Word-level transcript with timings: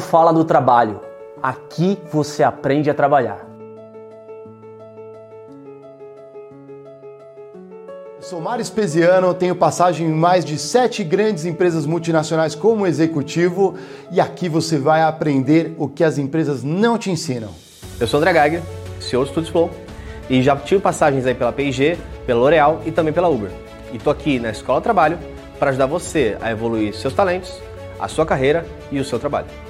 Mundo 0.00 0.08
fala 0.08 0.32
do 0.32 0.44
trabalho. 0.44 0.98
Aqui 1.42 1.98
você 2.10 2.42
aprende 2.42 2.88
a 2.88 2.94
trabalhar. 2.94 3.46
Eu 8.16 8.22
sou 8.22 8.40
Mário 8.40 8.62
Espesiano, 8.62 9.34
tenho 9.34 9.54
passagem 9.54 10.06
em 10.06 10.12
mais 10.12 10.42
de 10.42 10.58
sete 10.58 11.04
grandes 11.04 11.44
empresas 11.44 11.84
multinacionais 11.84 12.54
como 12.54 12.86
executivo 12.86 13.74
e 14.10 14.20
aqui 14.20 14.48
você 14.48 14.78
vai 14.78 15.02
aprender 15.02 15.74
o 15.76 15.86
que 15.86 16.02
as 16.02 16.16
empresas 16.16 16.62
não 16.62 16.96
te 16.96 17.10
ensinam. 17.10 17.50
Eu 18.00 18.06
sou 18.06 18.18
André 18.20 18.32
Geiger, 18.32 18.62
CEO 19.00 19.24
do 19.24 19.30
Studios 19.30 19.50
Flow 19.50 19.70
e 20.30 20.42
já 20.42 20.56
tive 20.56 20.80
passagens 20.80 21.26
aí 21.26 21.34
pela 21.34 21.52
P&G, 21.52 21.98
pela 22.24 22.40
L'Oréal 22.40 22.80
e 22.86 22.90
também 22.90 23.12
pela 23.12 23.28
Uber. 23.28 23.50
E 23.92 23.98
tô 23.98 24.08
aqui 24.08 24.38
na 24.40 24.50
Escola 24.50 24.80
do 24.80 24.84
Trabalho 24.84 25.18
para 25.58 25.70
ajudar 25.70 25.86
você 25.86 26.38
a 26.40 26.50
evoluir 26.50 26.94
seus 26.94 27.12
talentos 27.12 27.60
a 27.98 28.08
sua 28.08 28.24
carreira 28.24 28.66
e 28.90 28.98
o 28.98 29.04
seu 29.04 29.18
trabalho. 29.18 29.69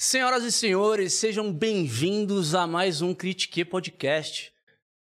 Senhoras 0.00 0.44
e 0.44 0.52
senhores, 0.52 1.14
sejam 1.14 1.52
bem-vindos 1.52 2.54
a 2.54 2.68
mais 2.68 3.02
um 3.02 3.12
Critique 3.12 3.64
Podcast. 3.64 4.52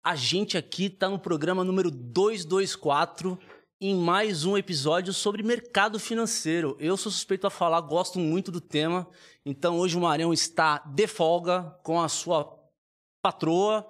A 0.00 0.14
gente 0.14 0.56
aqui 0.56 0.84
está 0.84 1.08
no 1.08 1.18
programa 1.18 1.64
número 1.64 1.90
224 1.90 3.36
em 3.80 3.96
mais 3.96 4.44
um 4.44 4.56
episódio 4.56 5.12
sobre 5.12 5.42
mercado 5.42 5.98
financeiro. 5.98 6.76
Eu 6.78 6.96
sou 6.96 7.10
suspeito 7.10 7.48
a 7.48 7.50
falar, 7.50 7.80
gosto 7.80 8.20
muito 8.20 8.52
do 8.52 8.60
tema. 8.60 9.08
Então 9.44 9.76
hoje 9.76 9.96
o 9.96 10.00
Marião 10.00 10.32
está 10.32 10.78
de 10.78 11.08
folga 11.08 11.76
com 11.82 12.00
a 12.00 12.08
sua 12.08 12.56
patroa. 13.20 13.84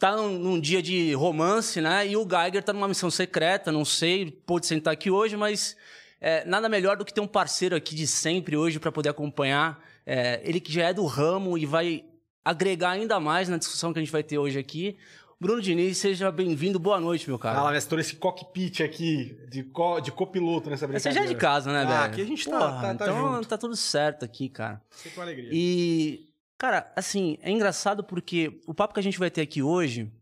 Tá 0.00 0.16
num, 0.16 0.58
dia 0.58 0.82
de 0.82 1.14
romance, 1.14 1.80
né? 1.80 2.08
E 2.08 2.16
o 2.16 2.28
Geiger 2.28 2.64
tá 2.64 2.72
numa 2.72 2.88
missão 2.88 3.08
secreta, 3.08 3.70
não 3.70 3.84
sei, 3.84 4.32
pode 4.32 4.66
sentar 4.66 4.94
aqui 4.94 5.12
hoje, 5.12 5.36
mas 5.36 5.76
é, 6.20 6.44
nada 6.44 6.68
melhor 6.68 6.96
do 6.96 7.04
que 7.04 7.14
ter 7.14 7.20
um 7.20 7.26
parceiro 7.28 7.76
aqui 7.76 7.94
de 7.94 8.08
sempre 8.08 8.56
hoje 8.56 8.80
para 8.80 8.90
poder 8.90 9.10
acompanhar 9.10 9.91
é, 10.06 10.40
ele 10.44 10.60
que 10.60 10.72
já 10.72 10.88
é 10.88 10.94
do 10.94 11.06
ramo 11.06 11.56
e 11.56 11.66
vai 11.66 12.04
agregar 12.44 12.90
ainda 12.90 13.20
mais 13.20 13.48
na 13.48 13.56
discussão 13.56 13.92
que 13.92 13.98
a 13.98 14.02
gente 14.02 14.12
vai 14.12 14.22
ter 14.22 14.38
hoje 14.38 14.58
aqui. 14.58 14.96
Bruno 15.42 15.60
Diniz, 15.60 15.98
seja 15.98 16.30
bem-vindo. 16.30 16.78
Boa 16.78 17.00
noite, 17.00 17.28
meu 17.28 17.36
cara. 17.36 17.56
Fala, 17.56 17.72
mestre, 17.72 18.00
esse 18.00 18.14
cockpit 18.14 18.80
aqui 18.80 19.36
de, 19.50 19.64
co, 19.64 19.98
de 20.00 20.12
copiloto 20.12 20.70
nessa 20.70 20.86
brincadeira. 20.86 21.12
Você 21.12 21.18
já 21.18 21.24
é 21.24 21.34
de 21.34 21.38
casa, 21.38 21.72
né, 21.72 21.82
ah, 21.82 21.84
velho? 21.84 22.12
aqui 22.12 22.22
a 22.22 22.24
gente 22.24 22.48
tá, 22.48 22.58
Porra, 22.58 22.72
tá, 22.74 22.80
tá 22.80 22.94
então 22.94 23.34
junto. 23.34 23.48
tá 23.48 23.58
tudo 23.58 23.74
certo 23.74 24.24
aqui, 24.24 24.48
cara. 24.48 24.80
Sempre 24.90 25.16
com 25.16 25.22
alegria. 25.22 25.50
E, 25.52 26.28
cara, 26.56 26.92
assim, 26.94 27.38
é 27.42 27.50
engraçado 27.50 28.04
porque 28.04 28.60
o 28.68 28.72
papo 28.74 28.94
que 28.94 29.00
a 29.00 29.02
gente 29.02 29.18
vai 29.18 29.32
ter 29.32 29.40
aqui 29.40 29.60
hoje, 29.60 30.12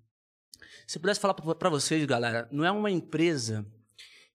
se 0.87 0.97
eu 0.97 1.03
pudesse 1.03 1.21
falar 1.21 1.35
para 1.35 1.69
vocês, 1.69 2.03
galera, 2.07 2.49
não 2.51 2.65
é 2.65 2.71
uma 2.71 2.91
empresa 2.91 3.67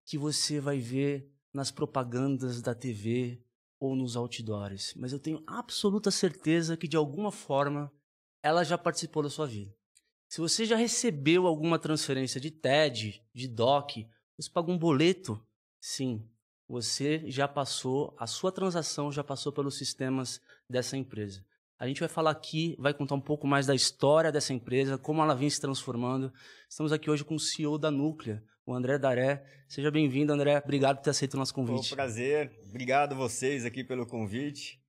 que 0.05 0.19
você 0.19 0.59
vai 0.59 0.77
ver 0.77 1.27
nas 1.51 1.71
propagandas 1.71 2.61
da 2.61 2.75
TV 2.75 3.41
ou 3.79 3.95
nos 3.95 4.15
outdoors, 4.15 4.93
mas 4.95 5.11
eu 5.11 5.19
tenho 5.19 5.43
absoluta 5.45 6.09
certeza 6.09 6.77
que 6.77 6.87
de 6.87 6.97
alguma 6.97 7.31
forma 7.31 7.91
ela 8.41 8.63
já 8.63 8.77
participou 8.77 9.23
da 9.23 9.29
sua 9.29 9.45
vida. 9.45 9.75
Se 10.27 10.41
você 10.41 10.65
já 10.65 10.75
recebeu 10.75 11.47
alguma 11.47 11.79
transferência 11.79 12.39
de 12.39 12.51
TED, 12.51 13.23
de 13.33 13.47
DOC, 13.47 14.07
você 14.37 14.49
pagou 14.49 14.73
um 14.73 14.77
boleto, 14.77 15.39
sim, 15.79 16.27
você 16.67 17.23
já 17.29 17.47
passou, 17.47 18.15
a 18.19 18.25
sua 18.27 18.51
transação 18.51 19.11
já 19.11 19.23
passou 19.23 19.51
pelos 19.51 19.77
sistemas 19.77 20.41
dessa 20.69 20.97
empresa. 20.97 21.45
A 21.77 21.87
gente 21.87 21.99
vai 21.99 22.09
falar 22.09 22.31
aqui, 22.31 22.75
vai 22.79 22.93
contar 22.93 23.15
um 23.15 23.21
pouco 23.21 23.45
mais 23.45 23.65
da 23.65 23.75
história 23.75 24.31
dessa 24.31 24.53
empresa, 24.53 24.97
como 24.97 25.21
ela 25.21 25.35
vem 25.35 25.49
se 25.49 25.59
transformando. 25.59 26.33
Estamos 26.69 26.91
aqui 26.91 27.09
hoje 27.09 27.23
com 27.23 27.35
o 27.35 27.39
CEO 27.39 27.77
da 27.77 27.91
Núclea, 27.91 28.43
o 28.65 28.73
André 28.73 28.97
Daré. 28.97 29.43
Seja 29.67 29.91
bem-vindo, 29.91 30.33
André. 30.33 30.59
Obrigado 30.63 30.97
por 30.97 31.03
ter 31.03 31.11
aceito 31.11 31.35
o 31.35 31.37
nosso 31.37 31.53
convite. 31.53 31.89
Foi 31.89 31.93
um 31.93 31.95
prazer. 31.97 32.51
Obrigado 32.69 33.15
vocês 33.15 33.65
aqui 33.65 33.83
pelo 33.83 34.05
convite. 34.05 34.79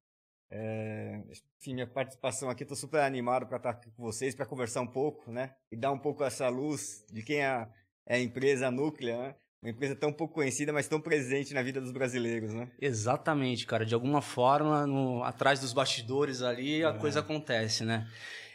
É, 0.50 1.20
enfim, 1.60 1.74
minha 1.74 1.86
participação 1.86 2.48
aqui, 2.48 2.62
estou 2.62 2.76
super 2.76 3.00
animado 3.00 3.46
para 3.46 3.56
estar 3.56 3.70
aqui 3.70 3.90
com 3.90 4.02
vocês, 4.02 4.34
para 4.34 4.46
conversar 4.46 4.80
um 4.80 4.86
pouco, 4.86 5.30
né? 5.30 5.54
E 5.70 5.76
dar 5.76 5.92
um 5.92 5.98
pouco 5.98 6.22
essa 6.24 6.48
luz 6.48 7.04
de 7.12 7.22
quem 7.22 7.44
é, 7.44 7.68
é 8.06 8.16
a 8.16 8.20
empresa 8.20 8.70
Núclea, 8.70 9.18
né? 9.18 9.34
Uma 9.62 9.70
empresa 9.70 9.96
tão 9.96 10.12
pouco 10.12 10.34
conhecida, 10.34 10.72
mas 10.72 10.86
tão 10.86 11.00
presente 11.00 11.52
na 11.52 11.62
vida 11.62 11.80
dos 11.80 11.90
brasileiros, 11.90 12.52
né? 12.54 12.70
Exatamente, 12.80 13.66
cara. 13.66 13.84
De 13.84 13.94
alguma 13.94 14.22
forma, 14.22 14.86
no, 14.86 15.24
atrás 15.24 15.58
dos 15.60 15.72
bastidores 15.72 16.40
ali, 16.42 16.84
a 16.84 16.90
É. 16.90 16.98
coisa 16.98 17.20
acontece, 17.20 17.84
né? 17.84 18.06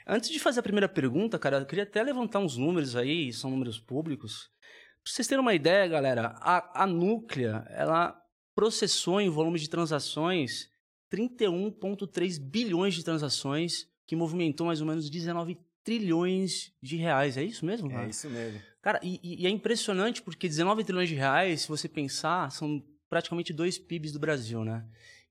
Antes 0.07 0.29
de 0.29 0.39
fazer 0.39 0.61
a 0.61 0.63
primeira 0.63 0.87
pergunta, 0.87 1.37
cara, 1.37 1.57
eu 1.57 1.65
queria 1.65 1.83
até 1.83 2.01
levantar 2.01 2.39
uns 2.39 2.55
números 2.55 2.95
aí, 2.95 3.33
são 3.33 3.49
números 3.51 3.79
públicos. 3.79 4.49
Pra 5.03 5.13
vocês 5.13 5.27
terem 5.27 5.41
uma 5.41 5.53
ideia, 5.53 5.87
galera, 5.87 6.35
a, 6.39 6.83
a 6.83 6.87
Núclea, 6.87 7.65
ela 7.69 8.19
processou 8.55 9.19
em 9.19 9.29
volume 9.29 9.59
de 9.59 9.69
transações 9.69 10.71
31,3 11.11 12.39
bilhões 12.39 12.93
de 12.93 13.03
transações, 13.03 13.87
que 14.07 14.15
movimentou 14.15 14.67
mais 14.67 14.79
ou 14.79 14.87
menos 14.87 15.09
19 15.09 15.57
trilhões 15.83 16.71
de 16.81 16.95
reais. 16.95 17.35
É 17.37 17.43
isso 17.43 17.65
mesmo? 17.65 17.91
É 17.91 17.95
cara? 17.95 18.07
isso 18.07 18.29
mesmo. 18.29 18.61
Cara, 18.81 18.99
e, 19.03 19.19
e 19.21 19.45
é 19.45 19.49
impressionante 19.49 20.21
porque 20.21 20.47
19 20.47 20.83
trilhões 20.83 21.09
de 21.09 21.15
reais, 21.15 21.61
se 21.61 21.67
você 21.67 21.89
pensar, 21.89 22.49
são 22.51 22.81
praticamente 23.09 23.51
dois 23.51 23.77
PIBs 23.77 24.13
do 24.13 24.19
Brasil, 24.19 24.63
né? 24.63 24.85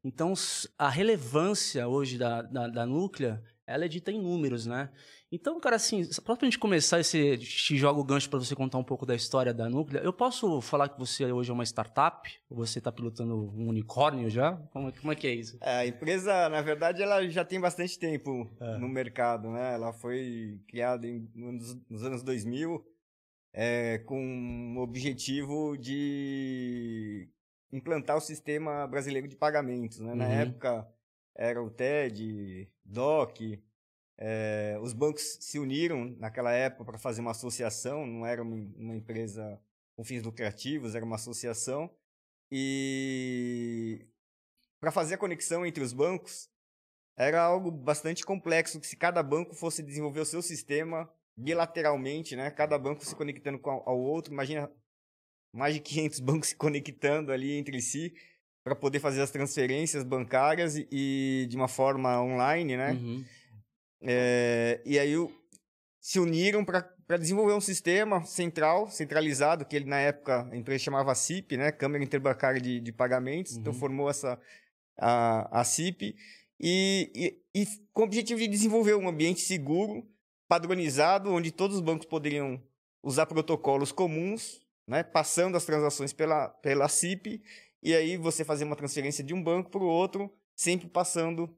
Então, 0.04 0.34
a 0.78 0.88
relevância 0.88 1.88
hoje 1.88 2.16
da, 2.16 2.42
da, 2.42 2.68
da 2.68 2.86
Núclea, 2.86 3.42
ela 3.72 3.84
é 3.84 3.88
dita 3.88 4.10
em 4.10 4.20
números, 4.20 4.66
né? 4.66 4.90
Então, 5.32 5.60
cara, 5.60 5.76
assim, 5.76 6.02
só 6.04 6.20
pra 6.22 6.36
gente 6.42 6.58
começar 6.58 6.98
esse... 6.98 7.38
Te 7.38 7.76
jogo 7.76 8.00
o 8.00 8.04
gancho 8.04 8.28
para 8.28 8.38
você 8.40 8.56
contar 8.56 8.78
um 8.78 8.84
pouco 8.84 9.06
da 9.06 9.14
história 9.14 9.54
da 9.54 9.68
Núclea. 9.68 10.00
Eu 10.02 10.12
posso 10.12 10.60
falar 10.60 10.88
que 10.88 10.98
você 10.98 11.24
hoje 11.30 11.50
é 11.50 11.54
uma 11.54 11.64
startup? 11.64 12.28
Ou 12.48 12.56
você 12.56 12.78
está 12.78 12.90
pilotando 12.90 13.34
um 13.36 13.68
unicórnio 13.68 14.28
já? 14.28 14.52
Como, 14.72 14.88
é- 14.88 14.92
como 14.92 15.12
é 15.12 15.14
que 15.16 15.26
é 15.28 15.34
isso? 15.34 15.56
É, 15.60 15.78
a 15.78 15.86
empresa, 15.86 16.48
na 16.48 16.60
verdade, 16.62 17.00
ela 17.02 17.26
já 17.28 17.44
tem 17.44 17.60
bastante 17.60 17.96
tempo 17.98 18.50
É. 18.60 18.76
no 18.78 18.88
mercado, 18.88 19.50
né? 19.50 19.74
Ela 19.74 19.92
foi 19.92 20.60
criada 20.66 21.06
em, 21.06 21.30
nos, 21.34 21.78
nos 21.88 22.02
anos 22.04 22.22
2000 22.24 22.84
é, 23.52 23.98
com 23.98 24.74
o 24.76 24.80
objetivo 24.80 25.76
de 25.78 27.28
implantar 27.72 28.16
o 28.16 28.20
sistema 28.20 28.86
brasileiro 28.86 29.28
de 29.28 29.36
pagamentos, 29.36 30.00
né? 30.00 30.14
Na 30.14 30.24
Uhum. 30.24 30.30
época 30.32 30.88
era 31.34 31.62
o 31.62 31.70
TED, 31.70 32.70
DOC, 32.84 33.62
é, 34.22 34.78
os 34.82 34.92
bancos 34.92 35.38
se 35.40 35.58
uniram 35.58 36.14
naquela 36.18 36.52
época 36.52 36.84
para 36.84 36.98
fazer 36.98 37.22
uma 37.22 37.30
associação, 37.30 38.06
não 38.06 38.26
era 38.26 38.42
uma, 38.42 38.56
uma 38.76 38.94
empresa 38.94 39.58
com 39.96 40.04
fins 40.04 40.22
lucrativos, 40.22 40.94
era 40.94 41.04
uma 41.04 41.16
associação. 41.16 41.90
E 42.52 44.06
para 44.78 44.92
fazer 44.92 45.14
a 45.14 45.18
conexão 45.18 45.64
entre 45.64 45.82
os 45.82 45.94
bancos, 45.94 46.50
era 47.16 47.40
algo 47.40 47.70
bastante 47.70 48.24
complexo, 48.24 48.78
que 48.78 48.86
se 48.86 48.96
cada 48.96 49.22
banco 49.22 49.54
fosse 49.54 49.82
desenvolver 49.82 50.20
o 50.20 50.26
seu 50.26 50.42
sistema 50.42 51.10
bilateralmente, 51.36 52.36
né? 52.36 52.50
Cada 52.50 52.78
banco 52.78 53.04
se 53.04 53.16
conectando 53.16 53.58
com 53.58 53.70
ao 53.70 53.98
outro. 53.98 54.32
Imagina 54.32 54.70
mais 55.52 55.74
de 55.74 55.80
500 55.80 56.20
bancos 56.20 56.48
se 56.50 56.56
conectando 56.56 57.32
ali 57.32 57.52
entre 57.52 57.80
si 57.80 58.14
para 58.62 58.74
poder 58.74 59.00
fazer 59.00 59.22
as 59.22 59.30
transferências 59.30 60.04
bancárias 60.04 60.76
e, 60.76 60.86
e 60.92 61.46
de 61.48 61.56
uma 61.56 61.68
forma 61.68 62.20
online, 62.22 62.76
né? 62.76 62.92
Uhum. 62.92 63.24
É, 64.02 64.80
e 64.84 64.98
aí 64.98 65.16
o- 65.16 65.30
se 66.00 66.18
uniram 66.18 66.64
para 66.64 66.88
desenvolver 67.18 67.52
um 67.52 67.60
sistema 67.60 68.24
central, 68.24 68.88
centralizado, 68.90 69.64
que 69.64 69.76
ele 69.76 69.84
na 69.84 69.98
época 69.98 70.48
a 70.50 70.56
empresa 70.56 70.84
chamava 70.84 71.14
CIP, 71.14 71.56
né? 71.56 71.70
Câmara 71.72 72.02
Interbancária 72.02 72.60
de, 72.60 72.80
de 72.80 72.92
Pagamentos. 72.92 73.56
Então 73.56 73.72
Uhum. 73.72 73.78
formou 73.78 74.08
essa 74.10 74.40
a, 74.98 75.60
a 75.60 75.64
CIP 75.64 76.14
e, 76.58 77.10
e, 77.54 77.60
e 77.62 77.66
com 77.92 78.02
o 78.02 78.04
objetivo 78.04 78.38
de 78.40 78.48
desenvolver 78.48 78.94
um 78.94 79.08
ambiente 79.08 79.40
seguro, 79.40 80.06
padronizado, 80.48 81.32
onde 81.32 81.50
todos 81.50 81.76
os 81.76 81.82
bancos 81.82 82.06
poderiam 82.06 82.60
usar 83.02 83.24
protocolos 83.26 83.92
comuns, 83.92 84.60
né? 84.86 85.02
Passando 85.02 85.56
as 85.56 85.64
transações 85.64 86.12
pela 86.12 86.48
pela 86.48 86.88
CIP 86.88 87.42
e 87.82 87.94
aí 87.94 88.16
você 88.16 88.44
fazer 88.44 88.64
uma 88.64 88.76
transferência 88.76 89.24
de 89.24 89.32
um 89.32 89.42
banco 89.42 89.70
para 89.70 89.82
o 89.82 89.86
outro, 89.86 90.32
sempre 90.54 90.88
passando 90.88 91.54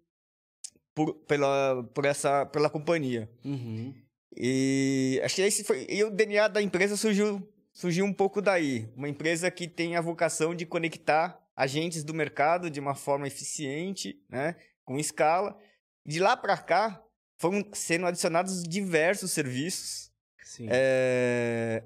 por, 0.95 1.15
pela, 1.27 1.83
por 1.95 2.05
essa, 2.05 2.47
pela 2.47 2.71
companhia. 2.71 3.31
Uhum. 3.45 3.95
E 4.37 5.21
acho 5.25 5.37
que 5.37 5.43
esse 5.43 5.65
foi. 5.65 5.87
E 5.89 6.03
o 6.05 6.11
DNA 6.11 6.49
da 6.49 6.63
empresa 6.63 6.97
surgiu, 6.97 7.47
surgiu 7.73 8.05
um 8.05 8.13
pouco 8.13 8.41
daí. 8.41 8.89
Uma 8.97 9.09
empresa 9.09 9.51
que 9.51 9.69
tem 9.69 9.97
a 9.97 10.01
vocação 10.01 10.55
de 10.55 10.65
conectar 10.65 11.39
agentes 11.55 12.03
do 12.03 12.15
mercado 12.15 12.71
de 12.71 12.81
uma 12.81 12.95
forma 12.95 13.27
eficiente, 13.27 14.21
né? 14.29 14.57
Com 14.85 14.99
escala. 14.99 15.59
De 16.05 16.19
lá 16.19 16.37
para 16.37 16.57
cá, 16.57 17.03
foram 17.37 17.65
sendo 17.73 18.07
adicionados 18.07 18.63
diversos 18.63 19.33
serviços. 19.33 20.11
Sim. 20.43 20.67
É, 20.71 21.83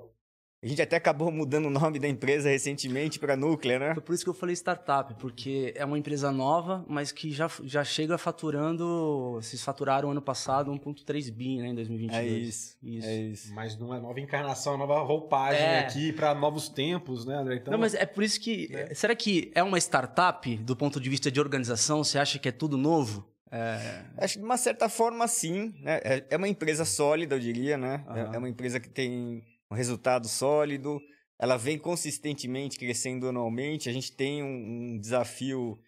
A 0.66 0.68
gente 0.68 0.82
até 0.82 0.96
acabou 0.96 1.30
mudando 1.30 1.66
o 1.66 1.70
nome 1.70 1.98
da 1.98 2.08
empresa 2.08 2.48
recentemente 2.50 3.18
para 3.18 3.36
Núclea, 3.36 3.78
né? 3.78 3.94
Foi 3.94 4.02
por 4.02 4.14
isso 4.14 4.24
que 4.24 4.30
eu 4.30 4.34
falei 4.34 4.52
startup, 4.54 5.14
porque 5.14 5.72
é 5.76 5.84
uma 5.84 5.96
empresa 5.98 6.32
nova, 6.32 6.84
mas 6.88 7.12
que 7.12 7.30
já, 7.30 7.48
já 7.64 7.84
chega 7.84 8.18
faturando. 8.18 9.34
Vocês 9.40 9.62
faturaram 9.62 10.10
ano 10.10 10.20
passado 10.22 10.70
1,3 10.72 11.30
bi, 11.30 11.58
né, 11.58 11.68
em 11.68 11.74
2022. 11.74 12.16
É 12.24 12.26
isso. 12.38 12.76
Isso. 12.82 13.06
É 13.08 13.16
isso. 13.16 13.54
Mas 13.54 13.78
não 13.78 13.94
é 13.94 14.00
nova 14.00 14.18
encarnação, 14.20 14.74
é 14.74 14.76
nova 14.76 14.98
roupagem 15.02 15.62
É. 15.62 15.78
aqui 15.80 16.12
para 16.12 16.34
novos 16.34 16.68
tempos, 16.68 17.24
né, 17.24 17.36
André? 17.36 17.56
Então, 17.56 17.72
Não, 17.72 17.78
mas 17.78 17.94
é 17.94 18.04
por 18.04 18.24
isso 18.24 18.40
que. 18.40 18.68
Será 18.94 19.14
que 19.14 19.50
é 19.54 19.62
uma 19.62 19.78
startup 19.78 20.56
do 20.58 20.74
ponto 20.76 21.00
de 21.00 21.08
vista 21.08 21.30
de 21.30 21.40
organização? 21.40 22.02
Você 22.02 22.18
acha 22.18 22.38
que 22.38 22.48
é 22.48 22.52
tudo 22.52 22.76
novo? 22.76 23.26
É, 23.50 24.02
Acho 24.18 24.34
que 24.34 24.40
de 24.40 24.44
uma 24.44 24.56
certa 24.56 24.88
forma, 24.88 25.26
sim. 25.28 25.72
Né? 25.80 26.00
É- 26.02 26.24
É 26.30 26.36
uma 26.36 26.48
empresa 26.48 26.84
sólida, 26.84 27.36
eu 27.36 27.38
diria, 27.40 27.78
né? 27.78 28.04
Aham. 28.08 28.30
É 28.34 28.38
uma 28.38 28.48
empresa 28.48 28.80
que 28.80 28.88
tem 28.88 29.42
um 29.70 29.74
resultado 29.74 30.28
sólido. 30.28 31.00
Ela 31.38 31.56
vem 31.56 31.78
consistentemente 31.78 32.78
crescendo 32.78 33.28
anualmente. 33.28 33.88
A 33.88 33.92
gente 33.92 34.12
tem 34.12 34.42
um, 34.42 34.94
um 34.94 34.98
desafio 34.98 35.78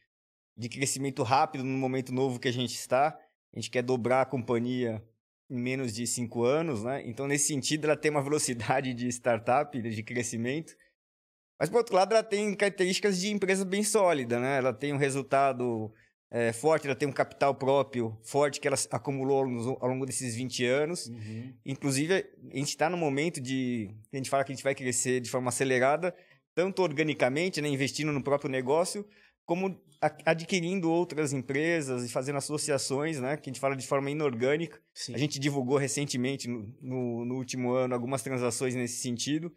de 0.57 0.69
crescimento 0.69 1.23
rápido 1.23 1.65
no 1.65 1.79
momento 1.79 2.13
novo 2.13 2.39
que 2.39 2.49
a 2.49 2.53
gente 2.53 2.75
está. 2.75 3.19
A 3.55 3.59
gente 3.59 3.71
quer 3.71 3.83
dobrar 3.83 4.23
a 4.23 4.27
companhia 4.27 5.03
em 5.51 5.59
menos 5.59 5.95
de 5.95 6.07
cinco 6.07 6.45
anos, 6.45 6.85
né? 6.85 7.03
Então, 7.07 7.27
nesse 7.27 7.47
sentido, 7.47 7.87
ela 7.87 7.97
tem 7.97 8.11
uma 8.11 8.23
velocidade 8.23 8.93
de 8.93 9.09
startup, 9.09 9.81
de 9.81 10.03
crescimento. 10.03 10.77
Mas, 11.59 11.71
por 11.71 11.79
outro 11.79 11.95
lado, 11.95 12.13
ela 12.13 12.23
tem 12.23 12.55
características 12.55 13.19
de 13.19 13.31
empresa 13.31 13.65
bem 13.65 13.83
sólida, 13.83 14.39
né? 14.39 14.59
Ela 14.59 14.73
tem 14.73 14.93
um 14.93 14.99
resultado 14.99 15.93
é, 16.31 16.53
forte, 16.53 16.87
ela 16.87 16.95
tem 16.95 17.09
um 17.09 17.13
capital 17.13 17.55
próprio 17.55 18.17
forte 18.23 18.61
que 18.61 18.69
ela 18.69 18.77
acumulou 18.91 19.39
ao 19.81 19.89
longo- 19.89 20.05
desses 20.07 20.35
20 20.35 20.65
anos. 20.65 21.07
uhum. 21.07 21.55
Inclusive, 21.65 22.15
a 22.15 22.57
gente 22.57 22.69
está 22.69 22.91
no 22.91 22.97
momento 22.97 23.41
de. 23.41 23.91
A 24.13 24.17
gente 24.17 24.29
fala 24.29 24.45
que 24.45 24.53
a 24.53 24.55
gente 24.55 24.65
vai 24.65 24.75
crescer 24.75 25.21
de 25.21 25.31
forma 25.31 25.49
acelerada, 25.49 26.15
tanto 26.55 26.83
organicamente, 26.83 27.61
né, 27.63 27.69
investindo 27.69 28.13
no 28.13 28.23
próprio 28.23 28.51
negócio, 28.51 29.07
como 29.47 29.81
adquirindo 30.25 30.91
outras 30.91 31.33
empresas 31.33 32.05
e 32.05 32.09
fazendo 32.09 32.37
associações, 32.37 33.19
né, 33.21 33.37
que 33.37 33.49
a 33.49 33.53
gente 33.53 33.61
fala 33.61 33.75
de 33.75 33.87
forma 33.87 34.11
inorgânica. 34.11 34.79
Sim. 34.95 35.15
A 35.15 35.19
gente 35.19 35.39
divulgou 35.39 35.77
recentemente, 35.79 36.47
no, 36.49 36.73
no, 36.81 37.25
no 37.25 37.35
último 37.37 37.73
ano, 37.73 37.95
algumas 37.95 38.23
transações 38.23 38.75
nesse 38.75 39.01
sentido. 39.01 39.53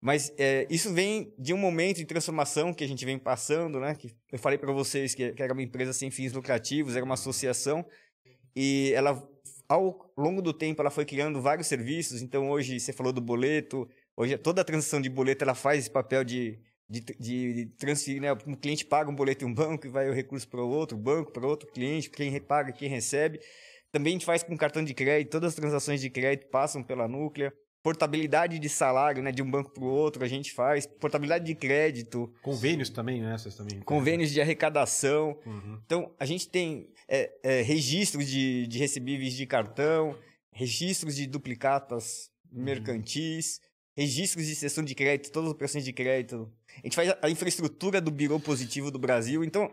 Mas 0.00 0.32
é, 0.38 0.66
isso 0.70 0.92
vem 0.94 1.34
de 1.38 1.52
um 1.52 1.58
momento 1.58 1.98
de 1.98 2.06
transformação 2.06 2.72
que 2.72 2.82
a 2.82 2.88
gente 2.88 3.04
vem 3.04 3.18
passando, 3.18 3.78
né? 3.78 3.94
Que 3.94 4.10
eu 4.32 4.38
falei 4.38 4.56
para 4.56 4.72
vocês 4.72 5.14
que, 5.14 5.34
era 5.36 5.52
uma 5.52 5.62
empresa 5.62 5.92
sem 5.92 6.10
fins 6.10 6.32
lucrativos, 6.32 6.96
era 6.96 7.04
uma 7.04 7.14
associação. 7.14 7.84
E 8.56 8.92
ela, 8.94 9.22
ao 9.68 10.10
longo 10.16 10.40
do 10.40 10.54
tempo, 10.54 10.80
ela 10.80 10.90
foi 10.90 11.04
criando 11.04 11.40
vários 11.42 11.66
serviços. 11.66 12.22
Então, 12.22 12.48
hoje, 12.48 12.80
você 12.80 12.94
falou 12.94 13.12
do 13.12 13.20
boleto. 13.20 13.86
Hoje, 14.16 14.38
toda 14.38 14.62
a 14.62 14.64
transação 14.64 15.02
de 15.02 15.10
boleto, 15.10 15.44
ela 15.44 15.54
faz 15.54 15.80
esse 15.80 15.90
papel 15.90 16.24
de, 16.24 16.58
de, 16.88 17.00
de, 17.00 17.54
de 17.54 17.66
transferir, 17.76 18.22
né? 18.22 18.32
Um 18.46 18.54
cliente 18.54 18.86
paga 18.86 19.10
um 19.10 19.14
boleto 19.14 19.44
em 19.44 19.48
um 19.48 19.54
banco 19.54 19.86
e 19.86 19.90
vai 19.90 20.08
o 20.08 20.14
recurso 20.14 20.48
para 20.48 20.62
outro 20.62 20.96
banco, 20.96 21.30
para 21.30 21.46
outro 21.46 21.70
cliente, 21.70 22.08
quem 22.08 22.30
repaga, 22.30 22.72
quem 22.72 22.88
recebe. 22.88 23.38
Também 23.92 24.12
a 24.12 24.14
gente 24.14 24.26
faz 24.26 24.42
com 24.42 24.56
cartão 24.56 24.82
de 24.82 24.94
crédito, 24.94 25.30
todas 25.30 25.50
as 25.50 25.54
transações 25.54 26.00
de 26.00 26.08
crédito 26.08 26.48
passam 26.48 26.82
pela 26.82 27.06
núclea. 27.06 27.52
Portabilidade 27.82 28.58
de 28.58 28.68
salário, 28.68 29.22
né, 29.22 29.32
de 29.32 29.42
um 29.42 29.50
banco 29.50 29.70
para 29.70 29.82
o 29.82 29.86
outro, 29.86 30.22
a 30.22 30.28
gente 30.28 30.52
faz. 30.52 30.86
Portabilidade 30.86 31.44
de 31.44 31.54
crédito, 31.54 32.32
convênios 32.42 32.90
também, 32.90 33.22
né? 33.22 33.38
Vocês 33.38 33.54
também. 33.54 33.80
convênios 33.80 34.30
de 34.30 34.40
arrecadação. 34.40 35.38
Uhum. 35.46 35.80
Então, 35.86 36.14
a 36.18 36.26
gente 36.26 36.48
tem 36.48 36.90
é, 37.08 37.30
é, 37.42 37.62
registros 37.62 38.28
de, 38.28 38.66
de 38.66 38.78
recebíveis 38.78 39.32
de 39.32 39.46
cartão, 39.46 40.14
registros 40.52 41.16
de 41.16 41.26
duplicatas 41.26 42.30
mercantis, 42.52 43.60
registros 43.96 44.46
de 44.46 44.54
sessão 44.54 44.84
de 44.84 44.94
crédito, 44.94 45.32
todas 45.32 45.48
as 45.48 45.54
operações 45.54 45.84
de 45.84 45.92
crédito. 45.92 46.50
A 46.78 46.86
gente 46.86 46.96
faz 46.96 47.14
a, 47.20 47.30
infraestrutura 47.30 48.00
do 48.00 48.10
Birô 48.10 48.38
Positivo 48.38 48.90
do 48.90 48.98
Brasil. 48.98 49.44
Então, 49.44 49.70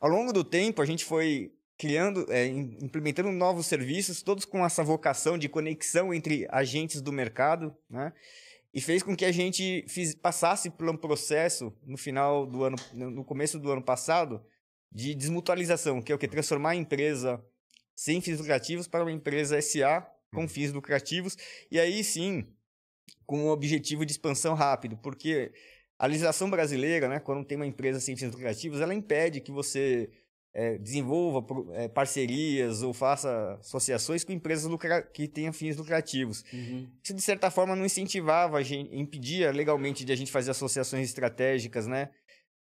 ao 0.00 0.08
longo 0.08 0.32
do 0.32 0.44
tempo, 0.44 0.80
a 0.82 0.86
gente 0.86 1.04
foi 1.04 1.52
criando, 1.78 2.26
é, 2.30 2.46
im- 2.46 2.76
implementando 2.82 3.30
novos 3.30 3.66
serviços, 3.66 4.20
todos 4.22 4.44
com 4.44 4.66
essa 4.66 4.82
vocação 4.82 5.38
de 5.38 5.48
conexão 5.48 6.12
entre 6.12 6.46
agentes 6.50 7.00
do 7.00 7.12
mercado, 7.12 7.74
né? 7.88 8.12
E 8.74 8.80
fez 8.80 9.02
com 9.02 9.16
que 9.16 9.24
a 9.24 9.32
gente 9.32 9.84
fiz- 9.88 10.14
passasse 10.14 10.68
por 10.70 10.90
um 10.90 10.96
processo 10.96 11.72
no 11.86 11.96
final 11.96 12.44
do 12.44 12.64
ano, 12.64 12.76
no 12.92 13.10
no 13.10 13.24
começo 13.24 13.58
do 13.58 13.70
ano 13.70 13.82
passado, 13.82 14.44
de 14.92 15.14
desmutualização, 15.14 16.02
que 16.02 16.10
é 16.12 16.14
o 16.14 16.18
que? 16.18 16.26
Transformar 16.28 16.70
a 16.70 16.76
empresa 16.76 17.42
sem 17.94 18.20
fins 18.20 18.38
lucrativos 18.38 18.86
para 18.86 19.02
uma 19.04 19.12
empresa 19.12 19.60
SA 19.62 20.06
com 20.34 20.46
fins 20.48 20.72
lucrativos. 20.72 21.36
E 21.70 21.78
aí 21.80 22.02
sim, 22.04 22.46
com 23.24 23.44
o 23.46 23.50
objetivo 23.50 24.04
de 24.04 24.12
expansão 24.12 24.54
rápido, 24.54 24.96
porque 24.98 25.52
a 25.98 26.06
legislação 26.06 26.48
brasileira, 26.50 27.08
né, 27.08 27.20
quando 27.20 27.44
tem 27.46 27.56
uma 27.56 27.66
empresa 27.66 28.00
sem 28.00 28.16
fins 28.16 28.32
lucrativos, 28.32 28.80
ela 28.80 28.94
impede 28.94 29.40
que 29.40 29.50
você 29.50 30.10
eh, 30.54 30.78
desenvolva 30.78 31.46
eh, 31.74 31.88
parcerias 31.88 32.82
ou 32.82 32.92
faça 32.92 33.54
associações 33.60 34.24
com 34.24 34.32
empresas 34.32 34.70
que 35.12 35.28
tenham 35.28 35.52
fins 35.52 35.76
lucrativos. 35.76 36.44
Uhum. 36.52 36.88
Isso, 37.02 37.14
de 37.14 37.22
certa 37.22 37.50
forma, 37.50 37.76
não 37.76 37.84
incentivava, 37.84 38.62
gente, 38.62 38.94
impedia 38.94 39.50
legalmente 39.50 40.04
de 40.04 40.12
a 40.12 40.16
gente 40.16 40.32
fazer 40.32 40.50
associações 40.50 41.08
estratégicas, 41.08 41.86
né? 41.86 42.10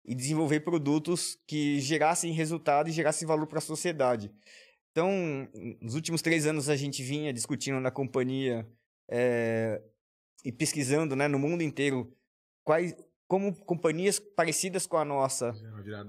E 0.05 0.15
desenvolver 0.15 0.61
produtos 0.61 1.37
que 1.45 1.79
gerassem 1.79 2.31
resultado 2.31 2.89
e 2.89 2.93
gerassem 2.93 3.27
valor 3.27 3.47
para 3.47 3.57
a 3.57 3.61
sociedade. 3.61 4.31
Então, 4.91 5.11
nos 5.81 5.95
últimos 5.95 6.21
três 6.21 6.47
anos, 6.47 6.69
a 6.69 6.75
gente 6.75 7.03
vinha 7.03 7.31
discutindo 7.31 7.79
na 7.79 7.91
companhia 7.91 8.67
eh, 9.09 9.81
e 10.43 10.51
pesquisando 10.51 11.15
né, 11.15 11.27
no 11.27 11.37
mundo 11.37 11.61
inteiro 11.61 12.11
quais, 12.63 12.95
como 13.27 13.53
companhias 13.53 14.19
parecidas 14.19 14.87
com 14.87 14.95
a 14.97 15.03
nossa 15.05 15.53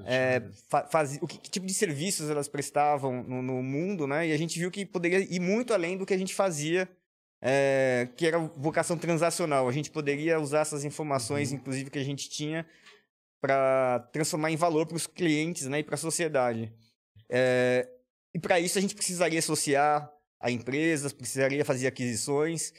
é, 0.07 0.35
chave. 0.41 0.53
fa- 0.69 0.87
fazi- 0.87 1.19
o 1.21 1.27
que, 1.27 1.37
que 1.39 1.51
tipo 1.51 1.67
de 1.67 1.75
serviços 1.75 2.31
elas 2.31 2.49
prestavam 2.49 3.23
no, 3.25 3.43
no 3.43 3.63
mundo, 3.63 4.07
né? 4.07 4.29
E 4.29 4.33
a 4.33 4.37
gente 4.37 4.59
viu 4.59 4.71
que 4.71 4.87
poderia 4.87 5.19
ir 5.21 5.41
muito 5.41 5.75
além 5.75 5.97
do 5.99 6.07
que 6.07 6.15
a 6.15 6.19
gente 6.19 6.33
fazia, 6.35 6.89
é, 7.43 8.09
que 8.17 8.27
era 8.27 8.39
vocação 8.39 8.97
transacional. 8.97 9.69
A 9.69 9.73
gente 9.73 9.91
poderia 9.91 10.39
usar 10.39 10.61
essas 10.61 10.85
informações, 10.85 11.51
inclusive 11.53 11.91
que 11.91 11.99
a 11.99 12.05
gente 12.05 12.31
tinha, 12.31 12.65
para 13.41 14.01
transformar 14.13 14.51
em 14.51 14.57
valor 14.57 14.87
para 14.87 14.97
os 14.97 15.07
clientes, 15.07 15.67
né? 15.67 15.81
E 15.81 15.83
para 15.85 15.95
a 15.95 15.99
sociedade. 15.99 16.73
É, 17.29 17.89
e 18.35 18.39
para 18.39 18.61
isso 18.61 18.79
a 18.79 18.81
gente 18.81 18.95
precisaria 18.95 19.39
associar 19.41 20.09
a 20.41 20.51
empresas, 20.53 21.13
precisaria 21.13 21.65
fazer 21.65 21.89
aquisições 21.89 22.73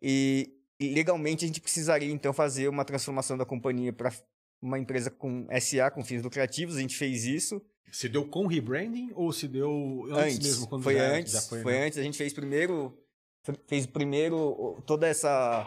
e 0.00 0.48
legalmente 0.80 1.44
a 1.44 1.46
gente 1.46 1.60
precisaria 1.60 2.10
então 2.10 2.32
fazer 2.32 2.68
uma 2.68 2.84
transformação 2.84 3.36
da 3.36 3.44
companhia 3.44 3.92
para 3.92 4.12
uma 4.62 4.78
empresa 4.78 5.10
com 5.10 5.46
SA, 5.60 5.90
com 5.90 6.04
fins 6.04 6.22
lucrativos, 6.22 6.76
a 6.76 6.80
gente 6.80 6.96
fez 6.96 7.24
isso. 7.24 7.62
Se 7.92 8.08
deu 8.08 8.26
com 8.26 8.46
rebranding 8.46 9.10
ou 9.14 9.32
se 9.32 9.48
deu 9.48 10.06
antes, 10.10 10.36
Antes, 10.36 10.48
mesmo? 10.48 10.66
Quando 10.68 10.82
foi 10.82 10.94
já, 10.94 11.12
antes, 11.12 11.32
já 11.32 11.40
foi, 11.42 11.62
foi, 11.62 11.72
né? 11.72 11.86
antes, 11.86 11.98
a 11.98 12.02
gente 12.02 12.16
fez 12.16 12.32
primeiro, 12.32 12.96
fez 13.66 13.86
primeiro 13.86 14.82
toda 14.86 15.06
essa 15.08 15.66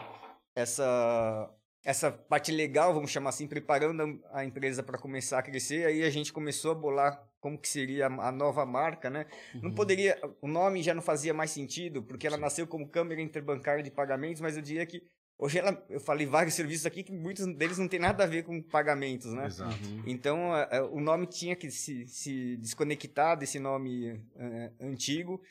essa 0.56 1.50
essa 1.84 2.10
parte 2.10 2.50
legal, 2.50 2.94
vamos 2.94 3.10
chamar 3.10 3.28
assim, 3.28 3.46
preparando 3.46 4.18
a 4.32 4.42
empresa 4.42 4.82
para 4.82 4.96
começar 4.96 5.38
a 5.38 5.42
crescer, 5.42 5.84
aí 5.84 6.02
a 6.02 6.08
gente 6.08 6.32
começou 6.32 6.70
a 6.70 6.74
bolar 6.74 7.22
como 7.44 7.58
que 7.58 7.68
seria 7.68 8.06
a 8.06 8.32
nova 8.32 8.64
marca, 8.64 9.10
né? 9.10 9.26
Não 9.62 9.70
poderia, 9.70 10.18
o 10.40 10.48
nome 10.48 10.82
já 10.82 10.94
não 10.94 11.02
fazia 11.02 11.34
mais 11.34 11.50
sentido, 11.50 12.02
porque 12.02 12.26
ela 12.26 12.38
nasceu 12.38 12.66
como 12.66 12.88
câmera 12.88 13.20
interbancária 13.20 13.82
de 13.82 13.90
pagamentos, 13.90 14.40
mas 14.40 14.56
eu 14.56 14.62
diria 14.62 14.86
que 14.86 15.02
hoje 15.38 15.58
ela, 15.58 15.84
eu 15.90 16.00
falei 16.00 16.26
vários 16.26 16.54
serviços 16.54 16.86
aqui 16.86 17.02
que 17.02 17.12
muitos 17.12 17.44
deles 17.54 17.76
não 17.76 17.86
tem 17.86 18.00
nada 18.00 18.24
a 18.24 18.26
ver 18.26 18.44
com 18.44 18.62
pagamentos, 18.62 19.30
né? 19.34 19.44
Exato. 19.44 19.76
Então, 20.06 20.54
a- 20.54 20.78
a- 20.78 20.86
o 20.86 21.00
nome 21.02 21.26
tinha 21.26 21.54
que 21.54 21.70
se, 21.70 22.06
se 22.06 22.56
desconectar 22.56 23.36
desse 23.36 23.58
nome 23.58 24.18
eh, 24.36 24.72
antigo. 24.80 25.42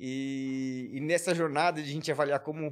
E, 0.00 0.90
e 0.92 1.00
nessa 1.00 1.34
jornada 1.34 1.82
de 1.82 1.90
a 1.90 1.92
gente 1.92 2.10
avaliar 2.10 2.40
como 2.40 2.68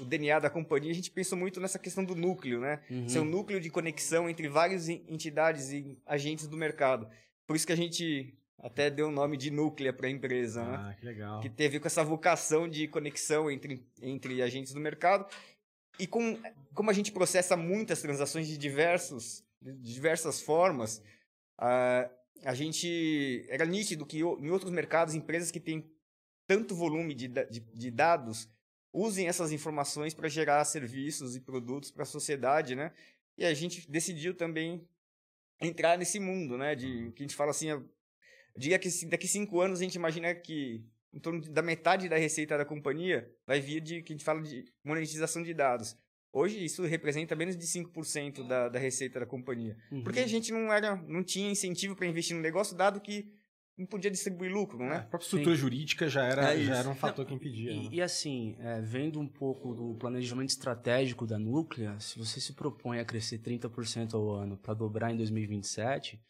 o, 0.00 0.04
DNA 0.04 0.40
da 0.40 0.50
companhia, 0.50 0.90
a 0.90 0.94
gente 0.94 1.10
pensou 1.10 1.38
muito 1.38 1.60
nessa 1.60 1.78
questão 1.78 2.04
do 2.04 2.16
núcleo, 2.16 2.60
né? 2.60 2.80
Uhum. 2.90 3.08
Ser 3.08 3.20
um 3.20 3.24
núcleo 3.24 3.60
de 3.60 3.70
conexão 3.70 4.28
entre 4.28 4.48
várias 4.48 4.88
en- 4.88 5.04
entidades 5.08 5.70
e 5.70 5.96
agentes 6.04 6.48
do 6.48 6.56
mercado. 6.56 7.08
Por 7.46 7.56
isso 7.56 7.66
que 7.66 7.72
a 7.72 7.76
gente 7.76 8.34
até 8.58 8.88
deu 8.90 9.08
o 9.08 9.10
nome 9.10 9.36
de 9.36 9.50
núclea 9.50 9.92
para 9.92 10.06
a 10.06 10.10
empresa, 10.10 10.64
né? 10.64 10.76
Ah, 10.76 10.94
que 10.94 11.04
legal. 11.04 11.40
que 11.40 11.50
teve 11.50 11.78
com 11.78 11.86
essa 11.86 12.02
vocação 12.02 12.68
de 12.68 12.88
conexão 12.88 13.50
entre, 13.50 13.86
entre 14.00 14.40
agentes 14.40 14.72
do 14.72 14.80
mercado. 14.80 15.26
E 15.98 16.06
com, 16.06 16.38
como 16.72 16.90
a 16.90 16.94
gente 16.94 17.12
processa 17.12 17.56
muitas 17.56 18.00
transações 18.00 18.48
de, 18.48 18.56
diversos, 18.56 19.44
de 19.60 19.92
diversas 19.94 20.40
formas, 20.40 21.02
ah, 21.58 22.10
a 22.42 22.54
gente 22.54 23.44
era 23.48 23.64
nítido 23.64 24.06
que 24.06 24.18
em 24.18 24.50
outros 24.50 24.70
mercados, 24.70 25.14
empresas 25.14 25.50
que 25.50 25.60
têm 25.60 25.90
tanto 26.46 26.74
volume 26.74 27.14
de, 27.14 27.28
de, 27.28 27.60
de 27.60 27.90
dados 27.90 28.48
usem 28.92 29.26
essas 29.26 29.50
informações 29.50 30.14
para 30.14 30.28
gerar 30.28 30.64
serviços 30.64 31.34
e 31.34 31.40
produtos 31.40 31.90
para 31.90 32.04
a 32.04 32.06
sociedade, 32.06 32.74
né? 32.76 32.92
E 33.36 33.44
a 33.44 33.52
gente 33.52 33.90
decidiu 33.90 34.34
também 34.34 34.86
entrar 35.60 35.98
nesse 35.98 36.18
mundo, 36.20 36.56
né? 36.58 36.74
De 36.74 37.12
que 37.12 37.22
a 37.22 37.26
gente 37.26 37.36
fala 37.36 37.50
assim, 37.50 37.68
diria 38.56 38.78
que 38.78 38.88
daqui 39.06 39.26
cinco 39.28 39.60
anos 39.60 39.80
a 39.80 39.84
gente 39.84 39.94
imagina 39.94 40.34
que 40.34 40.84
em 41.12 41.20
torno 41.20 41.40
da 41.40 41.62
metade 41.62 42.08
da 42.08 42.16
receita 42.16 42.58
da 42.58 42.64
companhia 42.64 43.30
vai 43.46 43.60
vir 43.60 43.80
de 43.80 44.02
que 44.02 44.12
a 44.12 44.16
gente 44.16 44.24
fala 44.24 44.42
de 44.42 44.64
monetização 44.82 45.42
de 45.42 45.54
dados. 45.54 45.96
Hoje 46.32 46.64
isso 46.64 46.82
representa 46.82 47.36
menos 47.36 47.56
de 47.56 47.64
5% 47.64 48.44
da, 48.48 48.68
da 48.68 48.78
receita 48.78 49.20
da 49.20 49.26
companhia. 49.26 49.76
Porque 50.02 50.18
a 50.18 50.26
gente 50.26 50.50
não 50.50 50.72
era, 50.72 50.96
não 51.06 51.22
tinha 51.22 51.48
incentivo 51.48 51.94
para 51.94 52.06
investir 52.08 52.34
no 52.34 52.42
negócio, 52.42 52.76
dado 52.76 53.00
que 53.00 53.32
não 53.76 53.86
podia 53.86 54.10
distribuir 54.10 54.52
lucro, 54.52 54.82
A 54.82 54.88
né? 54.88 54.98
própria 55.00 55.24
estrutura 55.26 55.56
jurídica 55.56 56.08
já 56.08 56.24
era, 56.24 56.54
É 56.54 56.62
já 56.64 56.76
era 56.76 56.88
um 56.88 56.94
fator 56.94 57.24
que 57.26 57.34
impedia. 57.34 57.74
né? 57.74 57.88
E, 57.90 57.96
e 57.96 58.02
assim, 58.02 58.56
é, 58.60 58.80
vendo 58.80 59.18
um 59.20 59.26
pouco 59.26 59.74
do 59.74 59.94
planejamento 59.96 60.50
estratégico 60.50 61.26
da 61.26 61.38
Núclea, 61.38 61.98
se 61.98 62.18
você 62.18 62.40
se 62.40 62.52
propõe 62.52 63.00
a 63.00 63.04
crescer 63.04 63.38
30% 63.38 64.14
ao 64.14 64.30
ano 64.30 64.56
para 64.56 64.74
dobrar 64.74 65.12
em 65.12 65.16
2027, 65.16 66.20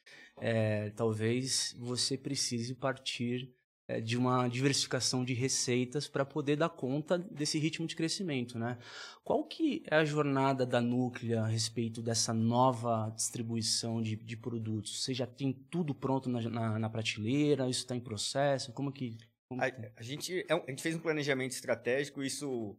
é, 0.40 0.90
talvez 0.90 1.74
você 1.78 2.16
precise 2.16 2.74
partir 2.74 3.52
é, 3.86 4.00
de 4.00 4.16
uma 4.16 4.48
diversificação 4.48 5.24
de 5.24 5.34
receitas 5.34 6.08
para 6.08 6.24
poder 6.24 6.56
dar 6.56 6.70
conta 6.70 7.18
desse 7.18 7.58
ritmo 7.58 7.86
de 7.86 7.94
crescimento, 7.94 8.58
né? 8.58 8.78
Qual 9.22 9.44
que 9.44 9.82
é 9.90 9.96
a 9.96 10.04
jornada 10.04 10.64
da 10.64 10.80
Núclea 10.80 11.42
a 11.42 11.46
respeito 11.46 12.00
dessa 12.00 12.32
nova 12.32 13.10
distribuição 13.14 14.00
de, 14.00 14.16
de 14.16 14.36
produtos? 14.36 15.02
Você 15.02 15.12
já 15.12 15.26
tem 15.26 15.52
tudo 15.52 15.94
pronto 15.94 16.28
na, 16.30 16.40
na, 16.48 16.78
na 16.78 16.88
prateleira? 16.90 17.68
Isso 17.68 17.80
está 17.80 17.94
em 17.94 18.00
processo? 18.00 18.72
Como 18.72 18.90
que... 18.90 19.18
Como 19.48 19.60
A, 19.62 19.70
que 19.70 19.82
tá? 19.82 19.92
a 19.96 20.02
gente, 20.02 20.40
é 20.48 20.52
a 20.54 20.70
gente 20.70 20.82
fez 20.82 20.96
um 20.96 21.00
planejamento 21.00 21.52
estratégico, 21.52 22.22
isso. 22.22 22.78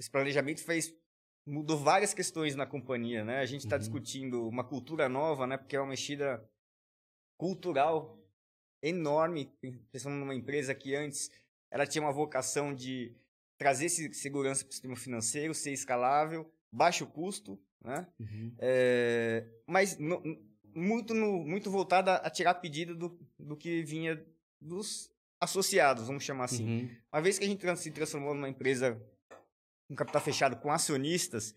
Esse 0.00 0.10
planejamento 0.10 0.62
fez. 0.64 0.94
mudou 1.46 1.76
várias 1.76 2.14
questões 2.14 2.54
na 2.56 2.64
companhia, 2.66 3.24
né? 3.24 3.40
A 3.40 3.46
gente 3.46 3.60
está 3.64 3.76
Uhum. 3.76 3.80
discutindo 3.80 4.48
uma 4.48 4.64
cultura 4.64 5.08
nova, 5.08 5.46
né? 5.46 5.58
Porque 5.58 5.76
é 5.76 5.80
uma 5.80 5.90
mexida 5.90 6.42
cultural 7.36 8.18
enorme, 8.82 9.50
pensando 9.90 10.16
numa 10.16 10.34
empresa 10.34 10.74
que 10.74 10.94
antes 10.94 11.30
ela 11.70 11.86
tinha 11.86 12.02
uma 12.02 12.12
vocação 12.12 12.74
de 12.74 13.14
trazer 13.56 13.88
se- 13.88 14.12
segurança 14.12 14.64
para 14.64 14.70
o 14.70 14.72
sistema 14.72 14.96
financeiro, 14.96 15.54
ser 15.54 15.72
escalável, 15.72 16.50
baixo 16.70 17.06
custo, 17.06 17.58
né? 17.84 18.06
Uhum. 18.18 18.54
É, 18.58 19.46
mas 19.66 19.96
no- 19.98 20.20
muito, 20.74 21.14
no- 21.14 21.44
muito 21.44 21.70
voltada 21.70 22.16
a 22.16 22.28
tirar 22.30 22.54
pedido 22.54 22.94
do, 22.96 23.18
do 23.38 23.56
que 23.56 23.82
vinha 23.82 24.24
dos 24.60 25.10
associados, 25.40 26.06
vamos 26.06 26.24
chamar 26.24 26.44
assim. 26.44 26.64
Uhum. 26.82 26.90
Uma 27.12 27.22
vez 27.22 27.38
que 27.38 27.44
a 27.44 27.48
gente 27.48 27.76
se 27.76 27.90
transformou 27.90 28.34
numa 28.34 28.48
empresa 28.48 29.00
com 29.88 29.94
capital 29.96 30.20
fechado 30.22 30.56
com 30.56 30.70
acionistas, 30.70 31.54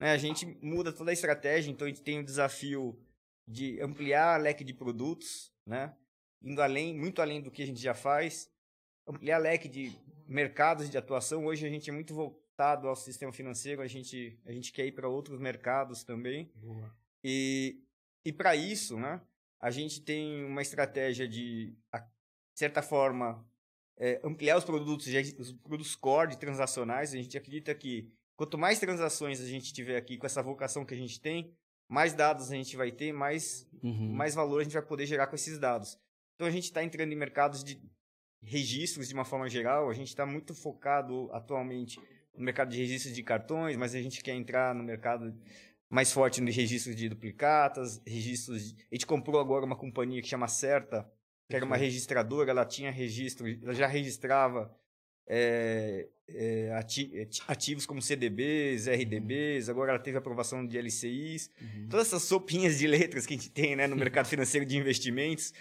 né, 0.00 0.12
a 0.12 0.16
gente 0.18 0.44
muda 0.62 0.92
toda 0.92 1.10
a 1.10 1.14
estratégia, 1.14 1.70
então 1.70 1.86
a 1.86 1.90
gente 1.90 2.02
tem 2.02 2.18
o 2.18 2.24
desafio 2.24 2.98
de 3.46 3.80
ampliar 3.80 4.34
a 4.34 4.36
leque 4.38 4.64
de 4.64 4.74
produtos, 4.74 5.52
né, 5.66 5.94
indo 6.42 6.60
além, 6.62 6.94
muito 6.96 7.20
além 7.22 7.40
do 7.40 7.50
que 7.50 7.62
a 7.62 7.66
gente 7.66 7.80
já 7.80 7.94
faz, 7.94 8.50
ampliar 9.06 9.38
leque 9.38 9.68
de 9.68 9.92
mercados 10.26 10.90
de 10.90 10.98
atuação. 10.98 11.46
Hoje 11.46 11.66
a 11.66 11.70
gente 11.70 11.88
é 11.88 11.92
muito 11.92 12.14
voltado 12.14 12.88
ao 12.88 12.96
sistema 12.96 13.32
financeiro, 13.32 13.82
a 13.82 13.86
gente, 13.86 14.38
a 14.44 14.52
gente 14.52 14.72
quer 14.72 14.86
ir 14.86 14.92
para 14.92 15.08
outros 15.08 15.38
mercados 15.38 16.02
também. 16.04 16.50
E, 17.22 17.80
e 18.24 18.32
para 18.32 18.54
isso, 18.56 18.96
né, 18.98 19.20
a 19.60 19.70
gente 19.70 20.00
tem 20.00 20.44
uma 20.44 20.62
estratégia 20.62 21.26
de, 21.28 21.66
de 21.72 22.58
certa 22.58 22.82
forma, 22.82 23.44
é, 23.98 24.20
ampliar 24.24 24.56
os 24.58 24.64
produtos, 24.64 25.06
os 25.38 25.52
produtos 25.52 25.94
core 25.96 26.30
de 26.30 26.38
transacionais. 26.38 27.12
A 27.12 27.16
gente 27.16 27.36
acredita 27.36 27.74
que 27.74 28.10
quanto 28.36 28.58
mais 28.58 28.78
transações 28.78 29.40
a 29.40 29.46
gente 29.46 29.72
tiver 29.72 29.96
aqui 29.96 30.16
com 30.18 30.26
essa 30.26 30.42
vocação 30.42 30.84
que 30.84 30.94
a 30.94 30.96
gente 30.96 31.20
tem, 31.20 31.54
mais 31.88 32.12
dados 32.12 32.50
a 32.50 32.54
gente 32.54 32.76
vai 32.76 32.90
ter, 32.90 33.12
mais, 33.12 33.66
Uhum. 33.82 34.12
mais 34.12 34.34
valor 34.34 34.60
a 34.60 34.64
gente 34.64 34.72
vai 34.72 34.82
poder 34.82 35.06
gerar 35.06 35.26
com 35.28 35.36
esses 35.36 35.58
dados. 35.58 35.98
Então 36.36 36.46
a 36.46 36.50
gente 36.50 36.64
está 36.64 36.84
entrando 36.84 37.12
em 37.12 37.16
mercados 37.16 37.64
de 37.64 37.80
registros 38.42 39.08
de 39.08 39.14
uma 39.14 39.24
forma 39.24 39.48
geral. 39.48 39.90
A 39.90 39.94
gente 39.94 40.08
está 40.08 40.24
muito 40.24 40.54
focado 40.54 41.28
atualmente 41.32 41.98
no 42.36 42.44
mercado 42.44 42.70
de 42.70 42.78
registros 42.78 43.14
de 43.14 43.22
cartões, 43.22 43.76
mas 43.76 43.94
a 43.94 44.00
gente 44.02 44.22
quer 44.22 44.34
entrar 44.34 44.74
no 44.74 44.84
mercado 44.84 45.34
mais 45.88 46.12
forte 46.12 46.40
nos 46.40 46.54
registros 46.54 46.94
de 46.94 47.08
duplicatas, 47.08 48.00
registros. 48.06 48.72
De... 48.74 48.82
A 48.92 48.94
gente 48.94 49.06
comprou 49.06 49.40
agora 49.40 49.64
uma 49.64 49.76
companhia 49.76 50.20
que 50.20 50.28
chama 50.28 50.46
Certa, 50.46 51.10
que 51.48 51.56
era 51.56 51.64
uma 51.64 51.76
registradora, 51.76 52.50
ela 52.50 52.66
tinha 52.66 52.90
registro, 52.90 53.46
ela 53.48 53.72
já 53.72 53.86
registrava 53.86 54.76
é, 55.28 56.08
é, 56.28 56.72
ati- 56.74 57.18
ati- 57.20 57.42
ativos 57.48 57.86
como 57.86 58.02
CDBs, 58.02 58.86
RDBs, 58.88 59.68
agora 59.68 59.92
ela 59.92 59.98
teve 60.00 60.18
aprovação 60.18 60.66
de 60.66 60.76
LCIs. 60.76 61.50
Todas 61.88 62.08
essas 62.08 62.24
sopinhas 62.24 62.78
de 62.78 62.86
letras 62.86 63.24
que 63.24 63.34
a 63.34 63.36
gente 63.36 63.50
tem 63.50 63.74
né, 63.74 63.86
no 63.86 63.96
mercado 63.96 64.26
financeiro 64.28 64.66
de 64.66 64.76
investimentos 64.76 65.54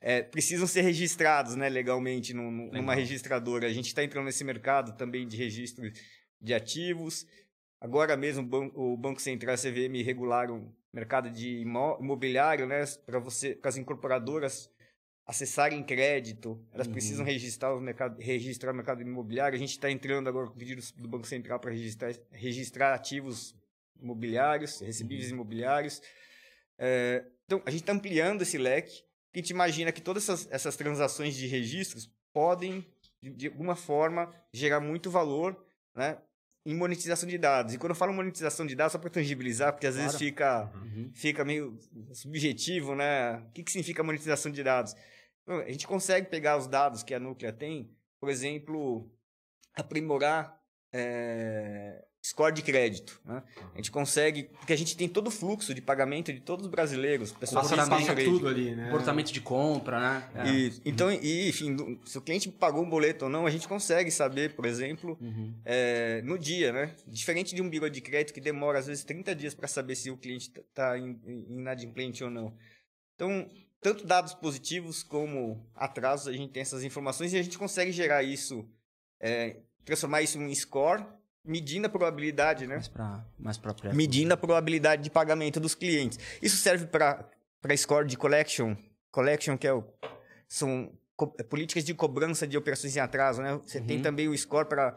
é, 0.00 0.22
precisam 0.22 0.66
ser 0.66 0.80
registrados 0.82 1.54
né, 1.56 1.68
legalmente 1.68 2.32
num- 2.32 2.50
num- 2.50 2.70
numa 2.72 2.94
registradora. 2.94 3.66
A 3.66 3.72
gente 3.72 3.86
está 3.88 4.02
entrando 4.02 4.24
nesse 4.26 4.42
mercado 4.44 4.96
também 4.96 5.26
de 5.26 5.36
registro 5.36 5.90
de 6.40 6.54
ativos. 6.54 7.26
Agora 7.80 8.16
mesmo 8.16 8.42
o 8.42 8.46
Ban- 8.46 8.70
o 8.74 8.96
Banco 8.96 9.20
Central 9.20 9.54
e 9.54 9.56
a 9.56 9.58
CVM 9.58 10.02
regularam 10.02 10.56
o 10.58 10.74
mercado 10.92 11.30
de 11.30 11.58
imobiliário 11.60 12.66
né, 12.66 12.84
para 13.06 13.18
você, 13.18 13.54
para 13.54 13.68
as 13.68 13.76
incorporadoras 13.76 14.70
acessarem 15.26 15.82
crédito, 15.84 16.60
elas 16.72 16.86
Uhum. 16.88 16.92
precisam 16.92 17.24
registrar 17.24 17.72
o 17.74 17.80
mercado, 17.80 18.18
registrar 18.20 18.72
o 18.72 18.74
mercado 18.74 19.00
imobiliário. 19.02 19.54
A 19.54 19.58
gente 19.60 19.70
está 19.70 19.88
entrando 19.90 20.28
agora 20.28 20.48
com 20.48 20.56
pedidos 20.58 20.90
do 20.92 21.06
Banco 21.06 21.26
Central 21.26 21.60
para 21.60 21.70
registrar, 21.70 22.12
registrar 22.32 22.94
ativos 22.94 23.54
imobiliários, 24.02 24.80
recebíveis 24.80 25.30
imobiliários. 25.30 26.02
É, 26.78 27.24
então, 27.44 27.62
a 27.64 27.70
gente 27.70 27.82
está 27.82 27.92
ampliando 27.92 28.42
esse 28.42 28.58
leque. 28.58 29.04
A 29.34 29.38
gente 29.38 29.50
imagina 29.50 29.92
que 29.92 30.00
todas 30.00 30.24
essas, 30.28 30.48
essas 30.50 30.76
transações 30.76 31.34
de 31.36 31.46
registros 31.46 32.10
podem, 32.32 32.86
de, 33.22 33.30
de 33.30 33.46
alguma 33.48 33.76
forma, 33.76 34.32
gerar 34.52 34.80
muito 34.80 35.10
valor 35.10 35.64
né, 35.94 36.18
em 36.66 36.74
monetização 36.74 37.28
de 37.28 37.38
dados. 37.38 37.72
E 37.74 37.78
quando 37.78 37.90
eu 37.90 37.96
falo 37.96 38.12
monetização 38.12 38.66
de 38.66 38.74
dados, 38.74 38.92
só 38.92 38.98
para 38.98 39.08
tangibilizar, 39.10 39.72
porque 39.72 39.86
às 39.86 39.94
vezes 39.96 40.10
Claro. 40.10 40.18
fica, 40.24 40.72
Uhum. 40.74 41.10
fica 41.14 41.44
meio 41.44 41.78
subjetivo, 42.12 42.94
né? 42.94 43.36
O 43.48 43.52
que, 43.52 43.62
que 43.62 43.70
significa 43.70 44.02
monetização 44.02 44.50
de 44.50 44.62
dados? 44.62 44.94
A 45.46 45.70
gente 45.70 45.86
consegue 45.86 46.28
pegar 46.28 46.56
os 46.56 46.66
dados 46.66 47.02
que 47.02 47.14
a 47.14 47.18
Núclea 47.20 47.52
tem, 47.52 47.90
por 48.20 48.28
exemplo, 48.28 49.10
aprimorar 49.74 50.60
é, 50.92 52.04
score 52.22 52.52
de 52.54 52.60
crédito. 52.62 53.18
Né? 53.24 53.42
A 53.72 53.76
gente 53.76 53.90
consegue, 53.90 54.44
porque 54.44 54.72
a 54.72 54.76
gente 54.76 54.96
tem 54.96 55.08
todo 55.08 55.28
o 55.28 55.30
fluxo 55.30 55.72
de 55.74 55.80
pagamento 55.80 56.32
de 56.32 56.40
todos 56.40 56.66
os 56.66 56.70
brasileiros. 56.70 57.32
Pessoal 57.32 57.62
que 57.64 57.70
Comportamento- 57.70 58.06
crédito. 58.12 58.32
tudo 58.34 58.48
ali, 58.48 58.74
né? 58.74 58.84
Comportamento 58.90 59.32
de 59.32 59.40
compra, 59.40 59.98
né? 59.98 60.30
É. 60.34 60.50
Isso. 60.50 60.82
Então, 60.84 61.10
e, 61.10 61.48
enfim, 61.48 61.98
se 62.04 62.18
o 62.18 62.20
cliente 62.20 62.50
pagou 62.50 62.84
um 62.84 62.88
boleto 62.90 63.24
ou 63.24 63.30
não, 63.30 63.46
a 63.46 63.50
gente 63.50 63.66
consegue 63.66 64.10
saber, 64.10 64.54
por 64.54 64.66
exemplo, 64.66 65.16
Uhum. 65.20 65.54
é, 65.64 66.20
no 66.22 66.38
dia, 66.38 66.72
né? 66.72 66.94
Diferente 67.06 67.54
de 67.54 67.62
um 67.62 67.70
biro 67.70 67.88
de 67.88 68.00
crédito 68.02 68.34
que 68.34 68.40
demora 68.40 68.78
às 68.78 68.86
vezes 68.86 69.02
30 69.04 69.34
dias 69.34 69.54
para 69.54 69.66
saber 69.66 69.94
se 69.94 70.10
o 70.10 70.16
cliente 70.18 70.50
está 70.58 70.98
inadimplente 70.98 72.22
ou 72.22 72.30
não. 72.30 72.54
Então, 73.14 73.48
tanto 73.80 74.06
dados 74.06 74.34
positivos 74.34 75.02
como 75.02 75.66
atrasos, 75.74 76.28
a 76.28 76.32
gente 76.32 76.52
tem 76.52 76.60
essas 76.62 76.84
informações 76.84 77.32
e 77.32 77.38
a 77.38 77.42
gente 77.42 77.58
consegue 77.58 77.92
gerar 77.92 78.22
isso, 78.22 78.68
é, 79.20 79.56
transformar 79.84 80.22
isso 80.22 80.38
em 80.38 80.54
score 80.54 81.02
medindo 81.44 81.86
a 81.86 81.90
probabilidade, 81.90 82.66
né? 82.66 82.74
Mais 82.76 82.88
pra, 82.88 83.24
mais 83.38 83.58
pra. 83.58 83.74
Medindo 83.92 84.32
a 84.34 84.36
probabilidade 84.36 85.02
de 85.02 85.10
pagamento 85.10 85.58
dos 85.60 85.74
clientes. 85.74 86.18
Isso 86.42 86.56
serve 86.56 86.86
para 86.86 87.28
score 87.76 88.06
de 88.06 88.16
collection. 88.16 88.76
Collection, 89.10 89.56
que 89.56 89.66
é 89.66 89.72
o, 89.72 89.84
são 90.48 90.92
é, 91.38 91.42
políticas 91.42 91.84
de 91.84 91.92
cobrança 91.94 92.46
de 92.46 92.56
operações 92.56 92.96
em 92.96 93.00
atraso, 93.00 93.42
né? 93.42 93.58
Você 93.66 93.80
tem 93.80 93.96
Uhum. 93.98 94.02
também 94.02 94.28
o 94.28 94.36
score 94.38 94.66
para 94.68 94.96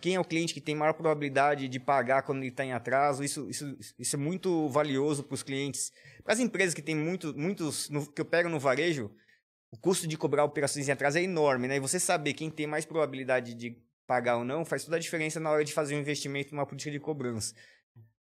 quem 0.00 0.14
é 0.14 0.20
o 0.20 0.24
cliente 0.24 0.54
que 0.54 0.60
tem 0.60 0.74
maior 0.74 0.94
probabilidade 0.94 1.68
de 1.68 1.78
pagar 1.78 2.22
quando 2.22 2.38
ele 2.38 2.48
está 2.48 2.64
em 2.64 2.72
atraso. 2.72 3.22
Isso, 3.22 3.48
isso, 3.48 3.76
isso 3.98 4.16
é 4.16 4.18
muito 4.18 4.68
valioso 4.68 5.22
para 5.22 5.34
os 5.34 5.42
clientes. 5.42 5.92
Para 6.24 6.32
as 6.34 6.40
empresas 6.40 6.74
que 6.74 6.82
têm 6.82 6.96
muito, 6.96 7.36
muitos, 7.36 7.88
no- 7.90 8.06
que 8.10 8.22
operam 8.22 8.48
no 8.50 8.58
varejo, 8.58 9.10
o 9.70 9.76
custo 9.76 10.08
de 10.08 10.16
cobrar 10.16 10.44
operações 10.44 10.88
em 10.88 10.92
atraso 10.92 11.18
é 11.18 11.22
enorme, 11.22 11.68
né? 11.68 11.76
E 11.76 11.80
você 11.80 12.00
saber 12.00 12.32
quem 12.32 12.50
tem 12.50 12.66
mais 12.66 12.84
probabilidade 12.84 13.54
de 13.54 13.76
pagar 14.10 14.38
ou 14.38 14.44
não 14.44 14.64
faz 14.64 14.82
toda 14.84 14.96
a 14.96 14.98
diferença 14.98 15.38
na 15.38 15.52
hora 15.52 15.64
de 15.64 15.72
fazer 15.72 15.94
um 15.94 16.00
investimento 16.00 16.52
numa 16.52 16.66
política 16.66 16.90
de 16.90 16.98
cobrança. 16.98 17.54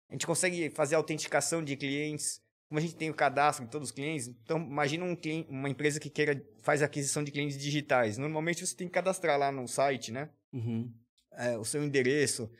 A 0.07 0.13
gente 0.13 0.27
consegue 0.27 0.69
fazer 0.69 0.93
a 0.93 0.99
autenticação 0.99 1.63
de 1.63 1.75
clientes, 1.75 2.39
como 2.69 2.77
a 2.77 2.81
gente 2.81 2.95
tem 2.95 3.09
o 3.09 3.13
cadastro 3.15 3.65
de 3.65 3.71
todos 3.71 3.89
os 3.89 3.91
clientes. 3.91 4.27
Então, 4.27 4.59
imagina 4.59 5.03
um 5.03 5.15
cliente, 5.15 5.49
uma 5.49 5.67
empresa 5.67 5.99
que 5.99 6.11
queira 6.11 6.39
faz 6.61 6.83
aquisição 6.83 7.23
de 7.23 7.31
clientes 7.31 7.57
digitais. 7.57 8.19
Normalmente 8.19 8.63
você 8.63 8.75
tem 8.75 8.85
que 8.85 8.93
cadastrar 8.93 9.35
lá 9.39 9.51
no 9.51 9.67
site, 9.67 10.11
né? 10.11 10.29
Uhum. 10.53 10.93
É, 11.31 11.57
o 11.57 11.65
seu 11.65 11.83
endereço, 11.83 12.51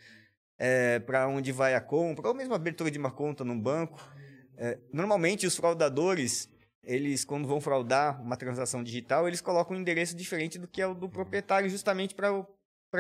para 1.05 1.27
onde 1.27 1.51
vai 1.51 1.75
a 1.75 1.81
compra, 1.81 2.27
ou 2.27 2.33
mesmo 2.33 2.53
a 2.53 2.55
abertura 2.55 2.89
de 2.89 2.97
uma 2.97 3.11
conta 3.11 3.43
num 3.43 3.61
banco. 3.61 4.03
É, 4.57 4.79
normalmente 4.91 5.45
os 5.45 5.55
fraudadores, 5.55 6.49
eles 6.83 7.23
quando 7.23 7.47
vão 7.47 7.61
fraudar 7.61 8.19
uma 8.19 8.35
transação 8.35 8.83
digital, 8.83 9.27
eles 9.27 9.39
colocam 9.39 9.77
um 9.77 9.79
endereço 9.79 10.15
diferente 10.15 10.57
do 10.57 10.67
que 10.67 10.81
é 10.81 10.87
o 10.87 10.95
do 10.95 11.07
proprietário, 11.07 11.69
justamente 11.69 12.15
para 12.15 12.31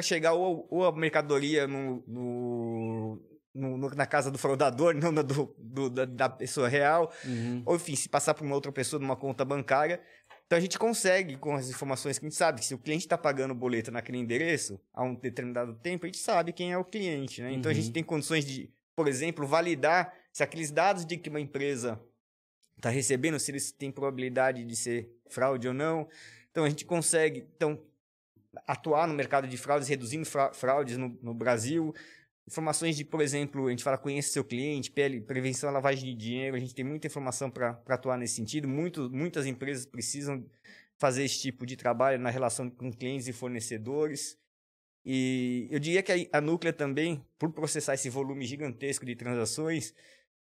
chegar 0.01 0.33
ou, 0.33 0.67
ou 0.69 0.85
a 0.85 0.91
mercadoria 0.91 1.67
no, 1.67 2.03
no- 2.07 3.21
no- 3.53 3.89
na 3.89 4.05
casa 4.05 4.31
do 4.31 4.37
fraudador, 4.37 4.93
não 4.97 5.11
na 5.11 5.21
do, 5.21 5.53
do- 5.57 5.89
da, 5.89 6.05
da 6.05 6.29
pessoa 6.29 6.67
real, 6.67 7.11
Uhum. 7.25 7.61
ou 7.65 7.75
enfim, 7.75 7.95
se 7.95 8.09
passar 8.09 8.33
para 8.33 8.45
uma 8.45 8.55
outra 8.55 8.71
pessoa 8.71 8.99
numa 8.99 9.15
conta 9.15 9.45
bancária. 9.45 10.01
Então 10.45 10.57
a 10.57 10.61
gente 10.61 10.77
consegue, 10.77 11.37
com 11.37 11.55
as 11.55 11.69
informações 11.69 12.19
que 12.19 12.25
a 12.25 12.29
gente 12.29 12.37
sabe, 12.37 12.59
que 12.59 12.65
se 12.65 12.73
o 12.73 12.77
cliente 12.77 13.05
está 13.05 13.17
pagando 13.17 13.51
o 13.51 13.55
boleto 13.55 13.91
naquele 13.91 14.17
endereço 14.17 14.79
há 14.93 15.03
um 15.03 15.15
determinado 15.15 15.73
tempo, 15.75 16.05
a 16.05 16.07
gente 16.07 16.17
sabe 16.19 16.51
quem 16.53 16.71
é 16.73 16.77
o 16.77 16.83
cliente, 16.83 17.41
né? 17.41 17.51
Então 17.53 17.71
a 17.71 17.73
gente 17.73 17.87
Uhum. 17.87 17.93
tem 17.93 18.03
condições 18.03 18.45
de, 18.45 18.69
por 18.95 19.07
exemplo, 19.07 19.47
validar 19.47 20.13
se 20.31 20.43
aqueles 20.43 20.69
dados 20.71 21.05
de 21.05 21.17
que 21.17 21.29
uma 21.29 21.39
empresa 21.39 21.99
está 22.75 22.89
recebendo, 22.89 23.39
se 23.39 23.51
eles 23.51 23.71
têm 23.71 23.91
probabilidade 23.91 24.63
de 24.65 24.75
ser 24.75 25.09
fraude 25.29 25.67
ou 25.67 25.73
não. 25.73 26.07
Então 26.51 26.65
a 26.65 26.69
gente 26.69 26.85
consegue 26.85 27.47
então, 27.55 27.79
atuar 28.67 29.07
no 29.07 29.13
mercado 29.13 29.47
de 29.47 29.57
fraudes, 29.57 29.87
reduzindo 29.87 30.25
fra- 30.25 30.53
fraudes 30.53 30.97
no, 30.97 31.17
no 31.21 31.33
Brasil. 31.33 31.93
Informações 32.47 32.97
de, 32.97 33.05
por 33.05 33.21
exemplo, 33.21 33.67
a 33.67 33.69
gente 33.69 33.83
fala 33.83 33.97
conheça 33.97 34.33
seu 34.33 34.43
cliente, 34.43 34.91
PL, 34.91 35.21
prevenção 35.21 35.69
à 35.69 35.71
lavagem 35.71 36.03
de 36.03 36.13
dinheiro, 36.13 36.55
a 36.55 36.59
gente 36.59 36.75
tem 36.75 36.83
muita 36.83 37.07
informação 37.07 37.49
para 37.49 37.81
atuar 37.87 38.17
nesse 38.17 38.35
sentido. 38.35 38.67
Muito, 38.67 39.09
muitas 39.09 39.45
empresas 39.45 39.85
precisam 39.85 40.45
fazer 40.97 41.23
esse 41.23 41.39
tipo 41.39 41.65
de 41.65 41.75
trabalho 41.75 42.19
na 42.19 42.29
relação 42.29 42.69
com 42.69 42.91
clientes 42.91 43.27
e 43.27 43.33
fornecedores. 43.33 44.37
E 45.05 45.67
eu 45.71 45.79
diria 45.79 46.03
que 46.03 46.11
a, 46.11 46.37
a 46.37 46.41
Núclea 46.41 46.71
também, 46.73 47.25
por 47.37 47.51
processar 47.51 47.93
esse 47.93 48.09
volume 48.09 48.45
gigantesco 48.45 49.05
de 49.05 49.15
transações, 49.15 49.93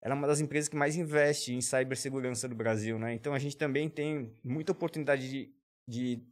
ela 0.02 0.16
é 0.16 0.18
uma 0.18 0.28
das 0.28 0.40
empresas 0.40 0.68
que 0.68 0.76
mais 0.76 0.96
investe 0.96 1.54
em 1.54 1.62
cibersegurança 1.62 2.48
do 2.48 2.56
Brasil, 2.56 2.98
né? 2.98 3.14
Então 3.14 3.34
a 3.34 3.40
gente 3.40 3.56
também 3.56 3.88
tem 3.88 4.36
muita 4.44 4.72
oportunidade 4.72 5.30
de, 5.30 5.54
de 5.88 6.24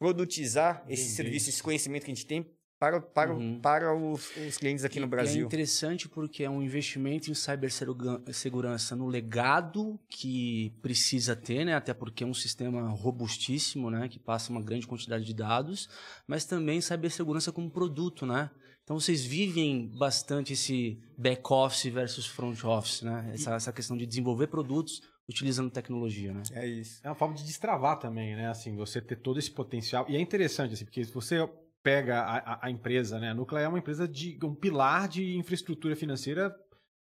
produtizar 0.00 0.82
esse 0.88 1.02
Vender 1.04 1.14
serviço, 1.16 1.50
esse 1.50 1.62
conhecimento 1.62 2.04
que 2.06 2.10
a 2.10 2.14
gente 2.14 2.26
tem 2.26 2.44
para, 2.78 2.98
para, 2.98 3.34
Uhum. 3.34 3.60
para 3.60 3.94
os, 3.94 4.34
os 4.48 4.56
clientes 4.56 4.82
aqui 4.86 4.98
no 4.98 5.04
E 5.04 5.08
é 5.08 5.10
Brasil. 5.10 5.46
interessante 5.46 6.08
porque 6.08 6.42
é 6.42 6.48
um 6.48 6.62
investimento 6.62 7.30
em 7.30 7.34
cibersegurança 7.34 8.96
no 8.96 9.06
legado 9.06 10.00
que 10.08 10.72
precisa 10.80 11.36
ter, 11.36 11.66
né? 11.66 11.74
Até 11.74 11.92
porque 11.92 12.24
é 12.24 12.26
um 12.26 12.32
sistema 12.32 12.88
robustíssimo, 12.88 13.90
né? 13.90 14.08
Que 14.08 14.18
passa 14.18 14.50
uma 14.50 14.62
grande 14.62 14.86
quantidade 14.86 15.26
de 15.26 15.34
dados, 15.34 15.90
mas 16.26 16.46
também 16.46 16.80
cibersegurança 16.80 17.52
como 17.52 17.70
produto, 17.70 18.24
né? 18.24 18.50
Então 18.82 18.98
vocês 18.98 19.22
vivem 19.22 19.86
bastante 19.98 20.54
esse 20.54 20.98
back-office 21.18 21.92
versus 21.92 22.26
front-office, 22.26 23.02
né? 23.02 23.30
Essa, 23.34 23.54
essa 23.56 23.72
questão 23.74 23.94
de 23.94 24.06
desenvolver 24.06 24.46
produtos 24.46 25.02
utilizando 25.30 25.70
tecnologia, 25.70 26.32
né? 26.34 26.42
É 26.52 26.66
isso. 26.66 27.00
É 27.02 27.08
uma 27.08 27.14
forma 27.14 27.34
de 27.34 27.44
destravar 27.44 27.98
também, 27.98 28.36
né? 28.36 28.48
Assim, 28.48 28.76
você 28.76 29.00
ter 29.00 29.16
todo 29.16 29.38
esse 29.38 29.50
potencial. 29.50 30.04
E 30.08 30.16
é 30.16 30.20
interessante, 30.20 30.74
assim, 30.74 30.84
porque 30.84 31.04
se 31.04 31.12
você 31.12 31.48
pega 31.82 32.20
a, 32.20 32.36
a- 32.38 32.58
a 32.66 32.70
empresa, 32.70 33.18
né? 33.18 33.30
A 33.30 33.34
Núclea 33.34 33.62
é 33.62 33.68
uma 33.68 33.78
empresa 33.78 34.06
de 34.06 34.38
um 34.44 34.54
pilar 34.54 35.08
de 35.08 35.36
infraestrutura 35.36 35.96
financeira 35.96 36.54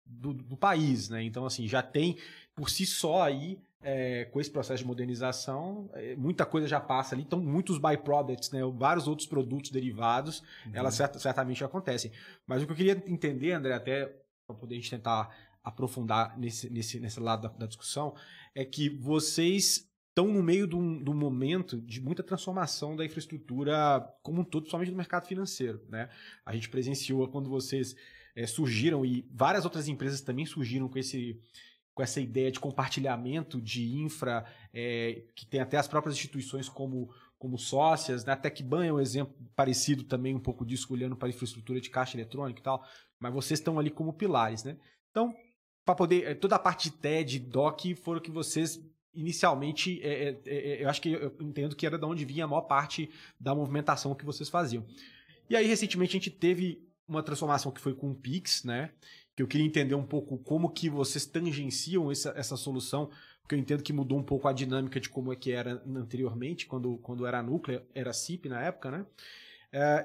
do, 0.07 0.33
do 0.33 0.57
país, 0.57 1.09
né? 1.09 1.23
Então, 1.25 1.45
assim, 1.45 1.67
já 1.67 1.83
tem 1.83 2.17
por 2.55 2.71
si 2.71 2.87
só 2.87 3.23
aí, 3.23 3.59
é, 3.83 4.25
com 4.27 4.41
esse 4.41 4.51
processo 4.51 4.83
de 4.83 4.87
modernização, 4.87 5.91
é, 5.95 6.15
muita 6.17 6.45
coisa 6.47 6.67
já 6.67 6.81
passa 6.81 7.15
ali. 7.15 7.23
Então, 7.23 7.41
muitos 7.41 7.79
byproducts, 7.79 8.51
né? 8.51 8.61
Vários 8.77 9.07
outros 9.09 9.27
produtos 9.27 9.71
derivados, 9.71 10.43
elas 10.73 10.95
certa- 10.95 11.19
certamente 11.19 11.63
acontecem. 11.65 12.11
Mas 12.47 12.63
o 12.63 12.67
que 12.67 12.73
eu 12.73 12.77
queria 12.77 13.03
entender, 13.07 13.53
André, 13.53 13.75
até 13.75 14.07
para 14.47 14.57
poder 14.57 14.77
a 14.77 14.79
gente 14.79 14.91
tentar 14.91 15.29
aprofundar 15.69 16.39
nesse, 16.39 16.71
nesse, 16.71 16.99
nesse 16.99 17.21
lado 17.21 17.43
da, 17.43 17.49
da 17.49 17.67
discussão, 17.67 18.15
é 18.55 18.65
que 18.65 18.89
vocês 18.89 19.89
estão 20.09 20.27
no 20.27 20.43
meio 20.43 20.67
de 20.67 20.75
um, 20.75 21.03
de 21.03 21.11
um 21.11 21.15
momento 21.15 21.81
de 21.81 22.01
muita 22.01 22.23
transformação 22.23 22.97
da 22.97 23.05
infraestrutura 23.05 24.05
como 24.23 24.41
um 24.41 24.45
todo, 24.45 24.63
principalmente 24.63 24.91
no 24.91 24.97
mercado 24.97 25.27
financeiro. 25.27 25.81
Né? 25.89 26.09
A 26.45 26.55
gente 26.55 26.69
presenciou 26.69 27.29
quando 27.29 27.49
vocês 27.49 27.95
eh, 28.35 28.47
surgiram 28.47 29.07
e 29.07 29.29
várias 29.31 29.65
outras 29.65 29.87
empresas 29.87 30.21
também 30.21 30.45
surgiram 30.45 30.89
com 30.89 30.99
esse 30.99 31.41
com 31.95 32.03
essa 32.05 32.21
ideia 32.21 32.53
de 32.53 32.61
compartilhamento 32.61 33.61
de 33.61 33.97
infra, 33.97 34.45
eh, 34.73 35.25
que 35.35 35.45
tem 35.45 35.59
até 35.59 35.77
as 35.77 35.89
próprias 35.89 36.15
instituições 36.15 36.69
como, 36.69 37.13
como 37.37 37.59
sócias, 37.59 38.25
né? 38.25 38.35
até 38.35 38.49
que 38.49 38.63
Ban 38.63 38.85
é 38.85 38.93
um 38.93 39.01
exemplo 39.01 39.35
parecido 39.57 40.05
também, 40.05 40.33
um 40.33 40.39
pouco 40.39 40.65
disso, 40.65 40.93
olhando 40.93 41.17
para 41.17 41.27
a 41.27 41.31
infraestrutura 41.31 41.81
de 41.81 41.91
caixa 41.91 42.17
eletrônica 42.17 42.61
e 42.61 42.63
tal, 42.63 42.87
mas 43.19 43.35
vocês 43.35 43.59
estão 43.59 43.81
ali 43.81 43.91
como 43.91 44.13
pilares. 44.13 44.63
Né? 44.63 44.77
Então, 45.11 45.35
para 45.89 45.95
poder. 45.95 46.25
eh, 46.27 46.35
Toda 46.35 46.57
a 46.57 46.59
parte 46.59 46.91
de 46.91 46.97
TED, 46.97 47.39
DOC, 47.39 47.95
foram 47.95 48.21
que 48.21 48.31
vocês 48.31 48.79
inicialmente. 49.15 49.99
eh, 50.03 50.37
eh, 50.45 50.83
eu 50.83 50.89
acho 50.91 51.01
que 51.01 51.11
eu 51.11 51.35
entendo 51.41 51.75
que 51.75 51.87
era 51.87 51.99
de 51.99 52.05
onde 52.05 52.27
vinha 52.27 52.45
a 52.45 52.47
maior 52.47 52.63
parte 52.63 53.11
da 53.41 53.55
movimentação 53.55 54.15
que 54.15 54.25
vocês 54.25 54.51
faziam. 54.51 54.85
E 55.49 55.57
aí, 55.57 55.67
recentemente, 55.67 56.11
a 56.11 56.21
gente 56.21 56.31
teve 56.31 56.87
uma 57.07 57.23
transformação 57.23 57.73
que 57.73 57.81
foi 57.81 57.95
com 57.95 58.11
o 58.11 58.15
Pix, 58.15 58.65
né? 58.65 58.91
Que 59.35 59.43
eu 59.43 59.47
queria 59.47 59.67
entender 59.67 59.95
um 59.95 60.05
pouco 60.05 60.37
como 60.37 60.69
que 60.69 60.91
vocês 60.91 61.25
tangenciam 61.25 62.13
essa, 62.13 62.35
essa 62.37 62.57
solução, 62.57 63.09
porque 63.41 63.55
eu 63.55 63.59
entendo 63.59 63.83
que 63.83 63.93
mudou 63.95 64.19
um 64.19 64.23
pouco 64.23 64.47
a 64.47 64.53
dinâmica 64.53 65.01
de 65.01 65.09
como 65.09 65.33
é 65.33 65.37
que 65.37 65.51
era 65.53 65.83
anteriormente, 65.87 66.67
quando, 66.67 66.99
quando 66.99 67.25
era 67.25 67.43
núcleo, 67.43 67.81
era 67.95 68.13
CIP 68.13 68.47
na 68.51 68.61
época, 68.63 68.91
né? 68.91 69.07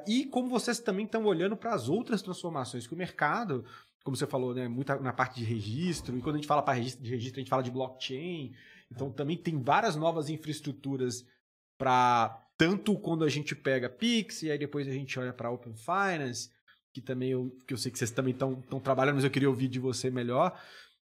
E 0.07 0.25
como 0.27 0.47
vocês 0.47 0.79
também 0.79 1.05
estão 1.05 1.25
olhando 1.25 1.57
para 1.57 1.73
as 1.73 1.89
outras 1.89 2.21
transformações 2.21 2.87
que 2.87 2.93
o 2.93 2.97
mercado, 2.97 3.65
como 4.03 4.17
você 4.17 4.27
falou, 4.27 4.53
né, 4.53 4.67
muita 4.67 4.99
na 4.99 5.13
parte 5.13 5.39
de 5.39 5.45
registro, 5.45 6.17
e 6.17 6.21
quando 6.21 6.35
a 6.35 6.37
gente 6.39 6.47
fala 6.47 6.61
para 6.61 6.73
registro, 6.73 7.03
de 7.03 7.09
registro, 7.09 7.39
a 7.39 7.41
gente 7.41 7.49
fala 7.49 7.63
de 7.63 7.71
blockchain, 7.71 8.53
então 8.91 9.11
também 9.11 9.37
tem 9.37 9.61
várias 9.61 9.95
novas 9.95 10.29
infraestruturas 10.29 11.25
para 11.77 12.41
tanto 12.57 12.97
quando 12.99 13.23
a 13.23 13.29
gente 13.29 13.55
pega 13.55 13.89
Pix 13.89 14.43
e 14.43 14.51
aí 14.51 14.57
depois 14.57 14.87
a 14.87 14.91
gente 14.91 15.17
olha 15.19 15.33
para 15.33 15.49
Open 15.49 15.73
Finance, 15.75 16.51
que 16.93 17.01
também 17.01 17.31
eu, 17.31 17.55
que 17.65 17.73
eu 17.73 17.77
sei 17.77 17.91
que 17.91 17.97
vocês 17.97 18.11
também 18.11 18.33
estão 18.33 18.79
trabalhando, 18.83 19.15
mas 19.15 19.23
eu 19.23 19.31
queria 19.31 19.49
ouvir 19.49 19.67
de 19.67 19.79
você 19.79 20.11
melhor. 20.11 20.57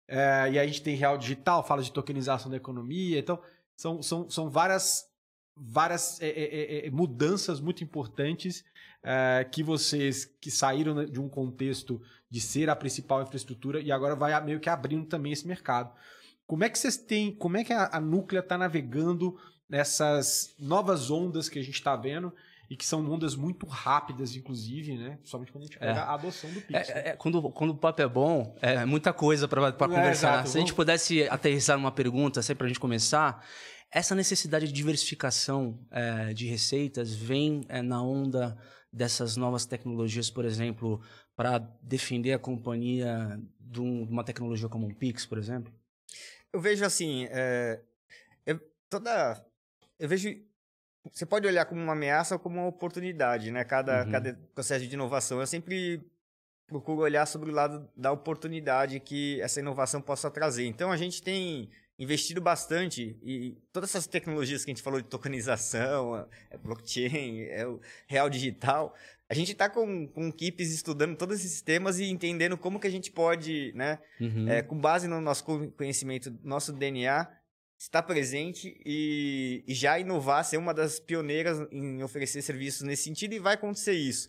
É, 0.08 0.50
e 0.52 0.58
aí 0.58 0.60
a 0.60 0.68
gente 0.68 0.82
tem 0.82 0.96
Real 0.96 1.18
Digital, 1.18 1.66
fala 1.66 1.82
de 1.82 1.92
tokenização 1.92 2.50
da 2.50 2.58
economia, 2.58 3.20
então 3.20 3.42
são, 3.76 4.02
são, 4.02 4.30
são 4.30 4.50
várias 4.50 5.10
várias 5.56 6.22
é, 6.22 6.30
é, 6.30 6.88
é, 6.88 6.90
mudanças 6.90 7.60
muito 7.60 7.84
importantes 7.84 8.64
é, 9.04 9.44
que 9.52 9.64
vocês 9.64 10.26
que 10.40 10.52
saíram 10.52 11.06
de 11.06 11.20
um 11.20 11.28
contexto 11.30 12.02
de 12.30 12.40
ser 12.40 12.70
a 12.70 12.76
principal 12.76 13.22
infraestrutura 13.22 13.80
e 13.82 13.92
agora 13.92 14.16
vai 14.16 14.40
meio 14.44 14.60
que 14.60 14.70
abrindo 14.70 15.06
também 15.06 15.32
esse 15.32 15.48
mercado. 15.48 15.92
Como 16.46 16.64
é 16.64 16.70
que 16.70 16.78
vocês 16.78 16.98
têm, 16.98 17.32
como 17.34 17.58
é 17.58 17.64
que 17.64 17.74
a, 17.74 17.90
a 17.94 18.00
Núclea 18.00 18.40
está 18.42 18.58
navegando 18.58 19.38
nessas 19.70 20.54
novas 20.60 21.10
ondas 21.10 21.48
que 21.50 21.58
a 21.58 21.64
gente 21.64 21.76
está 21.76 21.96
vendo 21.96 22.34
e 22.70 22.76
que 22.76 22.86
são 22.86 23.06
ondas 23.10 23.36
muito 23.36 23.66
rápidas, 23.66 24.36
inclusive, 24.36 24.98
né? 24.98 25.18
Principalmente 25.18 25.52
quando 25.52 25.64
a 25.64 25.68
gente 25.68 25.78
pega 25.80 25.92
É. 25.92 26.04
a 26.04 26.14
adoção 26.14 26.50
do 26.52 26.62
Pix. 26.62 26.72
né? 26.72 26.86
É, 26.96 27.10
é, 27.10 27.16
quando, 27.18 27.42
quando 27.52 27.72
o 27.72 27.76
papo 27.78 28.02
é 28.02 28.08
bom, 28.08 28.56
é 28.62 28.86
muita 28.86 29.12
coisa 29.12 29.46
para 29.48 29.72
conversar. 29.74 30.10
exato. 30.36 30.50
Se 30.50 30.58
a 30.58 30.60
gente 30.62 30.74
pudesse 30.74 31.24
aterrissar 31.28 31.78
numa 31.78 31.92
pergunta, 31.92 32.40
assim, 32.40 32.56
para 32.56 32.66
a 32.66 32.70
gente 32.70 32.80
começar, 32.80 33.46
essa 33.92 34.16
necessidade 34.16 34.68
de 34.68 34.74
diversificação 34.74 35.80
é, 35.92 36.34
de 36.34 36.48
receitas 36.48 37.14
vem 37.14 37.66
é, 37.68 37.82
na 37.82 38.02
onda 38.02 38.58
dessas 38.91 39.38
novas 39.38 39.65
tecnologias, 39.65 40.30
por 40.30 40.43
exemplo, 40.45 41.01
para 41.36 41.60
defender 41.82 42.34
a 42.34 42.39
companhia 42.39 43.39
de, 43.60 43.80
um- 43.82 44.06
de 44.06 44.12
uma 44.12 44.23
tecnologia 44.23 44.67
como 44.67 44.86
um 44.88 44.93
Pix, 44.93 45.25
por 45.25 45.38
exemplo? 45.38 45.73
Eu 46.51 46.60
vejo 46.60 46.84
assim, 46.84 47.25
é, 47.32 47.80
eu, 48.45 48.60
toda, 48.89 49.41
eu 49.97 50.10
vejo, 50.10 50.30
você 51.12 51.25
pode 51.25 51.47
olhar 51.47 51.65
como 51.65 51.82
uma 51.82 51.93
ameaça 51.93 52.36
ou 52.36 52.39
como 52.39 52.58
uma 52.60 52.67
oportunidade, 52.67 53.49
né? 53.51 53.63
Cada, 53.63 54.04
Uhum. 54.04 54.12
cada 54.12 54.34
processo 54.54 54.86
de 54.86 54.93
inovação. 54.93 55.39
Eu 55.39 55.47
sempre 55.47 56.01
procura 56.67 57.01
olhar 57.01 57.25
sobre 57.25 57.49
o 57.49 57.54
lado 57.54 57.89
da 57.95 58.12
oportunidade 58.12 58.99
que 58.99 59.39
essa 59.41 59.60
inovação 59.62 60.01
possa 60.01 60.30
trazer. 60.30 60.65
Então 60.65 60.91
a 60.91 60.97
gente 60.97 61.21
tem 61.23 61.69
investido 62.02 62.42
bastante 62.42 63.16
e 63.22 63.56
todas 63.72 63.92
essas 63.92 64.08
tecnologias 64.08 64.66
que 64.66 64.72
a 64.72 64.74
gente 64.74 64.82
falou 64.84 65.00
de 65.00 65.08
tokenização, 65.08 66.28
é 66.50 66.58
blockchain, 66.58 67.42
é 67.44 67.68
o 67.68 67.80
real 68.08 68.28
digital, 68.28 68.96
a 69.30 69.36
gente 69.36 69.52
está 69.52 69.70
com, 69.70 70.08
com 70.08 70.28
equipes 70.28 70.72
estudando 70.74 71.16
todos 71.16 71.40
esses 71.40 71.62
temas 71.62 72.00
e 72.00 72.06
entendendo 72.06 72.58
como 72.58 72.80
que 72.80 72.88
a 72.88 72.92
gente 72.92 73.12
pode, 73.12 73.72
né, 73.76 74.00
Uhum. 74.20 74.50
é, 74.50 74.64
com 74.64 74.78
base 74.78 75.08
no 75.08 75.22
nosso 75.22 75.46
conhecimento, 75.78 76.36
nosso 76.44 76.74
DNA, 76.74 77.28
estar 77.78 78.02
presente 78.02 78.76
e, 78.84 79.64
e 79.68 79.74
já 79.74 80.00
inovar, 80.00 80.44
ser 80.44 80.58
uma 80.58 80.74
das 80.74 81.00
pioneiras 81.00 81.60
em 81.72 82.02
oferecer 82.04 82.42
serviços 82.42 82.82
nesse 82.82 83.04
sentido 83.04 83.34
e 83.34 83.40
vai 83.40 83.54
acontecer 83.54 83.94
isso. 83.94 84.28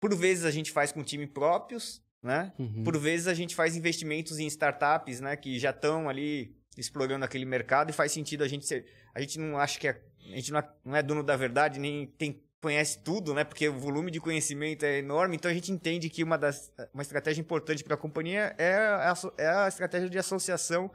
Por 0.00 0.14
vezes 0.14 0.44
a 0.44 0.50
gente 0.50 0.70
faz 0.72 0.92
com 0.92 1.02
time 1.02 1.26
próprios, 1.26 2.02
né? 2.26 2.52
Uhum. 2.58 2.84
Por 2.84 2.98
vezes 2.98 3.26
a 3.26 3.34
gente 3.34 3.54
faz 3.54 3.76
investimentos 3.76 4.38
em 4.38 4.46
startups, 4.46 5.20
né, 5.20 5.36
que 5.36 5.58
já 5.58 5.70
estão 5.70 6.08
ali 6.08 6.54
explorando 6.76 7.24
aquele 7.24 7.44
mercado 7.46 7.88
e 7.90 7.92
faz 7.92 8.12
sentido 8.12 8.44
a 8.44 8.48
gente 8.48 8.66
ser, 8.66 8.84
a 9.14 9.20
gente 9.20 9.38
não 9.38 9.56
acha 9.58 9.78
que 9.78 9.88
é, 9.88 9.98
a 10.32 10.36
gente 10.36 10.52
não 10.52 10.58
é, 10.58 10.68
não 10.84 10.96
é 10.96 11.02
dono 11.02 11.22
da 11.22 11.36
verdade 11.36 11.78
nem 11.80 12.06
tem 12.06 12.42
conhece 12.60 12.98
tudo, 12.98 13.32
né? 13.32 13.44
Porque 13.44 13.68
o 13.68 13.78
volume 13.78 14.10
de 14.10 14.18
conhecimento 14.18 14.84
é 14.84 14.98
enorme, 14.98 15.36
então 15.36 15.48
a 15.50 15.54
gente 15.54 15.70
entende 15.70 16.10
que 16.10 16.24
uma 16.24 16.36
das 16.36 16.72
uma 16.92 17.02
estratégia 17.02 17.40
importante 17.40 17.84
para 17.84 17.94
a 17.94 17.98
companhia 17.98 18.54
é 18.58 18.74
a, 18.74 19.14
é 19.38 19.46
a 19.48 19.68
estratégia 19.68 20.10
de 20.10 20.18
associação 20.18 20.90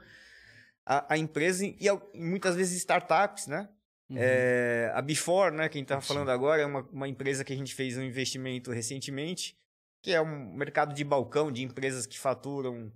à, 0.84 1.14
à 1.14 1.16
empresa 1.16 1.64
e, 1.64 1.88
ao- 1.88 2.10
muitas 2.14 2.56
vezes 2.56 2.76
startups, 2.78 3.46
né? 3.46 3.68
Uhum. 4.10 4.16
É, 4.18 4.90
a 4.94 5.00
Before, 5.00 5.54
né, 5.56 5.68
quem 5.70 5.82
está 5.82 5.98
falando 6.00 6.30
agora, 6.30 6.60
é 6.60 6.66
uma, 6.66 6.82
uma 6.92 7.08
empresa 7.08 7.42
que 7.42 7.52
a 7.52 7.56
gente 7.56 7.74
fez 7.74 7.96
um 7.96 8.02
investimento 8.02 8.70
recentemente, 8.70 9.56
que 10.02 10.12
é 10.12 10.20
um 10.20 10.54
mercado 10.54 10.94
de 10.94 11.04
balcão 11.04 11.50
de 11.52 11.62
empresas 11.62 12.04
que 12.04 12.18
faturam 12.18 12.92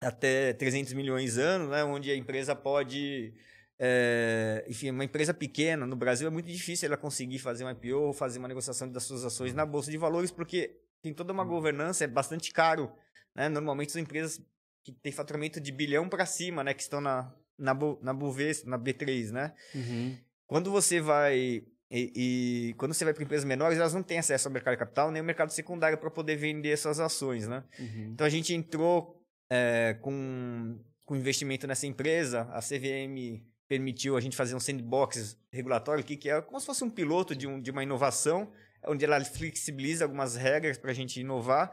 até 0.00 0.52
300 0.52 0.92
milhões 0.92 1.38
ano, 1.38 1.70
né, 1.70 1.84
onde 1.84 2.10
a 2.10 2.16
empresa 2.16 2.54
pode, 2.54 3.32
é, 3.78 4.64
enfim, 4.68 4.90
uma 4.90 5.04
empresa 5.04 5.32
pequena 5.32 5.86
no 5.86 5.96
Brasil 5.96 6.26
é 6.26 6.30
muito 6.30 6.46
difícil 6.46 6.86
ela 6.86 6.96
conseguir 6.96 7.38
fazer 7.38 7.64
um 7.64 7.70
IPO, 7.70 8.12
fazer 8.12 8.38
uma 8.38 8.48
negociação 8.48 8.90
das 8.90 9.04
suas 9.04 9.24
ações 9.24 9.54
na 9.54 9.64
bolsa 9.64 9.90
de 9.90 9.96
valores, 9.96 10.30
porque 10.30 10.78
tem 11.00 11.14
toda 11.14 11.32
uma 11.32 11.44
governança, 11.44 12.04
é 12.04 12.08
bastante 12.08 12.52
caro, 12.52 12.92
né? 13.34 13.48
Normalmente 13.48 13.92
são 13.92 14.02
empresas 14.02 14.40
que 14.82 14.92
têm 14.92 15.12
faturamento 15.12 15.60
de 15.60 15.72
bilhão 15.72 16.08
para 16.08 16.26
cima, 16.26 16.62
né, 16.64 16.74
que 16.74 16.82
estão 16.82 17.00
na 17.00 17.32
na, 17.58 17.74
na 18.02 18.12
Bovespa, 18.12 18.68
na 18.68 18.78
B3, 18.78 19.30
né? 19.30 19.54
Uhum. 19.74 20.16
Quando 20.46 20.70
você 20.70 21.00
vai 21.00 21.64
e, 21.90 22.70
e 22.70 22.74
quando 22.74 22.94
você 22.94 23.04
vai 23.04 23.14
para 23.14 23.22
empresas 23.22 23.44
menores, 23.44 23.78
elas 23.78 23.94
não 23.94 24.02
têm 24.02 24.18
acesso 24.18 24.48
ao 24.48 24.52
mercado 24.52 24.74
de 24.74 24.78
capital 24.78 25.10
nem 25.10 25.20
ao 25.20 25.26
mercado 25.26 25.50
secundário 25.50 25.96
para 25.96 26.10
poder 26.10 26.36
vender 26.36 26.76
suas 26.76 26.98
ações, 26.98 27.46
né? 27.46 27.62
Uhum. 27.78 28.10
Então 28.12 28.26
a 28.26 28.30
gente 28.30 28.52
entrou 28.52 29.22
é, 29.50 29.96
com, 30.00 30.78
com 31.04 31.16
investimento 31.16 31.66
nessa 31.66 31.86
empresa, 31.86 32.42
a 32.52 32.60
CVM 32.60 33.40
permitiu 33.68 34.16
a 34.16 34.20
gente 34.20 34.36
fazer 34.36 34.54
um 34.54 34.60
sandbox 34.60 35.38
regulatório 35.52 36.00
aqui, 36.00 36.16
que 36.16 36.28
é 36.30 36.40
como 36.40 36.58
se 36.58 36.66
fosse 36.66 36.84
um 36.84 36.90
piloto 36.90 37.34
de, 37.34 37.46
um, 37.46 37.60
de 37.60 37.70
uma 37.70 37.82
inovação, 37.82 38.50
onde 38.84 39.04
ela 39.04 39.24
flexibiliza 39.24 40.04
algumas 40.04 40.36
regras 40.36 40.78
para 40.78 40.90
a 40.90 40.94
gente 40.94 41.20
inovar. 41.20 41.72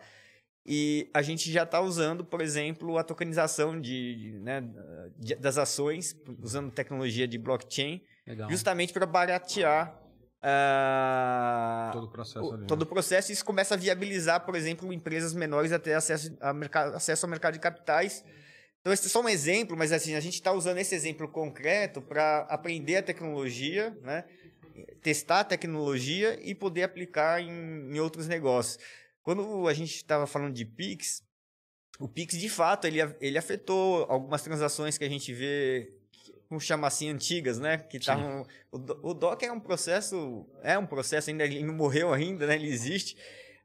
E 0.65 1.10
a 1.13 1.21
gente 1.21 1.52
já 1.52 1.63
está 1.63 1.82
usando, 1.82 2.23
por 2.23 2.39
exemplo, 2.39 2.97
a 2.97 3.04
tokenização 3.04 3.80
de, 3.80 4.39
né, 4.41 4.63
das 5.39 5.58
ações, 5.58 6.15
usando 6.41 6.71
tecnologia 6.71 7.28
de 7.28 7.38
blockchain, 7.38 8.02
Legal. 8.26 8.49
justamente 8.49 8.93
para 8.93 9.06
baratear 9.06 10.03
ah, 10.43 11.89
Todo 11.93 12.06
o 12.06 12.10
processo 12.12 12.45
o- 12.45 12.51
ali, 12.53 12.62
né? 12.62 12.67
todo 12.67 12.82
o 12.82 12.86
processo. 12.86 13.32
Isso 13.32 13.45
começa 13.45 13.73
a 13.73 13.77
viabilizar, 13.77 14.45
por 14.45 14.56
exemplo, 14.56 14.91
empresas 14.93 15.34
menores 15.34 15.71
a 15.71 15.79
ter 15.79 15.93
acesso, 15.93 16.36
a 16.39 16.53
mercado, 16.53 16.95
acesso 16.95 17.25
ao 17.25 17.29
mercado 17.29 17.53
de 17.53 17.60
capitais. 17.60 18.23
Então, 18.82 18.91
esse 18.91 19.06
é 19.08 19.10
só 19.10 19.21
um 19.21 19.29
exemplo, 19.29 19.77
mas 19.77 19.91
assim, 19.93 20.13
a 20.15 20.19
gente 20.19 20.34
está 20.36 20.51
usando 20.51 20.77
esse 20.77 20.93
exemplo 20.93 21.27
concreto 21.29 22.01
para 22.01 22.39
aprender 22.49 22.97
a 22.97 23.03
tecnologia, 23.03 23.97
né? 24.01 24.25
testar 25.01 25.41
a 25.41 25.43
tecnologia 25.43 26.38
e 26.43 26.53
poder 26.56 26.84
aplicar 26.84 27.41
em, 27.41 27.49
em 27.95 27.99
outros 27.99 28.27
negócios. 28.27 28.77
Quando 29.21 29.67
a 29.67 29.73
gente 29.73 29.95
estava 29.95 30.27
falando 30.27 30.53
de 30.53 30.65
Pix, 30.65 31.23
o 31.99 32.10
Pix, 32.10 32.38
de 32.38 32.49
fato, 32.49 32.86
ele, 32.88 32.99
ele 33.21 33.38
afetou 33.38 34.06
algumas 34.10 34.41
transações 34.41 34.97
que 34.97 35.03
a 35.06 35.10
gente 35.10 35.32
vê, 35.34 35.89
vamos 36.54 36.63
chamar 36.63 36.88
assim, 36.88 37.10
antigas, 37.10 37.60
né? 37.60 37.78
Que 37.78 37.98
estavam... 37.98 38.46
O, 38.72 39.10
o 39.10 39.13
DOC 39.13 39.44
é 39.44 39.52
um 39.52 39.60
processo... 39.60 40.46
É 40.62 40.78
um 40.78 40.86
processo, 40.86 41.30
ainda 41.30 41.44
ele 41.44 41.63
não 41.63 41.74
morreu 41.74 42.13
ainda, 42.13 42.46
né? 42.46 42.56
Ele 42.56 42.68
existe. 42.68 43.18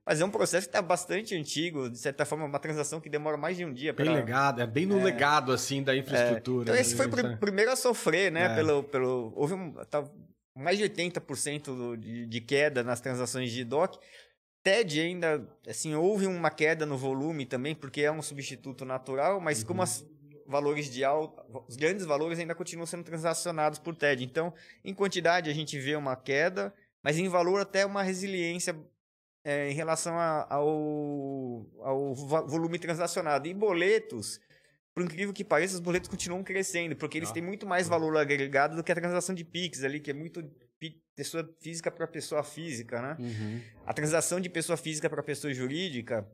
Mas 0.06 0.22
é 0.22 0.24
um 0.24 0.30
processo 0.30 0.66
que 0.66 0.70
está 0.70 0.80
bastante 0.80 1.34
antigo, 1.34 1.90
de 1.90 1.98
certa 1.98 2.24
forma, 2.24 2.46
uma 2.46 2.58
transação 2.58 2.98
que 2.98 3.10
demora 3.10 3.36
mais 3.36 3.58
de 3.58 3.64
um 3.66 3.72
dia. 3.74 3.92
Bem 3.92 4.06
pra- 4.06 4.14
legado, 4.14 4.62
é 4.62 4.66
bem 4.66 4.86
no 4.86 5.02
legado, 5.02 5.52
assim, 5.52 5.82
da 5.82 5.94
infraestrutura. 5.94 6.62
então 6.62 6.74
né? 6.74 6.80
esse 6.80 6.96
foi 6.96 7.06
o 7.06 7.10
pri- 7.10 7.36
primeiro 7.36 7.70
a 7.70 7.76
sofrer, 7.76 8.32
né? 8.32 8.46
É. 8.46 8.54
Pelo, 8.54 8.82
pelo, 8.84 9.34
houve 9.36 9.52
um, 9.52 9.72
tá, 9.84 10.02
mais 10.56 10.78
de 10.78 10.84
80% 10.84 11.64
do- 11.64 11.96
de, 11.98 12.24
de 12.26 12.40
queda 12.40 12.82
nas 12.82 13.02
transações 13.02 13.52
de 13.52 13.62
DOC. 13.64 13.98
TED 14.62 14.98
ainda, 15.00 15.46
assim, 15.68 15.94
houve 15.94 16.26
uma 16.26 16.50
queda 16.50 16.86
no 16.86 16.96
volume 16.96 17.44
também, 17.44 17.74
porque 17.74 18.00
é 18.00 18.10
um 18.10 18.22
substituto 18.22 18.86
natural, 18.86 19.40
mas 19.40 19.62
como 19.62 19.82
os 19.82 20.06
valores 20.48 20.90
de 20.90 21.04
alta, 21.04 21.44
os 21.68 21.76
grandes 21.76 22.04
valores 22.06 22.38
ainda 22.38 22.54
continuam 22.54 22.86
sendo 22.86 23.04
transacionados 23.04 23.78
por 23.78 23.94
TED. 23.94 24.24
Então, 24.24 24.52
em 24.82 24.94
quantidade 24.94 25.50
a 25.50 25.52
gente 25.52 25.78
vê 25.78 25.94
uma 25.94 26.16
queda, 26.16 26.72
mas 27.02 27.18
em 27.18 27.28
valor 27.28 27.60
até 27.60 27.84
uma 27.84 28.02
resiliência 28.02 28.74
é, 29.44 29.70
em 29.70 29.74
relação 29.74 30.18
a- 30.18 30.46
ao, 30.50 31.66
ao 31.80 32.14
volume 32.14 32.78
transacionado. 32.78 33.46
E 33.46 33.54
boletos, 33.54 34.40
por 34.94 35.04
incrível 35.04 35.32
que 35.32 35.44
pareça, 35.44 35.74
os 35.74 35.80
boletos 35.80 36.08
continuam 36.08 36.42
crescendo, 36.42 36.96
porque 36.96 37.18
eles 37.18 37.30
têm 37.30 37.42
muito 37.42 37.66
mais 37.66 37.86
valor 37.86 38.16
agregado 38.16 38.74
do 38.74 38.82
que 38.82 38.90
a 38.90 38.94
transação 38.94 39.34
de 39.34 39.44
Pix 39.44 39.84
ali, 39.84 40.00
que 40.00 40.10
é 40.10 40.14
muito 40.14 40.42
pessoa 41.14 41.48
física 41.60 41.90
para 41.90 42.06
pessoa 42.06 42.42
física, 42.44 43.02
né? 43.02 43.16
Uhum. 43.18 43.60
A 43.84 43.92
transação 43.92 44.40
de 44.40 44.48
pessoa 44.48 44.76
física 44.76 45.10
para 45.10 45.22
pessoa 45.22 45.52
jurídica, 45.52 46.24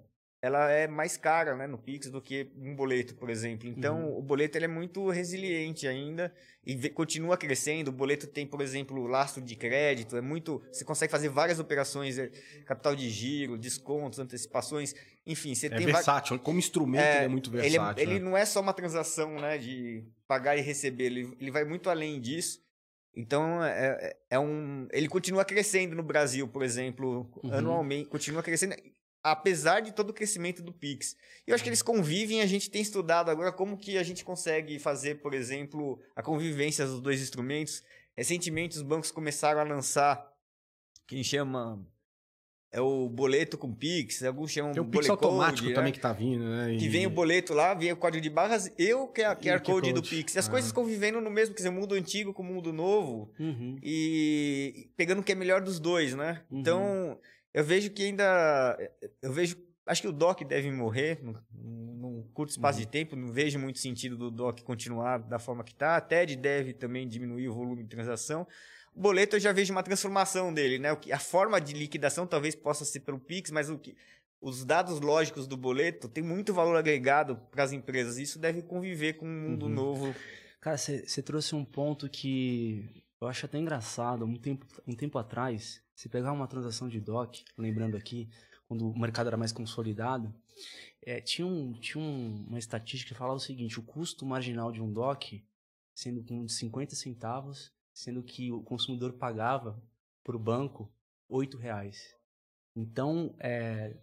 ela 0.44 0.70
é 0.70 0.86
mais 0.86 1.16
cara, 1.16 1.56
né, 1.56 1.66
no 1.66 1.78
Pix 1.78 2.10
do 2.10 2.20
que 2.20 2.50
um 2.58 2.76
boleto, 2.76 3.14
por 3.14 3.30
exemplo. 3.30 3.66
Então, 3.66 4.14
o 4.14 4.20
boleto 4.20 4.58
ele 4.58 4.66
é 4.66 4.68
muito 4.68 5.08
resiliente 5.08 5.88
ainda 5.88 6.30
e 6.66 6.90
continua 6.90 7.38
crescendo. 7.38 7.88
O 7.88 7.92
boleto 7.92 8.26
tem, 8.26 8.46
por 8.46 8.60
exemplo, 8.60 9.06
lastro 9.06 9.40
de 9.42 9.56
crédito, 9.56 10.18
é 10.18 10.20
muito, 10.20 10.62
você 10.70 10.84
consegue 10.84 11.10
fazer 11.10 11.30
várias 11.30 11.58
operações, 11.58 12.18
é, 12.18 12.28
capital 12.66 12.94
de 12.94 13.08
giro, 13.08 13.56
descontos, 13.56 14.18
antecipações, 14.18 14.94
enfim, 15.26 15.54
você 15.54 15.68
É 15.68 15.70
tem 15.70 15.86
versátil, 15.86 16.38
como 16.38 16.58
instrumento 16.58 17.02
ele 17.16 17.24
é 17.24 17.28
muito 17.28 17.48
ele, 17.50 17.60
versátil. 17.78 18.02
ele 18.02 18.18
né? 18.18 18.20
não 18.20 18.36
é 18.36 18.44
só 18.44 18.60
uma 18.60 18.74
transação 18.74 19.40
né, 19.40 19.56
de 19.56 20.04
pagar 20.28 20.58
e 20.58 20.60
receber, 20.60 21.04
ele, 21.06 21.34
ele 21.40 21.50
vai 21.50 21.64
muito 21.64 21.88
além 21.88 22.20
disso. 22.20 22.62
Então, 23.16 23.62
é, 23.64 23.70
é- 24.02 24.16
é 24.32 24.38
um, 24.38 24.88
ele 24.92 25.08
continua 25.08 25.44
crescendo 25.44 25.94
no 25.94 26.02
Brasil, 26.02 26.48
por 26.48 26.62
exemplo, 26.64 27.30
Uhum. 27.44 27.54
anualmente, 27.54 28.10
continua 28.10 28.42
crescendo, 28.42 28.74
apesar 29.24 29.80
de 29.80 29.90
todo 29.92 30.10
o 30.10 30.12
crescimento 30.14 30.62
do 30.62 30.70
Pix. 30.72 31.16
E 31.46 31.50
eu 31.50 31.54
acho 31.54 31.64
que 31.64 31.70
eles 31.70 31.80
convivem, 31.82 32.42
a 32.42 32.46
gente 32.46 32.70
tem 32.70 32.82
estudado 32.82 33.30
agora 33.30 33.50
como 33.50 33.78
que 33.78 33.96
a 33.96 34.02
gente 34.02 34.22
consegue 34.22 34.78
fazer, 34.78 35.22
por 35.22 35.32
exemplo, 35.32 35.98
a 36.14 36.22
convivência 36.22 36.84
dos 36.86 37.00
dois 37.00 37.22
instrumentos. 37.22 37.82
Recentemente, 38.16 38.76
os 38.76 38.82
bancos 38.82 39.10
começaram 39.10 39.60
a 39.60 39.64
lançar, 39.64 40.30
que 41.06 41.16
gente 41.16 41.28
chama, 41.30 41.84
é 42.70 42.80
o 42.80 43.08
boleto 43.08 43.56
com 43.56 43.72
Pix, 43.74 44.22
alguns 44.22 44.50
chamam 44.52 44.72
Tem 44.72 44.82
o 44.82 44.86
Pix 44.86 45.08
automático 45.08 45.68
né? 45.68 45.74
também 45.74 45.92
que 45.92 46.00
tá 46.00 46.12
vindo, 46.12 46.44
né? 46.44 46.76
Que 46.78 46.84
E- 46.84 46.88
vem 46.88 47.06
o 47.06 47.10
boleto 47.10 47.54
lá, 47.54 47.72
vem 47.72 47.92
o 47.92 47.96
código 47.96 48.20
de 48.22 48.28
barras 48.28 48.70
e 48.78 48.92
o 48.92 49.08
QR 49.08 49.36
QR 49.36 49.60
Code 49.62 49.92
do. 49.92 50.02
Pix. 50.02 50.34
E 50.34 50.38
as 50.38 50.48
Ah. 50.48 50.50
coisas 50.50 50.70
convivendo 50.70 51.20
no 51.20 51.30
mesmo, 51.30 51.54
quer 51.54 51.60
dizer, 51.62 51.68
o 51.70 51.72
mundo 51.72 51.94
antigo 51.94 52.32
com 52.34 52.42
o 52.42 52.46
mundo 52.46 52.72
novo 52.72 53.32
Uhum. 53.40 53.78
e 53.82 54.90
pegando 54.96 55.20
o 55.20 55.24
que 55.24 55.32
é 55.32 55.34
melhor 55.34 55.60
dos 55.62 55.78
dois, 55.80 56.14
né? 56.14 56.42
Uhum. 56.50 56.60
Então, 56.60 57.18
eu 57.54 57.64
vejo 57.64 57.90
que 57.90 58.02
ainda. 58.02 58.76
Eu 59.22 59.32
vejo. 59.32 59.56
Acho 59.86 60.02
que 60.02 60.08
o 60.08 60.12
DOC 60.12 60.44
deve 60.44 60.70
morrer 60.70 61.20
num, 61.22 62.22
curto 62.32 62.50
espaço 62.50 62.78
Uhum. 62.78 62.84
de 62.86 62.90
tempo. 62.90 63.14
Não 63.16 63.32
vejo 63.32 63.58
muito 63.58 63.78
sentido 63.78 64.16
do 64.16 64.30
DOC 64.30 64.62
continuar 64.62 65.18
da 65.18 65.38
forma 65.38 65.62
que 65.62 65.72
está. 65.72 65.96
A 65.96 66.00
TED 66.00 66.36
deve 66.36 66.72
também 66.72 67.06
diminuir 67.06 67.48
o 67.48 67.54
volume 67.54 67.82
de 67.82 67.88
transação. 67.90 68.46
O 68.94 69.00
boleto 69.00 69.36
eu 69.36 69.40
já 69.40 69.52
vejo 69.52 69.72
uma 69.72 69.82
transformação 69.82 70.52
dele, 70.54 70.78
né? 70.78 70.88
A 71.12 71.18
forma 71.18 71.60
de 71.60 71.74
liquidação 71.74 72.26
talvez 72.26 72.54
possa 72.54 72.84
ser 72.84 73.00
pelo 73.00 73.18
Pix, 73.20 73.50
mas 73.50 73.68
o 73.68 73.78
que, 73.78 73.94
os 74.40 74.64
dados 74.64 75.00
lógicos 75.00 75.46
do 75.46 75.56
boleto 75.56 76.08
têm 76.08 76.22
muito 76.24 76.52
valor 76.54 76.76
agregado 76.76 77.36
para 77.50 77.62
as 77.64 77.72
empresas. 77.72 78.16
Isso 78.18 78.38
deve 78.38 78.62
conviver 78.62 79.14
com 79.14 79.26
um 79.26 79.40
mundo 79.50 79.66
Uhum. 79.66 79.72
novo. 79.72 80.14
Cara, 80.60 80.78
você 80.78 81.22
trouxe 81.22 81.54
um 81.54 81.64
ponto 81.64 82.08
que 82.08 82.88
eu 83.20 83.28
acho 83.28 83.44
até 83.46 83.58
engraçado. 83.58 84.24
Um 84.24 84.36
tempo, 84.36 84.64
um 84.86 84.94
tempo 84.94 85.18
atrás, 85.18 85.82
se 85.94 86.08
pegar 86.08 86.32
uma 86.32 86.46
transação 86.48 86.88
de 86.88 87.00
DOC, 87.00 87.44
lembrando 87.56 87.96
aqui, 87.96 88.28
quando 88.66 88.90
o 88.90 88.98
mercado 88.98 89.28
era 89.28 89.36
mais 89.36 89.52
consolidado, 89.52 90.34
é, 91.02 91.20
tinha, 91.20 91.46
um, 91.46 91.72
tinha 91.74 92.02
um- 92.02 92.46
uma 92.48 92.58
estatística 92.58 93.12
que 93.12 93.18
falava 93.18 93.36
o 93.36 93.40
seguinte: 93.40 93.78
o 93.78 93.82
custo 93.82 94.24
marginal 94.24 94.72
de 94.72 94.80
um 94.80 94.92
DOC, 94.92 95.44
sendo 95.94 96.24
com 96.24 96.48
50 96.48 96.94
centavos, 96.96 97.72
sendo 97.92 98.22
que 98.22 98.50
o 98.50 98.62
consumidor 98.62 99.12
pagava 99.12 99.80
para 100.24 100.36
o 100.36 100.38
banco 100.38 100.90
8 101.28 101.56
reais. 101.56 102.14
Então, 102.74 103.34
é, 103.38 103.96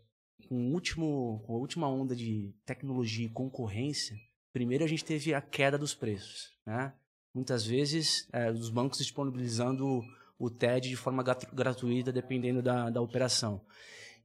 com, 0.48 0.56
o 0.56 0.74
último, 0.74 1.44
com 1.46 1.56
a 1.56 1.58
última 1.58 1.88
onda 1.90 2.16
de 2.16 2.54
tecnologia 2.66 3.26
e 3.26 3.30
concorrência, 3.30 4.18
primeiro 4.54 4.84
a 4.84 4.88
gente 4.88 5.04
teve 5.04 5.34
a 5.34 5.42
queda 5.42 5.78
dos 5.78 5.94
preços. 5.94 6.52
Né? 6.66 6.94
Muitas 7.34 7.66
vezes, 7.66 8.28
é, 8.32 8.50
os 8.52 8.70
bancos 8.70 9.00
disponibilizando 9.00 10.02
o 10.42 10.50
TED 10.50 10.90
de 10.90 10.96
forma 10.96 11.24
gratuita, 11.54 12.12
dependendo 12.12 12.62
da, 12.62 12.90
da 12.90 13.00
operação. 13.00 13.62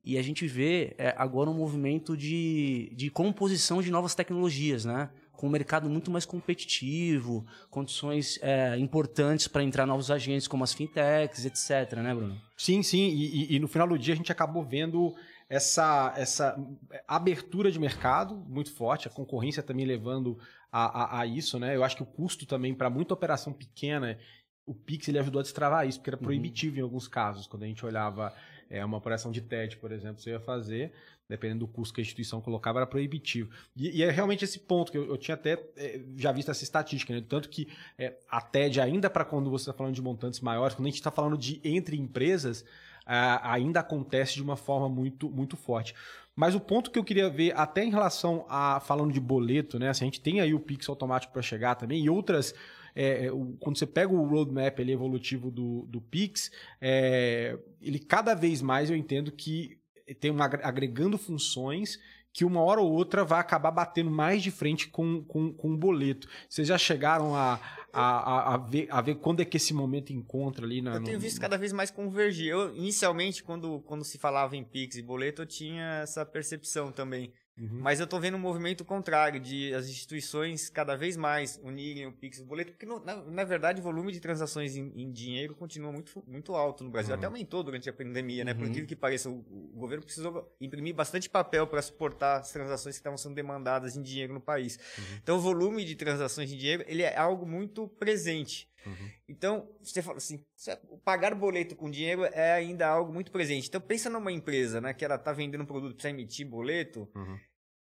E 0.02 0.16
a 0.16 0.22
gente 0.22 0.46
vê 0.46 0.94
é, 0.96 1.14
agora 1.18 1.50
um 1.50 1.55
movimento 1.55 2.16
de, 2.16 2.92
de 2.94 3.11
composição 3.11 3.83
de 3.83 3.90
novas 3.90 4.14
tecnologias, 4.14 4.85
né? 4.85 5.11
com 5.33 5.48
um 5.48 5.50
mercado 5.50 5.88
muito 5.90 6.11
mais 6.11 6.24
competitivo, 6.24 7.46
condições 7.68 8.38
é, 8.40 8.76
importantes 8.79 9.46
para 9.46 9.62
entrar 9.62 9.85
novos 9.85 10.11
agentes, 10.11 10.48
como 10.48 10.64
as 10.64 10.72
fintechs, 10.72 11.44
etc., 11.44 11.98
né, 11.98 12.14
Bruno? 12.14 12.40
Sim, 12.57 12.83
sim. 12.83 13.09
E, 13.11 13.52
e, 13.52 13.57
e, 13.57 13.59
no 13.59 13.68
final 13.68 13.87
do 13.87 13.98
dia 13.98 14.14
a 14.14 14.16
gente 14.16 14.33
acabou 14.33 14.64
vendo 14.64 15.14
essa, 15.46 16.14
essa 16.16 16.59
abertura 17.07 17.70
de 17.70 17.79
mercado 17.79 18.35
muito 18.48 18.72
forte, 18.72 19.09
a 19.09 19.11
concorrência 19.11 19.62
também 19.62 19.85
levando 19.85 20.38
a, 20.72 21.18
a, 21.18 21.20
a 21.20 21.26
isso, 21.26 21.59
né? 21.59 21.76
Eu 21.76 21.85
acho 21.85 21.96
que 21.96 22.02
o 22.02 22.07
custo 22.07 22.46
também 22.46 22.74
para 22.74 22.90
muita 22.90 23.14
operação 23.14 23.52
pequena, 23.52 24.18
o 24.66 24.74
Pix 24.74 25.09
ele 25.09 25.18
ajudou 25.18 25.38
a 25.38 25.42
destravar 25.42 25.87
isso, 25.87 25.98
porque 25.98 26.11
era 26.11 26.16
uhum. 26.16 26.24
proibitivo 26.24 26.74
uhum. 26.74 26.81
em 26.81 26.83
alguns 26.83 27.07
casos, 27.07 27.46
quando 27.46 27.62
a 27.62 27.66
gente 27.66 27.87
olhava 27.87 28.35
é, 28.68 28.85
uma 28.85 28.98
operação 28.98 29.31
de 29.31 29.40
TED, 29.40 29.76
por 29.76 29.92
exemplo, 29.92 30.20
você 30.20 30.31
ia 30.31 30.40
fazer, 30.40 30.92
dependendo 31.29 31.61
do 31.61 31.68
custo 31.68 31.94
que 31.94 32.00
a 32.00 32.02
instituição 32.02 32.40
colocava, 32.40 32.81
era 32.81 32.87
proibitivo. 32.87 33.50
E, 33.76 33.98
e 33.98 34.02
é 34.02 34.11
realmente 34.11 34.44
esse 34.44 34.59
ponto 34.59 34.90
que 34.90 34.98
eu, 34.98 35.09
eu 35.09 35.16
tinha 35.16 35.37
até 35.37 35.52
é, 35.76 36.00
já 36.16 36.33
visto 36.33 36.50
essa 36.50 36.64
estatística, 36.64 37.14
né? 37.14 37.24
tanto 37.26 37.48
que 37.48 37.68
é, 37.96 38.14
a 38.29 38.40
TED, 38.40 38.81
ainda 38.81 39.09
para 39.09 39.24
quando 39.24 39.50
você 39.50 39.62
está 39.62 39.72
falando 39.72 39.94
de 39.94 40.02
montantes 40.02 40.40
maiores, 40.40 40.74
quando 40.74 40.87
a 40.87 40.90
gente 40.90 40.98
está 40.98 41.11
falando 41.11 41.38
de 41.38 41.61
entre 41.62 41.96
empresas, 41.96 42.64
ainda 43.42 43.79
acontece 43.81 44.35
de 44.35 44.42
uma 44.42 44.57
forma 44.57 44.88
muito, 44.88 45.31
muito 45.31 45.57
forte. 45.57 45.94
Mas 46.35 46.55
o 46.55 46.61
ponto 46.61 46.90
que 46.90 46.98
eu 46.98 47.05
queria 47.05 47.31
ver, 47.31 47.57
até 47.57 47.85
em 47.85 47.90
relação 47.90 48.44
a 48.48 48.81
falando 48.81 49.12
de 49.12 49.20
boleto, 49.20 49.79
né? 49.79 49.88
Assim, 49.88 50.05
a 50.05 50.07
gente 50.07 50.20
tem 50.20 50.40
aí 50.40 50.52
o 50.52 50.61
Pix 50.61 50.88
automático 50.88 51.33
para 51.33 51.40
chegar 51.40 51.76
também 51.76 52.02
e 52.05 52.11
outras 52.11 52.52
é, 52.97 53.27
é, 53.27 53.33
o, 53.33 53.57
quando 53.61 53.79
você 53.79 53.87
pega 53.87 54.13
o 54.13 54.27
roadmap 54.27 54.81
ali, 54.81 54.93
evolutivo 54.93 55.51
do, 55.51 55.83
do 55.83 56.01
Pix, 56.01 56.51
é, 56.81 57.59
ele 57.81 57.99
cada 57.99 58.35
vez 58.35 58.63
mais 58.63 58.89
eu 58.89 58.97
entendo 58.97 59.31
que 59.31 59.79
tem 60.19 60.31
uma, 60.31 60.47
agregando 60.47 61.19
funções 61.19 61.99
que 62.33 62.45
uma 62.45 62.61
hora 62.61 62.83
ou 62.83 62.93
outra 62.93 63.25
vai 63.25 63.41
acabar 63.41 63.71
batendo 63.71 64.11
mais 64.11 64.43
de 64.43 64.51
frente 64.51 64.89
com, 64.89 65.23
com, 65.25 65.53
com 65.55 65.73
o 65.73 65.77
boleto. 65.77 66.29
Vocês 66.49 66.69
já 66.69 66.77
chegaram 66.77 67.35
a, 67.35 67.59
a, 67.91 68.55
a, 68.55 68.57
ver, 68.59 68.89
a 68.91 69.01
ver 69.01 69.15
quando 69.15 69.41
é 69.41 69.45
que 69.47 69.57
esse 69.57 69.73
momento 69.73 70.13
encontra 70.13 70.67
ali 70.67 70.83
na. 70.83 70.97
Eu 70.97 71.03
tenho 71.03 71.17
no... 71.17 71.23
visto 71.23 71.41
cada 71.41 71.57
vez 71.57 71.73
mais 71.73 71.91
convergir. 71.91 72.49
Eu, 72.49 72.77
inicialmente, 72.77 73.43
quando, 73.43 73.81
quando 73.87 74.05
se 74.05 74.19
falava 74.19 74.55
em 74.55 74.63
Pix 74.63 74.97
e 74.97 75.03
boleto, 75.03 75.41
eu 75.41 75.47
tinha 75.47 76.03
essa 76.03 76.27
percepção 76.27 76.93
também. 76.93 77.33
Uhum. 77.59 77.81
Mas 77.81 77.99
eu 77.99 78.05
estou 78.05 78.21
vendo 78.21 78.37
um 78.37 78.40
movimento 78.40 78.85
contrário, 78.85 79.40
de 79.40 79.73
as 79.73 79.88
instituições 79.88 80.69
cada 80.69 80.95
vez 80.95 81.16
mais 81.16 81.59
unirem 81.62 82.07
o 82.07 82.12
Pix 82.12 82.38
e 82.38 82.42
o 82.42 82.45
boleto, 82.45 82.73
porque 82.73 82.85
no, 82.85 83.03
na, 83.03 83.16
na, 83.16 83.45
verdade 83.45 83.81
o 83.81 83.83
volume 83.83 84.12
de 84.12 84.21
transações 84.21 84.77
em, 84.77 84.92
em, 84.95 85.11
dinheiro 85.11 85.55
continua 85.55 85.90
muito, 85.90 86.23
muito 86.27 86.55
alto 86.55 86.85
no 86.85 86.90
Brasil. 86.90 87.12
Uhum. 87.12 87.19
Até 87.19 87.27
aumentou 87.27 87.62
durante 87.62 87.88
a 87.88 87.92
pandemia, 87.92 88.45
né? 88.45 88.53
Por 88.53 88.64
uhum. 88.64 88.71
aquilo 88.71 88.87
que 88.87 88.95
pareça, 88.95 89.31
o, 89.31 89.38
o, 89.38 89.79
governo 89.79 90.05
precisou 90.05 90.55
imprimir 90.61 90.95
bastante 90.95 91.31
papel 91.31 91.66
para 91.66 91.81
suportar 91.81 92.40
as 92.40 92.53
transações 92.53 92.97
que 92.97 93.01
estavam 93.01 93.16
sendo 93.16 93.35
demandadas 93.35 93.97
em 93.97 94.03
dinheiro 94.03 94.35
no 94.35 94.40
país. 94.40 94.79
Uhum. 94.99 95.05
Então 95.23 95.37
o 95.38 95.40
volume 95.40 95.85
de 95.85 95.95
transações 95.97 96.53
em 96.53 96.59
dinheiro 96.59 96.85
ele 96.87 97.03
é 97.03 97.16
algo 97.16 97.47
muito 97.47 97.88
presente. 97.88 98.69
Uhum. 98.87 99.11
Então, 99.29 99.68
você 99.83 100.01
fala 100.01 100.18
assim, 100.18 100.44
pagar 101.05 101.35
boleto 101.35 101.75
com 101.75 101.90
dinheiro 101.90 102.25
é 102.25 102.53
ainda 102.53 102.87
algo 102.87 103.12
muito 103.12 103.33
presente. 103.33 103.68
Então, 103.68 103.81
pensa 103.81 104.09
numa 104.09 104.33
empresa, 104.33 104.81
né, 104.81 104.94
que 104.94 105.05
ela 105.05 105.16
está 105.16 105.33
vendendo 105.33 105.62
um 105.62 105.66
produto 105.66 105.96
para 105.96 106.11
emitir 106.11 106.46
boleto, 106.46 107.09
uhum. 107.14 107.38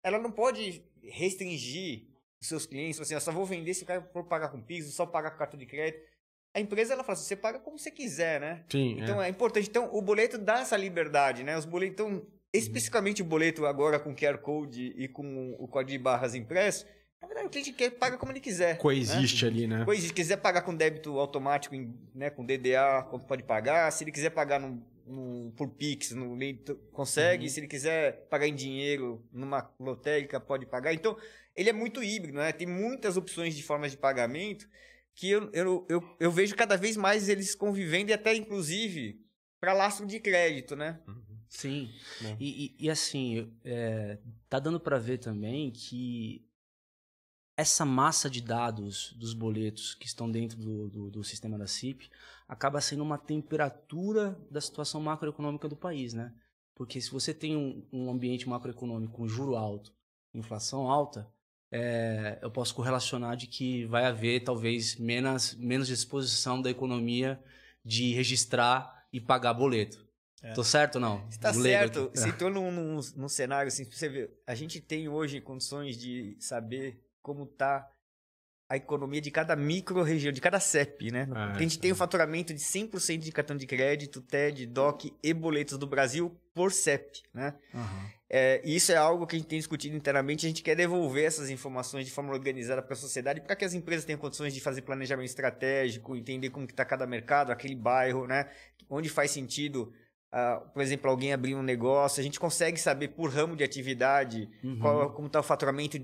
ela 0.04 0.18
não 0.18 0.30
pode 0.30 0.84
restringir 1.02 2.06
os 2.40 2.48
seus 2.48 2.66
clientes, 2.66 3.00
assim, 3.00 3.14
eu 3.14 3.20
só 3.20 3.32
vou 3.32 3.46
vender 3.46 3.72
se 3.72 3.84
o 3.84 3.86
cara 3.86 4.02
for 4.12 4.24
pagar 4.24 4.48
com 4.48 4.60
piso, 4.60 4.92
só 4.92 5.06
pagar 5.06 5.30
com 5.30 5.38
cartão 5.38 5.58
de 5.58 5.66
crédito. 5.66 6.02
A 6.54 6.60
empresa, 6.60 6.92
ela 6.92 7.02
fala 7.02 7.14
assim, 7.14 7.26
você 7.26 7.36
paga 7.36 7.58
como 7.58 7.78
você 7.78 7.90
quiser, 7.90 8.40
né? 8.40 8.64
Sim, 8.70 8.98
então, 9.00 9.22
é. 9.22 9.26
é 9.26 9.30
importante. 9.30 9.68
Então, 9.68 9.88
o 9.92 10.02
boleto 10.02 10.36
dá 10.36 10.60
essa 10.60 10.76
liberdade, 10.76 11.44
né? 11.44 11.56
Os 11.56 11.64
boletos, 11.64 11.94
então, 11.94 12.26
especificamente 12.52 13.22
o 13.22 13.24
boleto 13.24 13.64
agora 13.64 13.98
com 13.98 14.14
QR 14.14 14.36
Code 14.38 14.92
e 14.96 15.08
com 15.08 15.54
o 15.58 15.66
código 15.66 15.92
de 15.92 15.98
barras 15.98 16.34
impresso, 16.34 16.86
na 17.22 17.28
verdade, 17.28 17.46
o 17.46 17.50
cliente 17.50 17.72
quer, 17.72 17.90
paga 17.90 18.18
como 18.18 18.32
ele 18.32 18.40
quiser. 18.40 18.76
Coexiste 18.78 19.44
né? 19.44 19.50
ali, 19.50 19.66
né? 19.68 19.84
Coexiste. 19.84 20.08
Se 20.08 20.14
quiser 20.14 20.38
pagar 20.38 20.62
com 20.62 20.74
débito 20.74 21.20
automático, 21.20 21.74
né, 22.12 22.30
com 22.30 22.44
DDA, 22.44 23.06
pode 23.28 23.44
pagar. 23.44 23.90
Se 23.92 24.02
ele 24.02 24.10
quiser 24.10 24.30
pagar 24.30 24.58
no, 24.58 24.84
no, 25.06 25.52
por 25.52 25.68
Pix, 25.68 26.10
no, 26.10 26.36
consegue. 26.90 27.44
Uhum. 27.44 27.48
Se 27.48 27.60
ele 27.60 27.68
quiser 27.68 28.26
pagar 28.28 28.48
em 28.48 28.54
dinheiro 28.54 29.24
numa 29.32 29.72
lotérica, 29.78 30.40
pode 30.40 30.66
pagar. 30.66 30.92
Então, 30.92 31.16
ele 31.54 31.70
é 31.70 31.72
muito 31.72 32.02
híbrido, 32.02 32.38
né? 32.38 32.50
Tem 32.50 32.66
muitas 32.66 33.16
opções 33.16 33.54
de 33.54 33.62
formas 33.62 33.92
de 33.92 33.96
pagamento 33.96 34.68
que 35.14 35.30
eu, 35.30 35.48
eu, 35.52 35.86
eu, 35.88 36.16
eu 36.18 36.30
vejo 36.32 36.56
cada 36.56 36.76
vez 36.76 36.96
mais 36.96 37.28
eles 37.28 37.54
convivendo 37.54 38.10
e 38.10 38.14
até, 38.14 38.34
inclusive, 38.34 39.20
para 39.60 39.72
lastro 39.72 40.06
de 40.06 40.18
crédito, 40.18 40.74
né? 40.74 40.98
Uhum. 41.06 41.22
Sim. 41.48 41.90
E, 42.40 42.76
e, 42.80 42.86
e, 42.86 42.90
assim, 42.90 43.52
é, 43.62 44.18
tá 44.48 44.58
dando 44.58 44.80
para 44.80 44.98
ver 44.98 45.18
também 45.18 45.70
que 45.70 46.42
essa 47.56 47.84
massa 47.84 48.30
de 48.30 48.40
dados 48.40 49.12
dos 49.16 49.34
boletos 49.34 49.94
que 49.94 50.06
estão 50.06 50.30
dentro 50.30 50.58
do, 50.58 50.88
do, 50.88 51.10
do, 51.10 51.24
sistema 51.24 51.58
da 51.58 51.66
CIP 51.66 52.10
acaba 52.48 52.80
sendo 52.80 53.02
uma 53.02 53.18
temperatura 53.18 54.38
da 54.50 54.60
situação 54.60 55.00
macroeconômica 55.00 55.68
do 55.68 55.76
país, 55.76 56.14
né? 56.14 56.32
Porque 56.74 57.00
se 57.00 57.10
você 57.10 57.34
tem 57.34 57.56
um, 57.56 57.86
um 57.92 58.10
ambiente 58.10 58.48
macroeconômico 58.48 59.12
com 59.12 59.28
juro 59.28 59.56
alto, 59.56 59.92
inflação 60.34 60.90
alta, 60.90 61.30
é, 61.70 62.38
eu 62.42 62.50
posso 62.50 62.74
correlacionar 62.74 63.36
de 63.36 63.46
que 63.46 63.84
vai 63.86 64.04
haver 64.04 64.44
talvez 64.44 64.96
menos, 64.96 65.54
menos 65.54 65.88
disposição 65.88 66.60
da 66.60 66.70
economia 66.70 67.42
de 67.84 68.12
registrar 68.12 69.06
e 69.12 69.20
pagar 69.20 69.54
boleto. 69.54 70.06
É. 70.42 70.52
Tô 70.54 70.64
certo 70.64 70.96
ou 70.96 71.00
não? 71.00 71.28
Está 71.28 71.52
certo. 71.52 72.10
Se 72.14 72.28
estou 72.30 72.50
num, 72.50 72.70
num, 72.70 73.00
num 73.16 73.28
cenário 73.28 73.68
assim, 73.68 73.84
você 73.84 74.08
vê, 74.08 74.30
a 74.46 74.54
gente 74.54 74.80
tem 74.80 75.08
hoje 75.08 75.40
condições 75.40 75.96
de 75.96 76.36
saber 76.40 77.00
como 77.22 77.44
está 77.44 77.88
a 78.72 78.76
economia 78.76 79.20
de 79.20 79.30
cada 79.30 79.54
micro-região, 79.54 80.32
de 80.32 80.40
cada 80.40 80.58
CEP, 80.58 81.10
né? 81.10 81.28
Ah, 81.34 81.52
a 81.52 81.58
gente 81.58 81.78
tem 81.78 81.92
o 81.92 81.94
faturamento 81.94 82.54
de 82.54 82.60
100% 82.60 83.18
de 83.18 83.30
cartão 83.30 83.54
de 83.54 83.66
crédito, 83.66 84.22
TED, 84.22 84.64
DOC 84.66 85.12
e 85.22 85.34
boletos 85.34 85.76
do 85.76 85.86
Brasil 85.86 86.34
por 86.54 86.72
CEP, 86.72 87.22
né? 87.34 87.54
Uhum. 87.74 88.10
É, 88.30 88.62
e 88.64 88.74
isso 88.74 88.90
é 88.90 88.96
algo 88.96 89.26
que 89.26 89.36
a 89.36 89.38
gente 89.38 89.48
tem 89.48 89.58
discutido 89.58 89.94
internamente. 89.94 90.46
A 90.46 90.48
gente 90.48 90.62
quer 90.62 90.74
devolver 90.74 91.26
essas 91.26 91.50
informações 91.50 92.06
de 92.06 92.12
forma 92.12 92.32
organizada 92.32 92.80
para 92.80 92.94
a 92.94 92.96
sociedade, 92.96 93.42
para 93.42 93.54
que 93.54 93.64
as 93.66 93.74
empresas 93.74 94.06
tenham 94.06 94.18
condições 94.18 94.54
de 94.54 94.60
fazer 94.60 94.80
planejamento 94.80 95.28
estratégico, 95.28 96.16
entender 96.16 96.48
como 96.48 96.64
está 96.64 96.82
cada 96.82 97.06
mercado, 97.06 97.52
aquele 97.52 97.74
bairro, 97.74 98.26
né? 98.26 98.48
Onde 98.88 99.10
faz 99.10 99.30
sentido 99.30 99.92
Uh, 100.32 100.66
por 100.70 100.80
exemplo, 100.80 101.10
alguém 101.10 101.34
abrir 101.34 101.54
um 101.54 101.62
negócio, 101.62 102.18
a 102.18 102.24
gente 102.24 102.40
consegue 102.40 102.80
saber 102.80 103.08
por 103.08 103.28
ramo 103.28 103.54
de 103.54 103.62
atividade 103.62 104.48
uhum. 104.64 104.78
qual, 104.78 105.10
como 105.10 105.26
está 105.26 105.40
o 105.40 105.42
faturamento 105.42 106.00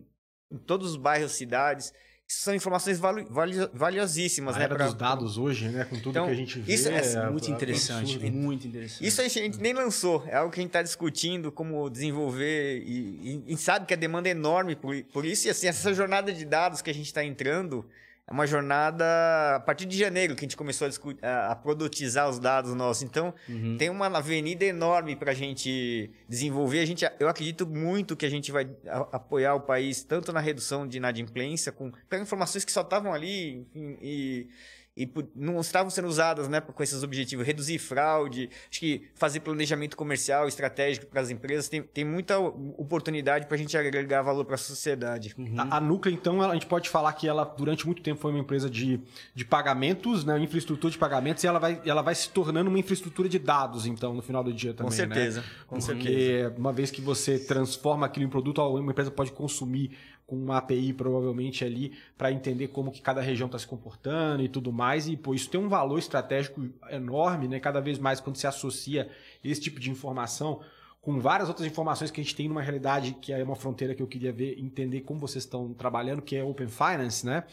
em 0.50 0.58
todos 0.58 0.90
os 0.90 0.96
bairros, 0.96 1.32
cidades. 1.32 1.92
Isso 2.28 2.42
são 2.42 2.54
informações 2.54 2.98
vali 2.98 3.24
valiosíssimas, 3.72 4.54
a 4.54 4.58
né? 4.58 4.64
Era 4.66 4.74
pra... 4.74 4.84
dos 4.84 4.94
dados 4.94 5.38
hoje, 5.38 5.68
né? 5.70 5.84
Com 5.84 5.96
tudo 5.96 6.10
então, 6.10 6.26
que 6.26 6.32
a 6.32 6.34
gente 6.34 6.58
vê. 6.58 6.74
Isso 6.74 6.86
é, 6.86 6.98
é 6.98 7.30
muito 7.30 7.48
é, 7.48 7.54
interessante, 7.54 8.26
é 8.26 8.30
muito 8.30 8.66
interessante. 8.66 9.06
Isso 9.06 9.22
a 9.22 9.28
gente 9.28 9.58
nem 9.58 9.72
lançou, 9.72 10.22
é 10.26 10.36
algo 10.36 10.52
que 10.52 10.60
a 10.60 10.62
gente 10.62 10.68
está 10.68 10.82
discutindo 10.82 11.50
como 11.50 11.88
desenvolver 11.88 12.82
e, 12.84 13.42
e, 13.46 13.54
e, 13.54 13.56
sabe 13.56 13.86
que 13.86 13.94
a 13.94 13.96
demanda 13.96 14.28
é 14.28 14.32
enorme 14.32 14.76
por, 14.76 15.02
por 15.04 15.24
isso. 15.24 15.46
E 15.46 15.50
assim, 15.50 15.68
essa 15.68 15.94
jornada 15.94 16.30
de 16.30 16.44
dados 16.44 16.82
que 16.82 16.90
a 16.90 16.94
gente 16.94 17.06
está 17.06 17.24
entrando, 17.24 17.82
é 18.28 18.32
uma 18.32 18.46
jornada 18.46 19.04
a 19.56 19.60
partir 19.60 19.86
de 19.86 19.96
janeiro 19.96 20.34
que 20.36 20.40
a 20.40 20.46
gente 20.46 20.56
começou 20.56 20.84
a, 20.84 20.88
discutir, 20.88 21.24
a, 21.24 21.56
produtizar 21.56 22.28
os 22.28 22.38
dados 22.38 22.74
nossos. 22.74 23.02
Então, 23.02 23.32
uhum. 23.48 23.78
tem 23.78 23.88
uma 23.88 24.06
avenida 24.06 24.66
enorme 24.66 25.16
para 25.16 25.30
a 25.30 25.34
gente 25.34 26.10
desenvolver. 26.28 26.80
A 26.80 26.84
gente, 26.84 27.10
eu 27.18 27.26
acredito 27.26 27.66
muito 27.66 28.14
que 28.14 28.26
a 28.26 28.28
gente 28.28 28.52
vai 28.52 28.68
apoiar 29.10 29.54
o 29.54 29.60
país 29.60 30.02
tanto 30.02 30.30
na 30.30 30.40
redução 30.40 30.86
de 30.86 30.98
inadimplência, 30.98 31.72
com 31.72 31.90
informações 32.20 32.66
que 32.66 32.72
só 32.72 32.82
estavam 32.82 33.14
ali 33.14 33.66
enfim, 33.74 33.96
e 34.02 34.48
e 34.98 35.08
não 35.36 35.60
estavam 35.60 35.88
sendo 35.88 36.08
usadas 36.08 36.48
né, 36.48 36.60
com 36.60 36.82
esses 36.82 37.04
objetivos. 37.04 37.46
Reduzir 37.46 37.78
fraude, 37.78 38.50
acho 38.68 38.80
que 38.80 39.08
fazer 39.14 39.40
planejamento 39.40 39.96
comercial 39.96 40.48
estratégico 40.48 41.06
para 41.06 41.20
as 41.20 41.30
empresas. 41.30 41.68
Tem, 41.68 41.82
tem 41.82 42.04
muita 42.04 42.36
oportunidade 42.38 43.46
para 43.46 43.54
a 43.54 43.58
gente 43.58 43.76
agregar 43.76 44.22
valor 44.22 44.44
para 44.44 44.56
a 44.56 44.58
sociedade. 44.58 45.34
Uhum. 45.38 45.54
A, 45.56 45.78
a 45.78 46.10
então, 46.10 46.42
a 46.42 46.52
gente 46.54 46.66
pode 46.66 46.88
falar 46.88 47.12
que 47.12 47.28
ela, 47.28 47.44
durante 47.44 47.86
muito 47.86 48.02
tempo, 48.02 48.20
foi 48.20 48.32
uma 48.32 48.40
empresa 48.40 48.68
de, 48.68 49.00
de 49.34 49.44
pagamentos, 49.44 50.24
né, 50.24 50.36
infraestrutura 50.38 50.90
de 50.90 50.98
pagamentos, 50.98 51.44
e 51.44 51.46
ela 51.46 51.60
vai, 51.60 51.80
ela 51.84 52.02
vai 52.02 52.14
se 52.14 52.30
tornando 52.30 52.68
uma 52.68 52.78
infraestrutura 52.78 53.28
de 53.28 53.38
dados, 53.38 53.86
então, 53.86 54.12
no 54.12 54.22
final 54.22 54.42
do 54.42 54.52
dia 54.52 54.74
também. 54.74 54.90
Com 54.90 54.96
certeza. 54.96 55.40
Né? 55.40 55.46
Com 55.68 55.78
Porque 55.78 56.02
certeza. 56.02 56.54
uma 56.58 56.72
vez 56.72 56.90
que 56.90 57.00
você 57.00 57.38
transforma 57.38 58.06
aquilo 58.06 58.26
em 58.26 58.28
produto, 58.28 58.60
uma 58.62 58.90
empresa 58.90 59.10
pode 59.12 59.30
consumir 59.30 59.96
com 60.28 60.36
uma 60.36 60.58
API 60.58 60.92
provavelmente 60.92 61.64
ali 61.64 61.94
para 62.16 62.30
entender 62.30 62.68
como 62.68 62.92
que 62.92 63.00
cada 63.00 63.22
região 63.22 63.46
está 63.46 63.58
se 63.58 63.66
comportando 63.66 64.42
e 64.42 64.48
tudo 64.48 64.70
mais. 64.70 65.08
E 65.08 65.16
pô, 65.16 65.34
isso 65.34 65.48
tem 65.48 65.58
um 65.58 65.70
valor 65.70 65.98
estratégico 65.98 66.68
enorme, 66.90 67.48
né? 67.48 67.58
Cada 67.58 67.80
vez 67.80 67.98
mais 67.98 68.20
quando 68.20 68.36
se 68.36 68.46
associa 68.46 69.08
esse 69.42 69.58
tipo 69.58 69.80
de 69.80 69.90
informação 69.90 70.60
com 71.00 71.18
várias 71.18 71.48
outras 71.48 71.66
informações 71.66 72.10
que 72.10 72.20
a 72.20 72.24
gente 72.24 72.36
tem 72.36 72.46
numa 72.46 72.60
realidade 72.60 73.16
que 73.22 73.32
é 73.32 73.42
uma 73.42 73.56
fronteira 73.56 73.94
que 73.94 74.02
eu 74.02 74.06
queria 74.06 74.30
ver, 74.30 74.58
entender 74.60 75.00
como 75.00 75.18
vocês 75.18 75.44
estão 75.44 75.72
trabalhando, 75.72 76.20
que 76.20 76.36
é 76.36 76.44
Open 76.44 76.68
Finance, 76.68 77.24
né? 77.24 77.44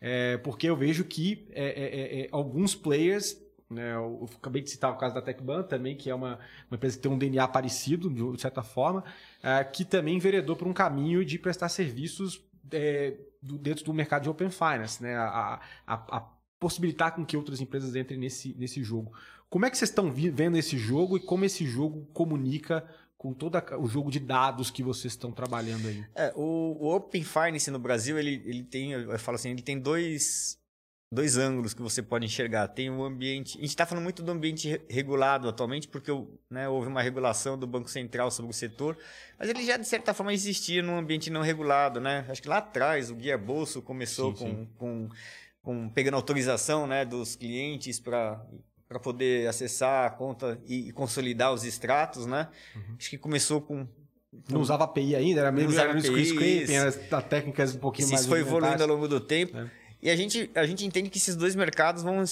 É, 0.00 0.36
porque 0.38 0.68
eu 0.68 0.74
vejo 0.74 1.04
que 1.04 1.46
é, 1.52 1.64
é, 1.64 2.20
é, 2.22 2.28
alguns 2.32 2.74
players 2.74 3.40
né, 3.70 3.94
eu 3.94 4.28
acabei 4.36 4.62
de 4.62 4.70
citar 4.70 4.92
o 4.92 4.96
caso 4.96 5.14
da 5.14 5.22
TechBan 5.22 5.62
também, 5.62 5.96
que 5.96 6.10
é 6.10 6.14
uma, 6.14 6.38
uma 6.70 6.76
empresa 6.76 6.96
que 6.96 7.02
tem 7.02 7.10
um 7.10 7.18
DNA 7.18 7.46
parecido, 7.48 8.10
de 8.10 8.40
certa 8.40 8.62
forma, 8.62 9.04
é, 9.42 9.64
que 9.64 9.84
também 9.84 10.16
enveredou 10.16 10.54
por 10.54 10.68
um 10.68 10.72
caminho 10.72 11.24
de 11.24 11.38
prestar 11.38 11.68
serviços 11.68 12.42
é, 12.72 13.14
do, 13.42 13.58
dentro 13.58 13.84
do 13.84 13.92
mercado 13.92 14.22
de 14.22 14.30
Open 14.30 14.50
Finance, 14.50 15.02
né, 15.02 15.16
a, 15.16 15.60
a, 15.86 15.94
a, 15.94 16.20
possibilitar 16.58 17.14
com 17.14 17.24
que 17.24 17.36
outras 17.36 17.60
empresas 17.60 17.94
entrem 17.96 18.18
nesse, 18.18 18.54
nesse 18.58 18.82
jogo. 18.82 19.12
Como 19.50 19.66
é 19.66 19.70
que 19.70 19.78
vocês 19.78 19.90
estão 19.90 20.10
vendo 20.10 20.56
esse 20.56 20.76
jogo 20.78 21.16
e 21.16 21.20
como 21.20 21.44
esse 21.44 21.66
jogo 21.66 22.06
comunica 22.12 22.84
com 23.16 23.32
todo 23.32 23.56
o 23.78 23.86
jogo 23.86 24.10
de 24.10 24.18
dados 24.18 24.70
que 24.70 24.82
vocês 24.82 25.12
estão 25.12 25.30
trabalhando 25.30 25.86
aí? 25.86 26.04
É, 26.14 26.32
o, 26.36 26.76
o 26.80 26.94
Open 26.94 27.22
Finance 27.22 27.70
no 27.70 27.78
Brasil, 27.78 28.18
ele, 28.18 28.42
ele 28.44 28.62
tem, 28.62 28.92
eu 28.92 29.18
falo 29.18 29.36
assim, 29.36 29.50
ele 29.50 29.62
tem 29.62 29.78
dois 29.78 30.58
dois 31.14 31.38
ângulos 31.38 31.72
que 31.72 31.80
você 31.80 32.02
pode 32.02 32.26
enxergar. 32.26 32.68
Tem 32.68 32.90
o 32.90 33.02
ambiente. 33.04 33.56
A 33.56 33.60
gente 33.60 33.70
está 33.70 33.86
falando 33.86 34.04
muito 34.04 34.22
do 34.22 34.30
ambiente 34.30 34.80
regulado 34.88 35.48
atualmente, 35.48 35.88
porque 35.88 36.10
né, 36.50 36.68
houve 36.68 36.88
uma 36.88 37.00
regulação 37.00 37.56
do 37.56 37.66
Banco 37.66 37.88
Central 37.88 38.30
sobre 38.30 38.50
o 38.50 38.54
setor, 38.54 38.98
mas 39.38 39.48
ele 39.48 39.64
já, 39.64 39.76
de 39.76 39.86
certa 39.86 40.12
forma, 40.12 40.32
existia 40.32 40.82
num 40.82 40.98
ambiente 40.98 41.30
não 41.30 41.40
regulado. 41.40 42.00
Né? 42.00 42.26
Acho 42.28 42.42
que 42.42 42.48
lá 42.48 42.58
atrás 42.58 43.10
o 43.10 43.14
Guia 43.14 43.38
Bolso 43.38 43.80
começou 43.80 44.34
sim, 44.34 44.44
com, 44.44 44.50
sim. 44.50 44.68
Com, 44.76 45.08
com, 45.62 45.88
pegando 45.88 46.16
autorização 46.16 46.86
né, 46.86 47.04
dos 47.04 47.36
clientes 47.36 47.98
para 47.98 48.44
para 48.86 49.00
poder 49.00 49.48
acessar 49.48 50.06
a 50.06 50.10
conta 50.10 50.60
e, 50.66 50.92
consolidar 50.92 51.52
os 51.52 51.64
extratos, 51.64 52.26
né? 52.26 52.48
Uhum. 52.76 52.96
Acho 52.98 53.10
que 53.10 53.18
começou 53.18 53.60
com 53.60 53.88
não 54.48 54.60
usava 54.60 54.84
API 54.84 55.16
ainda, 55.16 55.40
era 55.40 55.52
meio 55.52 55.68
era 55.78 55.98
scraping, 55.98 56.72
era 56.72 57.22
técnicas 57.22 57.74
um 57.74 57.78
pouquinho 57.78 58.04
isso 58.04 58.12
mais 58.12 58.20
Isso 58.22 58.30
foi 58.30 58.40
evoluindo 58.40 58.82
ao 58.82 58.88
longo 58.88 59.08
do 59.08 59.20
tempo. 59.20 59.56
É. 59.56 59.70
E 60.04 60.10
a 60.10 60.16
gente, 60.16 60.50
a 60.54 60.66
gente 60.66 60.84
entende 60.84 61.08
que 61.08 61.16
esses 61.16 61.34
dois 61.34 61.56
mercados 61.56 62.02
vão, 62.02 62.22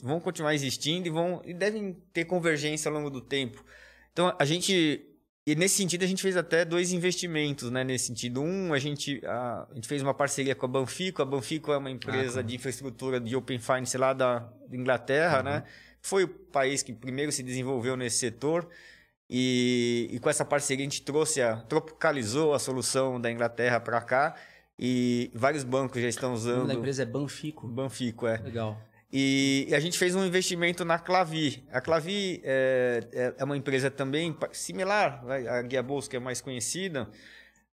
vão 0.00 0.20
continuar 0.20 0.54
existindo 0.54 1.08
e, 1.08 1.10
vão, 1.10 1.42
e 1.44 1.52
devem 1.52 1.92
ter 2.12 2.24
convergência 2.24 2.88
ao 2.88 2.94
longo 2.94 3.10
do 3.10 3.20
tempo. 3.20 3.64
Então, 4.12 4.32
a 4.38 4.44
gente. 4.44 5.04
E 5.44 5.56
nesse 5.56 5.76
sentido, 5.76 6.04
a 6.04 6.06
gente 6.06 6.22
fez 6.22 6.36
até 6.36 6.64
dois 6.64 6.92
investimentos, 6.92 7.68
né? 7.68 7.82
Nesse 7.82 8.06
sentido. 8.06 8.40
Um, 8.40 8.72
a 8.72 8.78
gente, 8.78 9.20
a, 9.26 9.66
a 9.68 9.74
gente 9.74 9.88
fez 9.88 10.02
uma 10.02 10.14
parceria 10.14 10.54
com 10.54 10.66
a 10.66 10.68
Banfico. 10.68 11.20
A 11.20 11.24
Banfico 11.24 11.72
é 11.72 11.76
uma 11.76 11.90
empresa 11.90 12.38
ah, 12.38 12.42
de 12.44 12.54
infraestrutura 12.54 13.18
de 13.18 13.34
Open 13.34 13.58
Finance 13.58 13.98
lá 13.98 14.12
da 14.12 14.48
Inglaterra, 14.70 15.42
né? 15.42 15.50
uhum. 15.50 15.56
né? 15.56 15.64
Foi 16.00 16.22
o 16.22 16.28
país 16.28 16.84
que 16.84 16.92
primeiro 16.92 17.32
se 17.32 17.42
desenvolveu 17.42 17.96
nesse 17.96 18.18
setor. 18.18 18.68
E, 19.28 20.08
e 20.12 20.20
com 20.20 20.30
essa 20.30 20.44
parceria 20.44 20.84
a 20.84 20.88
gente 20.88 21.02
trouxe 21.02 21.42
a, 21.42 21.56
tropicalizou 21.56 22.54
a 22.54 22.60
solução 22.60 23.20
da 23.20 23.32
Inglaterra 23.32 23.80
para 23.80 24.00
cá. 24.00 24.36
E 24.78 25.30
vários 25.34 25.64
bancos 25.64 26.00
já 26.02 26.08
estão 26.08 26.34
usando. 26.34 26.70
A 26.70 26.74
empresa 26.74 27.02
é 27.02 27.06
Banfico. 27.06 27.66
Banfico, 27.66 28.26
é. 28.26 28.36
Legal. 28.38 28.78
E 29.10 29.68
a 29.72 29.80
gente 29.80 29.96
fez 29.98 30.14
um 30.14 30.24
investimento 30.26 30.84
na 30.84 30.98
Clavi. 30.98 31.64
A 31.72 31.80
Clavi 31.80 32.40
é, 32.44 33.00
é, 33.12 33.34
é 33.38 33.44
uma 33.44 33.56
empresa 33.56 33.90
também 33.90 34.36
similar 34.52 35.24
à 35.48 35.62
Guia 35.62 35.82
Bolsa, 35.82 36.10
que 36.10 36.16
é 36.16 36.20
mais 36.20 36.40
conhecida, 36.40 37.08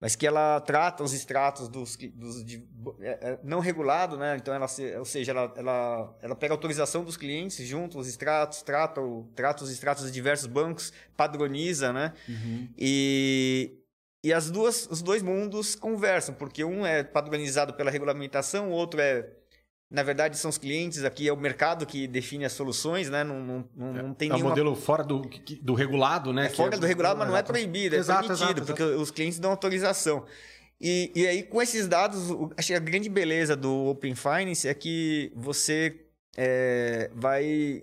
mas 0.01 0.17
que 0.17 0.27
ela 0.27 0.61
trata 0.61 1.05
os 1.05 1.13
extratos 1.13 1.69
dos, 1.69 1.97
dos 2.15 2.45
de, 2.45 2.67
é, 3.01 3.11
é, 3.11 3.39
não 3.45 3.61
regulado, 3.61 4.17
né? 4.17 4.37
Então, 4.37 4.55
ela, 4.55 4.67
ou 4.99 5.05
seja, 5.05 5.33
ela, 5.33 5.53
ela, 5.57 6.19
ela 6.23 6.35
pega 6.35 6.55
autorização 6.55 7.05
dos 7.05 7.17
clientes, 7.17 7.65
junta 7.67 7.99
os 7.99 8.09
extratos, 8.09 8.63
trata, 8.63 9.01
o, 9.01 9.31
trata 9.37 9.63
os 9.63 9.71
extratos 9.71 10.07
de 10.07 10.13
diversos 10.13 10.47
bancos, 10.47 10.93
padroniza, 11.17 11.93
né? 11.93 12.15
Uhum. 12.29 12.69
E, 12.77 13.79
e 14.23 14.33
as 14.33 14.51
duas, 14.51 14.87
os 14.91 15.03
dois 15.03 15.23
mundos 15.23 15.75
conversam, 15.75 16.35
porque 16.35 16.65
um 16.65 16.85
é 16.85 17.03
padronizado 17.03 17.75
pela 17.75 17.91
regulamentação, 17.91 18.71
o 18.71 18.73
outro 18.73 19.01
é 19.01 19.31
na 19.91 20.03
verdade, 20.03 20.37
são 20.37 20.51
os 20.51 20.59
clientes, 20.59 21.03
aqui 21.03 21.27
é 21.27 21.33
o 21.33 21.37
mercado 21.37 21.87
que 21.87 22.07
define 22.07 22.45
as 22.45 22.53
soluções, 22.53 23.09
né? 23.09 23.25
Não, 23.25 23.41
não, 23.41 23.69
não, 23.75 23.93
não 23.93 24.15
tem 24.15 24.29
é 24.29 24.33
nenhuma... 24.33 24.49
um 24.49 24.51
modelo 24.51 24.77
fora 24.77 25.03
do, 25.03 25.23
do 25.63 25.73
regulado, 25.73 26.31
né? 26.31 26.47
É 26.47 26.49
fora 26.51 26.77
é... 26.77 26.79
do 26.79 26.87
regulado, 26.87 27.19
mas 27.19 27.29
não 27.29 27.37
é 27.37 27.43
proibido, 27.43 27.97
é 27.97 27.99
exato, 27.99 28.29
permitido, 28.29 28.49
exato, 28.49 28.67
porque 28.67 28.83
exato. 28.83 29.01
os 29.01 29.11
clientes 29.11 29.39
dão 29.39 29.51
autorização. 29.51 30.27
E, 30.79 31.11
e 31.15 31.27
aí, 31.27 31.43
com 31.43 31.63
esses 31.63 31.89
dados, 31.89 32.31
acho 32.57 32.69
que 32.69 32.75
a 32.75 32.79
grande 32.79 33.09
beleza 33.09 33.57
do 33.57 33.87
Open 33.87 34.15
Finance 34.15 34.69
é 34.69 34.75
que 34.75 35.33
você 35.35 36.05
é, 36.37 37.11
vai... 37.15 37.83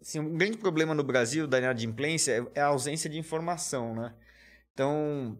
Assim, 0.00 0.18
um 0.18 0.36
grande 0.36 0.58
problema 0.58 0.92
no 0.92 1.04
Brasil 1.04 1.46
da 1.46 1.58
inadimplência 1.58 2.48
é 2.52 2.60
a 2.60 2.66
ausência 2.66 3.08
de 3.08 3.16
informação, 3.16 3.94
né? 3.94 4.12
Então, 4.72 5.38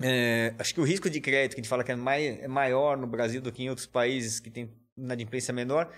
é, 0.00 0.54
acho 0.58 0.74
que 0.74 0.80
o 0.80 0.84
risco 0.84 1.08
de 1.08 1.20
crédito, 1.20 1.54
que 1.54 1.60
a 1.60 1.62
gente 1.62 1.70
fala 1.70 1.84
que 1.84 1.92
é, 1.92 1.96
mai, 1.96 2.40
é 2.40 2.48
maior 2.48 2.96
no 2.96 3.06
Brasil 3.06 3.40
do 3.40 3.52
que 3.52 3.62
em 3.62 3.70
outros 3.70 3.86
países 3.86 4.40
que 4.40 4.50
tem 4.50 4.70
inadimplência 4.96 5.52
menor, 5.54 5.92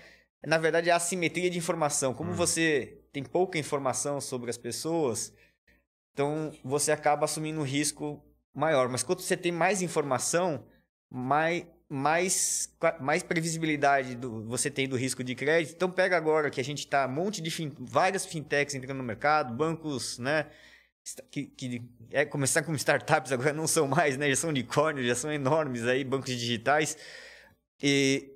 na 0.47 0.59
verdade 0.59 0.89
é 0.89 0.93
a 0.93 0.97
assimetria 0.97 1.51
de 1.51 1.59
informação. 1.59 2.15
Como 2.15 2.31
hum. 2.31 2.35
você 2.35 3.03
tem 3.13 3.23
pouca 3.23 3.59
informação 3.59 4.21
sobre 4.21 4.51
as 4.51 4.57
pessoas, 4.57 5.33
então 6.13 6.53
você 6.65 6.93
acaba 6.93 7.25
assumindo 7.25 7.61
um 7.61 7.65
risco 7.65 8.23
maior. 8.55 8.89
Mas 8.89 9.03
quando 9.03 9.21
você 9.21 9.37
tem 9.37 9.51
mais 9.51 9.83
informação, 9.83 10.65
mais, 11.11 11.67
mais, 11.89 12.77
mais 13.01 13.23
previsibilidade 13.23 14.15
do, 14.15 14.45
você 14.45 14.71
tem 14.71 14.89
do 14.89 14.97
risco 14.97 15.25
de 15.25 15.35
crédito. 15.35 15.75
Então 15.75 15.91
pega 15.91 16.17
agora 16.17 16.51
que 16.51 16.61
a 16.61 16.65
gente 16.65 16.81
está 16.81 17.07
um 17.07 17.13
monte 17.13 17.41
de 17.41 17.51
fin, 17.51 17.75
várias 17.79 18.27
fintechs 18.27 18.75
entrando 18.75 18.99
no 18.99 19.05
mercado, 19.05 19.55
bancos, 19.55 20.19
né? 20.19 20.47
Que, 21.31 21.45
que 21.45 21.83
é, 22.11 22.25
começar 22.25 22.63
como 22.63 22.77
startups 22.77 23.33
agora 23.33 23.53
não 23.53 23.67
são 23.67 23.87
mais, 23.87 24.17
né? 24.17 24.29
Já 24.31 24.37
são 24.37 24.51
unicórnios, 24.51 25.07
já 25.07 25.15
são 25.15 25.33
enormes 25.33 25.85
aí, 25.85 26.05
bancos 26.05 26.31
digitais. 26.31 26.97
E 27.83 28.33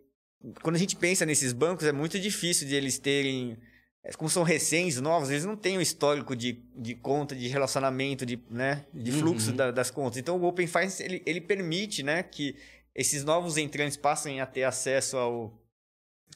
quando 0.63 0.77
a 0.77 0.79
gente 0.79 0.97
pensa 0.97 1.25
nesses 1.25 1.53
bancos, 1.53 1.87
é 1.87 1.93
muito 1.93 2.19
difícil 2.19 2.67
de 2.67 2.75
eles 2.75 2.99
terem. 2.99 3.57
É, 4.05 4.11
como 4.13 4.29
são 4.29 4.43
recentes, 4.43 5.01
novos, 5.01 5.31
eles 5.31 5.45
não 5.45 5.57
têm 5.57 5.77
o 5.77 5.79
um 5.79 5.83
histórico 5.83 6.35
de, 6.35 6.61
de 6.75 6.95
conta, 6.97 7.37
de 7.37 7.47
relacionamento, 7.47 8.27
de, 8.27 8.41
né, 8.51 8.85
de 8.93 9.13
fluxo 9.13 9.51
uhum. 9.51 9.57
da, 9.57 9.71
das 9.71 9.93
contas. 9.93 10.19
Então, 10.19 10.37
o 10.37 10.45
Open 10.45 10.67
Finance, 10.67 11.01
ele, 11.01 11.23
ele 11.25 11.41
permite 11.41 12.03
né, 12.03 12.21
que 12.25 12.57
esses 12.95 13.23
novos 13.23 13.57
entrantes 13.57 13.97
passem 13.97 14.41
a 14.41 14.47
ter 14.47 14.65
acesso 14.65 15.17
ao, 15.17 15.57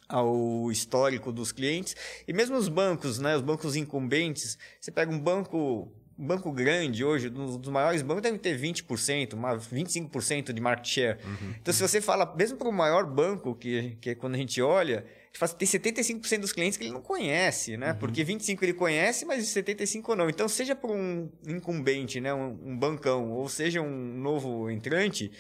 ao 0.09 0.71
histórico 0.71 1.33
dos 1.33 1.51
clientes. 1.51 1.97
E 2.27 2.33
mesmo 2.33 2.57
os 2.57 2.69
bancos, 2.69 3.19
né, 3.19 3.35
os 3.35 3.43
bancos 3.43 3.75
incumbentes, 3.75 4.57
você 4.81 4.93
pega 4.93 5.11
um 5.11 5.19
banco 5.19 5.93
banco 6.17 6.51
grande 6.51 7.05
hoje, 7.05 7.29
um 7.29 7.59
dos 7.59 7.71
maiores 7.71 8.03
bancos, 8.03 8.23
deve 8.23 8.39
ter 8.39 8.59
20%, 8.59 9.35
25% 9.35 10.53
de 10.53 10.61
market 10.61 10.89
share. 10.89 11.19
Uhum. 11.25 11.55
Então, 11.61 11.75
se 11.75 11.83
você 11.83 12.01
fala, 12.01 12.35
mesmo 12.35 12.57
para 12.57 12.69
o 12.69 12.73
maior 12.73 13.05
banco, 13.05 13.55
que, 13.55 13.97
que 14.01 14.11
é 14.11 14.15
quando 14.15 14.35
a 14.35 14.39
gente 14.39 14.61
olha, 14.63 15.01
a 15.01 15.27
gente 15.27 15.39
fala, 15.39 15.53
tem 15.53 15.69
75% 15.69 16.41
dos 16.41 16.53
clientes 16.53 16.79
que 16.79 16.85
ele 16.85 16.93
não 16.93 17.03
conhece, 17.03 17.77
né? 17.77 17.93
Uhum. 17.93 17.99
Porque 17.99 18.25
25% 18.25 18.63
ele 18.63 18.73
conhece, 18.73 19.27
mas 19.27 19.45
75% 19.45 20.15
não. 20.15 20.31
Então, 20.31 20.49
seja 20.49 20.75
para 20.75 20.91
um 20.91 21.31
incumbente, 21.47 22.21
né? 22.21 22.33
Um, 22.33 22.59
um, 22.65 22.79
bancão, 22.79 23.33
ou 23.33 23.49
seja 23.49 23.83
um 23.83 24.19
novo 24.19 24.71
entrante, 24.71 25.31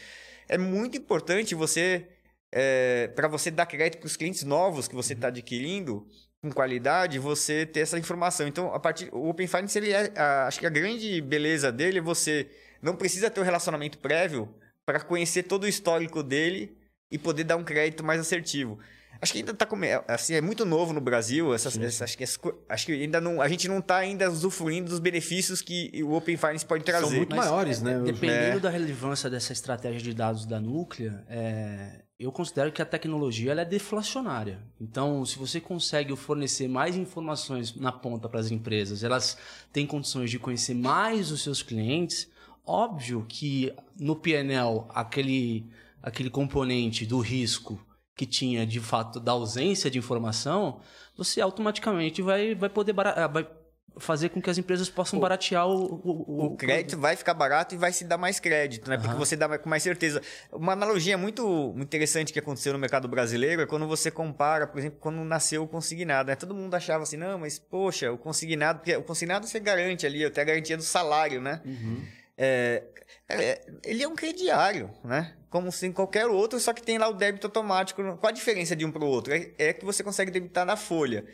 é 0.49 0.59
muito 0.59 0.99
importante 0.99 1.55
você, 1.55 2.07
é, 2.53 3.09
para 3.09 3.29
você 3.29 3.51
dar 3.51 3.65
crédito 3.65 4.01
para 4.01 4.07
os 4.07 4.17
clientes 4.17 4.45
novos 4.45 4.87
que 4.87 4.95
você 4.95 5.15
está 5.15 5.29
adquirindo, 5.29 6.07
com 6.47 6.55
qualidade, 6.55 7.19
você 7.19 7.67
ter 7.67 7.81
essa 7.81 7.99
informação. 7.99 8.47
Então, 8.47 8.73
a 8.73 8.79
partir 8.79 9.09
o 9.13 9.29
Open 9.29 9.47
Finance, 9.47 9.79
ele 9.79 9.93
é, 9.93 10.13
a, 10.17 10.47
acho 10.47 10.61
que 10.61 10.67
a 10.67 10.71
grande 10.71 11.21
beleza 11.21 11.71
dele 11.73 11.99
é 11.99 12.03
você 12.03 12.49
não 12.81 12.95
precisa 12.95 13.31
ter 13.31 13.41
um 13.41 13.45
relacionamento 13.45 13.99
prévio 13.99 14.49
para 14.85 15.01
conhecer 15.01 15.43
todo 15.43 15.65
o 15.65 15.69
histórico 15.69 16.23
dele 16.23 16.77
e 17.11 17.19
poder 17.19 17.45
dar 17.45 17.57
um 17.57 17.65
crédito 17.65 18.05
mais 18.05 18.21
assertivo. 18.21 18.79
Acho 19.21 19.33
que 19.33 19.39
ainda 19.39 19.53
está 19.53 19.67
assim, 20.09 20.35
é 20.35 20.41
muito 20.41 20.65
novo 20.67 20.93
no 20.93 21.01
Brasil, 21.01 21.55
essas, 21.55 21.77
essas, 21.79 22.03
acho, 22.03 22.19
que, 22.19 22.25
acho 22.69 22.87
que 22.87 22.93
ainda 22.93 23.21
não, 23.21 23.41
a 23.41 23.49
gente 23.49 23.67
não 23.67 23.79
está 23.79 23.97
ainda 23.97 24.31
usufruindo 24.31 24.91
dos 24.91 24.99
benefícios 24.99 25.63
que 25.63 25.91
o 26.03 26.13
Open 26.13 26.37
Finance 26.37 26.67
pode 26.67 26.85
trazer. 26.85 27.07
São 27.07 27.17
muito 27.17 27.35
Mas, 27.35 27.47
maiores, 27.47 27.83
né? 27.83 27.99
Dependendo 28.05 28.59
é. 28.59 28.61
da 28.61 28.71
relevância 28.71 29.31
dessa 29.31 29.53
estratégia 29.53 30.01
de 30.03 30.13
dados 30.13 30.45
da 30.45 30.61
Núclea, 30.61 31.25
é, 31.29 32.03
eu 32.19 32.33
considero 32.33 32.73
que 32.73 32.81
a 32.81 32.87
tecnologia 32.87 33.53
é 33.53 33.65
deflacionária. 33.65 34.63
Então, 34.81 35.25
se 35.25 35.39
você 35.39 35.61
consegue 35.61 36.17
fornecer 36.17 36.67
mais 36.67 36.97
informações 36.97 37.75
na 37.77 37.93
ponta 37.93 38.29
para 38.29 38.41
as 38.41 38.51
empresas, 38.51 39.05
elas 39.05 39.37
têm 39.73 39.87
condições 39.87 40.31
de 40.31 40.39
conhecer 40.39 40.75
mais 40.75 41.31
os 41.31 41.43
seus 41.43 41.63
clientes, 41.63 42.29
óbvio 42.65 43.27
que 43.29 43.73
no 43.99 44.17
PNL, 44.17 44.87
aquele, 44.91 45.67
aquele 46.03 46.31
componente 46.31 47.05
do 47.05 47.21
risco 47.21 47.79
que 48.15 48.25
tinha 48.25 48.67
de 48.67 48.81
fato 48.81 49.21
da 49.21 49.33
ausência 49.33 49.91
de 49.91 49.99
informação, 49.99 50.81
você 51.15 51.43
automaticamente 51.43 52.23
vai, 52.23 52.55
vai 52.55 52.71
poder 52.71 52.95
vai 52.95 53.47
fazer 53.99 54.29
com 54.29 54.41
que 54.41 54.51
as 54.51 54.59
empresas 54.59 54.89
possam 54.89 55.19
baratear 55.19 55.67
o, 55.67 56.01
o, 56.05 56.47
o 56.47 56.57
crédito 56.57 56.99
vai 56.99 57.17
ficar 57.17 57.35
barato 57.35 57.75
e 57.75 57.79
vai 57.79 57.93
se 57.93 58.05
dar 58.05 58.19
mais 58.19 58.39
crédito, 58.39 58.91
né? 58.91 58.97
Porque 58.97 59.11
Aham. 59.11 59.19
você 59.19 59.37
dá 59.37 59.59
com 59.59 59.69
mais 59.69 59.83
certeza. 59.83 60.21
Uma 60.53 60.73
analogia 60.73 61.17
muito, 61.17 61.75
interessante 61.79 62.33
que 62.33 62.39
aconteceu 62.39 62.73
no 62.73 62.79
mercado 62.79 63.09
brasileiro 63.09 63.63
é 63.63 63.67
quando 63.67 63.87
você 63.87 64.11
compara, 64.11 64.67
por 64.67 64.79
exemplo, 64.79 64.99
quando 65.01 65.25
nasceu 65.25 65.63
o 65.63 65.69
consignado. 65.69 66.29
Né? 66.29 66.37
Todo 66.37 66.55
mundo 66.55 66.75
achava 66.75 67.05
assim, 67.05 67.17
não, 67.17 67.39
mas 67.39 67.59
poxa, 67.59 68.13
o 68.13 68.19
consignado, 68.19 68.81
porque 68.81 68.95
o 68.97 69.03
consignado 69.03 69.47
você 69.47 69.59
garante 69.59 70.07
ali, 70.07 70.25
até 70.25 70.43
a 70.43 70.45
garantia 70.45 70.77
do 70.77 70.83
salário, 70.83 71.41
né? 71.41 71.63
É, 72.37 72.83
é, 73.29 73.61
ele 73.85 74.03
é 74.03 74.09
um 74.09 74.15
crediário, 74.15 74.91
né? 75.03 75.33
Como 75.49 75.73
se 75.73 75.87
em 75.87 75.93
qualquer 75.93 76.27
outro, 76.27 76.61
só 76.61 76.73
que 76.73 76.83
tem 76.83 76.99
lá 76.99 77.09
o 77.09 77.15
débito 77.15 77.47
automático. 77.47 78.03
Qual 78.19 78.29
a 78.29 78.33
diferença 78.33 78.77
de 78.77 78.85
um 78.85 78.93
para 78.93 79.03
o 79.03 79.09
outro? 79.09 79.33
É, 79.33 79.51
é 79.59 79.73
que 79.73 79.85
você 79.85 80.05
consegue 80.05 80.31
debitar 80.31 80.67
na 80.67 80.77
folha. 80.77 81.25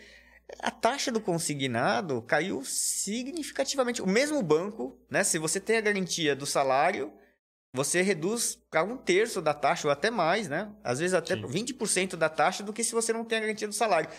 A 0.59 0.70
taxa 0.70 1.11
do 1.11 1.20
consignado 1.20 2.22
caiu 2.22 2.64
significativamente. 2.64 4.03
O 4.03 4.07
mesmo 4.07 4.42
banco, 4.42 4.98
né? 5.11 5.24
Se 5.24 5.38
você 5.38 5.59
tem 5.59 5.76
a 5.76 5.80
garantia 5.80 6.36
do 6.36 6.46
salário, 6.46 7.12
você 7.74 8.03
reduz 8.03 8.57
para 8.70 8.84
um 8.84 8.96
terço 8.96 9.40
da 9.40 9.55
taxa, 9.55 9.88
ou 9.88 9.92
até 9.92 10.11
mais, 10.11 10.48
né? 10.48 10.70
Às 10.84 10.98
vezes 10.98 11.14
até 11.14 11.34
20% 11.34 12.16
da 12.16 12.28
taxa 12.28 12.62
do 12.62 12.72
que 12.72 12.84
se 12.84 12.92
você 12.92 13.12
não 13.12 13.24
tem 13.24 13.38
a 13.38 13.40
garantia 13.40 13.66
do 13.66 13.74
salário. 13.74 14.11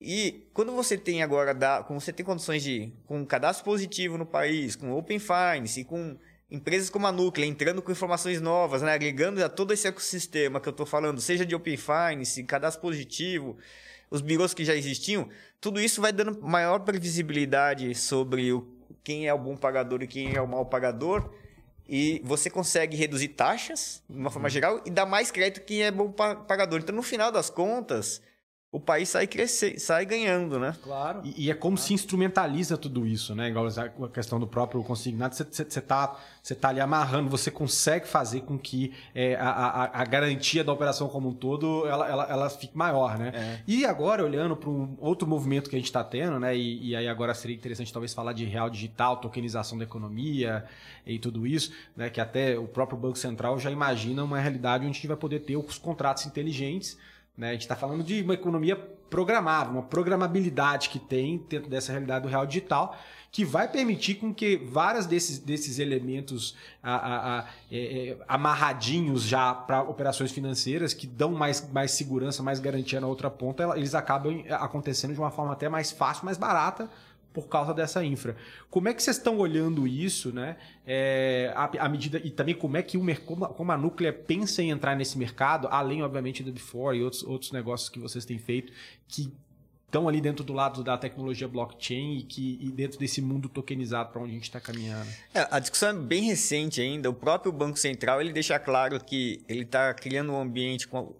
E 0.00 0.48
quando 0.52 0.72
você 0.72 0.96
tem 0.96 1.22
agora, 1.22 1.52
da, 1.52 1.82
como 1.82 2.00
você 2.00 2.12
tem 2.12 2.24
condições 2.24 2.62
de, 2.62 2.92
com 3.06 3.18
um 3.20 3.24
cadastro 3.24 3.64
positivo 3.64 4.16
no 4.16 4.26
país, 4.26 4.76
com 4.76 4.92
Open 4.92 5.18
Finance, 5.18 5.84
com 5.84 6.18
empresas 6.50 6.88
como 6.88 7.06
a 7.06 7.12
Núclea 7.12 7.46
entrando 7.46 7.82
com 7.82 7.92
informações 7.92 8.40
novas, 8.40 8.82
né, 8.82 8.92
agregando 8.92 9.44
a 9.44 9.48
todo 9.48 9.72
esse 9.72 9.86
ecossistema 9.86 10.60
que 10.60 10.68
eu 10.68 10.72
estou 10.72 10.86
falando, 10.86 11.20
seja 11.20 11.44
de 11.44 11.54
Open 11.54 11.76
Finance, 11.76 12.42
cadastro 12.44 12.80
positivo, 12.82 13.56
os 14.10 14.20
birôs 14.20 14.54
que 14.54 14.64
já 14.64 14.74
existiam, 14.74 15.28
tudo 15.60 15.80
isso 15.80 16.00
vai 16.00 16.12
dando 16.12 16.40
maior 16.40 16.80
previsibilidade 16.80 17.94
sobre 17.94 18.52
o, 18.52 18.66
quem 19.04 19.28
é 19.28 19.34
o 19.34 19.38
bom 19.38 19.56
pagador 19.56 20.02
e 20.02 20.06
quem 20.06 20.34
é 20.34 20.40
o 20.40 20.48
mau 20.48 20.64
pagador. 20.64 21.30
E 21.90 22.20
você 22.22 22.50
consegue 22.50 22.96
reduzir 22.98 23.28
taxas, 23.28 24.02
de 24.08 24.18
uma 24.18 24.30
forma 24.30 24.50
geral, 24.50 24.82
e 24.84 24.90
dar 24.90 25.06
mais 25.06 25.30
crédito 25.30 25.64
quem 25.64 25.82
é 25.82 25.90
bom 25.90 26.12
pa- 26.12 26.34
pagador. 26.36 26.80
Então, 26.80 26.94
no 26.94 27.02
final 27.02 27.32
das 27.32 27.48
contas, 27.48 28.20
o 28.70 28.78
país 28.78 29.08
sai, 29.08 29.26
crescer, 29.26 29.78
sai 29.78 30.04
ganhando, 30.04 30.58
né? 30.58 30.76
Claro. 30.82 31.22
E, 31.24 31.46
e 31.46 31.50
é 31.50 31.54
como 31.54 31.78
se 31.78 31.94
instrumentaliza 31.94 32.76
tudo 32.76 33.06
isso, 33.06 33.34
né? 33.34 33.48
Igual 33.48 33.66
a 33.66 34.08
questão 34.10 34.38
do 34.38 34.46
próprio 34.46 34.84
consignado, 34.84 35.34
você, 35.34 35.42
você, 35.42 35.64
você, 35.64 35.80
tá, 35.80 36.20
você 36.42 36.54
tá 36.54 36.68
ali 36.68 36.78
amarrando, 36.78 37.30
você 37.30 37.50
consegue 37.50 38.06
fazer 38.06 38.42
com 38.42 38.58
que 38.58 38.92
é, 39.14 39.36
a, 39.36 39.48
a, 39.48 40.02
a 40.02 40.04
garantia 40.04 40.62
da 40.62 40.70
operação 40.70 41.08
como 41.08 41.30
um 41.30 41.34
todo, 41.34 41.86
ela, 41.86 42.06
ela, 42.10 42.24
ela 42.24 42.50
fique 42.50 42.76
maior, 42.76 43.16
né? 43.18 43.62
E 43.66 43.86
agora, 43.86 44.22
olhando 44.22 44.54
para 44.54 44.68
um 44.68 44.98
outro 44.98 45.26
movimento 45.26 45.70
que 45.70 45.76
a 45.76 45.78
gente 45.78 45.86
está 45.88 46.04
tendo, 46.04 46.38
né? 46.38 46.54
E, 46.54 46.90
e 46.90 46.96
aí 46.96 47.08
agora 47.08 47.32
seria 47.32 47.56
interessante 47.56 47.90
talvez 47.90 48.12
falar 48.12 48.34
de 48.34 48.44
real 48.44 48.68
digital, 48.68 49.16
tokenização 49.16 49.78
da 49.78 49.84
economia 49.84 50.62
e 51.06 51.18
tudo 51.18 51.46
isso, 51.46 51.72
né? 51.96 52.10
Que 52.10 52.20
até 52.20 52.58
o 52.58 52.68
próprio 52.68 52.98
Banco 52.98 53.16
Central 53.16 53.58
já 53.58 53.70
imagina 53.70 54.22
uma 54.22 54.38
realidade 54.38 54.84
onde 54.84 54.90
a 54.90 54.94
gente 54.94 55.06
vai 55.06 55.16
poder 55.16 55.40
ter 55.40 55.56
os 55.56 55.78
contratos 55.78 56.26
inteligentes, 56.26 56.98
né? 57.38 57.50
A 57.50 57.52
gente 57.52 57.62
está 57.62 57.76
falando 57.76 58.02
de 58.02 58.20
uma 58.22 58.34
economia 58.34 58.74
programável, 59.08 59.72
uma 59.72 59.82
programabilidade 59.82 60.90
que 60.90 60.98
tem 60.98 61.38
dentro 61.48 61.70
dessa 61.70 61.92
realidade 61.92 62.24
do 62.24 62.28
real 62.28 62.44
digital, 62.46 62.94
que 63.30 63.44
vai 63.44 63.68
permitir 63.68 64.14
com 64.16 64.32
que 64.34 64.56
vários 64.56 65.06
desses, 65.06 65.38
desses 65.38 65.78
elementos 65.78 66.56
a- 66.82 66.94
a- 66.96 67.38
a- 67.40 67.44
é, 67.70 68.08
é, 68.10 68.16
amarradinhos 68.26 69.22
já 69.22 69.54
para 69.54 69.82
operações 69.82 70.32
financeiras, 70.32 70.92
que 70.94 71.06
dão 71.06 71.32
mais, 71.32 71.70
mais 71.70 71.92
segurança, 71.92 72.42
mais 72.42 72.58
garantia 72.58 73.00
na 73.00 73.06
outra 73.06 73.30
ponta, 73.30 73.64
eles 73.76 73.94
acabam 73.94 74.42
acontecendo 74.50 75.12
de 75.14 75.20
uma 75.20 75.30
forma 75.30 75.52
até 75.52 75.68
mais 75.68 75.90
fácil, 75.92 76.24
mais 76.24 76.36
barata, 76.38 76.90
por 77.42 77.48
causa 77.48 77.72
dessa 77.74 78.04
infra. 78.04 78.36
Como 78.70 78.88
é 78.88 78.94
que 78.94 79.02
vocês 79.02 79.16
estão 79.16 79.38
olhando 79.38 79.86
isso, 79.86 80.32
né? 80.32 80.56
É, 80.86 81.52
à, 81.54 81.70
à 81.86 81.88
medida 81.88 82.18
e 82.24 82.30
também 82.30 82.54
como 82.54 82.76
é 82.76 82.82
que 82.82 82.96
o 82.96 83.16
como, 83.24 83.44
a- 83.44 83.48
como 83.48 83.72
a 83.72 83.76
Núclea 83.76 84.12
pensa 84.12 84.62
em 84.62 84.70
entrar 84.70 84.96
nesse 84.96 85.16
mercado, 85.18 85.68
além 85.70 86.02
obviamente 86.02 86.42
do 86.42 86.52
Before 86.52 86.96
e 86.96 87.02
outros, 87.02 87.22
outros 87.22 87.52
negócios 87.52 87.88
que 87.88 87.98
vocês 87.98 88.24
têm 88.24 88.38
feito 88.38 88.72
que 89.06 89.32
estão 89.86 90.06
ali 90.06 90.20
dentro 90.20 90.44
do 90.44 90.52
lado 90.52 90.84
da 90.84 90.98
tecnologia 90.98 91.48
blockchain 91.48 92.18
e 92.18 92.22
que 92.22 92.58
e 92.60 92.70
dentro 92.70 92.98
desse 92.98 93.22
mundo 93.22 93.48
tokenizado 93.48 94.10
para 94.12 94.20
onde 94.20 94.32
a 94.32 94.34
gente 94.34 94.42
está 94.44 94.60
caminhando. 94.60 95.08
É, 95.34 95.46
a 95.50 95.58
discussão 95.58 95.88
é 95.88 95.94
bem 95.94 96.24
recente 96.24 96.80
ainda. 96.80 97.08
O 97.08 97.14
próprio 97.14 97.50
Banco 97.50 97.78
Central 97.78 98.20
ele 98.20 98.32
deixa 98.32 98.58
claro 98.58 99.02
que 99.02 99.42
ele 99.48 99.62
está 99.62 99.94
criando 99.94 100.30
um 100.32 100.38
ambiente 100.40 100.86
com, 100.86 101.14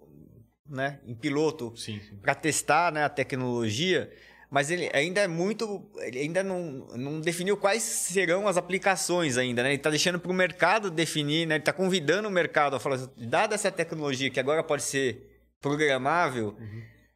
né, 0.67 0.99
em 1.07 1.15
piloto 1.15 1.73
para 2.21 2.35
testar 2.35 2.91
né, 2.91 3.03
a 3.03 3.09
tecnologia, 3.09 4.11
mas 4.49 4.71
ele 4.71 4.89
ainda 4.93 5.21
é 5.21 5.27
muito. 5.27 5.85
Ele 5.97 6.19
ainda 6.19 6.43
não, 6.43 6.87
não 6.95 7.21
definiu 7.21 7.55
quais 7.55 7.83
serão 7.83 8.47
as 8.47 8.57
aplicações 8.57 9.37
ainda. 9.37 9.61
Né? 9.61 9.69
Ele 9.69 9.75
está 9.75 9.89
deixando 9.89 10.19
para 10.19 10.31
o 10.31 10.33
mercado 10.33 10.89
definir, 10.89 11.45
né? 11.45 11.55
ele 11.55 11.61
está 11.61 11.73
convidando 11.73 12.27
o 12.27 12.31
mercado 12.31 12.75
a 12.75 12.79
falar, 12.79 12.95
assim, 12.95 13.09
dada 13.17 13.53
essa 13.53 13.71
tecnologia 13.71 14.29
que 14.29 14.39
agora 14.39 14.63
pode 14.63 14.83
ser 14.83 15.29
programável, 15.61 16.55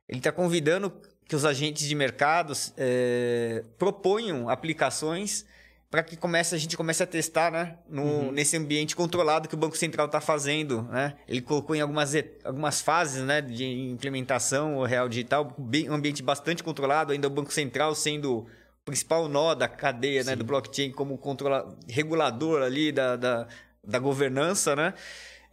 ele 0.07 0.19
está 0.19 0.31
convidando 0.31 0.93
que 1.27 1.35
os 1.35 1.45
agentes 1.45 1.87
de 1.87 1.95
mercados 1.95 2.73
eh, 2.77 3.63
proponham 3.77 4.49
aplicações 4.49 5.45
para 5.93 6.01
que 6.01 6.17
comece, 6.17 6.55
a 6.55 6.57
gente 6.57 6.75
comece 6.75 7.03
a 7.03 7.05
testar 7.05 7.51
né, 7.51 7.77
no, 7.87 8.01
Uhum. 8.01 8.31
nesse 8.31 8.57
ambiente 8.57 8.95
controlado 8.95 9.47
que 9.47 9.53
o 9.53 9.57
Banco 9.57 9.77
Central 9.77 10.07
está 10.07 10.19
fazendo. 10.19 10.81
Né? 10.91 11.13
Ele 11.27 11.39
colocou 11.39 11.75
em 11.75 11.81
algumas, 11.81 12.15
algumas 12.43 12.81
fases 12.81 13.23
né, 13.23 13.41
de 13.41 13.63
implementação 13.91 14.77
o 14.79 14.85
Real 14.85 15.07
Digital, 15.07 15.53
bem, 15.55 15.91
um 15.91 15.93
ambiente 15.93 16.23
bastante 16.23 16.63
controlado, 16.63 17.13
ainda 17.13 17.27
o 17.27 17.29
Banco 17.29 17.53
Central 17.53 17.93
sendo 17.93 18.39
o 18.39 18.47
principal 18.83 19.29
nó 19.29 19.53
da 19.53 19.67
cadeia 19.67 20.23
né, 20.23 20.35
do 20.35 20.43
blockchain 20.43 20.91
como 20.91 21.15
controla, 21.15 21.77
regulador 21.87 22.63
ali 22.63 22.91
da, 22.91 23.15
da, 23.15 23.47
da 23.83 23.99
governança, 23.99 24.75
né? 24.75 24.95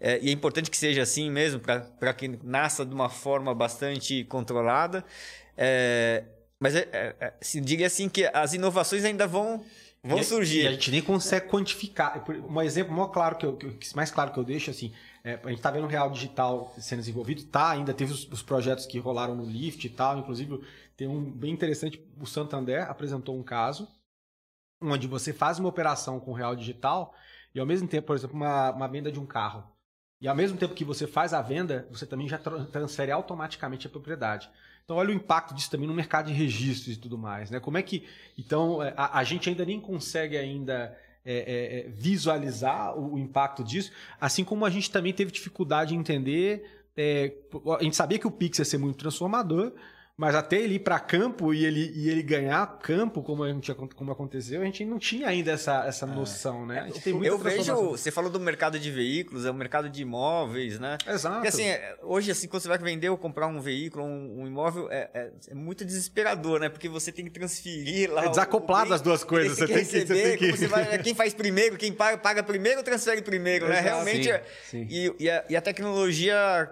É, 0.01 0.21
e 0.23 0.31
é 0.31 0.33
importante 0.33 0.71
que 0.71 0.77
seja 0.79 1.03
assim 1.03 1.31
mesmo, 1.31 1.61
para 1.61 2.15
que 2.15 2.29
nasça 2.43 2.87
de 2.87 2.95
uma 2.95 3.11
forma 3.11 3.55
bastante 3.55 4.25
controlada. 4.25 5.05
É, 5.55 6.25
mas 6.61 6.77
é, 6.77 6.89
é, 6.93 7.15
é, 7.19 7.33
assim, 7.41 7.63
diria 7.63 7.87
assim 7.87 8.07
que 8.07 8.29
as 8.35 8.53
inovações 8.53 9.03
ainda 9.03 9.27
vão, 9.27 9.65
vão 10.05 10.19
E 10.19 10.21
a- 10.21 10.25
surgir. 10.25 10.63
E 10.63 10.67
a 10.67 10.73
gente 10.73 10.91
nem 10.91 11.03
consegue 11.03 11.49
quantificar. 11.49 12.25
Um 12.49 12.61
exemplo 12.63 12.93
maior 12.93 13.09
claro 13.09 13.37
que 13.37 13.47
eu, 13.47 13.57
que 13.57 13.95
mais 13.97 14.11
claro 14.11 14.33
que 14.33 14.39
eu 14.39 14.45
deixo, 14.45 14.71
assim, 14.71 14.93
é, 15.23 15.35
a 15.35 15.49
gente 15.49 15.59
está 15.59 15.71
vendo 15.71 15.85
o 15.85 15.89
real 15.89 16.11
digital 16.11 16.73
sendo 16.79 17.01
desenvolvido, 17.01 17.45
tá, 17.45 17.71
ainda 17.71 17.93
teve 17.93 18.13
os, 18.13 18.27
os 18.31 18.43
projetos 18.43 18.87
que 18.87 18.99
rolaram 18.99 19.35
no 19.35 19.45
Lift 19.45 19.85
e 19.87 19.91
tal, 19.91 20.19
inclusive 20.19 20.61
tem 20.97 21.07
um 21.09 21.31
bem 21.31 21.53
interessante, 21.53 22.03
o 22.19 22.27
Santander 22.27 22.89
apresentou 22.91 23.39
um 23.39 23.43
caso 23.43 23.89
onde 24.83 25.07
você 25.07 25.33
faz 25.33 25.59
uma 25.59 25.69
operação 25.69 26.19
com 26.19 26.33
real 26.33 26.57
digital 26.57 27.15
e 27.55 27.61
ao 27.61 27.67
mesmo 27.67 27.87
tempo, 27.87 28.07
por 28.07 28.17
exemplo, 28.17 28.37
uma, 28.37 28.71
uma 28.71 28.89
venda 28.89 29.13
de 29.13 29.19
um 29.21 29.27
carro. 29.27 29.65
E 30.21 30.29
ao 30.29 30.37
mesmo 30.37 30.57
tempo 30.59 30.75
que 30.75 30.85
você 30.85 31.07
faz 31.07 31.33
a 31.33 31.41
venda, 31.43 31.87
você 31.91 32.07
também 32.07 32.29
já 32.29 32.39
tra- 32.39 32.65
transfere 32.67 33.11
automaticamente 33.11 33.87
a 33.87 33.91
propriedade. 33.91 34.51
Então, 34.85 34.97
olha 34.97 35.11
o 35.11 35.13
impacto 35.13 35.55
disso 35.55 35.71
também 35.71 35.87
no 35.87 35.95
mercado 35.95 36.27
de 36.27 36.33
registros 36.33 36.97
e 36.97 36.99
tudo 36.99 37.17
mais. 37.17 37.51
Né? 37.51 37.61
Como 37.61 37.79
é 37.79 37.83
que. 37.83 38.05
Então, 38.37 38.83
é, 38.83 38.93
a, 38.97 39.19
a 39.19 39.25
gente 39.25 39.49
ainda 39.49 39.65
nem 39.65 39.81
consegue 39.81 40.37
ainda 40.37 40.97
é, 41.25 41.35
é, 41.35 41.81
é, 41.81 41.89
visualizar 41.89 42.99
o, 42.99 43.15
o 43.15 43.19
impacto 43.19 43.63
disso, 43.63 43.93
assim 44.21 44.43
como 44.43 44.65
a 44.65 44.71
gente 44.71 44.91
também 44.91 45.13
teve 45.13 45.31
dificuldade 45.31 45.95
em 45.95 45.99
entender. 45.99 46.65
é, 46.97 47.33
a 47.79 47.83
gente 47.83 47.95
sabia 47.95 48.19
que 48.19 48.27
o 48.27 48.31
Pix 48.31 48.59
ia 48.59 48.65
ser 48.65 48.79
muito 48.79 48.99
transformador, 48.99 49.73
mas 50.21 50.35
até 50.35 50.59
ele 50.59 50.75
ir 50.75 50.81
para 50.81 51.01
campo 51.01 51.55
e 51.55 51.65
ele, 51.65 51.93
e 51.97 52.11
ele 52.11 52.23
ganhar 52.23 52.79
campo, 52.83 53.23
como, 53.23 53.43
a 53.43 53.49
gente, 53.51 53.73
como 53.73 54.13
aconteceu, 54.13 54.61
a 54.61 54.65
gente 54.67 54.85
não 54.85 54.99
tinha 54.99 55.27
ainda 55.27 55.53
essa, 55.53 55.87
essa 55.87 56.05
noção. 56.05 56.67
Né? 56.67 56.81
A 56.81 56.87
gente 56.89 57.01
tem 57.01 57.15
muita 57.15 57.31
É. 57.31 57.33
Eu 57.33 57.39
vejo, 57.39 57.75
você 57.93 58.11
falou 58.11 58.31
do 58.31 58.39
mercado 58.39 58.79
de 58.79 58.91
veículos, 58.91 59.47
é 59.47 59.51
o 59.51 59.55
mercado 59.55 59.89
de 59.89 60.03
imóveis, 60.03 60.79
né? 60.79 60.99
Exato. 61.09 61.37
Porque 61.37 61.49
assim, 61.49 61.65
é, 61.65 61.97
hoje 62.03 62.31
assim, 62.31 62.47
quando 62.49 62.61
você 62.61 62.69
vai 62.69 62.77
vender 62.77 63.09
ou 63.09 63.17
comprar 63.17 63.47
um 63.47 63.63
veículo, 63.63 64.05
um, 64.05 64.43
um 64.43 64.47
imóvel, 64.47 64.91
é, 64.91 65.09
é- 65.15 65.31
é 65.49 65.55
muito 65.55 65.87
desesperador, 65.87 66.61
né? 66.61 66.69
Porque 66.69 66.87
você 66.87 67.11
tem 67.11 67.25
que 67.25 67.31
transferir 67.31 68.13
lá. 68.13 68.27
É 68.27 68.29
desacoplado 68.29 68.93
as 68.93 69.01
duas 69.01 69.25
coisas, 69.25 69.57
Você 69.57 69.67
tem 69.67 69.75
que 69.75 69.81
receber, 69.81 70.07
você 70.07 70.23
tem 70.23 70.37
que- 70.37 70.53
você 70.55 70.67
vai- 70.67 70.99
quem 70.99 71.15
faz 71.15 71.33
primeiro, 71.33 71.79
quem 71.79 71.95
paga, 71.95 72.19
paga 72.19 72.43
primeiro, 72.43 72.83
transfere 72.83 73.23
primeiro, 73.23 73.67
né? 73.67 73.81
Realmente. 73.81 74.25
Sim, 74.25 74.31
é- 74.31 74.43
sim. 74.65 74.87
E, 74.91 75.15
e 75.19 75.31
a, 75.31 75.45
e 75.49 75.57
a 75.57 75.63
tecnologia 75.63 76.69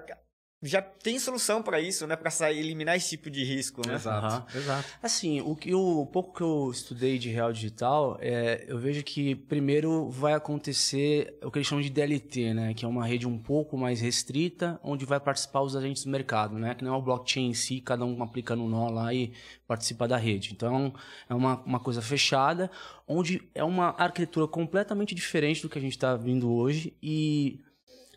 já 0.60 0.82
tem 0.82 1.20
solução 1.20 1.62
para 1.62 1.80
isso, 1.80 2.04
né? 2.04 2.16
Para 2.16 2.30
sair, 2.30 2.58
eliminar 2.58 2.96
esse 2.96 3.10
tipo 3.10 3.30
de 3.30 3.44
risco, 3.44 3.86
né? 3.86 3.94
Aham. 3.94 4.44
Exato. 4.52 4.88
Assim, 5.00 5.40
o, 5.40 5.54
que, 5.54 5.72
o 5.72 6.04
pouco 6.06 6.34
que 6.34 6.40
eu 6.42 6.70
estudei 6.72 7.16
de 7.16 7.28
real 7.28 7.52
digital, 7.52 8.18
é, 8.20 8.64
eu 8.66 8.76
vejo 8.76 9.04
que 9.04 9.36
primeiro 9.36 10.10
vai 10.10 10.32
acontecer 10.32 11.38
o 11.44 11.50
que 11.50 11.58
eles 11.58 11.68
chamam 11.68 11.82
de 11.82 11.90
DLT, 11.90 12.54
né? 12.54 12.74
Que 12.74 12.84
é 12.84 12.88
uma 12.88 13.06
rede 13.06 13.26
um 13.26 13.38
pouco 13.38 13.78
mais 13.78 14.00
restrita, 14.00 14.80
onde 14.82 15.04
vai 15.04 15.20
participar 15.20 15.60
os 15.60 15.76
agentes 15.76 16.04
do 16.04 16.10
mercado, 16.10 16.58
né? 16.58 16.74
Que 16.74 16.82
não 16.84 16.94
é 16.94 16.96
o 16.96 17.02
blockchain 17.02 17.50
em 17.50 17.54
si, 17.54 17.80
cada 17.80 18.04
um 18.04 18.20
aplica 18.20 18.56
no 18.56 18.68
nó 18.68 18.90
lá 18.90 19.14
e 19.14 19.32
participa 19.64 20.08
da 20.08 20.16
rede. 20.16 20.52
Então, 20.52 20.92
é 21.28 21.34
uma, 21.34 21.62
uma 21.62 21.78
coisa 21.78 22.02
fechada, 22.02 22.68
onde 23.06 23.48
é 23.54 23.62
uma 23.62 23.94
arquitetura 23.96 24.48
completamente 24.48 25.14
diferente 25.14 25.62
do 25.62 25.68
que 25.68 25.78
a 25.78 25.82
gente 25.82 25.92
está 25.92 26.16
vindo 26.16 26.50
hoje 26.50 26.96
e... 27.00 27.60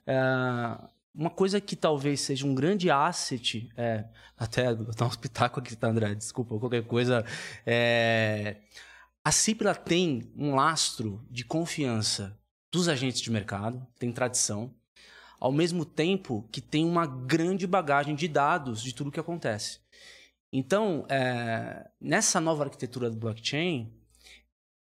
é, 0.07 0.90
uma 1.13 1.29
coisa 1.29 1.59
que 1.59 1.75
talvez 1.75 2.21
seja 2.21 2.45
um 2.45 2.55
grande 2.55 2.89
asset, 2.89 3.69
é, 3.75 4.05
até 4.37 4.73
botar 4.73 5.05
um 5.05 5.09
espetáculo 5.09 5.65
aqui, 5.65 5.75
tá, 5.75 5.87
André? 5.87 6.15
Desculpa, 6.15 6.57
qualquer 6.57 6.83
coisa. 6.85 7.25
É, 7.65 8.57
a 9.23 9.31
Cipra 9.31 9.75
tem 9.75 10.31
um 10.35 10.55
lastro 10.55 11.25
de 11.29 11.43
confiança 11.43 12.37
dos 12.71 12.87
agentes 12.87 13.21
de 13.21 13.29
mercado, 13.29 13.85
tem 13.99 14.11
tradição, 14.11 14.73
ao 15.39 15.51
mesmo 15.51 15.83
tempo 15.83 16.47
que 16.51 16.61
tem 16.61 16.85
uma 16.85 17.05
grande 17.05 17.67
bagagem 17.67 18.15
de 18.15 18.27
dados 18.27 18.81
de 18.81 18.93
tudo 18.93 19.11
que 19.11 19.19
acontece. 19.19 19.79
Então, 20.53 21.05
é, 21.09 21.89
nessa 21.99 22.39
nova 22.39 22.63
arquitetura 22.63 23.09
do 23.09 23.17
blockchain, 23.17 23.91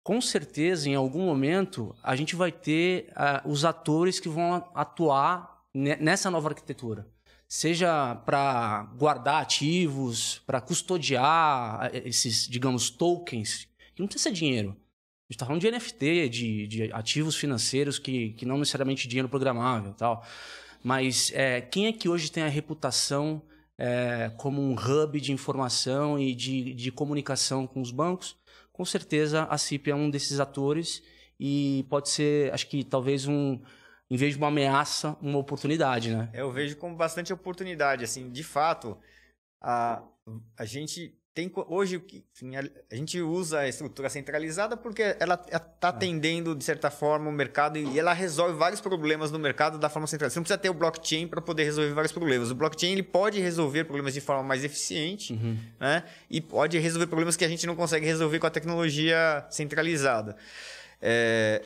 com 0.07 0.21
certeza, 0.21 0.87
em 0.89 0.95
algum 0.95 1.25
momento, 1.25 1.93
a 2.01 2.15
gente 2.15 2.33
vai 2.33 2.49
ter 2.49 3.11
uh, 3.11 3.49
os 3.49 3.65
atores 3.65 4.21
que 4.21 4.29
vão 4.29 4.53
atuar 4.73 5.56
nessa 5.73 6.31
nova 6.31 6.49
arquitetura. 6.49 7.07
Seja 7.47 8.15
para 8.25 8.83
guardar 8.97 9.41
ativos, 9.41 10.41
para 10.45 10.59
custodiar 10.59 11.89
eh, 11.93 12.03
esses, 12.05 12.47
digamos, 12.47 12.89
tokens, 12.89 13.67
que 13.95 14.01
não 14.01 14.07
precisa 14.07 14.29
ser 14.29 14.35
dinheiro. 14.35 14.71
A 14.71 15.31
gente 15.31 15.35
está 15.35 15.45
falando 15.45 15.61
de 15.61 15.71
NFT, 15.71 16.29
de, 16.29 16.67
de, 16.67 16.91
ativos 16.91 17.35
financeiros 17.35 17.99
que, 17.99 18.31
que 18.33 18.45
não 18.45 18.57
necessariamente 18.57 19.07
dinheiro 19.07 19.29
programável 19.29 19.93
tal. 19.93 20.25
Mas 20.83 21.31
é, 21.33 21.61
quem 21.61 21.87
é 21.87 21.93
que 21.93 22.09
hoje 22.09 22.31
tem 22.31 22.43
a 22.43 22.49
reputação 22.49 23.41
é, 23.77 24.31
como 24.37 24.61
um 24.61 24.73
hub 24.73 25.19
de 25.19 25.31
informação 25.31 26.19
e 26.19 26.33
de, 26.33 26.73
de 26.73 26.91
comunicação 26.91 27.65
com 27.65 27.81
os 27.81 27.91
bancos? 27.91 28.37
com 28.77 28.85
certeza 28.85 29.45
a 29.45 29.57
CIP 29.57 29.89
é 29.89 29.95
um 29.95 30.07
desses 30.07 30.39
atores 30.39 31.01
e 31.39 31.83
pode 31.89 32.09
ser, 32.09 32.53
acho 32.53 32.67
que 32.67 32.83
talvez 32.83 33.27
um, 33.27 33.59
em 34.09 34.15
vez 34.15 34.33
de 34.33 34.37
uma 34.37 34.47
ameaça, 34.47 35.17
uma 35.21 35.37
oportunidade, 35.37 36.15
né? 36.15 36.29
Eu 36.33 36.51
vejo 36.51 36.77
como 36.77 36.95
bastante 36.95 37.33
oportunidade, 37.33 38.03
assim, 38.03 38.29
de 38.29 38.43
fato, 38.43 38.97
a, 39.61 40.01
a 40.57 40.65
gente 40.65 41.17
tem 41.37 41.51
hoje 41.67 42.01
enfim, 42.33 42.55
a, 42.55 42.63
a, 42.91 42.95
gente 42.95 43.21
usa 43.21 43.59
a 43.59 43.67
estrutura 43.67 44.09
centralizada 44.09 44.75
porque 44.75 45.15
ela 45.19 45.39
está 45.45 45.89
atendendo 45.89 46.55
de 46.55 46.63
certa 46.63 46.89
forma 46.89 47.29
o 47.29 47.31
mercado 47.31 47.77
e 47.77 47.99
ela 47.99 48.11
resolve 48.11 48.55
vários 48.55 48.81
problemas 48.81 49.29
no 49.29 49.37
mercado 49.37 49.77
da 49.77 49.87
forma 49.87 50.07
centralizada. 50.07 50.33
Você 50.33 50.39
não 50.39 50.43
precisa 50.43 50.57
ter 50.57 50.71
o 50.71 50.73
blockchain 50.73 51.27
para 51.27 51.39
poder 51.39 51.65
resolver 51.65 51.93
vários 51.93 52.11
problemas. 52.11 52.49
O 52.49 52.55
blockchain 52.55 52.93
ele 52.93 53.03
pode 53.03 53.39
resolver 53.39 53.83
problemas 53.83 54.15
de 54.15 54.21
forma 54.21 54.41
mais 54.41 54.63
eficiente, 54.63 55.33
uhum. 55.33 55.59
né? 55.79 56.03
E 56.27 56.41
pode 56.41 56.79
resolver 56.79 57.05
problemas 57.05 57.37
que 57.37 57.45
a 57.45 57.47
gente 57.47 57.67
não 57.67 57.75
consegue 57.75 58.07
resolver 58.07 58.39
com 58.39 58.47
a 58.47 58.49
tecnologia 58.49 59.45
centralizada. 59.51 60.35
É, 60.99 61.61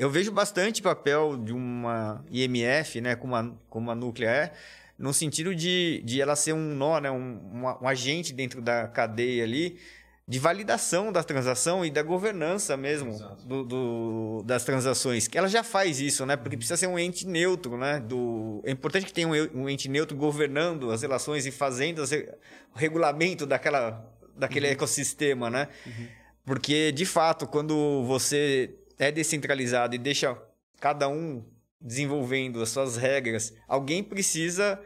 eu 0.00 0.08
vejo 0.08 0.32
bastante 0.32 0.80
papel 0.80 1.36
de 1.36 1.52
uma 1.52 2.24
IMF, 2.30 3.02
né, 3.02 3.14
como 3.14 3.36
a, 3.36 3.52
como 3.68 3.90
a 3.90 3.94
Núclea 3.94 4.30
é, 4.30 4.52
no 4.98 5.12
sentido 5.12 5.54
de, 5.54 6.00
de 6.06 6.22
ela 6.22 6.34
ser 6.34 6.54
um 6.54 6.74
nó, 6.74 6.98
né, 6.98 7.10
um, 7.10 7.16
um, 7.16 7.64
um 7.82 7.86
agente 7.86 8.32
dentro 8.32 8.62
da 8.62 8.88
cadeia 8.88 9.44
ali, 9.44 9.78
de 10.26 10.38
validação 10.38 11.12
da 11.12 11.22
transação 11.22 11.84
e 11.84 11.90
da 11.90 12.02
governança 12.02 12.78
mesmo 12.78 13.18
do, 13.44 13.62
do, 13.62 14.42
das 14.46 14.64
transações. 14.64 15.28
Ela 15.34 15.48
já 15.48 15.62
faz 15.62 16.00
isso, 16.00 16.24
né? 16.24 16.36
Porque 16.36 16.56
precisa 16.56 16.76
ser 16.76 16.86
um 16.86 16.96
ente 16.96 17.26
neutro, 17.26 17.76
né? 17.76 17.98
Do, 17.98 18.62
é 18.64 18.70
importante 18.70 19.04
que 19.04 19.12
tenha 19.12 19.26
um, 19.26 19.62
um 19.62 19.68
ente 19.68 19.88
neutro 19.88 20.16
governando 20.16 20.92
as 20.92 21.02
relações 21.02 21.46
e 21.46 21.50
fazendo 21.50 22.00
as, 22.00 22.12
o 22.12 22.78
regulamento 22.78 23.44
daquela, 23.44 24.08
daquele 24.36 24.66
uhum. 24.66 24.72
ecossistema, 24.72 25.50
né? 25.50 25.66
Uhum. 25.84 26.06
Porque, 26.44 26.92
de 26.92 27.04
fato, 27.04 27.46
quando 27.48 28.04
você 28.06 28.72
é 29.00 29.10
descentralizado 29.10 29.94
e 29.94 29.98
deixa 29.98 30.36
cada 30.78 31.08
um 31.08 31.42
desenvolvendo 31.80 32.60
as 32.60 32.68
suas 32.68 32.96
regras, 32.96 33.54
alguém 33.66 34.04
precisa 34.04 34.78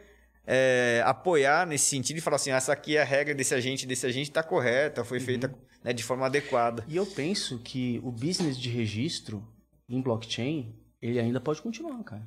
é, 0.47 1.03
apoiar 1.05 1.67
nesse 1.67 1.87
sentido 1.87 2.19
e 2.19 2.21
falar 2.21 2.37
assim, 2.37 2.53
ah, 2.53 2.57
essa 2.57 2.73
aqui 2.73 2.97
é 2.97 3.03
a 3.03 3.05
regra 3.05 3.35
desse 3.35 3.55
agente, 3.55 3.87
desse 3.87 4.07
agente 4.07 4.31
está 4.31 4.43
correta, 4.43 5.05
foi 5.05 5.19
uhum. 5.19 5.25
feita 5.25 5.55
né, 5.83 5.93
de 5.93 6.05
forma 6.05 6.27
adequada. 6.27 6.85
E 6.87 6.97
eu 6.97 7.05
penso 7.05 7.59
que 7.59 8.01
o 8.05 8.13
business 8.13 8.59
de 8.59 8.69
registro 8.69 9.47
em 9.89 10.01
blockchain, 10.01 10.75
ele 11.03 11.19
ainda 11.19 11.41
pode 11.41 11.61
continuar, 11.61 12.03
cara. 12.05 12.27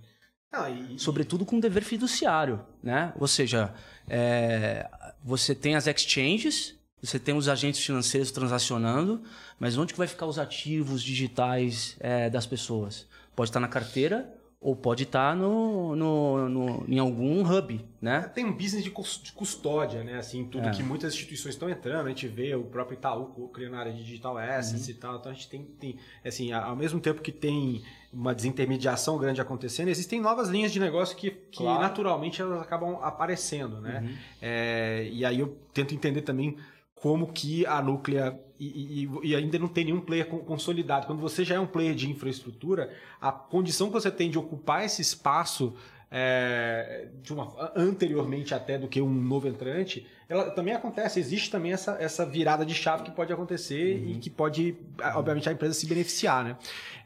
Ah, 0.52 0.70
e... 0.70 1.00
Sobretudo 1.00 1.46
com 1.46 1.60
dever 1.60 1.84
fiduciário, 1.84 2.66
né? 2.84 3.14
Ou 3.20 3.28
seja, 3.28 3.74
é, 4.08 4.90
você 5.24 5.56
tem 5.56 5.76
as 5.76 5.88
exchanges, 5.88 6.77
você 7.02 7.20
tem 7.20 7.36
os 7.36 7.48
agentes 7.48 7.84
financeiros 7.84 8.32
transacionando, 8.32 9.22
mas 9.60 9.78
onde 9.78 9.94
que 9.94 10.00
vai 10.00 10.08
ficar 10.08 10.26
os 10.26 10.40
ativos 10.40 11.04
digitais 11.04 11.96
é, 12.00 12.30
das 12.30 12.46
pessoas? 12.46 13.08
Pode 13.36 13.50
estar 13.50 13.60
na 13.60 13.68
carteira 13.68 14.34
ou 14.60 14.76
pode 14.76 15.04
estar 15.04 15.36
no, 15.36 15.96
no, 15.96 16.50
no, 16.50 16.86
em 16.88 16.98
algum 16.98 17.42
hub, 17.46 17.86
né? 18.02 18.22
Tem 18.34 18.44
um 18.44 18.52
business 18.52 18.84
de 18.84 18.90
custódia, 18.90 20.04
né? 20.04 20.18
Assim, 20.18 20.46
tudo 20.46 20.68
é. 20.68 20.72
que 20.72 20.82
muitas 20.82 21.14
instituições 21.14 21.54
estão 21.54 21.70
entrando, 21.70 22.08
a 22.08 22.10
gente 22.10 22.28
vê 22.28 22.56
o 22.56 22.64
próprio 22.64 22.98
Itaú 22.98 23.50
criando 23.50 23.76
a 23.76 23.80
área 23.80 23.94
de 23.94 24.04
digital 24.04 24.36
assets 24.36 24.88
uhum. 24.88 24.92
e 24.92 24.94
tal, 24.96 25.16
então 25.18 25.32
a 25.32 25.36
gente 25.36 25.48
tem, 25.48 25.64
tem 25.64 26.00
assim, 26.26 26.52
ao 26.52 26.76
mesmo 26.76 27.00
tempo 27.00 27.22
que 27.22 27.32
tem 27.32 27.84
uma 28.12 28.34
desintermediação 28.34 29.20
grande 29.20 29.40
acontecendo, 29.40 29.90
existem 29.90 30.20
novas 30.20 30.50
linhas 30.50 30.72
de 30.72 30.80
negócio 30.80 31.16
que, 31.16 31.30
que 31.30 31.60
claro. 31.60 31.80
naturalmente 31.80 32.42
elas 32.42 32.60
acabam 32.60 32.98
aparecendo, 33.04 33.80
né? 33.80 34.02
Uhum. 34.04 34.18
É, 34.42 35.08
e 35.12 35.24
aí 35.24 35.40
eu 35.40 35.56
tento 35.72 35.94
entender 35.94 36.24
também 36.24 36.58
como 37.02 37.32
que 37.32 37.66
a 37.66 37.82
Núclea 37.82 38.40
e, 38.60 39.04
e, 39.04 39.30
e, 39.30 39.36
ainda 39.36 39.60
não 39.60 39.68
tem 39.68 39.86
nenhum 39.86 40.02
player 40.02 40.26
consolidado. 40.26 41.06
Quando 41.06 41.20
você 41.20 41.46
já 41.46 41.56
é 41.56 41.60
um 41.60 41.68
player 41.68 41.94
de 41.94 42.10
infraestrutura, 42.10 42.92
a 43.22 43.32
condição 43.32 43.88
que 43.88 43.94
você 43.94 44.10
tem 44.10 44.32
de 44.32 44.40
ocupar 44.40 44.84
esse 44.84 45.02
espaço 45.02 45.76
é, 46.10 47.08
de 47.22 47.34
uma, 47.34 47.72
anteriormente 47.76 48.54
até 48.54 48.78
do 48.78 48.88
que 48.88 49.02
um 49.02 49.14
novo 49.14 49.48
entrante, 49.48 50.08
ela 50.30 50.50
também 50.52 50.74
acontece. 50.74 51.20
Existe 51.20 51.50
também 51.50 51.74
essa, 51.74 51.98
essa 52.00 52.26
virada 52.26 52.66
de 52.66 52.74
chave 52.74 53.04
que 53.04 53.12
pode 53.12 53.32
acontecer 53.32 54.00
uhum. 54.00 54.12
e 54.12 54.18
que 54.18 54.30
pode, 54.30 54.76
obviamente, 55.16 55.50
a 55.50 55.52
empresa 55.52 55.74
se 55.74 55.86
beneficiar, 55.86 56.44
né? 56.44 56.58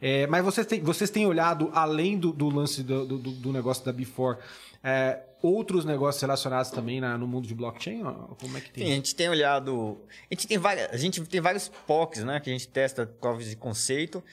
É, 0.01 0.27
mas 0.27 0.43
vocês 0.43 0.65
têm, 0.65 0.81
vocês 0.81 1.09
têm 1.09 1.25
olhado 1.25 1.69
além 1.73 2.17
do, 2.17 2.31
do 2.31 2.49
lance 2.49 2.83
do, 2.83 3.05
do, 3.05 3.17
do 3.17 3.51
negócio 3.51 3.83
da 3.85 3.91
Before. 3.91 4.37
É, 4.83 5.19
outros 5.41 5.85
negócios 5.85 6.21
relacionados 6.21 6.71
também 6.71 6.99
na, 6.99 7.17
no 7.17 7.27
mundo 7.27 7.47
de 7.47 7.53
blockchain? 7.53 8.03
Como 8.39 8.57
é 8.57 8.61
que 8.61 8.71
tem? 8.71 8.85
Sim, 8.85 8.91
a 8.91 8.95
gente 8.95 9.15
tem 9.15 9.29
olhado. 9.29 9.99
A 10.29 10.33
gente 10.33 10.47
tem, 10.47 10.57
várias, 10.57 10.91
a 10.91 10.97
gente 10.97 11.21
tem 11.21 11.41
vários 11.41 11.69
POCs, 11.87 12.23
né? 12.23 12.39
Que 12.39 12.49
a 12.49 12.53
gente 12.53 12.67
testa 12.67 13.05
provas 13.05 13.47
de 13.47 13.55
conceito. 13.55 14.23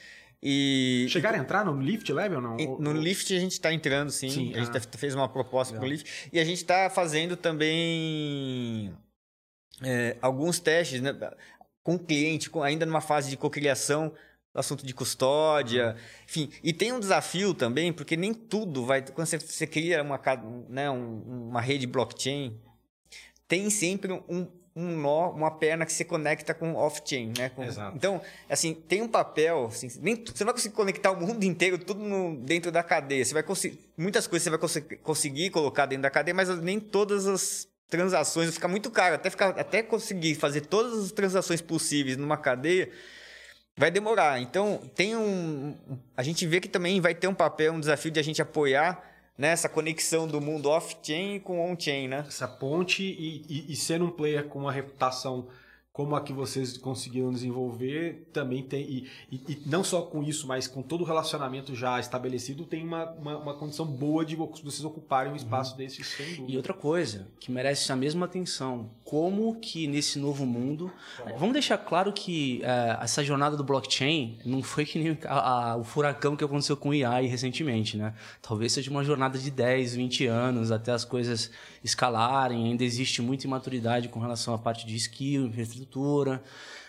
E. 0.41 1.05
Chegaram 1.09 1.37
a 1.37 1.41
entrar 1.41 1.65
no 1.65 1.79
Lift 1.81 2.11
Lab 2.11 2.35
ou 2.35 2.41
não? 2.41 2.55
No 2.79 2.93
Lift 2.93 3.35
a 3.35 3.39
gente 3.39 3.53
está 3.53 3.73
entrando, 3.73 4.09
sim. 4.09 4.29
sim 4.29 4.53
a 4.55 4.63
gente 4.63 4.77
ah. 4.77 4.97
fez 4.97 5.13
uma 5.13 5.27
proposta 5.27 5.75
para 5.75 5.85
o 5.85 5.87
Lift. 5.87 6.29
E 6.31 6.39
a 6.39 6.45
gente 6.45 6.57
está 6.57 6.89
fazendo 6.89 7.35
também 7.35 8.93
é, 9.83 10.17
alguns 10.21 10.59
testes 10.59 11.01
né, 11.01 11.13
com 11.83 11.95
o 11.95 11.99
cliente, 11.99 12.49
com, 12.49 12.63
ainda 12.63 12.85
numa 12.85 13.01
fase 13.01 13.29
de 13.29 13.37
cocriação 13.37 14.13
assunto 14.53 14.85
de 14.85 14.93
custódia, 14.93 15.95
enfim. 16.27 16.49
E 16.63 16.73
tem 16.73 16.91
um 16.91 16.99
desafio 16.99 17.53
também, 17.53 17.93
porque 17.93 18.17
nem 18.17 18.33
tudo 18.33 18.85
vai. 18.85 19.01
Quando 19.01 19.27
você, 19.27 19.37
você 19.37 19.67
cria 19.67 20.01
uma, 20.01 20.19
né, 20.67 20.89
um, 20.89 21.49
uma 21.49 21.61
rede 21.61 21.87
blockchain, 21.87 22.59
tem 23.47 23.69
sempre 23.69 24.11
um, 24.11 24.47
um 24.79 24.97
nó, 24.97 25.31
uma 25.31 25.51
perna 25.51 25.85
que 25.85 25.91
se 25.91 26.05
conecta 26.05 26.53
com 26.53 26.75
off-chain, 26.75 27.33
né? 27.37 27.49
Com, 27.49 27.63
Exato. 27.63 27.95
Então, 27.95 28.21
assim, 28.49 28.73
tem 28.73 29.01
um 29.01 29.07
papel, 29.07 29.65
assim, 29.65 29.89
nem, 30.01 30.15
você 30.15 30.43
não 30.43 30.47
vai 30.47 30.53
conseguir 30.53 30.75
conectar 30.75 31.11
o 31.11 31.19
mundo 31.19 31.43
inteiro, 31.43 31.77
tudo 31.77 32.03
no, 32.03 32.37
dentro 32.37 32.71
da 32.71 32.81
cadeia. 32.81 33.25
Você 33.25 33.33
vai 33.33 33.43
conseguir, 33.43 33.79
muitas 33.97 34.25
coisas 34.27 34.43
você 34.43 34.49
vai 34.49 34.59
cons 34.59 34.77
conseguir 35.03 35.49
colocar 35.49 35.85
dentro 35.85 36.03
da 36.03 36.09
cadeia, 36.09 36.33
mas 36.33 36.49
nem 36.61 36.79
todas 36.79 37.27
as 37.27 37.67
transações, 37.89 38.47
vai 38.47 38.53
ficar 38.53 38.67
muito 38.67 38.89
caro, 38.91 39.15
até, 39.15 39.29
ficar, 39.29 39.49
até 39.49 39.83
conseguir 39.83 40.35
fazer 40.35 40.61
todas 40.61 41.05
as 41.05 41.11
transações 41.11 41.59
possíveis 41.59 42.15
numa 42.15 42.37
cadeia, 42.37 42.89
vai 43.75 43.89
demorar. 43.91 44.39
Então, 44.39 44.81
tem 44.95 45.15
um. 45.15 45.75
A 46.15 46.23
gente 46.23 46.45
vê 46.45 46.59
que 46.59 46.69
também 46.69 47.01
vai 47.01 47.15
ter 47.15 47.27
um 47.27 47.33
papel, 47.33 47.73
um 47.73 47.79
desafio 47.79 48.11
de 48.11 48.19
a 48.19 48.23
gente 48.23 48.41
apoiar 48.41 49.09
nessa 49.39 49.69
conexão 49.69 50.27
do 50.27 50.41
mundo 50.41 50.69
off-chain 50.69 51.39
com 51.39 51.61
on-chain, 51.71 52.09
né? 52.09 52.25
Essa 52.27 52.45
ponte 52.45 53.01
e, 53.01 53.45
e, 53.47 53.71
e 53.71 53.75
ser 53.77 54.01
um 54.01 54.11
player 54.11 54.43
com 54.43 54.59
uma 54.59 54.71
reputação 54.71 55.47
como 55.99 56.15
a 56.15 56.21
que 56.21 56.31
vocês 56.31 56.77
conseguiram 56.77 57.29
desenvolver, 57.29 58.25
também 58.31 58.63
tem. 58.63 58.83
E, 58.89 59.07
e, 59.29 59.35
e, 59.49 59.61
não 59.65 59.83
só 59.83 60.01
com 60.01 60.23
isso, 60.23 60.47
mas 60.47 60.65
com 60.65 60.81
todo 60.81 61.01
o 61.01 61.03
relacionamento 61.03 61.75
já 61.75 61.99
estabelecido, 61.99 62.63
tem 62.63 62.87
uma, 62.87 63.11
uma, 63.11 63.37
uma 63.37 63.53
condição 63.53 63.85
boa 63.85 64.23
de 64.23 64.33
vocês 64.33 64.85
ocuparem 64.85 65.33
um 65.33 65.35
espaço 65.35 65.71
uhum. 65.71 65.79
desse 65.79 66.01
sem 66.01 66.45
E 66.47 66.55
outra 66.55 66.73
coisa 66.73 67.27
que 67.37 67.51
merece 67.51 67.91
a 67.91 67.97
mesma 67.97 68.27
atenção: 68.27 68.89
como 69.03 69.59
que 69.59 69.87
nesse 69.87 70.17
novo 70.19 70.45
mundo. 70.45 70.89
Vamos 71.37 71.51
deixar 71.51 71.77
claro 71.77 72.13
que 72.13 72.61
é, 72.63 72.97
essa 73.01 73.21
jornada 73.21 73.57
do 73.57 73.63
blockchain 73.65 74.39
não 74.45 74.63
foi 74.63 74.85
que 74.85 74.97
nem 74.97 75.17
a, 75.25 75.71
a, 75.71 75.75
o 75.75 75.83
furacão 75.83 76.33
que 76.33 76.45
aconteceu 76.45 76.77
com 76.77 76.91
o 76.91 77.05
AI 77.05 77.25
recentemente, 77.25 77.97
né? 77.97 78.13
Talvez 78.41 78.71
seja 78.71 78.89
uma 78.89 79.03
jornada 79.03 79.37
de 79.37 79.51
10, 79.51 79.95
20 79.95 80.27
anos 80.27 80.71
até 80.71 80.93
as 80.93 81.03
coisas 81.03 81.51
escalarem, 81.83 82.65
ainda 82.65 82.83
existe 82.83 83.21
muita 83.21 83.45
imaturidade 83.45 84.09
com 84.09 84.19
relação 84.19 84.53
à 84.53 84.57
parte 84.57 84.85
de 84.85 84.95
skill, 84.95 85.47
infraestrutura, 85.47 86.43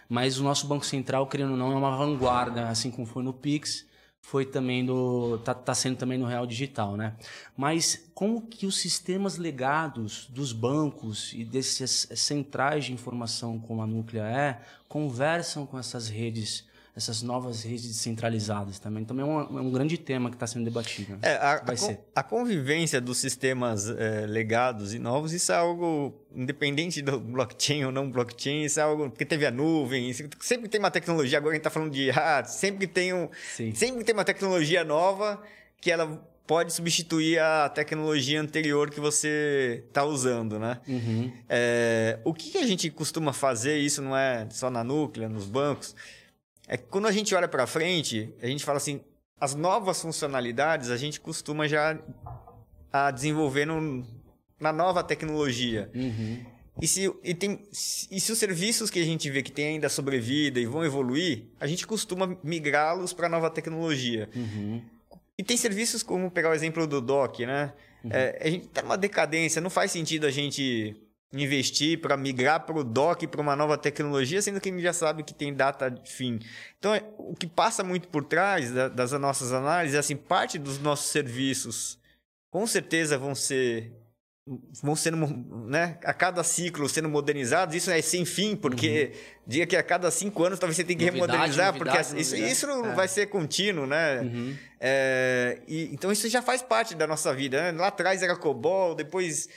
mas 0.09 0.39
o 0.39 0.43
nosso 0.43 0.67
Banco 0.67 0.85
Central, 0.85 1.27
querendo 1.27 1.53
ou 1.53 1.57
não, 1.57 1.73
é 1.73 1.77
uma 1.77 1.97
vanguarda, 1.97 2.69
assim 2.69 2.91
como 2.91 3.07
foi 3.07 3.23
no 3.23 3.33
Pix, 3.33 3.87
foi 4.21 4.45
também 4.45 4.85
do 4.85 5.39
tá, 5.39 5.55
tá 5.55 5.75
sendo 5.75 5.97
também 5.97 6.19
no 6.19 6.27
real 6.27 6.47
digital, 6.47 6.97
né? 6.97 7.17
Mas 7.57 8.11
como 8.15 8.43
que 8.43 8.67
os 8.67 8.79
sistemas 8.79 9.39
legados 9.39 10.27
dos 10.29 10.53
bancos 10.53 11.33
e 11.33 11.45
desses 11.45 12.09
centrais 12.15 12.85
de 12.85 12.93
informação 12.93 13.59
como 13.59 13.83
a 13.83 13.87
Núclea 13.87 14.25
é 14.25 14.61
conversam 14.89 15.67
com 15.67 15.79
essas 15.79 16.09
redes 16.09 16.69
essas 17.01 17.23
novas 17.23 17.63
redes 17.63 17.87
descentralizadas 17.87 18.79
também. 18.79 19.05
Também 19.05 19.25
é 19.25 19.29
um, 19.29 19.59
é 19.59 19.63
um 19.63 19.71
grande 19.71 19.97
tema 19.97 20.29
que 20.29 20.37
está 20.37 20.47
sendo 20.47 20.65
debatido. 20.65 21.13
Né? 21.13 21.19
É, 21.23 21.33
a, 21.37 21.63
Vai 21.65 21.75
a, 21.75 21.79
ser. 21.79 22.01
a 22.15 22.23
convivência 22.23 23.01
dos 23.01 23.19
sistemas 23.19 23.89
é, 23.89 24.27
legados 24.27 24.93
e 24.93 24.99
novos, 24.99 25.33
isso 25.33 25.51
é 25.51 25.57
algo 25.57 26.15
independente 26.35 27.01
do 27.01 27.19
blockchain 27.19 27.85
ou 27.85 27.93
não 27.93 28.11
blockchain, 28.11 28.65
isso 28.65 28.79
é 28.79 28.83
algo 28.83 29.09
porque 29.09 29.25
teve 29.25 29.47
a 29.47 29.51
nuvem, 29.51 30.13
sempre 30.41 30.69
tem 30.69 30.79
uma 30.79 30.91
tecnologia, 30.91 31.39
agora 31.39 31.53
a 31.53 31.55
gente 31.55 31.61
está 31.61 31.71
falando 31.71 31.93
de 31.93 32.11
ah, 32.11 32.45
sempre 32.45 32.87
tem 32.87 33.13
um, 33.13 33.29
Sim. 33.57 33.75
sempre 33.75 34.05
tem 34.05 34.13
uma 34.13 34.25
tecnologia 34.25 34.85
nova 34.85 35.43
que 35.81 35.91
ela 35.91 36.21
pode 36.47 36.73
substituir 36.73 37.39
a 37.39 37.69
tecnologia 37.69 38.41
anterior 38.41 38.91
que 38.91 38.99
você 38.99 39.85
está 39.87 40.05
usando, 40.05 40.59
né? 40.59 40.81
Uhum. 40.89 41.33
É, 41.49 42.19
o 42.25 42.35
que 42.35 42.51
que 42.51 42.59
a 42.59 42.67
gente 42.67 42.91
costuma 42.91 43.33
fazer, 43.33 43.79
isso 43.79 44.03
não 44.03 44.17
é 44.17 44.49
só 44.51 44.69
na 44.69 44.83
núclea, 44.83 45.29
nos 45.29 45.47
bancos, 45.47 45.95
é 46.73 46.77
que 46.77 46.85
quando 46.85 47.09
a 47.09 47.13
gente 47.13 47.35
olha 47.35 47.49
para 47.49 47.67
frente, 47.67 48.33
a 48.41 48.47
gente 48.47 48.65
fala 48.65 48.77
assim, 48.79 49.01
as 49.41 49.55
novas 49.57 50.01
funcionalidades 50.01 50.89
a 50.89 50.97
gente 50.97 51.21
costuma 51.21 51.67
já 51.67 51.99
a 52.93 53.11
desenvolver 53.11 53.67
no- 53.67 54.07
na 54.61 54.73
nova 54.73 55.03
tecnologia. 55.03 55.91
Uhum. 55.95 56.45
E 56.81 56.87
se, 56.87 57.13
e, 57.25 57.35
tem, 57.35 57.61
e 58.11 58.21
se 58.21 58.31
os 58.33 58.39
serviços 58.39 58.89
que 58.89 59.01
a 59.01 59.05
gente 59.05 59.29
vê 59.29 59.43
que 59.43 59.51
tem 59.51 59.67
ainda 59.67 59.89
sobrevida 59.89 60.61
e 60.61 60.65
vão 60.67 60.85
evoluir, 60.85 61.47
a 61.59 61.67
gente 61.67 61.87
costuma 61.87 62.39
migrá-los 62.45 63.13
para 63.13 63.27
a 63.27 63.31
nova 63.31 63.51
tecnologia. 63.51 64.31
Uhum. 64.35 64.81
E 65.37 65.43
tem 65.43 65.57
serviços 65.57 66.03
como 66.05 66.31
pegar 66.31 66.51
o 66.51 66.55
exemplo 66.55 66.87
do 66.87 67.01
DOC, 67.01 67.47
né? 67.47 67.73
É, 68.09 68.39
a 68.43 68.49
gente 68.51 68.69
tá 68.69 68.81
numa 68.83 68.97
decadência, 68.97 69.61
não 69.61 69.71
faz 69.71 69.91
sentido 69.91 70.27
a 70.27 70.31
gente 70.31 70.97
investir 71.33 72.01
para 72.01 72.17
migrar 72.17 72.61
para 72.67 72.77
o 72.77 72.83
DOC 72.83 73.27
para 73.29 73.41
uma 73.41 73.55
nova 73.55 73.79
tecnologia, 73.79 74.43
sendo 74.43 74.61
que 74.61 74.69
a 74.69 74.73
gente 74.73 74.83
já 74.83 74.93
sabe 74.93 75.23
que 75.23 75.33
tem 75.33 75.55
data 75.55 75.89
de 75.89 76.11
fim. 76.11 76.41
Então, 76.79 76.93
é- 76.95 77.05
o 77.19 77.35
que 77.37 77.47
passa 77.47 77.85
muito 77.85 78.09
por 78.09 78.25
trás 78.25 78.73
da- 78.73 78.89
das 78.89 79.13
nossas 79.13 79.53
análises 79.53 79.95
é 79.97 80.01
assim, 80.01 80.17
parte 80.17 80.59
dos 80.59 80.79
nossos 80.81 81.11
serviços 81.11 81.99
com 82.51 82.67
certeza 82.67 83.17
vão 83.17 83.35
ser 83.35 83.93
vão 84.83 84.97
sendo, 84.97 85.17
né, 85.69 85.97
a 86.03 86.13
cada 86.13 86.43
ciclo 86.43 86.89
sendo 86.89 87.09
modernizados, 87.09 87.73
isso 87.77 87.89
é 87.89 88.03
sem 88.03 88.25
fim, 88.25 88.57
porque 88.57 89.13
diga 89.47 89.65
que 89.65 89.77
a 89.77 89.83
cada 89.83 90.11
cinco 90.11 90.43
anos 90.43 90.59
talvez 90.59 90.77
você 90.77 90.83
tenha 90.83 90.99
que 90.99 91.05
Novidade, 91.05 91.31
remodernizar, 91.33 91.67
novidade, 91.73 92.09
porque 92.09 92.21
isso, 92.21 92.31
novidade. 92.33 92.53
isso 92.53 92.67
não 92.67 92.87
É. 92.87 92.95
vai 92.95 93.07
ser 93.07 93.27
contínuo, 93.27 93.87
né? 93.87 94.21
Uhum. 94.23 94.57
É, 94.81 95.61
e, 95.69 95.91
então 95.93 96.11
isso 96.11 96.29
já 96.29 96.43
faz 96.43 96.63
parte 96.63 96.97
da 96.97 97.07
nossa 97.07 97.33
vida. 97.33 97.71
né? 97.71 97.79
Lá 97.79 97.89
atrás 97.89 98.25
era 98.25 98.35
COBOL, 98.35 98.97
depois 98.97 99.49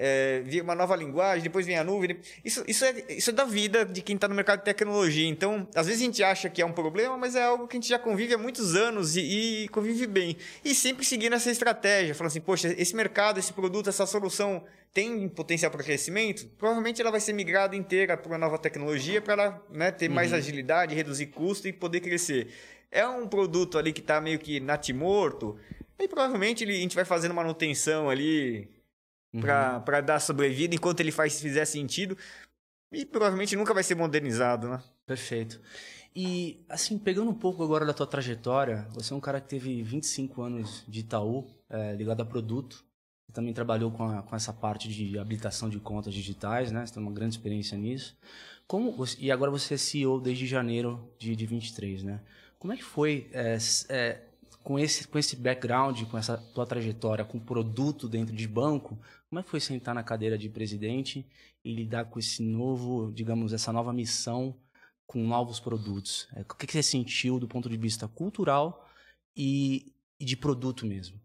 é, 0.00 0.42
uma 0.62 0.76
nova 0.76 0.94
linguagem, 0.94 1.42
depois 1.42 1.66
vinha 1.66 1.80
a 1.80 1.84
nuvem. 1.84 2.16
Isso, 2.44 2.62
isso, 2.68 2.84
é, 2.84 3.04
isso 3.08 3.30
é 3.30 3.32
da 3.32 3.44
vida 3.44 3.84
de 3.84 4.00
quem 4.00 4.14
está 4.14 4.28
no 4.28 4.34
mercado 4.34 4.60
de 4.60 4.64
tecnologia. 4.64 5.26
Então, 5.26 5.66
às 5.74 5.88
vezes 5.88 6.00
a 6.00 6.04
gente 6.04 6.22
acha 6.22 6.48
que 6.48 6.62
é 6.62 6.66
um 6.66 6.72
problema, 6.72 7.18
mas 7.18 7.34
é 7.34 7.42
algo 7.42 7.66
que 7.66 7.76
a 7.76 7.80
gente 7.80 7.88
já 7.88 7.98
convive 7.98 8.32
há 8.32 8.38
muitos 8.38 8.76
anos 8.76 9.16
e, 9.16 9.64
e 9.64 9.68
convive 9.68 10.06
bem. 10.06 10.36
E 10.64 10.72
sempre 10.72 11.04
seguindo 11.04 11.34
essa 11.34 11.50
estratégia, 11.50 12.14
falando 12.14 12.30
assim, 12.30 12.40
poxa, 12.40 12.72
esse 12.78 12.94
mercado, 12.94 13.38
esse 13.38 13.52
produto, 13.52 13.88
essa 13.88 14.06
solução 14.06 14.62
tem 14.94 15.28
potencial 15.28 15.70
para 15.72 15.82
crescimento? 15.82 16.46
Provavelmente 16.56 17.00
ela 17.00 17.10
vai 17.10 17.20
ser 17.20 17.32
migrada 17.32 17.74
inteira 17.74 18.16
para 18.16 18.30
uma 18.30 18.38
nova 18.38 18.56
tecnologia 18.56 19.20
para 19.20 19.32
ela 19.32 19.66
né, 19.68 19.90
ter 19.90 20.08
mais 20.08 20.32
agilidade, 20.32 20.94
reduzir 20.94 21.26
custo 21.26 21.66
e 21.66 21.72
poder 21.72 22.00
crescer. 22.00 22.54
É 22.90 23.06
um 23.06 23.26
produto 23.26 23.76
ali 23.76 23.92
que 23.92 24.00
está 24.00 24.20
meio 24.20 24.38
que 24.38 24.60
natimorto, 24.60 25.58
aí 25.98 26.06
provavelmente 26.06 26.62
a 26.62 26.66
gente 26.72 26.94
vai 26.94 27.04
fazendo 27.04 27.34
manutenção 27.34 28.08
ali 28.08 28.77
para 29.40 30.00
dar 30.00 30.20
sobrevida 30.20 30.74
enquanto 30.74 31.00
ele 31.00 31.12
faz 31.12 31.40
fizer 31.40 31.64
sentido 31.64 32.16
e 32.92 33.04
provavelmente 33.04 33.54
nunca 33.56 33.74
vai 33.74 33.82
ser 33.82 33.94
modernizado, 33.94 34.68
né? 34.68 34.82
Perfeito. 35.06 35.60
E, 36.16 36.64
assim, 36.68 36.98
pegando 36.98 37.30
um 37.30 37.34
pouco 37.34 37.62
agora 37.62 37.84
da 37.84 37.92
tua 37.92 38.06
trajetória, 38.06 38.88
você 38.92 39.12
é 39.12 39.16
um 39.16 39.20
cara 39.20 39.40
que 39.40 39.48
teve 39.48 39.82
25 39.82 40.42
anos 40.42 40.84
de 40.88 41.00
Itaú, 41.00 41.46
é, 41.68 41.94
ligado 41.94 42.22
a 42.22 42.24
produto. 42.24 42.84
Você 43.26 43.32
também 43.32 43.52
trabalhou 43.52 43.90
com, 43.90 44.04
a- 44.04 44.22
com 44.22 44.34
essa 44.34 44.52
parte 44.52 44.88
de 44.88 45.18
habilitação 45.18 45.68
de 45.68 45.78
contas 45.78 46.14
digitais, 46.14 46.72
né? 46.72 46.84
Você 46.84 46.94
tem 46.94 47.02
uma 47.02 47.12
grande 47.12 47.34
experiência 47.34 47.76
nisso. 47.76 48.16
Como 48.66 48.90
você- 48.92 49.16
e 49.20 49.30
agora 49.30 49.50
você 49.50 49.74
é 49.74 49.76
CEO 49.76 50.18
desde 50.20 50.46
janeiro 50.46 51.08
de, 51.18 51.36
de 51.36 51.46
23, 51.46 52.02
né? 52.02 52.20
Como 52.58 52.72
é 52.72 52.76
que 52.76 52.84
foi, 52.84 53.28
é, 53.32 53.56
é, 53.90 54.22
com, 54.64 54.78
esse, 54.78 55.06
com 55.06 55.18
esse 55.18 55.36
background, 55.36 56.02
com 56.04 56.18
essa 56.18 56.36
tua 56.36 56.66
trajetória, 56.66 57.24
com 57.24 57.38
produto 57.38 58.08
dentro 58.08 58.34
de 58.34 58.48
banco, 58.48 58.98
como 59.28 59.40
é 59.40 59.42
que 59.42 59.50
foi 59.50 59.60
sentar 59.60 59.94
na 59.94 60.02
cadeira 60.02 60.38
de 60.38 60.48
presidente 60.48 61.26
e 61.64 61.74
lidar 61.74 62.06
com 62.06 62.18
esse 62.18 62.42
novo, 62.42 63.12
digamos, 63.12 63.52
essa 63.52 63.72
nova 63.72 63.92
missão 63.92 64.56
com 65.06 65.22
novos 65.26 65.60
produtos? 65.60 66.28
É, 66.34 66.40
o 66.40 66.44
que 66.44 66.70
você 66.70 66.82
sentiu 66.82 67.38
do 67.38 67.46
ponto 67.46 67.68
de 67.68 67.76
vista 67.76 68.08
cultural 68.08 68.88
e, 69.36 69.92
de 70.18 70.36
produto 70.36 70.86
mesmo? 70.86 71.20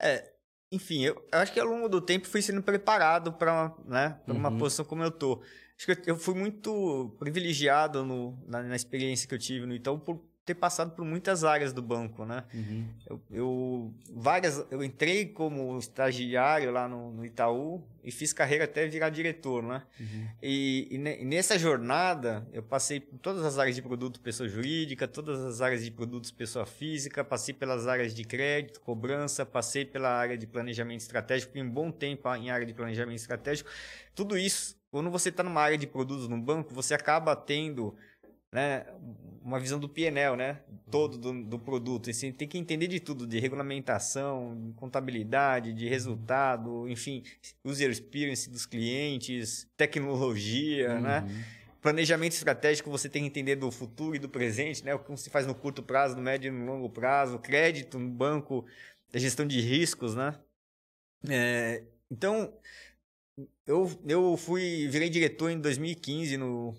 É, 0.00 0.32
enfim, 0.72 1.02
eu, 1.04 1.22
acho 1.32 1.52
que 1.52 1.60
ao 1.60 1.66
longo 1.66 1.88
do 1.88 2.00
tempo 2.00 2.26
fui 2.26 2.40
sendo 2.40 2.62
preparado 2.62 3.32
para 3.32 3.74
né, 3.84 4.18
pra 4.24 4.34
uma 4.34 4.50
Uhum. 4.50 4.58
posição 4.58 4.84
como 4.84 5.02
eu 5.02 5.10
tô. 5.10 5.42
Acho 5.78 5.94
que 5.94 6.10
eu, 6.10 6.16
fui 6.16 6.34
muito 6.34 7.14
privilegiado 7.18 8.04
no, 8.04 8.42
na, 8.46 8.62
na 8.62 8.76
experiência 8.76 9.28
que 9.28 9.34
eu 9.34 9.38
tive 9.38 9.66
no 9.66 9.74
Itaú 9.74 9.98
por 9.98 10.24
ter 10.46 10.54
passado 10.54 10.92
por 10.92 11.04
muitas 11.04 11.42
áreas 11.42 11.72
do 11.72 11.82
banco, 11.82 12.24
né? 12.24 12.44
Uhum. 12.54 12.86
Eu, 13.04 13.20
eu- 13.32 13.94
várias, 14.14 14.64
eu 14.70 14.82
entrei 14.82 15.26
como 15.26 15.76
estagiário 15.76 16.70
lá 16.70 16.86
no, 16.88 17.10
no 17.10 17.24
Itaú 17.26 17.82
e 18.04 18.12
fiz 18.12 18.32
carreira 18.32 18.62
até 18.64 18.86
virar 18.86 19.10
diretor, 19.10 19.60
né? 19.64 19.82
Uhum. 19.98 20.28
E, 20.40 20.86
e 20.92 20.98
ne- 20.98 21.24
nessa 21.24 21.58
jornada, 21.58 22.46
eu 22.52 22.62
passei 22.62 23.00
por 23.00 23.18
todas 23.18 23.44
as 23.44 23.58
áreas 23.58 23.74
de 23.74 23.82
produto 23.82 24.20
pessoa 24.20 24.48
jurídica, 24.48 25.08
todas 25.08 25.40
as 25.40 25.60
áreas 25.60 25.82
de 25.84 25.90
produtos 25.90 26.30
pessoa 26.30 26.64
física, 26.64 27.24
passei 27.24 27.52
pelas 27.52 27.88
áreas 27.88 28.14
de 28.14 28.22
crédito, 28.22 28.80
cobrança, 28.80 29.44
passei 29.44 29.84
pela 29.84 30.10
área 30.10 30.38
de 30.38 30.46
planejamento 30.46 31.00
estratégico, 31.00 31.58
um 31.58 31.68
bom 31.68 31.90
tempo 31.90 32.32
em 32.36 32.50
área 32.50 32.64
de 32.64 32.72
planejamento 32.72 33.16
estratégico. 33.18 33.68
Tudo 34.14 34.38
isso, 34.38 34.76
quando 34.92 35.10
você 35.10 35.28
está 35.30 35.42
numa 35.42 35.60
área 35.60 35.76
de 35.76 35.88
produtos 35.88 36.28
no 36.28 36.40
banco, 36.40 36.72
você 36.72 36.94
acaba 36.94 37.34
tendo 37.34 37.96
né, 38.52 38.86
uma 39.42 39.60
visão 39.60 39.78
do 39.78 39.88
PNL, 39.88 40.36
né, 40.36 40.60
todo 40.90 41.18
do, 41.18 41.44
do 41.44 41.58
produto. 41.58 42.10
E 42.10 42.14
você 42.14 42.32
tem 42.32 42.48
que 42.48 42.58
entender 42.58 42.86
de 42.86 43.00
tudo, 43.00 43.26
de 43.26 43.38
regulamentação, 43.38 44.56
de 44.60 44.72
contabilidade, 44.74 45.72
de 45.72 45.88
resultado, 45.88 46.88
enfim, 46.88 47.22
user 47.64 47.90
experience 47.90 48.50
dos 48.50 48.66
clientes, 48.66 49.68
tecnologia, 49.76 51.00
né? 51.00 51.24
Planejamento 51.80 52.32
estratégico, 52.32 52.90
você 52.90 53.08
tem 53.08 53.22
que 53.22 53.28
entender 53.28 53.54
do 53.54 53.70
futuro 53.70 54.16
e 54.16 54.18
do 54.18 54.28
presente, 54.28 54.84
né? 54.84 54.92
O 54.94 54.98
que 54.98 55.16
se 55.16 55.30
faz 55.30 55.46
no 55.46 55.54
curto 55.54 55.82
prazo, 55.82 56.16
no 56.16 56.22
médio 56.22 56.48
e 56.48 56.50
no 56.50 56.66
longo 56.66 56.90
prazo, 56.90 57.38
crédito 57.38 57.98
no 57.98 58.08
banco, 58.08 58.66
a 59.14 59.18
gestão 59.18 59.46
de 59.46 59.60
riscos, 59.60 60.16
né? 60.16 60.34
É, 61.28 61.84
então, 62.10 62.52
eu, 63.66 63.90
eu 64.06 64.36
fui, 64.36 64.88
virei 64.88 65.08
diretor 65.08 65.50
em 65.50 65.60
2015 65.60 66.36
no, 66.36 66.74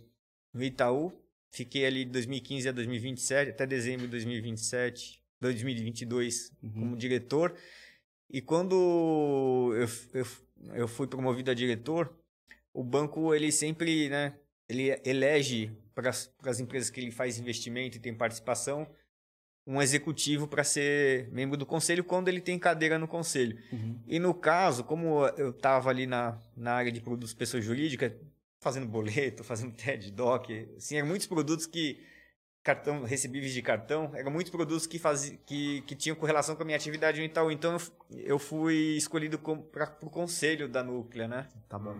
no 0.54 0.64
Itaú. 0.64 1.14
Fiquei 1.52 1.86
ali 1.86 2.06
de 2.06 2.12
2015 2.12 2.70
a 2.70 2.72
2027, 2.72 3.52
até 3.52 3.66
dezembro 3.66 4.06
de 4.06 4.12
2027, 4.12 5.22
2022, 5.42 6.52
como 6.74 6.96
diretor. 6.96 7.56
E 8.30 8.42
quando 8.42 9.74
eu, 9.76 9.88
eu, 10.14 10.28
eu 10.76 10.88
fui 10.88 11.08
promovido 11.08 11.50
a 11.50 11.54
diretor, 11.54 12.14
o 12.74 12.84
banco, 12.84 13.34
ele 13.34 13.52
sempre, 13.52 14.10
né, 14.10 14.36
ele 14.68 15.00
elege 15.06 15.72
para 15.96 16.10
as 16.10 16.60
empresas 16.60 16.90
que 16.90 17.00
ele 17.00 17.12
faz 17.12 17.40
investimento 17.40 17.98
e 17.98 18.00
tem 18.00 18.14
participação, 18.14 18.88
um 19.66 19.82
executivo 19.82 20.48
para 20.48 20.64
ser 20.64 21.30
membro 21.32 21.58
do 21.58 21.66
conselho 21.66 22.04
quando 22.04 22.30
ele 22.30 22.40
tem 22.40 22.58
cadeira 22.58 22.98
no 22.98 23.08
conselho. 23.08 23.58
E 24.08 24.20
no 24.20 24.34
caso, 24.34 24.84
como 24.84 25.26
eu 25.38 25.50
estava 25.50 25.90
ali 25.90 26.06
na, 26.06 26.40
na 26.56 26.74
área 26.74 26.92
de 26.92 27.02
produtos 27.02 27.34
pessoa 27.34 27.62
jurídica, 27.62 28.16
fazendo 28.60 28.88
boleto, 28.88 29.44
fazendo 29.46 29.74
TED 29.76 30.12
Doc, 30.12 30.50
assim, 30.76 30.98
eram 30.98 31.08
muitos 31.08 31.28
produtos 31.28 31.66
que 31.66 32.00
cartão 32.68 33.04
recebíveis 33.04 33.54
de 33.54 33.62
cartão, 33.62 34.12
eram 34.14 34.30
muitos 34.30 34.52
produtos 34.52 34.86
que 34.86 35.00
faziam 35.00 35.38
que, 35.46 35.82
que 35.88 35.96
tinham 35.96 36.16
correlação 36.18 36.54
com 36.56 36.64
a 36.64 36.66
minha 36.66 36.76
atividade 36.76 37.18
no 37.20 37.26
Itaú. 37.26 37.50
Então 37.50 37.78
eu, 38.12 38.38
fui 38.38 38.76
escolhido 38.98 39.40
para 39.72 39.96
o 40.02 40.10
conselho 40.10 40.68
da 40.68 40.84
Núclea, 40.84 41.28
né? 41.28 41.48
Tá 41.70 41.80
bom. 41.80 41.96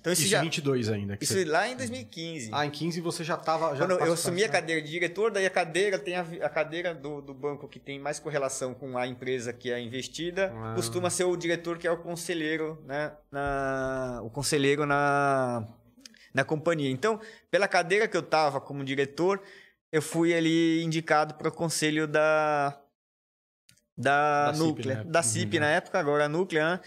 Então 0.00 0.10
isso, 0.12 0.22
Isso, 0.22 0.30
já 0.30 0.38
em 0.40 0.44
22 0.44 0.88
ainda. 0.88 1.16
que 1.18 1.24
isso 1.24 1.34
você- 1.34 1.44
lá 1.44 1.68
em 1.68 1.76
2015. 1.76 2.50
Ah, 2.52 2.64
em 2.64 2.70
15 2.70 2.98
você 3.02 3.22
já 3.22 3.36
tava... 3.36 3.74
Já 3.76 3.84
Quando 3.86 4.00
eu 4.06 4.12
assumi 4.14 4.42
a 4.42 4.48
cadeira 4.48 4.80
de 4.80 4.88
diretor, 4.90 5.30
daí 5.30 5.44
a 5.44 5.50
cadeira 5.50 5.98
tem 5.98 6.16
a, 6.16 6.22
a 6.22 6.48
cadeira 6.48 6.94
do, 6.94 7.20
do 7.20 7.34
banco 7.34 7.68
que 7.68 7.78
tem 7.78 7.98
mais 7.98 8.18
correlação 8.18 8.72
com 8.72 8.96
a 8.96 9.06
empresa 9.06 9.52
que 9.52 9.70
é 9.70 9.78
investida, 9.80 10.50
Ah. 10.56 10.72
costuma 10.76 11.10
ser 11.10 11.24
o 11.24 11.36
diretor 11.36 11.76
que 11.76 11.86
é 11.86 11.90
o 11.90 11.98
conselheiro, 11.98 12.82
né? 12.86 13.12
Na, 13.30 14.20
o 14.24 14.30
conselheiro 14.30 14.86
na, 14.86 15.66
na 16.32 16.42
companhia. 16.42 16.90
Então, 16.90 17.20
pela 17.50 17.68
cadeira 17.68 18.08
que 18.08 18.16
eu 18.16 18.22
tava 18.22 18.60
como 18.62 18.82
diretor, 18.82 19.42
eu 19.92 20.00
fui 20.02 20.34
ali 20.34 20.82
indicado 20.82 21.34
para 21.34 21.48
o 21.48 21.52
conselho 21.52 22.06
da 22.06 22.78
da, 23.96 24.46
Da 24.46 24.54
CIP, 24.54 24.64
Núclea, 24.64 24.96
né? 24.96 25.04
da 25.04 25.22
CIP 25.22 25.58
na 25.58 25.70
época, 25.70 25.98
agora 25.98 26.24
a 26.24 26.28
Núclea, 26.28 26.70
né? 26.70 26.80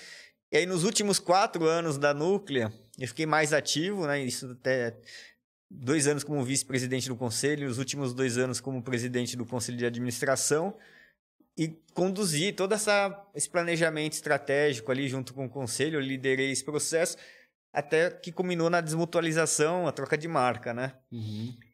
E 0.52 0.58
aí 0.58 0.66
nos 0.66 0.84
últimos 0.84 1.20
quatro 1.20 1.66
anos 1.66 1.98
da 1.98 2.14
Núclea, 2.14 2.74
eu 2.98 3.08
fiquei 3.08 3.26
mais 3.26 3.54
ativo, 3.54 4.08
né? 4.08 4.20
Isso 4.20 4.52
até 4.52 4.98
dois 5.70 6.08
anos 6.08 6.24
como 6.24 6.44
vice-presidente 6.44 7.08
do 7.08 7.16
conselho, 7.16 7.68
os 7.68 7.78
últimos 7.78 8.14
dois 8.14 8.38
anos 8.38 8.60
como 8.60 8.82
presidente 8.82 9.36
do 9.36 9.46
conselho 9.46 9.78
de 9.78 9.86
administração 9.86 10.76
e 11.58 11.68
conduzi 11.94 12.52
todo 12.52 12.74
essa, 12.74 13.28
esse 13.36 13.50
planejamento 13.50 14.14
estratégico 14.14 14.92
ali 14.92 15.08
junto 15.08 15.34
com 15.34 15.46
o 15.46 15.50
conselho, 15.50 15.98
eu 15.98 16.02
liderei 16.02 16.52
esse 16.52 16.64
processo 16.64 17.18
até 17.74 18.12
que 18.12 18.32
culminou 18.32 18.70
na 18.70 18.80
desmutualização, 18.80 19.88
a 19.88 19.92
troca 19.92 20.16
de 20.16 20.28
marca, 20.28 20.74
né? 20.76 20.94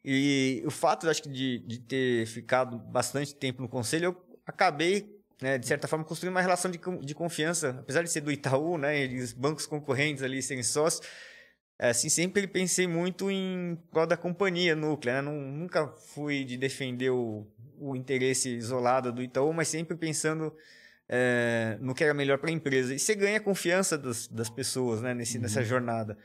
E 0.04 0.64
o 0.66 0.72
fato, 0.72 1.10
acho 1.10 1.22
que, 1.22 1.30
de, 1.30 1.60
de 1.60 1.80
ter 1.80 2.26
ficado 2.26 2.80
bastante 2.80 3.36
tempo 3.36 3.62
no 3.62 3.68
conselho, 3.68 4.06
eu 4.06 4.40
acabei, 4.46 5.14
né, 5.42 5.58
de 5.58 5.68
certa 5.68 5.88
forma, 5.90 6.06
construindo 6.06 6.34
uma 6.34 6.42
relação 6.42 6.72
de, 6.72 6.80
de 7.02 7.14
confiança. 7.14 7.78
Apesar 7.82 8.02
de 8.02 8.10
ser 8.10 8.22
do 8.22 8.32
Itaú, 8.32 8.78
né, 8.78 9.06
e 9.06 9.20
os 9.20 9.34
bancos 9.34 9.66
concorrentes 9.66 10.24
ali 10.24 10.42
serem 10.42 10.64
sócios, 10.64 11.06
é, 11.78 11.90
assim, 11.90 12.08
sempre 12.08 12.48
pensei 12.48 12.88
muito 12.88 13.30
em 13.30 13.78
prol 13.92 14.08
da 14.08 14.16
companhia 14.18 14.76
núclea, 14.76 15.22
né? 15.22 15.32
Nunca 15.32 15.88
fui 16.14 16.46
de 16.46 16.58
defender 16.58 17.10
o, 17.10 17.46
o 17.78 17.96
interesse 17.96 18.50
isolado 18.50 19.12
do 19.12 19.22
Itaú, 19.22 19.54
mas 19.54 19.68
sempre 19.68 19.96
pensando 19.96 20.54
é, 21.10 21.78
no 21.82 21.96
que 21.96 22.04
era 22.04 22.14
melhor 22.14 22.38
para 22.38 22.50
a 22.50 22.54
empresa. 22.54 22.94
E 22.94 23.00
você 23.00 23.16
ganha 23.16 23.38
a 23.38 23.42
confiança 23.42 23.98
das, 23.98 24.28
das 24.28 24.50
pessoas 24.50 25.02
né, 25.02 25.14
nesse, 25.14 25.40
nessa 25.40 25.64
jornada. 25.64 26.16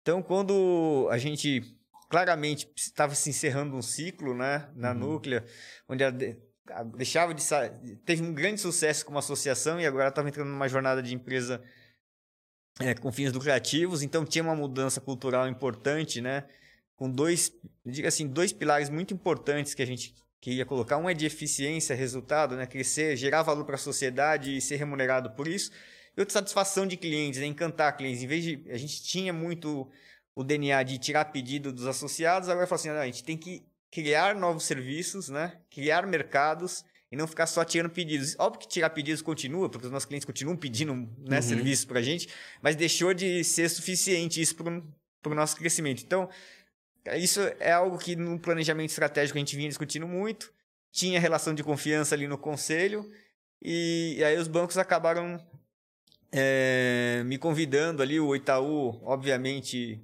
Então, 0.00 0.22
quando 0.22 1.06
a 1.10 1.18
gente 1.18 1.62
claramente 2.08 2.70
estava 2.74 3.14
se 3.14 3.28
encerrando 3.28 3.76
um 3.76 3.82
ciclo 3.82 4.34
né, 4.34 4.70
na 4.74 4.94
Núclea, 4.94 5.44
onde 5.88 6.02
ela 6.02 6.16
deixava 6.96 7.34
de 7.34 7.42
teve 8.04 8.22
um 8.22 8.32
grande 8.32 8.60
sucesso 8.60 9.04
como 9.04 9.18
associação 9.18 9.80
e 9.80 9.86
agora 9.86 10.08
estava 10.08 10.28
entrando 10.28 10.48
numa 10.48 10.68
jornada 10.68 11.02
de 11.02 11.14
empresa 11.14 11.62
é, 12.80 12.94
com 12.94 13.12
fins 13.12 13.32
lucrativos, 13.32 14.02
então 14.02 14.24
tinha 14.24 14.42
uma 14.42 14.56
mudança 14.56 15.00
cultural 15.00 15.46
importante, 15.48 16.20
né? 16.20 16.44
Com 16.96 17.10
dois, 17.10 17.52
diga 17.84 18.08
assim, 18.08 18.26
dois 18.26 18.52
pilares 18.52 18.88
muito 18.88 19.12
importantes 19.12 19.74
que 19.74 19.82
a 19.82 19.86
gente 19.86 20.14
queria 20.44 20.66
colocar. 20.66 20.98
Um 20.98 21.08
é 21.08 21.14
de 21.14 21.24
eficiência, 21.24 21.96
resultado, 21.96 22.54
né? 22.54 22.66
Crescer, 22.66 23.16
gerar 23.16 23.42
valor 23.42 23.64
para 23.64 23.76
a 23.76 23.78
sociedade 23.78 24.54
e 24.56 24.60
ser 24.60 24.76
remunerado 24.76 25.30
por 25.30 25.48
isso. 25.48 25.70
E 26.16 26.20
outra 26.20 26.34
satisfação 26.34 26.86
de 26.86 26.96
clientes, 26.98 27.40
né? 27.40 27.46
encantar 27.46 27.96
clientes. 27.96 28.22
Em 28.22 28.26
vez 28.26 28.44
de 28.44 28.62
a 28.70 28.76
gente 28.76 29.02
tinha 29.02 29.32
muito 29.32 29.88
o 30.34 30.44
DNA 30.44 30.82
de 30.82 30.98
tirar 30.98 31.24
pedido 31.26 31.72
dos 31.72 31.86
associados, 31.86 32.48
agora 32.48 32.66
fala 32.66 32.78
assim, 32.80 32.88
"Ah, 32.90 33.00
a 33.00 33.06
gente 33.06 33.24
tem 33.24 33.36
que 33.36 33.62
criar 33.90 34.34
novos 34.34 34.64
serviços, 34.64 35.28
né? 35.28 35.56
Criar 35.70 36.06
mercados 36.06 36.84
e 37.10 37.16
não 37.16 37.26
ficar 37.26 37.46
só 37.46 37.64
tirando 37.64 37.90
pedidos. 37.92 38.34
Óbvio 38.38 38.60
que 38.60 38.68
tirar 38.68 38.90
pedidos 38.90 39.22
continua, 39.22 39.68
porque 39.70 39.86
os 39.86 39.92
nossos 39.92 40.06
clientes 40.06 40.26
continuam 40.26 40.56
pedindo 40.56 40.92
né, 41.26 41.36
Uhum. 41.36 41.42
serviços 41.42 41.84
para 41.84 42.00
a 42.00 42.02
gente, 42.02 42.28
mas 42.60 42.76
deixou 42.76 43.14
de 43.14 43.42
ser 43.44 43.68
suficiente 43.70 44.40
isso 44.40 44.54
para 44.56 45.32
o 45.32 45.34
nosso 45.34 45.56
crescimento. 45.56 46.02
Então, 46.02 46.28
isso 47.16 47.40
é 47.60 47.72
algo 47.72 47.98
que 47.98 48.16
no 48.16 48.38
planejamento 48.38 48.90
estratégico 48.90 49.38
a 49.38 49.40
gente 49.40 49.56
vinha 49.56 49.68
discutindo 49.68 50.06
muito. 50.08 50.52
Tinha 50.90 51.20
relação 51.20 51.54
de 51.54 51.62
confiança 51.62 52.14
ali 52.14 52.26
no 52.26 52.38
conselho. 52.38 53.10
E, 53.62 54.14
e 54.18 54.24
aí 54.24 54.36
os 54.38 54.48
bancos 54.48 54.78
acabaram 54.78 55.40
é, 56.32 57.22
me 57.26 57.38
convidando 57.38 58.02
ali. 58.02 58.18
O 58.20 58.34
Itaú, 58.34 59.00
obviamente, 59.04 60.00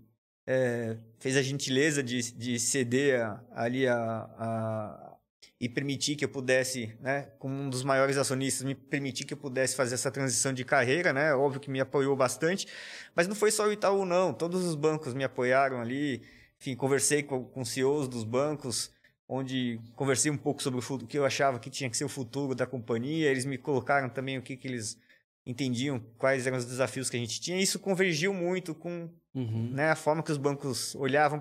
é, 0.46 0.96
fez 1.18 1.36
a 1.36 1.42
gentileza 1.42 2.03
de, 2.03 2.32
de 2.32 2.59
ceder 2.59 3.20
a- 3.20 3.40
ali 3.55 3.86
a, 3.86 3.96
a- 3.96 5.16
e 5.61 5.68
permitir 5.68 6.16
que 6.16 6.24
eu 6.24 6.28
pudesse, 6.28 6.96
né, 7.01 7.28
como 7.38 7.55
um 7.55 7.68
dos 7.68 7.82
maiores 7.84 8.16
acionistas, 8.16 8.64
me 8.64 8.74
permitir 8.74 9.24
que 9.26 9.34
eu 9.34 9.38
pudesse 9.38 9.76
fazer 9.76 9.94
essa 9.94 10.11
transição 10.11 10.55
de 10.55 10.64
carreira, 10.64 11.12
né? 11.12 11.34
Óbvio 11.34 11.61
que 11.61 11.70
me 11.70 11.80
apoiou 11.80 12.16
bastante, 12.16 12.66
mas 13.14 13.28
não 13.28 13.34
foi 13.34 13.51
só 13.51 13.66
o 13.68 13.72
Itaú, 13.72 14.07
não. 14.07 14.32
Todos 14.32 14.64
os 14.64 14.74
bancos 14.74 15.12
me 15.12 15.22
apoiaram 15.22 15.78
ali. 15.80 16.22
Enfim, 16.61 16.76
conversei 16.76 17.22
com, 17.22 17.44
com 17.44 17.64
CEOs 17.64 18.06
dos 18.08 18.22
bancos, 18.22 18.92
onde 19.28 19.80
conversei 19.96 20.30
um 20.30 20.36
pouco 20.36 20.62
sobre 20.62 20.80
o 20.80 21.06
que 21.06 21.18
eu 21.18 21.24
achava 21.24 21.58
que 21.58 21.70
tinha 21.70 21.88
que 21.88 21.96
ser 21.96 22.04
o 22.04 22.08
futuro 22.08 22.54
da 22.54 22.66
companhia. 22.66 23.30
Eles 23.30 23.44
me 23.44 23.56
colocaram 23.56 24.08
também 24.08 24.36
o 24.36 24.42
que, 24.42 24.56
que 24.56 24.68
eles 24.68 24.98
entendiam, 25.46 25.98
quais 26.18 26.46
eram 26.46 26.58
os 26.58 26.66
desafios 26.66 27.08
que 27.08 27.16
a 27.16 27.20
gente 27.20 27.40
tinha. 27.40 27.58
E 27.58 27.62
isso 27.62 27.78
convergiu 27.78 28.34
muito 28.34 28.74
com 28.74 29.08
Uhum. 29.32 29.70
né, 29.72 29.90
a 29.90 29.96
forma 29.96 30.24
que 30.24 30.32
os 30.32 30.38
bancos 30.38 30.94
olhavam 30.96 31.40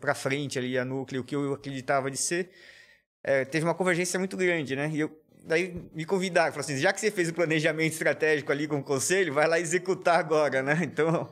para 0.00 0.14
frente 0.14 0.58
ali, 0.58 0.76
a 0.76 0.84
núcleo, 0.84 1.22
o 1.22 1.24
que 1.24 1.34
eu 1.34 1.54
acreditava 1.54 2.10
de 2.10 2.18
ser. 2.18 2.50
É, 3.22 3.44
teve 3.44 3.64
uma 3.64 3.74
convergência 3.74 4.18
muito 4.18 4.36
grande, 4.36 4.76
né? 4.76 4.90
E 4.92 5.00
eu, 5.00 5.20
daí 5.46 5.82
me 5.94 6.04
convidaram, 6.04 6.52
falaram 6.52 6.72
assim, 6.72 6.80
já 6.80 6.92
que 6.92 7.00
você 7.00 7.10
fez 7.10 7.28
o 7.28 7.34
planejamento 7.34 7.92
estratégico 7.92 8.50
ali 8.50 8.66
com 8.66 8.78
o 8.78 8.82
conselho, 8.82 9.32
vai 9.32 9.46
lá 9.46 9.58
executar 9.60 10.18
agora, 10.18 10.62
né? 10.62 10.78
Então, 10.96 11.28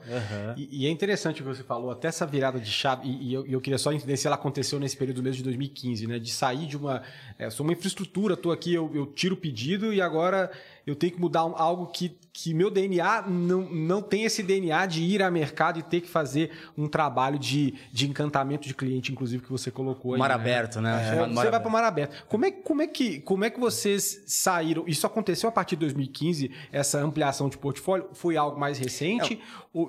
E, 0.57 0.83
e 0.83 0.87
é 0.87 0.91
interessante 0.91 1.41
o 1.41 1.45
que 1.45 1.57
você 1.57 1.63
falou, 1.63 1.91
até 1.91 2.09
essa 2.09 2.27
virada 2.27 2.61
de 2.61 2.71
chave, 2.71 3.09
e, 3.09 3.31
e 3.31 3.35
eu, 3.35 3.47
e 3.47 3.53
eu 3.53 3.61
queria 3.61 3.79
só 3.79 3.93
entender 3.93 4.17
se 4.17 4.27
ela 4.27 4.37
aconteceu 4.37 4.79
nesse 4.79 4.97
período 4.97 5.23
mesmo 5.23 5.39
de 5.39 5.43
2015, 5.45 6.07
né? 6.07 6.19
De 6.19 6.31
sair 6.31 6.67
de 6.67 6.77
uma. 6.77 7.03
É, 7.39 7.51
sou 7.51 7.65
uma 7.65 7.73
infraestrutura, 7.73 8.37
tô 8.37 8.53
aqui, 8.53 8.75
eu, 8.75 8.91
eu 8.95 9.07
tiro 9.07 9.35
o 9.35 9.39
pedido 9.39 9.93
e 9.93 10.01
agora 10.01 10.51
eu 10.87 10.95
tenho 10.95 11.13
que 11.13 11.21
mudar 11.21 11.41
algo 11.41 11.87
que, 11.87 12.17
que 12.33 12.53
meu 12.53 12.71
DNA 12.71 13.23
não, 13.23 13.63
não 13.71 14.03
tem 14.03 14.25
esse 14.25 14.43
DNA 14.43 14.85
de 14.87 15.03
ir 15.03 15.23
a 15.23 15.31
mercado 15.31 15.79
e 15.79 15.83
ter 15.83 16.01
que 16.03 16.09
fazer 16.09 16.51
um 16.77 16.87
trabalho 16.87 17.39
de, 17.39 17.75
de 17.93 18.09
encantamento 18.09 18.69
de 18.69 18.75
cliente, 18.75 19.11
inclusive, 19.11 19.43
que 19.43 19.51
você 19.51 19.71
colocou 19.71 20.15
aí. 20.15 20.19
Mar 20.19 20.29
né? 20.29 20.35
aberto, 20.35 20.81
né? 20.81 21.11
É, 21.23 21.29
você 21.29 21.51
vai 21.51 21.61
para 21.61 21.69
o 21.69 21.73
mar 21.73 21.85
aberto. 21.85 22.25
Como 22.29 22.45
é, 22.45 22.51
como, 22.51 22.83
é 22.83 22.87
que, 22.87 23.21
como 23.21 23.45
é 23.45 23.51
que 23.51 23.59
vocês 23.59 24.23
saíram? 24.27 24.85
Isso 24.87 25.07
aconteceu 25.07 25.49
a 25.49 25.53
partir 25.53 25.77
de 25.77 25.81
2015, 25.81 26.51
essa 26.71 26.99
ampliação 27.01 27.49
de 27.49 27.57
portfólio? 27.57 28.09
Foi 28.13 28.37
algo 28.37 28.59
mais 28.61 28.79
recente? 28.79 29.41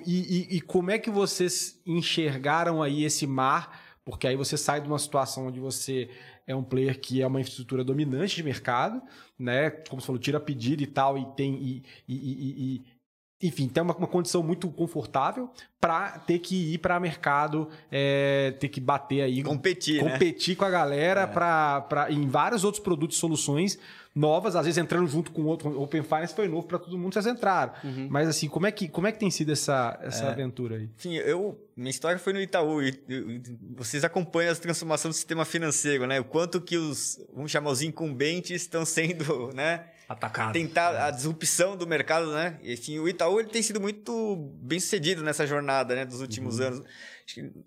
E, 0.06 0.46
e- 0.52 0.56
e 0.56 0.60
como 0.60 0.90
é 0.90 0.98
que 0.98 1.10
vocês 1.10 1.78
enxergaram 1.86 2.82
aí 2.82 3.04
esse 3.04 3.26
mar? 3.26 3.80
Porque 4.04 4.26
aí 4.26 4.36
você 4.36 4.56
sai 4.56 4.80
de 4.80 4.86
uma 4.88 4.98
situação 4.98 5.48
onde 5.48 5.58
você 5.58 6.08
é 6.46 6.54
um 6.54 6.62
player 6.62 6.98
que 7.00 7.20
é 7.20 7.26
uma 7.26 7.40
infraestrutura 7.40 7.82
dominante 7.82 8.36
de 8.36 8.42
mercado, 8.44 9.02
né? 9.38 9.70
Como 9.70 10.00
você 10.00 10.06
falou, 10.06 10.20
tira 10.20 10.40
pedido 10.40 10.82
e 10.82 10.86
tal, 10.86 11.16
e 11.18 11.24
tem. 11.36 11.54
E, 11.54 11.82
e- 12.08 12.74
e- 12.76 12.96
enfim, 13.42 13.68
tem 13.68 13.82
uma, 13.82 13.94
uma 13.94 14.06
condição 14.06 14.42
muito 14.42 14.66
confortável 14.70 15.50
para 15.78 16.18
ter 16.20 16.38
que 16.38 16.72
ir 16.72 16.78
para 16.78 16.98
mercado, 16.98 17.68
é, 17.92 18.52
ter 18.58 18.68
que 18.70 18.80
bater 18.80 19.20
aí 19.20 19.42
competir, 19.42 20.02
né? 20.02 20.10
competir 20.12 20.56
com 20.56 20.64
a 20.64 20.70
galera 20.70 21.26
pra, 21.26 21.82
pra, 21.82 22.10
em 22.10 22.26
vários 22.26 22.64
outros 22.64 22.82
produtos 22.82 23.18
e 23.18 23.20
soluções 23.20 23.78
novas, 24.16 24.56
às 24.56 24.64
vezes 24.64 24.78
entrando 24.78 25.06
junto 25.06 25.30
com 25.30 25.44
outro. 25.44 25.78
Open 25.80 26.02
Finance 26.02 26.34
foi 26.34 26.48
novo 26.48 26.66
para 26.66 26.78
todo 26.78 26.96
mundo, 26.96 27.12
vocês 27.12 27.26
entraram. 27.26 27.74
Mas 28.08 28.26
assim, 28.28 28.48
como 28.48 28.66
é 28.66 28.72
que, 28.72 28.88
como 28.88 29.06
é 29.06 29.12
que 29.12 29.18
tem 29.18 29.30
sido 29.30 29.52
essa, 29.52 29.98
essa 30.02 30.24
É. 30.24 30.28
aventura 30.30 30.76
aí? 30.76 30.88
Enfim, 30.96 31.14
eu, 31.16 31.60
minha 31.76 31.90
história 31.90 32.18
foi 32.18 32.32
no 32.32 32.40
Itaú 32.40 32.82
e, 32.82 32.88
e- 33.08 33.42
vocês 33.76 34.02
acompanham 34.04 34.50
as 34.50 34.58
transformações 34.58 35.14
do 35.14 35.16
sistema 35.18 35.44
financeiro, 35.44 36.06
né? 36.06 36.18
O 36.18 36.24
quanto 36.24 36.60
que 36.60 36.78
os, 36.78 37.20
vamos 37.34 37.50
chamar 37.50 37.70
os 37.70 37.82
incumbentes 37.82 38.62
estão 38.62 38.84
sendo, 38.86 39.50
né? 39.54 39.84
Atacados. 40.08 40.52
Tentar 40.52 41.04
a 41.06 41.10
disrupção 41.10 41.76
do 41.76 41.84
mercado, 41.86 42.32
né? 42.32 42.58
E, 42.62 42.72
Enfim, 42.74 42.98
o 43.00 43.08
Itaú 43.08 43.40
ele 43.40 43.48
tem 43.48 43.60
sido 43.60 43.80
muito 43.80 44.36
bem 44.62 44.78
sucedido 44.80 45.20
nessa 45.22 45.44
jornada, 45.46 45.94
né? 45.96 46.04
Dos 46.06 46.20
últimos 46.20 46.60
anos. 46.60 46.82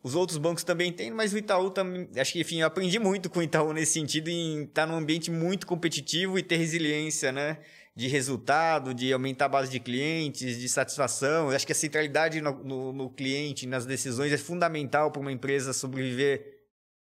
Os 0.01 0.15
outros 0.15 0.37
bancos 0.37 0.63
também 0.63 0.91
têm, 0.91 1.11
mas 1.11 1.33
o 1.33 1.37
Itaú 1.37 1.69
também. 1.69 2.09
Acho 2.17 2.33
que, 2.33 2.39
enfim, 2.39 2.61
eu 2.61 2.67
aprendi 2.67 2.97
muito 2.97 3.29
com 3.29 3.39
o 3.39 3.43
Itaú 3.43 3.73
nesse 3.73 3.93
sentido, 3.93 4.29
em 4.29 4.63
estar 4.63 4.85
num 4.85 4.95
ambiente 4.95 5.29
muito 5.29 5.67
competitivo 5.67 6.39
e 6.39 6.43
ter 6.43 6.55
resiliência, 6.57 7.31
né? 7.31 7.59
De 7.95 8.07
resultado, 8.07 8.93
de 8.93 9.11
aumentar 9.11 9.45
a 9.45 9.49
base 9.49 9.69
de 9.69 9.79
clientes, 9.79 10.57
de 10.57 10.69
satisfação. 10.69 11.49
Eu 11.49 11.55
acho 11.55 11.65
que 11.65 11.73
a 11.73 11.75
centralidade 11.75 12.39
no, 12.39 12.63
no- 12.63 12.93
no 12.93 13.09
cliente, 13.09 13.67
nas 13.67 13.85
decisões, 13.85 14.31
é 14.31 14.37
fundamental 14.37 15.11
para 15.11 15.21
uma 15.21 15.31
empresa 15.31 15.73
sobreviver 15.73 16.57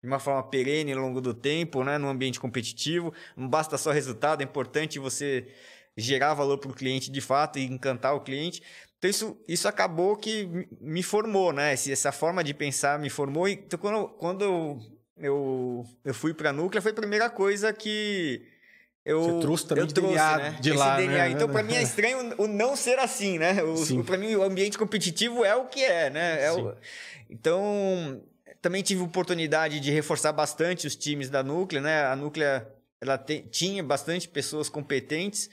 de 0.01 0.07
uma 0.07 0.19
forma 0.19 0.43
perene 0.49 0.93
ao 0.93 0.99
longo 0.99 1.19
do 1.19 1.33
tempo, 1.33 1.83
né? 1.83 1.97
Num 1.97 2.07
ambiente 2.07 2.39
competitivo. 2.39 3.13
Não 3.35 3.49
basta 3.49 3.77
só 3.77 3.91
resultado, 3.91 4.41
é 4.41 4.43
importante 4.45 4.99
você 4.99 5.47
gerar 5.97 6.33
valor 6.35 6.59
para 6.59 6.69
o 6.71 6.73
cliente 6.75 7.09
de 7.11 7.19
fato 7.19 7.57
e 7.59 7.63
encantar 7.65 8.15
o 8.15 8.21
cliente. 8.21 8.61
Então 8.97 9.09
isso, 9.09 9.37
isso 9.47 9.67
acabou 9.67 10.15
que 10.15 10.67
me- 10.81 11.03
formou, 11.03 11.53
né? 11.53 11.73
Essa 11.73 12.11
forma 12.11 12.43
de 12.43 12.53
pensar 12.53 12.97
me 12.99 13.09
formou. 13.09 13.47
Então 13.47 13.77
quando, 13.79 14.07
quando 14.17 14.43
eu, 14.43 14.79
eu, 15.17 15.85
eu 16.03 16.13
fui 16.13 16.33
para 16.33 16.49
a 16.49 16.53
Núclea, 16.53 16.81
foi 16.81 16.91
a 16.91 16.95
primeira 16.95 17.29
coisa 17.29 17.71
que 17.71 18.41
eu, 19.05 19.21
Você 19.23 19.39
trouxe 19.39 19.67
também 19.67 19.83
eu 19.83 19.87
de 19.87 19.93
trouxe, 19.93 20.13
DNA 20.15 20.37
né? 20.37 20.57
de 20.59 20.69
Esse 20.69 20.77
lá, 20.77 20.97
DNA. 20.97 21.17
né? 21.17 21.29
Então 21.31 21.47
para 21.47 21.63
mim 21.63 21.75
é 21.75 21.81
estranho 21.83 22.33
o 22.39 22.47
não 22.47 22.75
ser 22.75 22.97
assim, 22.99 23.37
né? 23.37 23.55
Para 24.05 24.17
mim 24.17 24.35
o 24.35 24.41
ambiente 24.43 24.77
competitivo 24.77 25.45
é 25.45 25.55
o 25.55 25.65
que 25.65 25.83
é, 25.83 26.09
né? 26.09 26.43
É 26.43 26.51
o- 26.51 26.73
então 27.29 28.21
também 28.61 28.81
tive 28.81 29.01
oportunidade 29.03 29.79
de 29.79 29.91
reforçar 29.91 30.31
bastante 30.33 30.87
os 30.87 30.95
times 30.95 31.29
da 31.29 31.43
Núclea, 31.43 31.81
né? 31.81 32.05
A 32.05 32.15
Núclea 32.15 32.67
ela 32.99 33.15
te- 33.17 33.43
tinha 33.51 33.83
bastante 33.83 34.27
pessoas 34.27 34.67
competentes, 34.69 35.49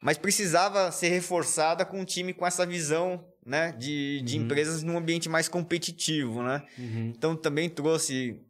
mas 0.00 0.16
precisava 0.18 0.90
ser 0.90 1.08
reforçada 1.08 1.84
com 1.84 2.00
um 2.00 2.04
time 2.04 2.32
com 2.32 2.46
essa 2.46 2.64
visão, 2.64 3.24
né? 3.44 3.72
De, 3.72 4.20
de 4.22 4.38
empresas 4.38 4.82
num 4.82 4.96
ambiente 4.96 5.28
mais 5.28 5.48
competitivo, 5.48 6.42
né? 6.42 6.62
Uhum. 6.78 7.12
Então 7.16 7.36
também 7.36 7.68
trouxe 7.68 8.40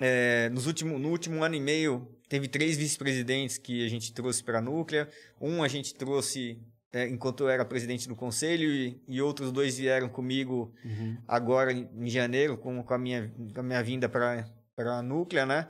é, 0.00 0.48
nos 0.50 0.66
último, 0.66 0.98
no 0.98 1.10
último 1.10 1.42
ano 1.42 1.54
e 1.54 1.60
meio, 1.60 2.08
teve 2.28 2.48
três 2.48 2.76
vice-presidentes 2.76 3.58
que 3.58 3.84
a 3.84 3.88
gente 3.88 4.12
trouxe 4.12 4.42
para 4.42 4.58
a 4.58 4.60
Núclea. 4.60 5.08
Um 5.40 5.62
a 5.62 5.68
gente 5.68 5.94
trouxe 5.94 6.58
é, 6.92 7.08
enquanto 7.08 7.44
eu 7.44 7.48
era 7.48 7.64
presidente 7.64 8.08
do 8.08 8.14
conselho 8.14 8.70
e, 8.70 9.00
e 9.08 9.20
outros 9.22 9.50
dois 9.52 9.78
vieram 9.78 10.08
comigo 10.08 10.72
Uhum. 10.84 11.16
agora 11.26 11.72
em, 11.72 11.88
em 11.96 12.08
janeiro 12.08 12.56
com, 12.56 12.82
com, 12.82 12.94
a 12.94 12.98
minha, 12.98 13.32
com 13.54 13.60
a 13.60 13.62
minha 13.62 13.82
vinda 13.82 14.08
para 14.08 14.46
a 14.78 15.02
Núclea, 15.02 15.46
né? 15.46 15.68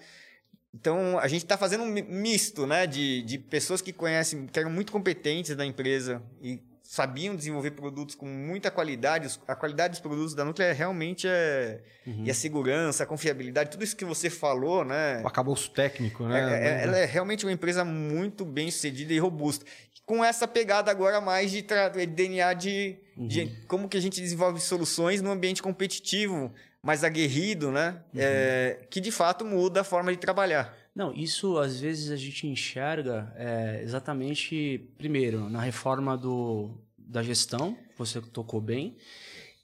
Então, 0.75 1.19
a 1.19 1.29
gente 1.29 1.43
está 1.45 1.57
fazendo 1.59 1.85
um 1.85 1.89
mi- 1.89 2.03
misto, 2.03 2.67
né? 2.67 2.87
De, 2.87 3.23
de 3.23 3.39
pessoas 3.39 3.81
que 3.83 3.93
conhecem, 3.93 4.47
que 4.47 4.59
eram 4.59 4.71
muito 4.71 4.91
competentes 4.93 5.55
da 5.55 5.67
empresa 5.67 6.23
e 6.41 6.61
sabiam 6.83 7.35
desenvolver 7.35 7.71
produtos 7.73 8.15
com 8.15 8.27
muita 8.27 8.71
qualidade. 8.71 9.39
A 9.49 9.55
qualidade 9.55 9.93
dos 9.93 10.01
produtos 10.01 10.35
da 10.35 10.45
Núclea 10.45 10.73
realmente 10.73 11.27
é... 11.29 11.81
Uhum. 12.07 12.25
E 12.27 12.31
a 12.31 12.35
segurança, 12.35 13.05
a 13.05 13.07
confiabilidade, 13.07 13.71
tudo 13.71 13.85
isso 13.85 13.97
que 13.97 14.05
você 14.05 14.29
falou, 14.29 14.85
né? 14.85 15.23
O 15.23 15.27
acabouço 15.29 15.71
técnico, 15.71 16.25
É, 16.25 16.29
né? 16.29 16.69
é- 16.81 16.83
ela 16.85 16.99
é 16.99 17.05
realmente 17.05 17.47
uma 17.47 17.53
empresa 17.53 17.85
muito 17.85 18.45
bem 18.45 18.71
sucedida 18.71 19.13
e 19.13 19.19
robusta. 19.19 19.65
Com 20.05 20.23
essa 20.25 20.49
pegada 20.49 20.91
agora 20.91 21.21
mais 21.21 21.51
de, 21.51 21.63
tra- 21.63 21.89
DNA 21.89 22.53
de, 22.55 22.99
de 23.17 23.47
como 23.69 23.89
que 23.89 23.97
a 23.97 24.01
gente 24.01 24.21
desenvolve 24.21 24.61
soluções 24.61 25.23
num 25.23 25.31
ambiente 25.31 25.63
competitivo, 25.63 26.53
mais 26.83 27.05
aguerrido, 27.05 27.71
né? 27.71 28.03
É, 28.15 28.87
que 28.91 29.01
de 29.01 29.13
fato 29.13 29.45
muda 29.45 29.83
a 29.83 29.85
forma 29.85 30.11
de 30.11 30.19
trabalhar. 30.19 30.77
Não, 30.95 31.15
isso 31.15 31.59
às 31.59 31.81
vezes 31.81 32.11
a 32.11 32.17
gente 32.17 32.47
enxerga 32.47 33.33
é, 33.37 33.81
exatamente, 33.83 34.91
primeiro, 34.99 35.49
na 35.49 35.61
reforma 35.61 36.19
do, 36.19 36.77
da 36.99 37.23
gestão, 37.23 37.79
você 37.97 38.21
tocou 38.21 38.61
bem, 38.61 38.97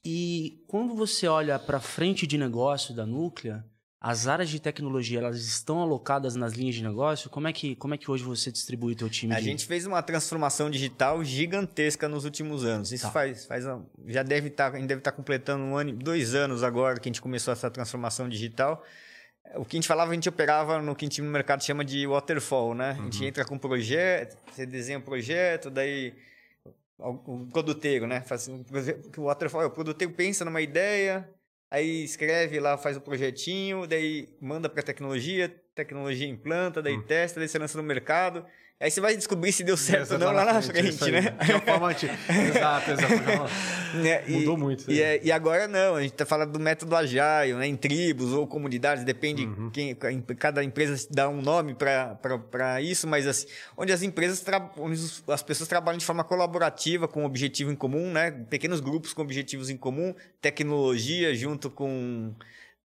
e 0.05 0.65
quando 0.69 0.95
você 0.95 1.27
olha 1.27 1.59
para 1.59 1.79
a 1.79 1.81
frente 1.81 2.27
de 2.27 2.39
negócio 2.39 2.95
da 2.95 3.05
Núclea, 3.05 3.65
as 4.01 4.29
áreas 4.29 4.49
de 4.49 4.61
tecnologia 4.61 5.19
elas 5.19 5.39
estão 5.45 5.81
alocadas 5.83 6.37
nas 6.37 6.53
linhas 6.53 6.77
de 6.77 6.83
negócio. 6.85 7.29
Como 7.29 7.49
é 7.49 7.53
que, 7.53 7.75
como 7.75 7.95
é 7.95 7.99
que 7.99 8.09
hoje 8.11 8.23
você 8.23 8.53
distribui 8.53 8.93
o 8.93 8.97
teu 8.97 9.11
time? 9.11 9.35
A 9.35 9.39
de- 9.41 9.45
gente 9.47 9.67
fez 9.67 9.87
uma 9.87 10.01
transformação 10.03 10.71
digital 10.71 11.25
gigantesca 11.25 12.09
nos 12.09 12.25
últimos 12.25 12.65
anos. 12.65 12.93
Isso 12.93 13.07
Tá. 13.07 13.11
faz, 13.13 13.45
faz 13.47 13.65
já 14.07 14.23
deve 14.23 14.49
estar, 14.49 14.73
gente 14.77 14.87
deve 14.87 15.01
estar 15.01 15.11
completando 15.13 15.65
um 15.65 15.77
ano, 15.77 15.93
dois 15.93 16.35
anos 16.35 16.63
agora 16.63 17.01
que 17.01 17.09
a 17.09 17.11
gente 17.11 17.21
começou 17.21 17.53
essa 17.53 17.69
transformação 17.71 18.29
digital. 18.29 18.85
O 19.57 19.65
que 19.65 19.77
a 19.77 19.79
gente 19.79 19.89
falava, 19.89 20.11
a 20.13 20.15
gente 20.15 20.29
operava 20.29 20.81
no 20.81 20.95
que 20.95 21.05
a 21.05 21.09
gente 21.09 21.21
no 21.23 21.31
mercado 21.31 21.65
chama 21.65 21.85
de 21.85 22.07
waterfall, 22.07 22.75
né? 22.75 22.91
A 23.01 23.03
gente 23.03 23.25
entra 23.25 23.45
com 23.45 23.55
um 23.55 23.59
projeto, 23.59 24.37
você 24.53 24.65
desenha 24.67 24.99
um 24.99 25.03
projeto, 25.03 25.71
daí 25.71 26.15
o 26.99 27.47
produteiro, 27.53 28.07
né? 28.07 28.21
Faz 28.21 28.47
o 28.47 29.23
waterfall, 29.25 29.65
o 29.67 29.71
produteiro 29.71 30.13
pensa 30.13 30.45
numa 30.45 30.61
ideia, 30.61 31.29
aí 31.71 32.05
escreve 32.05 32.59
lá, 32.61 32.77
faz 32.79 32.97
o 32.97 33.01
projetinho, 33.01 33.87
daí 33.87 34.29
manda 34.41 34.69
para 34.69 34.83
tecnologia, 34.83 35.49
tecnologia 35.75 36.27
implanta, 36.27 36.83
daí 36.83 37.01
testa, 37.03 37.41
daí 37.41 37.49
você 37.49 37.59
lança 37.59 37.79
no 37.79 37.85
mercado. 37.85 38.45
Aí 38.81 38.93
você 38.93 39.01
vai 39.01 39.17
descobrir 39.17 39.51
se 39.53 39.65
deu 39.65 39.77
certo 39.79 40.13
ou 40.13 40.19
não 40.21 40.31
lá 40.33 40.45
na 40.53 40.63
frente, 40.63 41.03
aí. 41.05 41.11
né? 41.11 41.21
De 41.45 41.53
uma 41.53 41.61
forma. 41.61 41.91
Exato, 41.93 42.91
exato. 42.93 43.15
Né? 43.95 44.23
E- 44.29 44.33
Mudou 44.33 44.59
muito. 44.59 44.91
E, 44.91 45.01
é- 45.03 45.19
e 45.25 45.33
agora 45.33 45.67
não, 45.67 45.97
a 45.97 46.03
gente 46.03 46.13
tá 46.13 46.27
falando 46.27 46.53
do 46.53 46.61
método 46.61 46.95
agile, 46.95 47.55
né? 47.55 47.67
Em 47.67 47.75
tribos 47.75 48.33
ou 48.35 48.47
comunidades, 48.47 49.03
depende 49.03 49.47
Uhum. 49.47 49.71
quem, 49.71 49.95
cada 50.39 50.63
empresa 50.63 51.09
dá 51.11 51.27
um 51.29 51.41
nome 51.41 51.75
para 51.75 52.81
isso, 52.83 53.09
mas 53.09 53.27
assim, 53.27 53.47
onde 53.79 53.93
as 53.93 54.03
empresas, 54.03 54.45
onde 54.77 55.01
as 55.27 55.43
pessoas 55.43 55.69
trabalham 55.69 55.97
de 55.99 56.05
forma 56.05 56.23
colaborativa 56.23 57.09
com 57.09 57.23
um 57.23 57.25
objetivo 57.25 57.73
em 57.73 57.77
comum, 57.77 58.13
né? 58.13 58.31
Pequenos 58.31 58.79
grupos 58.81 59.13
com 59.15 59.23
objetivos 59.23 59.71
em 59.71 59.77
comum, 59.77 60.15
tecnologia 60.41 61.35
junto 61.35 61.71
com, 61.71 62.35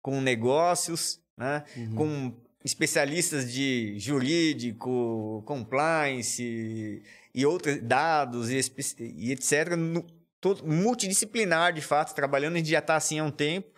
com 0.02 0.22
negócios, 0.22 1.20
né? 1.36 1.64
Com 1.96 2.32
especialistas 2.64 3.51
de 3.51 3.95
jurídico, 3.97 5.43
compliance 5.45 7.01
e 7.34 7.45
outros 7.45 7.80
dados 7.82 8.49
e, 8.49 8.59
e 8.99 9.32
etc. 9.32 9.76
no- 9.76 10.05
todo, 10.39 10.66
multidisciplinar, 10.66 11.74
de 11.74 11.82
fato, 11.82 12.14
trabalhando, 12.16 12.55
a 12.55 12.57
gente 12.57 12.70
já 12.70 12.80
está 12.80 12.95
assim 12.95 13.20
há 13.20 13.24
um 13.24 13.32
tempo. 13.32 13.70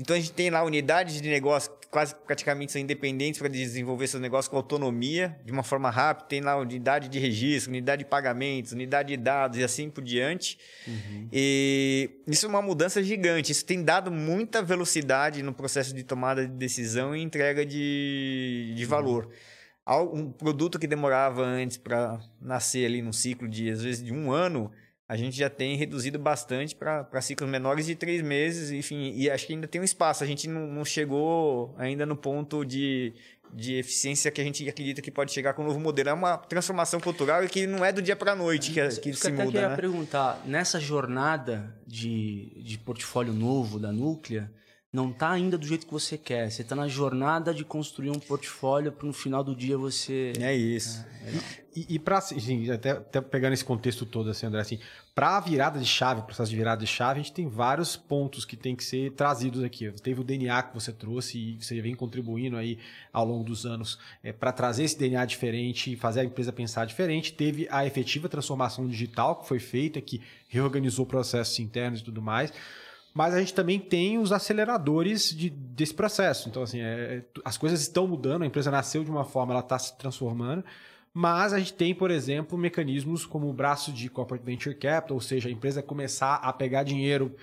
Então 0.00 0.14
a 0.14 0.18
gente 0.18 0.32
tem 0.32 0.48
lá 0.48 0.62
unidades 0.62 1.20
de 1.20 1.28
negócio 1.28 1.72
que 1.80 1.88
quase 1.88 2.14
praticamente 2.14 2.70
são 2.70 2.80
independentes 2.80 3.40
para 3.40 3.48
desenvolver 3.48 4.06
seus 4.06 4.22
negócios 4.22 4.48
com 4.48 4.56
autonomia, 4.56 5.36
de 5.44 5.50
uma 5.50 5.62
forma 5.64 5.90
rápida. 5.90 6.28
Tem 6.28 6.40
lá 6.40 6.56
unidade 6.56 7.08
de 7.08 7.18
registro, 7.18 7.70
unidade 7.70 8.04
de 8.04 8.08
pagamentos, 8.08 8.72
unidade 8.72 9.08
de 9.08 9.16
dados 9.16 9.58
e 9.58 9.64
assim 9.64 9.90
por 9.90 10.04
diante. 10.04 10.56
E 11.32 12.10
isso 12.26 12.46
é 12.46 12.48
uma 12.48 12.62
mudança 12.62 13.02
gigante. 13.02 13.50
Isso 13.52 13.64
tem 13.64 13.82
dado 13.82 14.10
muita 14.10 14.62
velocidade 14.62 15.42
no 15.42 15.52
processo 15.52 15.92
de 15.94 16.04
tomada 16.04 16.46
de 16.46 16.52
decisão 16.54 17.16
e 17.16 17.20
entrega 17.22 17.66
de, 17.66 18.72
de 18.76 18.84
valor. 18.84 19.28
Al- 19.84 20.14
Um 20.14 20.30
produto 20.30 20.78
que 20.78 20.86
demorava 20.86 21.42
antes 21.42 21.76
para 21.76 22.20
nascer 22.40 22.86
ali 22.86 23.02
num 23.02 23.12
ciclo 23.12 23.48
de, 23.48 23.70
às 23.70 23.82
vezes, 23.82 24.04
de 24.04 24.12
um 24.12 24.30
ano, 24.30 24.70
a 25.08 25.16
gente 25.16 25.36
já 25.36 25.48
tem 25.48 25.74
reduzido 25.74 26.18
bastante 26.18 26.76
para 26.76 27.20
ciclos 27.22 27.48
menores 27.48 27.86
de 27.86 27.94
três 27.94 28.20
meses, 28.20 28.70
enfim, 28.70 29.14
e 29.16 29.30
acho 29.30 29.46
que 29.46 29.54
ainda 29.54 29.66
tem 29.66 29.80
um 29.80 29.84
espaço. 29.84 30.22
A 30.22 30.26
gente 30.26 30.46
não, 30.46 30.66
não 30.66 30.84
chegou 30.84 31.74
ainda 31.78 32.04
no 32.04 32.14
ponto 32.14 32.62
de, 32.62 33.14
de 33.50 33.78
eficiência 33.78 34.30
que 34.30 34.38
a 34.38 34.44
gente 34.44 34.68
acredita 34.68 35.00
que 35.00 35.10
pode 35.10 35.32
chegar 35.32 35.54
com 35.54 35.62
o 35.62 35.64
novo 35.64 35.80
modelo. 35.80 36.10
É 36.10 36.12
uma 36.12 36.36
transformação 36.36 37.00
cultural 37.00 37.42
e 37.42 37.48
que 37.48 37.66
não 37.66 37.82
é 37.82 37.90
do 37.90 38.02
dia 38.02 38.14
para 38.14 38.32
a 38.32 38.36
noite 38.36 38.70
que, 38.70 38.86
que 39.00 39.14
se 39.14 39.20
que 39.22 39.28
eu 39.28 39.32
muda, 39.32 39.46
queria 39.46 39.68
né? 39.70 39.76
perguntar, 39.76 40.42
nessa 40.44 40.78
jornada 40.78 41.74
de, 41.86 42.52
de 42.62 42.76
portfólio 42.76 43.32
novo 43.32 43.78
da 43.78 43.90
Núclea, 43.90 44.52
não 44.90 45.10
está 45.10 45.30
ainda 45.30 45.58
do 45.58 45.66
jeito 45.66 45.86
que 45.86 45.92
você 45.92 46.16
quer. 46.16 46.50
Você 46.50 46.62
está 46.62 46.74
na 46.74 46.88
jornada 46.88 47.52
de 47.52 47.62
construir 47.62 48.10
um 48.10 48.18
portfólio 48.18 48.90
para 48.90 49.06
no 49.06 49.12
final 49.12 49.44
do 49.44 49.54
dia 49.54 49.76
você. 49.76 50.32
É 50.40 50.54
isso. 50.54 51.04
E, 51.76 51.86
e 51.90 51.98
para 51.98 52.18
assim, 52.18 52.70
até, 52.70 52.92
até 52.92 53.20
pegando 53.20 53.52
esse 53.52 53.64
contexto 53.64 54.06
todo, 54.06 54.30
assim, 54.30 54.46
André, 54.46 54.60
assim, 54.60 54.78
para 55.14 55.36
a 55.36 55.40
virada 55.40 55.78
de 55.78 55.84
chave, 55.84 56.22
o 56.22 56.24
processo 56.24 56.50
de 56.50 56.56
virada 56.56 56.80
de 56.80 56.86
chave, 56.86 57.20
a 57.20 57.22
gente 57.22 57.34
tem 57.34 57.46
vários 57.46 57.96
pontos 57.96 58.46
que 58.46 58.56
tem 58.56 58.74
que 58.74 58.82
ser 58.82 59.12
trazidos 59.12 59.62
aqui. 59.62 59.92
Teve 60.00 60.22
o 60.22 60.24
DNA 60.24 60.62
que 60.62 60.74
você 60.74 60.90
trouxe 60.90 61.38
e 61.38 61.62
você 61.62 61.80
vem 61.82 61.94
contribuindo 61.94 62.56
aí 62.56 62.78
ao 63.12 63.26
longo 63.26 63.44
dos 63.44 63.66
anos 63.66 63.98
para 64.40 64.52
trazer 64.52 64.84
esse 64.84 64.98
DNA 64.98 65.26
diferente 65.26 65.92
e 65.92 65.96
fazer 65.96 66.20
a 66.20 66.24
empresa 66.24 66.50
pensar 66.50 66.86
diferente. 66.86 67.34
Teve 67.34 67.68
a 67.70 67.84
efetiva 67.84 68.26
transformação 68.26 68.88
digital 68.88 69.36
que 69.36 69.46
foi 69.46 69.58
feita, 69.58 70.00
que 70.00 70.22
reorganizou 70.48 71.04
processos 71.04 71.58
internos 71.58 72.00
e 72.00 72.04
tudo 72.04 72.22
mais. 72.22 72.50
Mas 73.18 73.34
a 73.34 73.40
gente 73.40 73.52
também 73.52 73.80
tem 73.80 74.16
os 74.16 74.30
aceleradores 74.30 75.34
de- 75.36 75.50
desse 75.50 75.92
processo. 75.92 76.48
Então, 76.48 76.62
assim, 76.62 76.80
é, 76.80 77.24
as 77.44 77.58
coisas 77.58 77.80
estão 77.80 78.06
mudando, 78.06 78.42
a 78.42 78.46
empresa 78.46 78.70
nasceu 78.70 79.02
de 79.02 79.10
uma 79.10 79.24
forma, 79.24 79.52
ela 79.52 79.60
está 79.60 79.76
se 79.76 79.98
transformando. 79.98 80.64
Mas 81.12 81.52
a 81.52 81.58
gente 81.58 81.72
tem, 81.72 81.92
por 81.92 82.12
exemplo, 82.12 82.56
mecanismos 82.56 83.26
como 83.26 83.50
o 83.50 83.52
braço 83.52 83.90
de 83.90 84.08
Corporate 84.08 84.44
Venture 84.44 84.72
Capital, 84.72 85.16
ou 85.16 85.20
seja, 85.20 85.48
a 85.48 85.52
empresa 85.52 85.82
começar 85.82 86.36
a 86.36 86.52
pegar 86.52 86.84
dinheiro, 86.84 87.34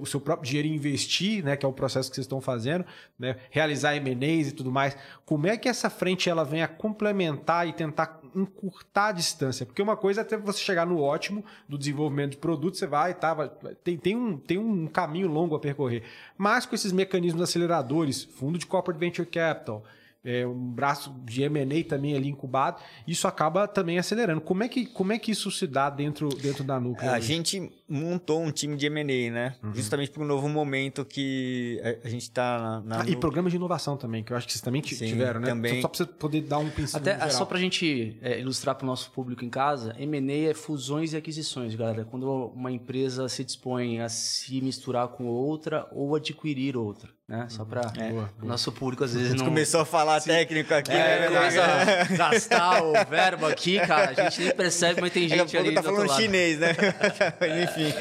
o 0.00 0.06
seu 0.06 0.20
próprio 0.20 0.46
dinheiro 0.46 0.68
e 0.68 0.74
investir, 0.74 1.42
né, 1.42 1.56
que 1.56 1.64
é 1.64 1.68
o 1.68 1.72
processo 1.72 2.10
que 2.10 2.16
vocês 2.16 2.24
estão 2.24 2.40
fazendo, 2.40 2.84
né, 3.18 3.36
realizar 3.50 3.96
M&As 3.96 4.48
e 4.48 4.52
tudo 4.52 4.70
mais. 4.70 4.96
Como 5.24 5.46
é 5.46 5.56
que 5.56 5.68
essa 5.68 5.88
frente 5.88 6.28
ela 6.28 6.44
vem 6.44 6.62
a 6.62 6.68
complementar 6.68 7.66
e 7.66 7.72
tentar 7.72 8.20
encurtar 8.34 9.08
a 9.08 9.12
distância? 9.12 9.64
Porque 9.64 9.80
uma 9.80 9.96
coisa 9.96 10.20
é 10.20 10.22
até 10.22 10.36
você 10.36 10.60
chegar 10.60 10.86
no 10.86 11.00
ótimo 11.00 11.44
do 11.66 11.78
desenvolvimento 11.78 12.32
de 12.32 12.36
produto, 12.36 12.76
você 12.76 12.86
vai, 12.86 13.14
tá, 13.14 13.48
tem, 13.82 13.96
tem, 13.96 14.16
um, 14.16 14.36
tem 14.36 14.58
um 14.58 14.86
caminho 14.86 15.28
longo 15.28 15.54
a 15.54 15.60
percorrer. 15.60 16.02
Mas 16.36 16.66
com 16.66 16.74
esses 16.74 16.92
mecanismos 16.92 17.42
aceleradores, 17.42 18.24
fundo 18.24 18.58
de 18.58 18.66
Corporate 18.66 19.00
Venture 19.00 19.26
Capital, 19.26 19.82
é, 20.24 20.46
um 20.46 20.70
braço 20.72 21.14
de 21.24 21.42
M&A 21.42 21.84
também 21.84 22.14
ali 22.16 22.28
incubado, 22.28 22.82
isso 23.06 23.28
acaba 23.28 23.68
também 23.68 23.98
acelerando. 23.98 24.40
Como 24.40 24.62
é 24.62 24.68
que, 24.68 24.86
como 24.86 25.12
é 25.12 25.18
que 25.18 25.30
isso 25.30 25.50
se 25.50 25.66
dá 25.66 25.88
dentro, 25.88 26.28
dentro 26.28 26.64
da 26.64 26.78
Núclea? 26.80 27.12
A 27.12 27.16
hoje? 27.16 27.26
gente 27.26 27.72
montou 27.88 28.42
um 28.42 28.50
time 28.50 28.76
de 28.76 28.86
M&A, 28.86 29.30
né? 29.30 29.56
Justamente 29.74 30.10
para 30.10 30.22
um 30.22 30.26
novo 30.26 30.48
momento 30.48 31.04
que 31.04 31.80
a, 32.04 32.08
gente 32.08 32.22
está 32.22 32.58
na, 32.58 32.80
na 32.80 33.02
Ah, 33.02 33.08
e 33.08 33.16
programas 33.16 33.52
de 33.52 33.56
inovação 33.56 33.96
também, 33.96 34.22
que 34.22 34.32
eu 34.32 34.36
acho 34.36 34.46
que 34.46 34.52
vocês 34.52 34.62
também 34.62 34.82
Sim, 34.82 35.06
tiveram, 35.06 35.40
né? 35.40 35.48
também. 35.48 35.80
Só 35.80 35.88
para 35.88 35.96
você 35.98 36.06
poder 36.06 36.42
dar 36.42 36.58
um 36.58 36.70
pincel 36.70 37.00
Até 37.00 37.14
geral. 37.14 37.30
só 37.30 37.44
para 37.44 37.58
a 37.58 37.60
gente 37.60 38.18
é, 38.20 38.40
ilustrar 38.40 38.74
para 38.74 38.84
o 38.84 38.86
nosso 38.86 39.10
público 39.12 39.44
em 39.44 39.50
casa, 39.50 39.94
M&A 39.98 40.50
é 40.50 40.54
fusões 40.54 41.12
e 41.12 41.16
aquisições, 41.16 41.74
galera. 41.74 42.04
Quando 42.04 42.28
uma 42.54 42.70
empresa 42.70 43.28
se 43.28 43.44
dispõe 43.44 44.00
a 44.00 44.08
se 44.08 44.60
misturar 44.60 45.08
com 45.08 45.26
outra 45.26 45.88
ou 45.92 46.14
adquirir 46.14 46.76
outra, 46.76 47.08
né? 47.28 47.46
Só 47.50 47.62
para 47.62 47.92
o 48.40 48.46
nosso 48.46 48.72
público 48.72 49.04
às 49.04 49.12
vezes 49.12 49.28
A 49.28 49.30
gente 49.32 49.38
não 49.40 49.46
começou 49.46 49.82
a 49.82 49.84
falar 49.84 50.18
técnico 50.22 50.72
aqui, 50.72 50.92
é, 50.92 51.28
né? 51.28 51.36
a 51.36 52.16
gastar 52.16 52.82
o 52.82 52.92
verbo 53.04 53.44
aqui, 53.44 53.78
cara. 53.80 54.12
A 54.16 54.30
gente 54.30 54.40
nem 54.40 54.56
percebe, 54.56 55.00
mas 55.02 55.12
tem 55.12 55.28
gente 55.28 55.52
pouco 55.52 55.56
ali 55.58 55.74
tá 55.74 55.82
do 55.82 55.88
outro 55.88 55.96
falando 55.96 56.08
lado. 56.08 56.22
chinês, 56.22 56.58
né? 56.58 56.74
Enfim. 57.64 57.94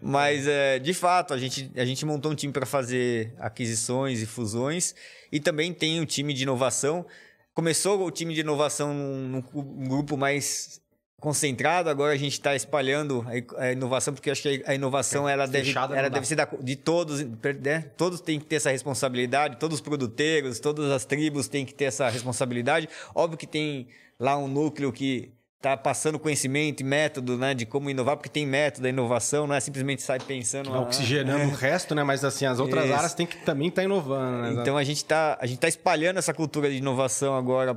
Mas, 0.00 0.46
é, 0.46 0.78
de 0.78 0.94
fato, 0.94 1.34
a 1.34 1.38
gente, 1.38 1.70
a 1.76 1.84
gente 1.84 2.06
montou 2.06 2.32
um 2.32 2.34
time 2.34 2.52
para 2.52 2.64
fazer 2.64 3.34
aquisições 3.38 4.22
e 4.22 4.26
fusões. 4.26 4.94
E 5.30 5.38
também 5.38 5.74
tem 5.74 6.00
o 6.00 6.06
time 6.06 6.32
de 6.32 6.44
inovação. 6.44 7.04
Começou 7.52 8.02
o 8.02 8.10
time 8.10 8.32
de 8.32 8.40
inovação 8.40 8.94
num, 8.94 9.42
num 9.52 9.88
grupo 9.88 10.16
mais 10.16 10.80
concentrado, 11.20 11.90
agora 11.90 12.12
a 12.12 12.16
gente 12.16 12.34
está 12.34 12.54
espalhando 12.54 13.26
a, 13.56 13.72
inovação, 13.72 14.14
porque 14.14 14.30
acho 14.30 14.42
que 14.42 14.62
a 14.64 14.74
inovação 14.74 15.28
ela 15.28 15.46
deve, 15.46 15.72
não 15.72 15.94
ela 15.94 16.08
deve 16.08 16.26
ser 16.26 16.36
da, 16.36 16.48
de 16.60 16.76
todos, 16.76 17.24
né? 17.60 17.90
Todos 17.96 18.20
têm 18.20 18.38
que 18.38 18.46
ter 18.46 18.56
essa 18.56 18.70
responsabilidade, 18.70 19.56
todos 19.56 19.76
os 19.76 19.80
produteiros, 19.80 20.60
todas 20.60 20.90
as 20.92 21.04
tribos 21.04 21.48
têm 21.48 21.66
que 21.66 21.74
ter 21.74 21.86
essa 21.86 22.08
responsabilidade. 22.08 22.88
Óbvio 23.14 23.36
que 23.36 23.46
tem 23.46 23.88
lá 24.18 24.38
um 24.38 24.46
núcleo 24.46 24.92
que 24.92 25.32
está 25.56 25.76
passando 25.76 26.20
conhecimento 26.20 26.82
e 26.82 26.84
método, 26.84 27.36
né, 27.36 27.52
de 27.52 27.66
como 27.66 27.90
inovar, 27.90 28.16
porque 28.16 28.28
tem 28.28 28.46
método, 28.46 28.86
a 28.86 28.90
inovação 28.90 29.44
não 29.44 29.56
é 29.56 29.60
simplesmente 29.60 30.02
sair 30.02 30.22
pensando... 30.22 30.70
Tá 30.70 30.76
ah, 30.76 30.82
oxigenando 30.82 31.50
o 31.50 31.54
resto, 31.54 31.96
né? 31.96 32.04
Mas 32.04 32.24
assim, 32.24 32.46
as 32.46 32.60
outras 32.60 32.84
Isso. 32.84 32.94
áreas 32.94 33.14
têm 33.14 33.26
que 33.26 33.38
também 33.38 33.66
estar 33.66 33.82
inovando, 33.82 34.54
né? 34.54 34.62
Então 34.62 34.76
a 34.76 34.84
gente 34.84 34.98
está 34.98 35.36
tá 35.58 35.66
espalhando 35.66 36.18
essa 36.18 36.32
cultura 36.32 36.70
de 36.70 36.76
inovação 36.76 37.36
agora 37.36 37.76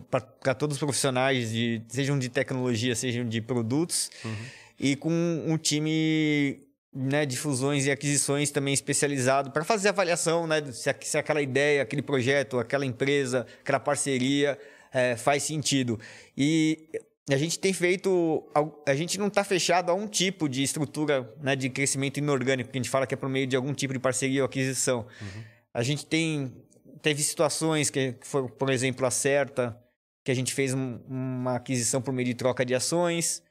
para 0.00 0.54
todos 0.54 0.76
os 0.76 0.80
profissionais, 0.80 1.50
de, 1.50 1.82
sejam 1.88 2.18
de 2.18 2.28
tecnologia, 2.28 2.94
sejam 2.94 3.28
de 3.28 3.40
produtos, 3.40 4.10
e 4.78 4.96
com 4.96 5.10
um 5.46 5.56
time 5.58 6.60
né, 6.94 7.24
de 7.24 7.36
fusões 7.36 7.86
e 7.86 7.90
aquisições 7.90 8.50
também 8.50 8.74
especializado 8.74 9.50
para 9.50 9.64
fazer 9.64 9.88
avaliação 9.88 10.46
né, 10.46 10.62
se, 10.72 10.94
se 11.00 11.18
aquela 11.18 11.40
ideia, 11.40 11.82
aquele 11.82 12.02
projeto, 12.02 12.58
aquela 12.58 12.84
empresa, 12.84 13.46
aquela 13.60 13.80
parceria 13.80 14.58
eh, 14.92 15.16
faz 15.16 15.42
sentido. 15.42 15.98
E 16.36 16.88
a 17.30 17.36
gente 17.36 17.58
tem 17.58 17.72
feito. 17.72 18.44
A 18.86 18.94
gente 18.94 19.18
não 19.18 19.28
está 19.28 19.44
fechado 19.44 19.90
a 19.90 19.94
um 19.94 20.06
tipo 20.06 20.48
de 20.48 20.62
estrutura 20.62 21.32
né, 21.40 21.54
de 21.54 21.70
crescimento 21.70 22.18
inorgânico, 22.18 22.70
que 22.70 22.78
a 22.78 22.82
gente 22.82 22.90
fala 22.90 23.06
que 23.06 23.14
é 23.14 23.16
por 23.16 23.28
meio 23.28 23.46
de 23.46 23.56
algum 23.56 23.72
tipo 23.72 23.92
de 23.92 23.98
parceria 23.98 24.42
ou 24.42 24.46
aquisição. 24.46 25.06
A 25.72 25.82
gente 25.82 26.04
tem. 26.04 26.52
Teve 27.02 27.22
situações 27.22 27.90
que 27.90 28.14
foi, 28.20 28.48
por 28.48 28.70
exemplo, 28.70 29.04
a 29.04 29.10
Certa, 29.10 29.76
que 30.24 30.30
a 30.30 30.34
gente 30.34 30.54
fez 30.54 30.72
um- 30.72 31.00
uma 31.08 31.56
aquisição 31.56 32.00
por 32.00 32.14
meio 32.14 32.26
de 32.26 32.34
troca 32.34 32.64
de 32.64 32.74
ações. 32.74 33.42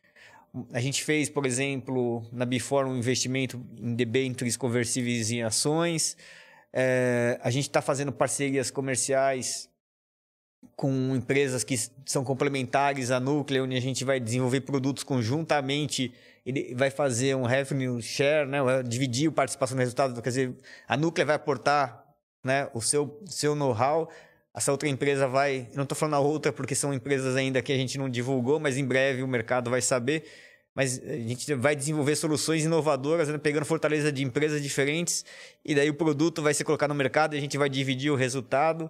A 0.73 0.79
gente 0.79 1.03
fez, 1.03 1.29
por 1.29 1.45
exemplo, 1.45 2.23
na 2.31 2.45
Before 2.45 2.87
um 2.87 2.97
investimento 2.97 3.61
em 3.77 3.93
debêntures 3.93 4.55
conversíveis 4.55 5.31
em 5.31 5.43
ações. 5.43 6.15
É, 6.73 7.39
a 7.43 7.51
gente 7.51 7.67
está 7.67 7.81
fazendo 7.81 8.11
parcerias 8.11 8.71
comerciais 8.71 9.69
com 10.75 11.15
empresas 11.15 11.63
que 11.63 11.75
são 12.05 12.23
complementares 12.23 13.11
à 13.11 13.19
Núclea, 13.19 13.63
onde 13.63 13.75
a 13.75 13.81
gente 13.81 14.05
vai 14.05 14.19
desenvolver 14.19 14.61
produtos 14.61 15.03
conjuntamente, 15.03 16.13
ele 16.45 16.73
vai 16.75 16.89
fazer 16.89 17.35
um 17.35 17.43
revenue 17.43 18.01
share, 18.01 18.47
né? 18.47 18.59
dividir 18.83 19.29
a 19.29 19.31
participação 19.31 19.75
no 19.75 19.81
resultado, 19.81 20.21
quer 20.21 20.29
dizer, 20.29 20.55
a 20.87 20.95
Núclea 20.95 21.25
vai 21.25 21.35
aportar 21.35 22.00
né, 22.43 22.69
o 22.73 22.81
seu, 22.81 23.21
seu 23.25 23.55
know-how, 23.55 24.09
essa 24.53 24.71
outra 24.71 24.89
empresa 24.89 25.27
vai, 25.27 25.69
não 25.73 25.83
estou 25.83 25.95
falando 25.95 26.15
a 26.15 26.19
outra 26.19 26.51
porque 26.51 26.75
são 26.75 26.93
empresas 26.93 27.35
ainda 27.35 27.61
que 27.61 27.71
a 27.71 27.77
gente 27.77 27.97
não 27.97 28.09
divulgou, 28.09 28.59
mas 28.59 28.77
em 28.77 28.85
breve 28.85 29.23
o 29.23 29.27
mercado 29.27 29.69
vai 29.69 29.81
saber, 29.81 30.25
mas 30.75 31.01
a 31.03 31.17
gente 31.17 31.53
vai 31.55 31.75
desenvolver 31.75 32.15
soluções 32.15 32.63
inovadoras, 32.63 33.29
né, 33.29 33.37
pegando 33.37 33.65
fortaleza 33.65 34.11
de 34.11 34.23
empresas 34.23 34.61
diferentes, 34.61 35.23
e 35.63 35.73
daí 35.73 35.89
o 35.89 35.93
produto 35.93 36.41
vai 36.41 36.53
ser 36.53 36.63
colocado 36.63 36.89
no 36.89 36.95
mercado 36.95 37.35
e 37.35 37.37
a 37.37 37.41
gente 37.41 37.57
vai 37.57 37.69
dividir 37.69 38.11
o 38.11 38.15
resultado. 38.15 38.89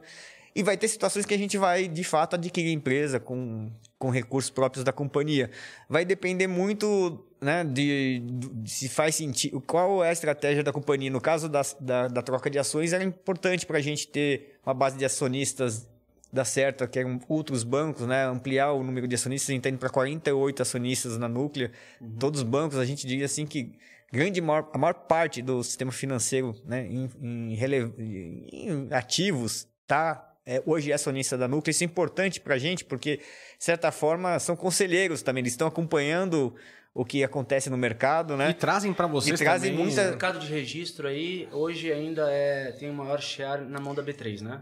E 0.53 0.63
vai 0.63 0.75
ter 0.75 0.87
situações 0.87 1.25
que 1.25 1.33
a 1.33 1.37
gente 1.37 1.57
vai, 1.57 1.87
de 1.87 2.03
fato, 2.03 2.35
adquirir 2.35 2.71
empresa 2.73 3.19
com, 3.19 3.71
com 3.97 4.09
recursos 4.09 4.49
próprios 4.51 4.83
da 4.83 4.91
companhia. 4.91 5.49
Vai 5.87 6.03
depender 6.03 6.47
muito 6.47 7.25
né, 7.39 7.63
de, 7.63 8.21
de 8.25 8.69
se 8.69 8.89
faz 8.89 9.15
sentido. 9.15 9.61
Qual 9.61 10.03
é 10.03 10.09
a 10.09 10.11
estratégia 10.11 10.61
da 10.61 10.73
companhia? 10.73 11.09
No 11.09 11.21
caso 11.21 11.47
da, 11.47 11.61
da, 11.79 12.07
da 12.07 12.21
troca 12.21 12.49
de 12.49 12.59
ações, 12.59 12.91
era 12.91 13.03
importante 13.03 13.65
para 13.65 13.77
a 13.77 13.81
gente 13.81 14.07
ter 14.07 14.59
uma 14.65 14.73
base 14.73 14.97
de 14.97 15.05
acionistas 15.05 15.87
da 16.33 16.45
Certa, 16.45 16.87
que 16.87 16.97
eram 16.99 17.19
outros 17.27 17.63
bancos, 17.63 18.07
né? 18.07 18.25
ampliar 18.25 18.71
o 18.71 18.83
número 18.83 19.07
de 19.07 19.15
acionistas, 19.15 19.49
a 19.49 19.51
gente 19.53 19.59
está 19.59 19.69
indo 19.69 19.79
para 19.79 19.89
48 19.89 20.61
acionistas 20.61 21.17
na 21.17 21.27
Núclea. 21.27 21.71
Todos 22.19 22.41
os 22.41 22.47
bancos, 22.47 22.77
a 22.77 22.85
gente 22.85 23.05
diria 23.05 23.25
assim 23.25 23.45
que 23.45 23.73
grande 24.11 24.39
maior, 24.41 24.69
a 24.73 24.77
maior 24.77 24.93
parte 24.93 25.41
do 25.41 25.61
sistema 25.63 25.91
financeiro 25.91 26.55
né, 26.65 26.87
em, 26.87 27.09
em, 27.21 27.55
rele- 27.55 27.93
em 27.97 28.87
ativos 28.91 29.67
está 29.81 30.30
é, 30.55 30.63
hoje 30.65 30.91
é 30.91 30.93
acionista 30.95 31.37
da 31.37 31.47
Núclea. 31.47 31.71
Isso 31.71 31.83
é 31.83 31.85
importante 31.85 32.39
para 32.39 32.55
a 32.55 32.57
gente, 32.57 32.83
porque, 32.85 33.17
de 33.17 33.23
certa 33.63 33.91
forma, 33.91 34.37
são 34.39 34.55
conselheiros 34.55 35.21
também. 35.21 35.41
Eles 35.41 35.53
estão 35.53 35.67
acompanhando 35.67 36.53
o 36.93 37.05
que 37.05 37.23
acontece 37.23 37.69
no 37.69 37.77
mercado, 37.77 38.35
né? 38.35 38.49
E 38.49 38.53
trazem 38.53 38.93
para 38.93 39.07
vocês 39.07 39.39
E 39.39 39.43
trazem 39.43 39.71
também, 39.71 39.85
muita- 39.85 40.01
O 40.01 40.09
mercado 40.09 40.39
de 40.39 40.47
registro 40.47 41.07
aí, 41.07 41.47
hoje 41.51 41.91
ainda 41.91 42.29
é, 42.29 42.71
tem 42.73 42.89
o 42.89 42.93
maior 42.93 43.21
share 43.21 43.63
na 43.63 43.79
mão 43.79 43.95
da 43.95 44.03
B3, 44.03 44.41
né? 44.41 44.61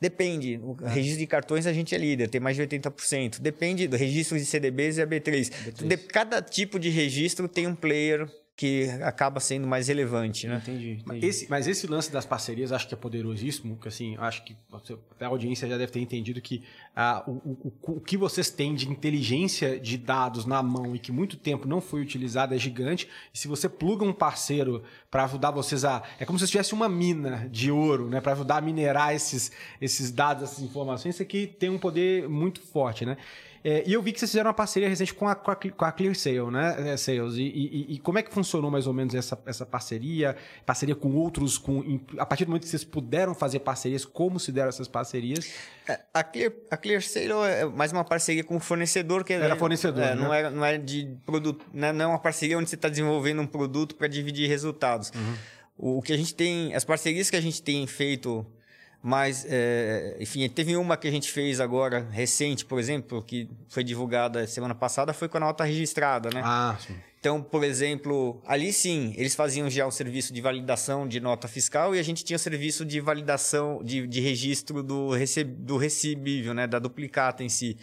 Depende. 0.00 0.58
O 0.62 0.72
registro 0.74 1.20
de 1.20 1.26
cartões 1.26 1.66
a 1.66 1.72
gente 1.72 1.94
é 1.94 1.98
líder, 1.98 2.28
tem 2.28 2.40
mais 2.40 2.56
de 2.56 2.62
80%. 2.62 3.40
Depende 3.40 3.86
do 3.88 3.96
registro 3.96 4.38
de 4.38 4.44
CDBs 4.44 4.98
e 4.98 5.02
a 5.02 5.06
B3. 5.06 5.50
De- 5.86 5.96
cada 5.96 6.42
tipo 6.42 6.78
de 6.78 6.90
registro 6.90 7.48
tem 7.48 7.66
um 7.66 7.74
player 7.74 8.28
que 8.58 8.88
acaba 9.02 9.38
sendo 9.38 9.66
mais 9.66 9.88
relevante, 9.88 10.46
né? 10.46 10.56
Entendi. 10.62 11.02
Mas 11.04 11.22
esse, 11.22 11.50
mas 11.50 11.66
esse 11.66 11.86
lance 11.86 12.10
das 12.10 12.24
parcerias 12.24 12.72
acho 12.72 12.88
que 12.88 12.94
é 12.94 12.96
poderosíssimo, 12.96 13.76
que 13.76 13.86
assim, 13.86 14.16
acho 14.18 14.42
que 14.44 14.56
a 15.20 15.26
audiência 15.26 15.68
já 15.68 15.76
deve 15.76 15.92
ter 15.92 16.00
entendido 16.00 16.40
que 16.40 16.62
ah, 16.94 17.22
o, 17.26 17.32
o- 17.32 17.72
o- 17.82 17.92
o 17.96 18.00
que 18.00 18.16
vocês 18.16 18.48
têm 18.48 18.74
de 18.74 18.88
inteligência 18.88 19.78
de 19.78 19.98
dados 19.98 20.46
na 20.46 20.62
mão 20.62 20.96
e 20.96 20.98
que 20.98 21.12
muito 21.12 21.36
tempo 21.36 21.68
não 21.68 21.82
foi 21.82 22.00
utilizado 22.00 22.54
é 22.54 22.58
gigante. 22.58 23.06
E 23.34 23.38
se 23.38 23.46
você 23.46 23.68
pluga 23.68 24.06
um 24.06 24.12
parceiro 24.14 24.82
para 25.10 25.24
ajudar 25.24 25.50
vocês 25.50 25.84
a. 25.84 26.02
É 26.18 26.24
como 26.24 26.38
se 26.38 26.46
tivesse 26.46 26.72
uma 26.72 26.88
mina 26.88 27.46
de 27.52 27.70
ouro, 27.70 28.08
né? 28.08 28.22
Para 28.22 28.32
ajudar 28.32 28.56
a 28.56 28.60
minerar 28.62 29.14
esses, 29.14 29.52
esses 29.82 30.10
dados, 30.10 30.42
essas 30.44 30.60
informações, 30.64 31.14
isso 31.16 31.22
aqui 31.22 31.46
tem 31.46 31.68
um 31.68 31.78
poder 31.78 32.26
muito 32.26 32.62
forte, 32.62 33.04
né? 33.04 33.18
É, 33.68 33.82
e 33.84 33.94
eu 33.94 34.00
vi 34.00 34.12
que 34.12 34.20
vocês 34.20 34.30
fizeram 34.30 34.46
uma 34.48 34.54
parceria 34.54 34.88
recente 34.88 35.12
com 35.12 35.26
a, 35.26 35.34
com 35.34 35.50
a, 35.50 35.56
com 35.56 35.84
a 35.84 35.90
Clear 35.90 36.14
Sale, 36.14 36.52
né? 36.52 36.90
É, 36.92 36.96
Sales. 36.96 37.34
E, 37.34 37.42
e- 37.42 37.94
e 37.94 37.98
como 37.98 38.16
é 38.16 38.22
que 38.22 38.32
funcionou 38.32 38.70
mais 38.70 38.86
ou 38.86 38.92
menos 38.92 39.12
essa, 39.12 39.36
essa 39.44 39.66
parceria? 39.66 40.36
Parceria 40.64 40.94
com 40.94 41.12
outros, 41.16 41.58
com, 41.58 41.82
a 42.16 42.24
partir 42.24 42.44
do 42.44 42.48
momento 42.50 42.62
que 42.62 42.68
vocês 42.68 42.84
puderam 42.84 43.34
fazer 43.34 43.58
parcerias, 43.58 44.04
como 44.04 44.38
se 44.38 44.52
deram 44.52 44.68
essas 44.68 44.86
parcerias? 44.86 45.50
É, 45.88 45.98
A 46.14 46.22
Clear, 46.22 46.52
a 46.70 46.76
Clear 46.76 47.02
Sale 47.02 47.32
é 47.50 47.64
mais 47.64 47.90
uma 47.90 48.04
parceria 48.04 48.44
com 48.44 48.54
o 48.56 48.60
fornecedor 48.60 49.24
que 49.24 49.32
Era 49.32 49.56
fornecedor, 49.56 50.00
é, 50.04 50.14
né? 50.14 50.22
não 50.22 50.32
é 50.32 50.48
não 50.48 50.64
é 50.64 50.78
de 50.78 51.16
produto, 51.26 51.66
né? 51.74 51.92
não 51.92 52.04
é 52.04 52.08
uma 52.08 52.20
parceria 52.20 52.56
onde 52.56 52.70
você 52.70 52.76
está 52.76 52.88
desenvolvendo 52.88 53.42
um 53.42 53.46
produto 53.48 53.96
para 53.96 54.06
dividir 54.06 54.48
resultados. 54.48 55.10
O, 55.76 55.98
o 55.98 56.02
que 56.02 56.12
a 56.12 56.16
gente 56.16 56.36
tem, 56.36 56.72
as 56.72 56.84
parcerias 56.84 57.28
que 57.30 57.36
a 57.36 57.40
gente 57.40 57.60
tem 57.60 57.84
feito, 57.88 58.46
mas 59.02 59.46
é, 59.48 60.16
enfim, 60.20 60.48
teve 60.48 60.76
uma 60.76 60.96
que 60.96 61.06
a 61.06 61.10
gente 61.10 61.30
fez 61.30 61.60
agora 61.60 62.06
recente, 62.10 62.64
por 62.64 62.78
exemplo, 62.78 63.22
que 63.22 63.48
foi 63.68 63.84
divulgada 63.84 64.46
semana 64.46 64.74
passada, 64.74 65.12
foi 65.12 65.28
com 65.28 65.36
a 65.36 65.40
nota 65.40 65.64
registrada, 65.64 66.30
né? 66.30 66.42
Ah, 66.44 66.76
sim. 66.80 66.94
Então, 67.18 67.42
por 67.42 67.64
exemplo, 67.64 68.40
ali 68.46 68.72
sim, 68.72 69.12
eles 69.16 69.34
faziam 69.34 69.68
já 69.68 69.84
o 69.84 69.90
serviço 69.90 70.32
de 70.32 70.40
validação 70.40 71.08
de 71.08 71.18
nota 71.18 71.48
fiscal 71.48 71.92
e 71.92 71.98
a 71.98 72.02
gente 72.02 72.24
tinha 72.24 72.36
o 72.36 72.38
serviço 72.38 72.84
de 72.84 73.00
validação, 73.00 73.82
de, 73.82 74.06
de 74.06 74.20
registro 74.20 74.80
do, 74.80 75.10
rece, 75.10 75.42
do 75.42 75.76
recebível, 75.76 76.54
né, 76.54 76.68
da 76.68 76.78
duplicata 76.78 77.42
em 77.42 77.48
si. 77.48 77.76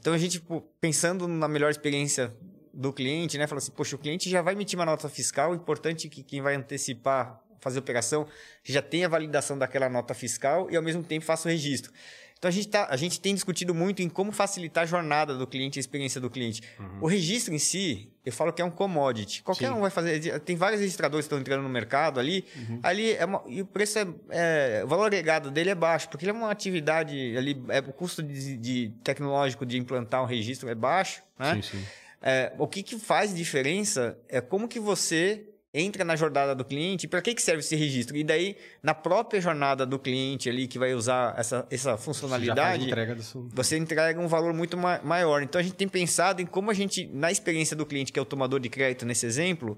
Então, 0.00 0.12
a 0.12 0.18
gente, 0.18 0.40
pô, 0.40 0.60
pensando 0.80 1.26
na 1.26 1.48
melhor 1.48 1.70
experiência 1.70 2.32
do 2.72 2.92
cliente, 2.92 3.36
né, 3.36 3.48
falou 3.48 3.58
assim, 3.58 3.72
poxa, 3.72 3.96
o 3.96 3.98
cliente 3.98 4.30
já 4.30 4.42
vai 4.42 4.54
emitir 4.54 4.78
uma 4.78 4.86
nota 4.86 5.08
fiscal, 5.08 5.50
o 5.50 5.54
importante 5.56 6.06
é 6.06 6.10
que 6.10 6.22
quem 6.22 6.40
vai 6.40 6.54
antecipar, 6.54 7.40
fazer 7.64 7.78
operação, 7.80 8.26
já 8.62 8.80
tenha 8.82 9.06
a 9.06 9.08
validação 9.08 9.58
daquela 9.58 9.88
nota 9.88 10.14
fiscal 10.14 10.70
e, 10.70 10.76
ao 10.76 10.82
mesmo 10.82 11.02
tempo, 11.02 11.24
faça 11.24 11.48
o 11.48 11.50
registro. 11.50 11.92
Então, 12.36 12.48
a 12.50 12.52
gente, 12.52 12.68
tá, 12.68 12.86
a 12.90 12.96
gente 12.96 13.18
tem 13.20 13.32
discutido 13.34 13.72
muito 13.74 14.02
em 14.02 14.08
como 14.08 14.30
facilitar 14.30 14.82
a 14.84 14.86
jornada 14.86 15.34
do 15.34 15.46
cliente, 15.46 15.78
a 15.78 15.80
experiência 15.80 16.20
do 16.20 16.28
cliente. 16.28 16.60
O 17.00 17.06
registro 17.06 17.54
em 17.54 17.58
si, 17.58 18.10
eu 18.22 18.30
falo 18.32 18.52
que 18.52 18.60
é 18.60 18.64
um 18.64 18.70
commodity. 18.70 19.42
Qualquer 19.42 19.68
Sim. 19.68 19.74
um 19.78 19.80
vai 19.80 19.88
fazer. 19.88 20.38
Tem 20.40 20.54
vários 20.54 20.78
registradores 20.80 21.24
que 21.24 21.28
estão 21.28 21.38
entrando 21.38 21.62
no 21.62 21.70
mercado 21.70 22.20
ali. 22.20 22.44
Ali 22.82 23.12
é 23.14 23.24
uma- 23.24 23.42
e 23.46 23.62
o 23.62 23.64
preço 23.66 23.98
é, 23.98 24.06
é- 24.28 24.82
O 24.84 24.88
valor 24.88 25.06
agregado 25.06 25.50
dele 25.50 25.70
é 25.70 25.74
baixo, 25.74 26.06
porque 26.10 26.26
ele 26.26 26.32
é 26.32 26.34
uma 26.34 26.50
atividade 26.50 27.34
ali. 27.34 27.56
É, 27.70 27.78
o 27.78 27.92
custo 27.94 28.22
de, 28.22 28.58
de 28.58 28.92
tecnológico 29.02 29.64
de 29.64 29.78
implantar 29.78 30.22
um 30.22 30.26
registro 30.26 30.68
é 30.68 30.74
baixo. 30.74 31.22
Né? 31.38 31.54
Sim, 31.54 31.62
sim. 31.62 31.84
É, 32.20 32.52
o 32.58 32.66
que, 32.66 32.82
que 32.82 32.98
faz 32.98 33.34
diferença 33.34 34.18
é 34.28 34.42
como 34.42 34.68
que 34.68 34.78
você 34.80 35.46
entra 35.74 36.04
na 36.04 36.14
jornada 36.14 36.54
do 36.54 36.64
cliente, 36.64 37.08
para 37.08 37.20
que, 37.20 37.34
que 37.34 37.42
serve 37.42 37.58
esse 37.60 37.74
registro? 37.74 38.16
E 38.16 38.22
daí, 38.22 38.56
na 38.80 38.94
própria 38.94 39.40
jornada 39.40 39.84
do 39.84 39.98
cliente 39.98 40.48
ali 40.48 40.68
que 40.68 40.78
vai 40.78 40.94
usar 40.94 41.34
essa, 41.36 41.66
essa 41.68 41.96
funcionalidade, 41.96 42.84
entrega 42.86 43.14
você 43.52 43.76
entrega 43.76 44.20
um 44.20 44.28
valor 44.28 44.54
muito 44.54 44.76
ma- 44.76 45.00
maior. 45.02 45.42
Então, 45.42 45.60
a 45.60 45.64
gente 45.64 45.74
tem 45.74 45.88
pensado 45.88 46.40
em 46.40 46.46
como 46.46 46.70
a 46.70 46.74
gente, 46.74 47.06
na 47.12 47.32
experiência 47.32 47.74
do 47.74 47.84
cliente, 47.84 48.12
que 48.12 48.18
é 48.18 48.22
o 48.22 48.24
tomador 48.24 48.60
de 48.60 48.68
crédito 48.68 49.04
nesse 49.04 49.26
exemplo, 49.26 49.76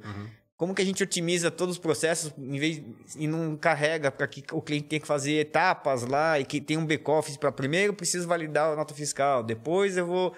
como 0.59 0.75
que 0.75 0.81
a 0.81 0.85
gente 0.85 1.03
otimiza 1.03 1.51
todos 1.51 1.77
os 1.77 1.79
processos 1.79 2.33
em 2.39 2.59
vez, 2.59 2.83
e 3.19 3.27
não 3.27 3.57
carrega 3.57 4.11
para 4.11 4.27
que 4.27 4.43
o 4.53 4.63
cliente 4.63 4.87
tenha 4.89 5.01
que 5.01 5.07
fazer 5.07 5.35
etapas 5.35 6.03
lá 6.03 6.41
e 6.41 6.45
que 6.47 6.61
tem 6.63 6.77
um 6.79 6.87
back-office 6.87 7.37
para 7.37 7.53
primeiro 7.53 7.93
preciso 7.93 8.27
validar 8.27 8.73
a 8.73 8.77
nota 8.77 8.95
fiscal, 8.95 9.43
depois 9.43 9.97
eu 9.99 10.07
vou 10.07 10.35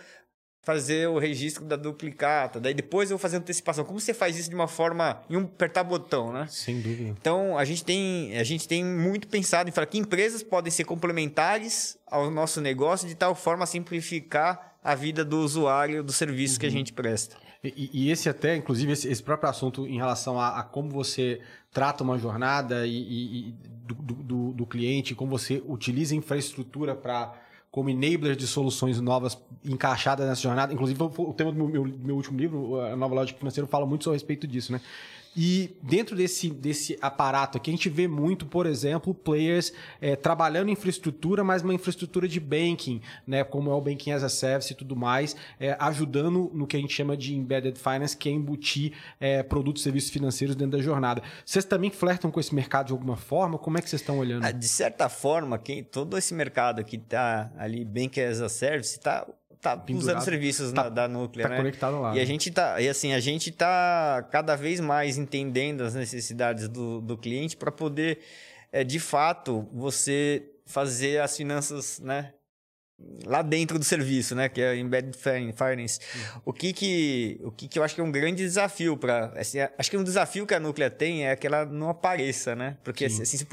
fazer 0.68 1.08
o 1.08 1.18
registro 1.18 1.64
da 1.64 1.76
duplicata, 1.76 2.60
daí 2.60 2.74
depois 2.74 3.10
eu 3.10 3.16
vou 3.16 3.22
fazer 3.22 3.36
a 3.36 3.38
antecipação. 3.38 3.86
Como 3.86 3.98
você 3.98 4.12
faz 4.12 4.36
isso 4.38 4.50
de 4.50 4.54
uma 4.54 4.68
forma 4.68 5.22
em 5.30 5.34
um 5.38 5.44
apertar 5.44 5.82
botão, 5.82 6.30
né? 6.30 6.46
Sem 6.50 6.78
dúvida. 6.78 7.08
Então, 7.18 7.56
a 7.56 7.64
gente 7.64 7.82
tem, 7.82 8.36
a 8.36 8.44
gente 8.44 8.68
tem 8.68 8.84
muito 8.84 9.28
pensado 9.28 9.70
em 9.70 9.72
falar 9.72 9.86
que 9.86 9.96
empresas 9.96 10.42
podem 10.42 10.70
ser 10.70 10.84
complementares 10.84 11.96
ao 12.06 12.30
nosso 12.30 12.60
negócio 12.60 13.08
de 13.08 13.14
tal 13.14 13.34
forma 13.34 13.64
a 13.64 13.66
simplificar 13.66 14.76
a 14.84 14.94
vida 14.94 15.24
do 15.24 15.38
usuário 15.40 16.02
do 16.04 16.12
serviço 16.12 16.60
que 16.60 16.66
a 16.66 16.70
gente 16.70 16.92
presta. 16.92 17.36
E, 17.64 17.90
e 17.92 18.10
esse 18.10 18.28
até, 18.28 18.54
inclusive, 18.54 18.92
esse, 18.92 19.08
esse 19.08 19.22
próprio 19.22 19.48
assunto 19.48 19.86
em 19.86 19.96
relação 19.96 20.38
a, 20.38 20.60
a 20.60 20.62
como 20.62 20.90
você 20.90 21.40
trata 21.72 22.04
uma 22.04 22.18
jornada 22.18 22.86
e, 22.86 22.92
e- 22.94 23.38
e 23.48 23.52
do, 23.86 23.94
do- 23.94 24.14
do- 24.22 24.52
do 24.52 24.66
cliente, 24.66 25.14
como 25.14 25.30
você 25.30 25.62
utiliza 25.66 26.14
infraestrutura 26.14 26.94
para 26.94 27.32
como 27.70 27.90
enabler 27.90 28.34
de 28.36 28.46
soluções 28.46 29.00
novas 29.00 29.38
encaixadas 29.64 30.26
nessa 30.26 30.40
jornada. 30.42 30.72
Inclusive, 30.72 31.00
o, 31.02 31.32
tema 31.34 31.52
do 31.52 31.56
meu, 31.58 31.68
meu- 31.68 31.98
meu 31.98 32.16
último 32.16 32.38
livro, 32.38 32.80
a 32.80 32.96
Nova 32.96 33.14
Lógica 33.14 33.38
Financeira, 33.38 33.66
fala 33.68 33.84
muito 33.86 34.08
a 34.08 34.12
respeito 34.14 34.46
disso, 34.46 34.72
né? 34.72 34.80
E 35.40 35.76
dentro 35.80 36.16
desse, 36.16 36.50
desse 36.50 36.98
aparato 37.00 37.58
aqui, 37.58 37.70
a 37.70 37.72
gente 37.72 37.88
vê 37.88 38.08
muito, 38.08 38.44
por 38.44 38.66
exemplo, 38.66 39.14
players 39.14 39.72
eh, 40.00 40.16
trabalhando 40.16 40.68
em 40.68 40.72
infraestrutura, 40.72 41.44
mas 41.44 41.62
uma 41.62 41.72
infraestrutura 41.72 42.26
de 42.26 42.40
banking, 42.40 43.00
né, 43.24 43.44
como 43.44 43.70
é 43.70 43.74
o 43.74 43.80
Banking 43.80 44.10
as 44.10 44.24
a 44.24 44.28
Service 44.28 44.72
e 44.72 44.74
tudo 44.74 44.96
mais, 44.96 45.36
eh, 45.60 45.76
ajudando 45.78 46.50
no 46.52 46.66
que 46.66 46.76
a 46.76 46.80
gente 46.80 46.92
chama 46.92 47.16
de 47.16 47.36
Embedded 47.36 47.78
Finance, 47.78 48.16
que 48.16 48.28
é 48.28 48.32
embutir 48.32 48.94
eh, 49.20 49.44
produtos 49.44 49.82
e 49.82 49.84
serviços 49.84 50.10
financeiros 50.10 50.56
dentro 50.56 50.76
da 50.76 50.82
jornada. 50.82 51.22
Vocês 51.46 51.64
também 51.64 51.92
flertam 51.92 52.32
com 52.32 52.40
esse 52.40 52.52
mercado 52.52 52.88
de 52.88 52.92
alguma 52.92 53.16
forma? 53.16 53.58
Como 53.58 53.78
é 53.78 53.80
que 53.80 53.88
vocês 53.88 54.02
estão 54.02 54.18
olhando? 54.18 54.44
Ah, 54.44 54.50
De 54.50 54.66
certa 54.66 55.08
forma, 55.08 55.56
quem, 55.56 55.84
todo 55.84 56.18
esse 56.18 56.34
mercado 56.34 56.82
que 56.82 56.96
está 56.96 57.52
ali, 57.56 57.84
Bank 57.84 58.20
as 58.20 58.40
a 58.40 58.48
Service, 58.48 58.98
está 58.98 59.24
tá 59.60 59.76
Pendurado. 59.76 60.16
usando 60.18 60.24
serviços 60.24 60.72
Tá- 60.72 60.84
na- 60.84 60.88
da 60.88 61.08
Núclea, 61.08 61.44
tá 61.44 61.50
né? 61.50 61.56
conectado 61.56 62.00
lá, 62.00 62.08
E 62.14 62.18
a 62.18 62.20
né? 62.20 62.24
gente 62.26 62.50
tá, 62.50 62.80
e 62.80 62.88
assim, 62.88 63.12
a 63.12 63.20
gente 63.20 63.50
tá 63.50 64.26
cada 64.30 64.54
vez 64.56 64.80
mais 64.80 65.18
entendendo 65.18 65.82
as 65.82 65.94
necessidades 65.94 66.68
do, 66.68 67.00
do 67.00 67.16
cliente 67.18 67.56
para 67.56 67.70
poder, 67.72 68.20
é, 68.72 68.84
de 68.84 68.98
fato, 69.00 69.68
você 69.72 70.44
fazer 70.66 71.20
as 71.20 71.36
finanças, 71.36 71.98
né? 72.00 72.32
Lá 73.24 73.42
dentro 73.42 73.78
do 73.78 73.84
serviço, 73.84 74.34
né? 74.34 74.48
Que 74.48 74.60
é 74.60 74.76
Embedded 74.76 75.16
Fin- 75.16 75.52
Finance. 75.52 76.00
O, 76.44 76.52
que 76.52 76.72
que, 76.72 77.40
o 77.44 77.52
que 77.52 77.68
que 77.68 77.78
eu 77.78 77.84
acho 77.84 77.94
que 77.94 78.00
é 78.00 78.04
um 78.04 78.10
grande 78.10 78.42
desafio 78.42 78.96
para... 78.96 79.26
Assim, 79.36 79.58
acho 79.78 79.88
que 79.88 79.96
um 79.96 80.02
desafio 80.02 80.44
que 80.44 80.52
a 80.52 80.58
Núclea 80.58 80.90
tem 80.90 81.24
é 81.24 81.36
que 81.36 81.46
ela 81.46 81.64
não 81.64 81.90
apareça, 81.90 82.56
né? 82.56 82.76
Porque 82.82 83.04
assim, 83.04 83.24
se, 83.24 83.46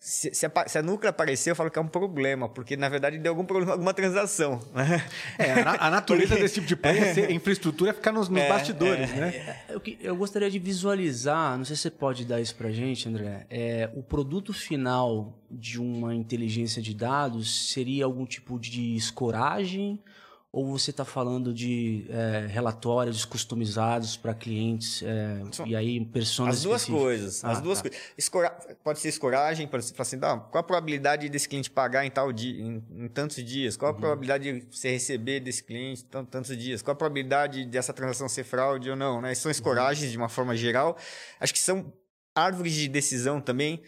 se, 0.00 0.34
se 0.34 0.46
a, 0.46 0.50
se 0.66 0.78
a 0.78 0.82
Núclea 0.82 1.10
aparecer, 1.10 1.50
eu 1.52 1.54
falo 1.56 1.70
que 1.70 1.78
é 1.78 1.82
um 1.82 1.86
problema. 1.86 2.48
Porque, 2.48 2.76
na 2.76 2.88
verdade, 2.88 3.18
deu 3.18 3.30
algum 3.30 3.44
problema, 3.44 3.72
alguma 3.72 3.94
transação. 3.94 4.60
Né? 4.74 5.04
É, 5.38 5.52
a, 5.52 5.64
na- 5.64 5.76
a 5.86 5.90
natureza 5.90 6.28
Porque- 6.30 6.42
desse 6.42 6.54
tipo 6.54 6.66
de 6.66 6.74
player 6.74 7.18
é 7.20 7.30
infraestrutura 7.32 7.90
é 7.92 7.94
ficar 7.94 8.10
nos, 8.10 8.28
nos 8.28 8.40
É, 8.42 8.48
bastidores, 8.48 9.10
é, 9.12 9.14
né? 9.16 9.56
Eu, 9.68 9.78
que- 9.80 9.96
eu 10.00 10.16
gostaria 10.16 10.50
de 10.50 10.58
visualizar, 10.58 11.56
não 11.56 11.64
sei 11.64 11.76
se 11.76 11.82
você 11.82 11.90
pode 11.90 12.24
dar 12.24 12.40
isso 12.40 12.56
pra 12.56 12.72
gente, 12.72 13.08
André, 13.08 13.46
é, 13.48 13.88
o 13.94 14.02
produto 14.02 14.52
final 14.52 15.38
de 15.50 15.80
uma 15.80 16.14
inteligência 16.14 16.80
de 16.82 16.94
dados 16.94 17.70
seria 17.72 18.04
algum 18.04 18.26
tipo 18.26 18.58
de 18.58 18.94
escoragem 18.96 20.02
ou 20.50 20.66
você 20.66 20.90
está 20.90 21.04
falando 21.04 21.52
de 21.52 22.06
é, 22.08 22.46
relatórios 22.48 23.22
customizados 23.26 24.16
para 24.16 24.32
clientes 24.32 25.02
é, 25.02 25.42
e 25.66 25.76
aí 25.76 26.02
personas 26.06 26.56
As 26.56 26.62
duas 26.62 26.80
específicas? 26.80 27.02
coisas. 27.04 27.44
As 27.44 27.58
Ah, 27.58 27.60
duas 27.60 27.78
tá. 27.82 27.88
coisas. 27.88 28.06
Escora- 28.16 28.50
Pode 28.82 28.98
ser 28.98 29.08
escoragem, 29.08 29.68
pode 29.68 29.84
ser 29.84 29.92
falar 29.92 30.02
assim, 30.06 30.16
"Não, 30.16 30.40
qual 30.40 30.60
a 30.60 30.62
probabilidade 30.62 31.28
desse 31.28 31.46
cliente 31.46 31.70
pagar 31.70 32.06
em 32.06 32.10
tal 32.10 32.32
dia, 32.32 32.62
em, 32.62 32.82
em 32.96 33.08
tantos 33.08 33.44
dias? 33.44 33.76
Qual 33.76 33.90
a 33.90 33.94
Uhum. 33.94 34.00
probabilidade 34.00 34.60
de 34.60 34.74
você 34.74 34.90
receber 34.90 35.40
desse 35.40 35.62
cliente 35.62 36.02
em 36.02 36.06
tan- 36.06 36.24
tantos 36.24 36.56
dias? 36.56 36.80
Qual 36.80 36.92
a 36.94 36.96
probabilidade 36.96 37.66
dessa 37.66 37.92
transação 37.92 38.26
ser 38.26 38.44
fraude 38.44 38.88
ou 38.88 38.96
não? 38.96 39.20
Né? 39.20 39.34
São 39.34 39.50
Uhum. 39.50 39.52
escoragens 39.52 40.10
de 40.10 40.16
uma 40.16 40.30
forma 40.30 40.56
geral. 40.56 40.96
Acho 41.38 41.52
que 41.52 41.60
são 41.60 41.92
árvores 42.34 42.72
de 42.72 42.88
decisão 42.88 43.38
também. 43.38 43.82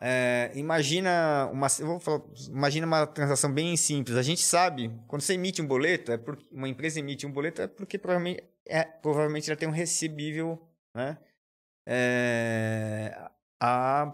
É, 0.00 0.50
imagina 0.54 1.48
uma, 1.52 1.68
vou 1.68 1.98
falar, 2.00 2.22
imagina 2.48 2.86
uma 2.86 3.06
transação 3.06 3.52
bem 3.52 3.76
simples. 3.76 4.16
A 4.16 4.22
gente 4.22 4.42
sabe, 4.42 4.90
quando 5.08 5.22
você 5.22 5.34
emite 5.34 5.60
um 5.62 5.66
boleto, 5.66 6.12
é 6.12 6.16
porque 6.16 6.46
uma 6.52 6.68
empresa 6.68 6.98
emite 6.98 7.26
um 7.26 7.32
boleto 7.32 7.62
é 7.62 7.66
porque 7.66 7.98
provavelmente, 7.98 8.42
é, 8.66 8.82
provavelmente 8.84 9.50
ela 9.50 9.56
tem 9.56 9.68
um 9.68 9.72
recebível, 9.72 10.60
né? 10.94 11.18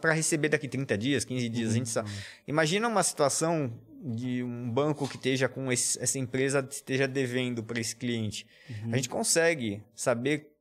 para 0.01 0.13
receber 0.13 0.49
daqui 0.49 0.69
30 0.69 0.97
dias, 0.99 1.25
15 1.25 1.49
dias, 1.49 1.71
a 1.71 1.75
gente 1.75 1.89
sabe. 1.89 2.11
Imagina 2.47 2.87
uma 2.89 3.03
situação 3.03 3.73
de 4.03 4.43
um 4.43 4.71
banco 4.71 5.09
que 5.09 5.17
esteja 5.17 5.49
com 5.49 5.73
esse- 5.73 5.99
essa 6.03 6.19
empresa 6.19 6.67
esteja 6.71 7.09
devendo 7.09 7.63
para 7.63 7.81
esse 7.81 7.97
cliente. 7.97 8.47
A 8.93 8.97
gente 8.97 9.09
consegue 9.09 9.83
saber 9.95 10.53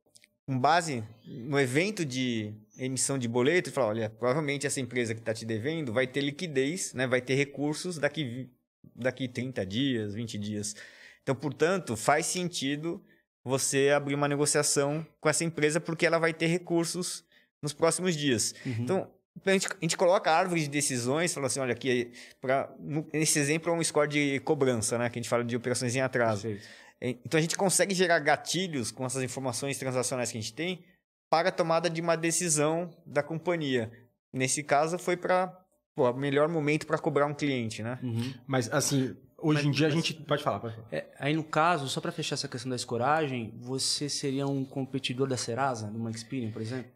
com 0.48 0.58
base 0.58 1.04
no 1.26 1.60
evento 1.60 2.06
de 2.06 2.54
emissão 2.78 3.18
de 3.18 3.28
boleto 3.28 3.68
e 3.68 3.72
falar, 3.72 3.88
olha, 3.88 4.08
provavelmente 4.08 4.66
essa 4.66 4.80
empresa 4.80 5.12
que 5.14 5.20
está 5.20 5.34
te 5.34 5.44
devendo 5.44 5.92
vai 5.92 6.06
ter 6.06 6.22
liquidez, 6.22 6.94
né, 6.94 7.06
vai 7.06 7.20
ter 7.20 7.34
recursos 7.34 7.98
daqui 7.98 8.48
daqui 8.96 9.28
30 9.28 9.66
dias, 9.66 10.14
20 10.14 10.38
dias. 10.38 10.74
Então, 11.22 11.34
portanto, 11.34 11.94
faz 11.98 12.24
sentido 12.24 13.04
você 13.44 13.90
abrir 13.90 14.14
uma 14.14 14.26
negociação 14.26 15.06
com 15.20 15.28
essa 15.28 15.44
empresa 15.44 15.78
porque 15.80 16.06
ela 16.06 16.18
vai 16.18 16.32
ter 16.32 16.46
recursos 16.46 17.22
nos 17.62 17.74
próximos 17.74 18.16
dias. 18.16 18.54
Então, 18.64 19.10
a 19.44 19.50
gente, 19.52 19.66
a 19.66 19.76
gente 19.82 19.96
coloca 19.98 20.30
a 20.30 20.36
árvore 20.38 20.62
de 20.62 20.68
decisões, 20.68 21.34
fala 21.34 21.46
assim, 21.48 21.60
olha, 21.60 21.72
aqui, 21.74 22.10
pra, 22.40 22.74
no- 22.80 23.06
esse 23.12 23.38
exemplo 23.38 23.70
é 23.70 23.76
um 23.76 23.84
score 23.84 24.08
de 24.08 24.40
cobrança, 24.40 24.96
né? 24.96 25.10
Que 25.10 25.18
a 25.18 25.20
gente 25.22 25.28
fala 25.28 25.44
de 25.44 25.54
operações 25.54 25.94
em 25.94 26.00
atraso. 26.00 26.48
É, 26.48 26.56
Então, 27.00 27.38
a 27.38 27.40
gente 27.40 27.56
consegue 27.56 27.94
gerar 27.94 28.18
gatilhos 28.18 28.90
com 28.90 29.04
essas 29.06 29.22
informações 29.22 29.78
transacionais 29.78 30.30
que 30.32 30.38
a 30.38 30.40
gente 30.40 30.52
tem 30.52 30.84
para 31.30 31.50
a 31.50 31.52
tomada 31.52 31.88
de 31.88 32.00
uma 32.00 32.16
decisão 32.16 32.90
da 33.06 33.22
companhia. 33.22 33.90
Nesse 34.32 34.62
caso, 34.62 34.98
foi 34.98 35.16
para 35.16 35.56
o 35.96 36.12
melhor 36.14 36.48
momento 36.48 36.86
para 36.86 36.98
cobrar 36.98 37.26
um 37.26 37.34
cliente, 37.34 37.82
né? 37.82 37.98
Mas, 38.46 38.72
assim, 38.72 39.16
hoje 39.36 39.66
em 39.68 39.70
dia 39.70 39.86
a 39.86 39.90
gente... 39.90 40.14
Pode 40.14 40.42
falar, 40.42 40.58
pode 40.60 40.74
falar. 40.74 40.86
É, 40.90 41.06
aí 41.18 41.34
no 41.34 41.44
caso, 41.44 41.88
só 41.88 42.00
para 42.00 42.10
fechar 42.12 42.34
essa 42.34 42.48
questão 42.48 42.70
da 42.70 42.76
escoragem, 42.76 43.54
você 43.60 44.08
seria 44.08 44.46
um 44.46 44.64
competidor 44.64 45.28
da 45.28 45.36
Serasa, 45.36 45.88
numa 45.90 46.10
Experian, 46.10 46.50
por 46.50 46.62
exemplo? 46.62 46.90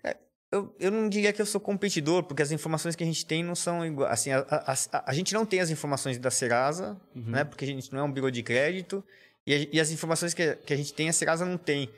Eu, 0.50 0.74
eu 0.78 0.90
não 0.90 1.08
diria 1.08 1.32
que 1.32 1.40
eu 1.40 1.46
sou 1.46 1.60
competidor, 1.60 2.24
porque 2.24 2.42
as 2.42 2.52
informações 2.52 2.94
que 2.94 3.02
a 3.02 3.06
gente 3.06 3.24
tem 3.24 3.42
não 3.42 3.54
são 3.54 3.86
iguais. 3.86 4.12
Assim, 4.12 4.30
a, 4.32 4.40
a, 4.50 4.72
a- 4.72 5.04
a 5.06 5.14
gente 5.14 5.32
não 5.32 5.46
tem 5.46 5.60
as 5.60 5.70
informações 5.70 6.18
da 6.18 6.30
Serasa, 6.30 7.00
né? 7.14 7.42
Porque 7.44 7.64
a 7.64 7.68
gente 7.68 7.90
não 7.92 8.00
é 8.00 8.02
um 8.02 8.12
birô 8.12 8.30
de 8.30 8.42
crédito. 8.42 9.02
E, 9.46 9.68
e 9.72 9.80
as 9.80 9.90
informações 9.90 10.34
que, 10.34 10.42
a- 10.42 10.56
que 10.56 10.72
a 10.72 10.76
gente 10.76 10.92
tem, 10.94 11.08
a 11.08 11.12
Serasa 11.12 11.44
não 11.44 11.56
tem. 11.56 11.88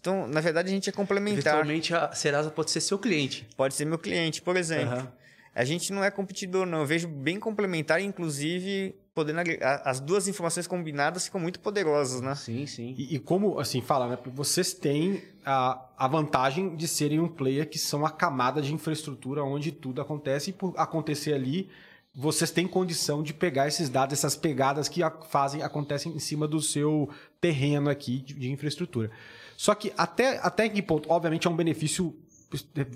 Então, 0.00 0.26
na 0.26 0.40
verdade, 0.40 0.68
a 0.68 0.70
gente 0.72 0.88
é 0.88 0.92
complementar. 0.92 1.54
Eventualmente 1.54 1.94
a 1.94 2.12
Serasa 2.12 2.50
pode 2.50 2.70
ser 2.70 2.80
seu 2.80 2.98
cliente. 2.98 3.46
Pode 3.56 3.74
ser 3.74 3.84
meu 3.86 3.98
cliente, 3.98 4.42
por 4.42 4.56
exemplo. 4.56 4.94
Aham. 4.94 5.12
A 5.54 5.64
gente 5.64 5.92
não 5.92 6.02
é 6.02 6.10
competidor, 6.10 6.66
não. 6.66 6.80
Eu 6.80 6.86
vejo 6.86 7.06
bem 7.06 7.38
complementar, 7.38 8.00
inclusive, 8.02 8.94
podendo 9.14 9.38
agregar. 9.38 9.80
As 9.84 10.00
duas 10.00 10.26
informações 10.26 10.66
combinadas 10.66 11.26
ficam 11.26 11.40
muito 11.40 11.60
poderosas, 11.60 12.20
né? 12.20 12.34
Sim, 12.34 12.66
sim. 12.66 12.92
E, 12.98 13.14
e 13.14 13.18
como, 13.20 13.60
assim, 13.60 13.80
fala, 13.80 14.08
né? 14.08 14.18
Vocês 14.34 14.74
têm 14.74 15.22
a, 15.44 15.80
a 15.96 16.08
vantagem 16.08 16.74
de 16.74 16.88
serem 16.88 17.20
um 17.20 17.28
player 17.28 17.68
que 17.68 17.78
são 17.78 18.04
a 18.04 18.10
camada 18.10 18.60
de 18.60 18.74
infraestrutura 18.74 19.44
onde 19.44 19.70
tudo 19.70 20.02
acontece 20.02 20.50
e 20.50 20.52
por 20.52 20.74
acontecer 20.76 21.32
ali, 21.34 21.68
vocês 22.14 22.50
têm 22.50 22.66
condição 22.68 23.22
de 23.22 23.34
pegar 23.34 23.66
esses 23.66 23.88
dados, 23.88 24.12
essas 24.12 24.36
pegadas 24.36 24.88
que 24.88 25.00
fazem, 25.28 25.62
acontecem 25.62 26.12
em 26.14 26.18
cima 26.18 26.46
do 26.46 26.62
seu 26.62 27.08
terreno 27.40 27.90
aqui 27.90 28.20
de, 28.20 28.50
infraestrutura. 28.50 29.10
Só 29.56 29.74
que 29.74 29.92
até, 29.96 30.38
até 30.38 30.68
que 30.68 30.80
ponto, 30.80 31.10
obviamente, 31.10 31.46
é 31.46 31.50
um 31.50 31.56
benefício 31.56 32.14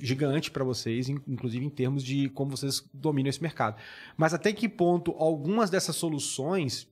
gigante 0.01 0.51
para 0.51 0.62
vocês, 0.62 1.09
in- 1.09 1.20
inclusive 1.27 1.65
em 1.66 1.70
termos 1.70 2.05
de 2.05 2.28
como 2.28 2.57
vocês 2.57 2.85
dominam 2.95 3.28
esse 3.28 3.43
mercado. 3.43 3.77
Mas 4.16 4.32
até 4.32 4.53
que 4.53 4.69
ponto 4.69 5.12
algumas 5.19 5.69
dessas 5.69 5.97
soluções 5.97 6.86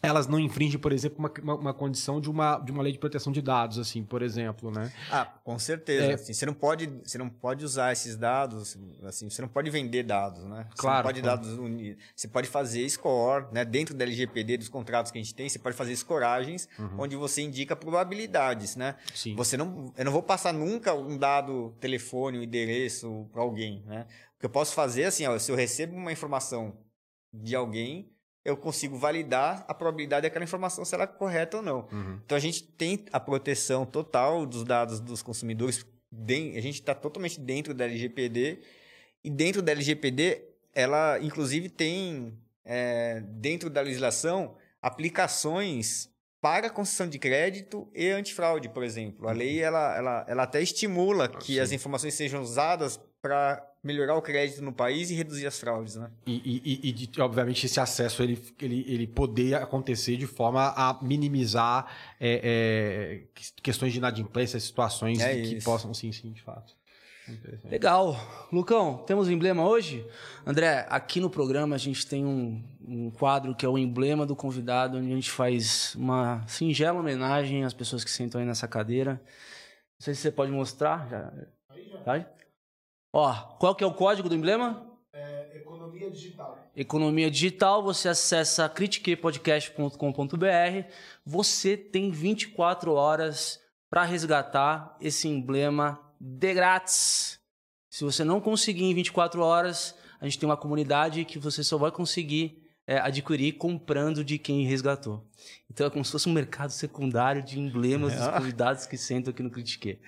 elas 0.00 0.28
não 0.28 0.38
infringem, 0.38 0.78
por 0.78 0.92
exemplo, 0.92 1.18
uma, 1.18 1.32
uma, 1.42 1.54
uma 1.54 1.74
condição 1.74 2.20
de 2.20 2.30
uma, 2.30 2.58
de 2.58 2.70
uma 2.70 2.82
lei 2.82 2.92
de 2.92 2.98
proteção 2.98 3.32
de 3.32 3.42
dados, 3.42 3.78
assim, 3.78 4.04
por 4.04 4.22
exemplo, 4.22 4.70
né? 4.70 4.92
Ah, 5.10 5.24
com 5.24 5.58
certeza. 5.58 6.12
É. 6.12 6.14
assim, 6.14 6.32
você, 6.32 6.46
não 6.46 6.54
pode, 6.54 6.86
você 7.04 7.18
não 7.18 7.28
pode 7.28 7.64
usar 7.64 7.92
esses 7.92 8.16
dados, 8.16 8.78
assim, 9.02 9.28
você 9.28 9.42
não 9.42 9.48
pode 9.48 9.68
vender 9.70 10.04
dados, 10.04 10.44
né? 10.44 10.66
Você 10.70 10.80
Claro, 10.80 10.98
não 10.98 11.02
pode 11.02 11.20
claro. 11.20 11.40
dados 11.40 11.96
Você 12.14 12.28
pode 12.28 12.48
fazer 12.48 12.88
score, 12.88 13.46
né? 13.52 13.64
Dentro 13.64 13.94
da 13.94 14.04
LGPD, 14.04 14.58
dos 14.58 14.68
contratos 14.68 15.10
que 15.10 15.18
a 15.18 15.22
gente 15.22 15.34
tem, 15.34 15.48
você 15.48 15.58
pode 15.58 15.76
fazer 15.76 15.92
escoragens, 15.92 16.68
onde 16.96 17.16
você 17.16 17.42
indica 17.42 17.74
probabilidades, 17.74 18.76
né? 18.76 18.94
Uhum. 19.10 19.16
Sim. 19.16 19.34
Você 19.34 19.56
não, 19.56 19.92
eu 19.96 20.04
não 20.04 20.12
vou 20.12 20.22
passar 20.22 20.52
nunca 20.52 20.94
um 20.94 21.18
dado, 21.18 21.74
telefone, 21.80 22.38
um 22.38 22.42
endereço 22.42 23.28
para 23.32 23.42
alguém, 23.42 23.82
né? 23.84 24.06
O 24.36 24.40
que 24.40 24.46
eu 24.46 24.50
posso 24.50 24.74
fazer, 24.74 25.04
assim, 25.04 25.26
ó, 25.26 25.36
se 25.38 25.50
eu 25.50 25.56
recebo 25.56 25.96
uma 25.96 26.12
informação 26.12 26.78
de 27.32 27.56
alguém, 27.56 28.08
eu 28.48 28.56
consigo 28.56 28.96
validar 28.96 29.64
a 29.68 29.74
probabilidade 29.74 30.22
daquela 30.22 30.44
informação 30.44 30.84
se 30.84 30.94
ela 30.94 31.04
é 31.04 31.06
correta 31.06 31.58
ou 31.58 31.62
não. 31.62 31.88
Uhum. 31.92 32.18
Então 32.24 32.36
a 32.36 32.40
gente 32.40 32.62
tem 32.62 33.04
a 33.12 33.20
proteção 33.20 33.84
total 33.84 34.46
dos 34.46 34.64
dados 34.64 35.00
dos 35.00 35.22
consumidores. 35.22 35.84
A 36.10 36.60
gente 36.60 36.80
está 36.80 36.94
totalmente 36.94 37.38
dentro 37.38 37.74
da 37.74 37.84
LGPD. 37.84 38.60
E 39.22 39.30
dentro 39.30 39.60
da 39.60 39.72
LGPD, 39.72 40.42
ela 40.74 41.18
inclusive 41.20 41.68
tem 41.68 42.38
é, 42.64 43.20
dentro 43.20 43.68
da 43.68 43.80
legislação 43.80 44.54
aplicações 44.80 46.08
para 46.40 46.70
concessão 46.70 47.08
de 47.08 47.18
crédito 47.18 47.90
e 47.94 48.08
antifraude, 48.10 48.68
por 48.68 48.82
exemplo. 48.84 49.28
A 49.28 49.32
lei 49.32 49.60
ela, 49.60 49.96
ela, 49.96 50.24
ela 50.28 50.42
até 50.44 50.62
estimula 50.62 51.28
que 51.28 51.58
as 51.58 51.72
informações 51.72 52.14
sejam 52.14 52.40
usadas 52.40 52.98
para 53.20 53.67
melhorar 53.82 54.16
o 54.16 54.22
crédito 54.22 54.60
no 54.62 54.72
país 54.72 55.10
e 55.10 55.14
reduzir 55.14 55.46
as 55.46 55.58
fraudes, 55.58 55.94
né? 55.96 56.10
E, 56.26 56.60
e- 56.64 56.88
e- 56.88 56.92
de- 56.92 57.20
obviamente, 57.20 57.64
esse 57.66 57.78
acesso 57.78 58.22
ele, 58.22 58.40
ele, 58.60 58.84
ele 58.88 59.06
poder 59.06 59.54
acontecer 59.54 60.16
de 60.16 60.26
forma 60.26 60.72
a 60.76 60.98
minimizar 61.02 61.86
é, 62.20 62.40
é, 62.42 63.22
que- 63.34 63.52
questões 63.62 63.92
de 63.92 63.98
inadimplência, 63.98 64.58
situações 64.58 65.20
É 65.20 65.40
que 65.40 65.62
possam, 65.62 65.94
sim, 65.94 66.10
sim, 66.12 66.32
de 66.32 66.42
fato. 66.42 66.76
Legal. 67.64 68.16
Lucão, 68.50 69.04
temos 69.06 69.28
um 69.28 69.30
emblema 69.30 69.62
hoje? 69.66 70.04
André, 70.46 70.86
aqui 70.88 71.20
no 71.20 71.28
programa 71.28 71.74
a 71.74 71.78
gente 71.78 72.06
tem 72.06 72.24
um, 72.24 72.64
um 72.86 73.10
quadro 73.10 73.54
que 73.54 73.66
é 73.66 73.68
o 73.68 73.76
emblema 73.76 74.24
do 74.24 74.34
convidado, 74.34 74.96
onde 74.96 75.12
a 75.12 75.14
gente 75.14 75.30
faz 75.30 75.94
uma 75.94 76.42
singela 76.46 76.98
homenagem 76.98 77.64
às 77.64 77.74
pessoas 77.74 78.02
que 78.02 78.10
sentam 78.10 78.40
aí 78.40 78.46
nessa 78.46 78.66
cadeira. 78.66 79.20
Não 80.00 80.04
sei 80.04 80.14
se 80.14 80.22
você 80.22 80.30
pode 80.32 80.50
mostrar. 80.50 81.06
Já. 81.10 81.32
Vai? 82.04 82.26
Ó, 83.20 83.34
qual 83.58 83.74
que 83.74 83.82
é 83.82 83.86
o 83.86 83.92
código 83.92 84.28
do 84.28 84.34
emblema? 84.36 84.86
Economia 85.52 86.08
digital. 86.08 86.56
Economia 86.76 87.28
digital, 87.28 87.82
você 87.82 88.08
acessa 88.08 88.68
critiquepodcast.com.br. 88.68 90.88
Você 91.26 91.76
tem 91.76 92.12
24 92.12 92.92
horas 92.92 93.60
para 93.90 94.04
resgatar 94.04 94.96
esse 95.00 95.26
emblema 95.26 95.98
de 96.20 96.54
grátis. 96.54 97.40
Se 97.90 98.04
você 98.04 98.22
não 98.22 98.40
conseguir 98.40 98.84
em 98.84 98.94
24 98.94 99.42
horas, 99.42 99.96
a 100.20 100.24
gente 100.24 100.38
tem 100.38 100.48
uma 100.48 100.56
comunidade 100.56 101.24
que 101.24 101.40
você 101.40 101.64
só 101.64 101.76
vai 101.76 101.90
conseguir 101.90 102.62
é, 102.86 103.00
adquirir 103.00 103.54
comprando 103.54 104.22
de 104.22 104.38
quem 104.38 104.64
resgatou. 104.64 105.26
Então 105.68 105.88
é 105.88 105.90
como 105.90 106.04
se 106.04 106.12
fosse 106.12 106.28
um 106.28 106.32
mercado 106.32 106.70
secundário 106.70 107.42
de 107.42 107.58
emblemas 107.58 108.14
dos 108.14 108.28
convidados 108.28 108.86
que 108.86 108.96
sentam 108.96 109.32
aqui 109.32 109.42
no 109.42 109.50
Critique. 109.50 109.98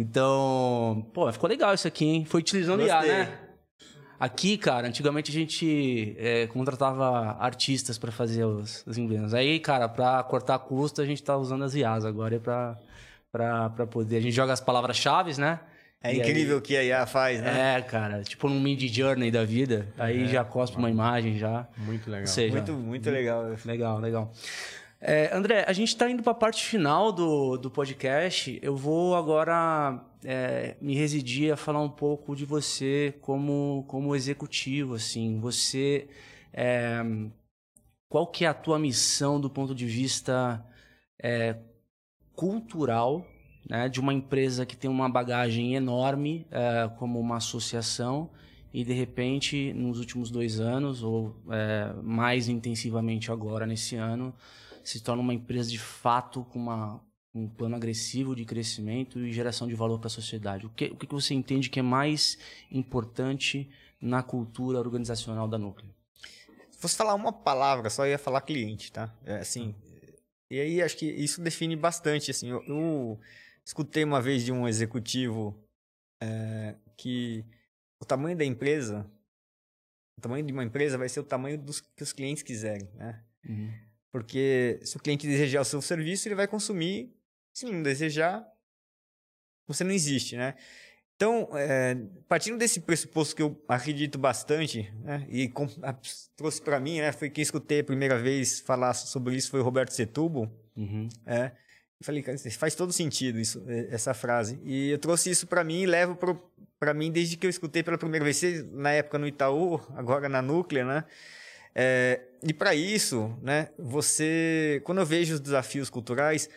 Então, 0.00 1.04
pô, 1.12 1.30
ficou 1.32 1.48
legal 1.48 1.74
isso 1.74 1.88
aqui, 1.88 2.04
hein? 2.06 2.24
Foi 2.24 2.40
utilizando 2.40 2.86
IA, 2.86 3.02
né? 3.02 3.38
Aqui, 4.20 4.56
cara, 4.56 4.86
antigamente 4.86 5.30
a 5.30 5.34
gente 5.34 6.14
é, 6.18 6.46
contratava 6.46 7.36
artistas 7.40 7.98
para 7.98 8.12
fazer 8.12 8.44
os, 8.44 8.84
os 8.86 8.96
emblemas. 8.96 9.34
Aí, 9.34 9.58
cara, 9.58 9.88
para 9.88 10.22
cortar 10.22 10.58
custo, 10.60 11.02
a 11.02 11.04
gente 11.06 11.20
tá 11.22 11.36
usando 11.36 11.64
as 11.64 11.74
IAs 11.74 12.04
agora 12.04 12.36
é 12.36 12.38
pra 12.38 13.86
poder. 13.90 14.18
A 14.18 14.20
gente 14.20 14.34
joga 14.34 14.52
as 14.52 14.60
palavras-chave, 14.60 15.38
né? 15.40 15.58
É 16.00 16.14
E 16.14 16.18
incrível 16.18 16.58
o 16.58 16.60
que 16.60 16.76
a 16.76 16.84
IA 16.84 17.06
faz, 17.06 17.40
né? 17.40 17.76
É, 17.76 17.82
cara, 17.82 18.22
tipo 18.22 18.48
num 18.48 18.60
mid 18.60 18.80
journey 18.88 19.32
da 19.32 19.44
vida. 19.44 19.88
Aí 19.98 20.28
já 20.28 20.44
cospe 20.44 20.76
uma 20.76 20.90
imagem 20.90 21.38
já. 21.38 21.66
Muito 21.76 22.08
legal. 22.08 22.26
Seja, 22.28 22.54
Muito, 22.54 22.72
muito 22.72 23.10
legal. 23.10 23.56
Legal, 23.64 23.98
legal. 23.98 24.32
É, 25.00 25.32
André, 25.32 25.64
a 25.66 25.72
gente 25.72 25.88
está 25.88 26.10
indo 26.10 26.24
para 26.24 26.32
a 26.32 26.34
parte 26.34 26.64
final 26.64 27.12
do, 27.12 27.56
do 27.56 27.70
podcast. 27.70 28.58
Eu 28.60 28.76
vou 28.76 29.14
agora 29.14 30.04
é, 30.24 30.76
me 30.80 30.94
residir 30.94 31.52
a 31.52 31.56
falar 31.56 31.80
um 31.80 31.88
pouco 31.88 32.34
de 32.34 32.44
você 32.44 33.14
como, 33.20 33.84
como 33.86 34.16
executivo. 34.16 34.94
Assim, 34.94 35.38
você, 35.38 36.08
é, 36.52 37.00
qual 38.08 38.26
que 38.26 38.44
é 38.44 38.48
a 38.48 38.54
tua 38.54 38.78
missão 38.78 39.40
do 39.40 39.48
ponto 39.48 39.72
de 39.72 39.86
vista 39.86 40.64
é, 41.22 41.56
cultural, 42.34 43.24
né, 43.70 43.88
de 43.88 44.00
uma 44.00 44.12
empresa 44.12 44.66
que 44.66 44.76
tem 44.76 44.90
uma 44.90 45.08
bagagem 45.08 45.76
enorme 45.76 46.44
é, 46.50 46.88
como 46.98 47.20
uma 47.20 47.36
associação 47.36 48.30
e 48.74 48.84
de 48.84 48.92
repente 48.92 49.72
nos 49.74 49.98
últimos 49.98 50.30
dois 50.30 50.58
anos 50.60 51.02
ou 51.02 51.36
é, 51.50 51.92
mais 52.02 52.48
intensivamente 52.48 53.30
agora 53.30 53.66
nesse 53.66 53.96
ano 53.96 54.34
se 54.88 55.00
torna 55.00 55.20
uma 55.20 55.34
empresa 55.34 55.68
de 55.68 55.78
fato 55.78 56.44
com 56.44 56.58
uma, 56.58 56.98
um 57.34 57.46
plano 57.46 57.76
agressivo 57.76 58.34
de 58.34 58.46
crescimento 58.46 59.18
e 59.18 59.30
geração 59.30 59.68
de 59.68 59.74
valor 59.74 59.98
para 59.98 60.06
a 60.06 60.10
sociedade. 60.10 60.64
O 60.64 60.70
que, 60.70 60.86
o 60.86 60.96
que 60.96 61.06
você 61.06 61.34
entende 61.34 61.68
que 61.68 61.78
é 61.78 61.82
mais 61.82 62.38
importante 62.70 63.68
na 64.00 64.22
cultura 64.22 64.78
organizacional 64.78 65.46
da 65.46 65.58
Núcleo? 65.58 65.94
Se 66.70 66.78
fosse 66.78 66.96
falar 66.96 67.14
uma 67.14 67.30
palavra, 67.30 67.90
só 67.90 68.06
ia 68.06 68.18
falar 68.18 68.40
cliente, 68.40 68.90
tá? 68.90 69.14
É, 69.26 69.36
assim, 69.36 69.74
e 70.50 70.58
aí 70.58 70.80
acho 70.80 70.96
que 70.96 71.04
isso 71.04 71.42
define 71.42 71.76
bastante, 71.76 72.30
assim, 72.30 72.48
eu, 72.48 72.62
eu 72.64 73.20
escutei 73.62 74.04
uma 74.04 74.22
vez 74.22 74.42
de 74.42 74.52
um 74.52 74.66
executivo 74.66 75.54
é, 76.22 76.74
que 76.96 77.44
o 78.00 78.06
tamanho 78.06 78.38
da 78.38 78.44
empresa, 78.44 79.06
o 80.16 80.22
tamanho 80.22 80.46
de 80.46 80.52
uma 80.52 80.64
empresa 80.64 80.96
vai 80.96 81.10
ser 81.10 81.20
o 81.20 81.24
tamanho 81.24 81.58
dos 81.58 81.82
que 81.82 82.02
os 82.02 82.12
clientes 82.14 82.42
quiserem, 82.42 82.88
né? 82.94 83.22
Porque 84.10 84.80
se 84.82 84.96
o 84.96 85.00
cliente 85.00 85.26
desejar 85.26 85.60
o 85.60 85.64
seu 85.64 85.82
serviço, 85.82 86.26
ele 86.28 86.34
vai 86.34 86.46
consumir. 86.48 87.12
Se 87.52 87.66
não 87.66 87.82
desejar, 87.82 88.46
você 89.66 89.84
não 89.84 89.90
existe, 89.92 90.36
né? 90.36 90.54
Então, 91.16 91.48
é, 91.54 91.96
partindo 92.28 92.56
desse 92.56 92.80
pressuposto 92.80 93.34
que 93.34 93.42
eu 93.42 93.60
acredito 93.68 94.16
bastante, 94.18 94.88
né, 95.02 95.26
e 95.28 95.48
com- 95.48 95.68
a- 95.82 95.96
trouxe 96.36 96.62
para 96.62 96.78
mim, 96.78 97.00
né, 97.00 97.10
foi 97.10 97.28
quem 97.28 97.42
escutei 97.42 97.80
a 97.80 97.84
primeira 97.84 98.16
vez 98.16 98.60
falar 98.60 98.94
sobre 98.94 99.34
isso 99.34 99.50
foi 99.50 99.58
o 99.58 99.64
Roberto 99.64 99.90
Setúbal, 99.90 100.48
Uhum. 100.76 101.08
é, 101.26 101.46
eu 102.00 102.04
falei, 102.06 102.22
faz 102.52 102.76
todo 102.76 102.92
sentido 102.92 103.40
isso, 103.40 103.64
é, 103.66 103.88
essa 103.92 104.14
frase. 104.14 104.60
E 104.62 104.90
eu 104.90 104.98
trouxe 104.98 105.28
isso 105.28 105.48
para 105.48 105.64
mim 105.64 105.80
e 105.82 105.86
levo 105.86 106.16
para 106.78 106.94
mim 106.94 107.10
desde 107.10 107.36
que 107.36 107.44
eu 107.46 107.50
escutei 107.50 107.82
pela 107.82 107.98
primeira 107.98 108.24
vez, 108.24 108.40
na 108.70 108.92
época 108.92 109.18
no 109.18 109.26
Itaú, 109.26 109.80
agora 109.96 110.28
na 110.28 110.40
Núclea, 110.40 110.84
né? 110.84 111.04
É, 111.74 112.20
e 112.42 112.52
para 112.52 112.74
isso, 112.74 113.36
né, 113.42 113.68
você, 113.78 114.80
quando 114.84 114.98
eu 114.98 115.06
vejo 115.06 115.34
os 115.34 115.40
desafios 115.40 115.90
culturais, 115.90 116.48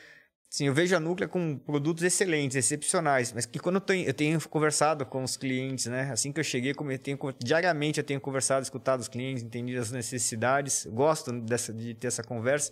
sim, 0.50 0.68
eu 0.68 0.74
vejo 0.74 0.96
a 0.96 1.00
Núclea 1.00 1.28
com 1.28 1.58
produtos 1.58 2.04
excelentes, 2.04 2.56
excepcionais, 2.58 3.32
mas 3.34 3.46
que 3.46 3.60
quando 3.60 3.76
eu 3.76 3.82
tenho, 3.82 4.08
eu 4.08 4.14
tenho 4.14 4.50
conversado 4.50 5.06
com 5.06 5.24
os 5.24 5.38
clientes, 5.38 5.86
né, 5.86 6.10
assim 6.12 6.32
que 6.32 6.40
eu 6.40 6.44
cheguei, 6.44 6.72
eu 6.72 7.00
tenho, 7.00 7.18
diariamente 7.40 8.00
eu 8.00 8.04
tenho 8.04 8.20
conversado, 8.20 8.64
escutado 8.64 9.00
os 9.00 9.08
clientes, 9.08 9.44
entendido 9.44 9.80
as 9.80 9.92
necessidades, 9.92 10.86
gosto 10.86 11.32
dessa, 11.42 11.74
de 11.74 11.94
ter 11.94 12.08
essa 12.08 12.24
conversa, 12.24 12.72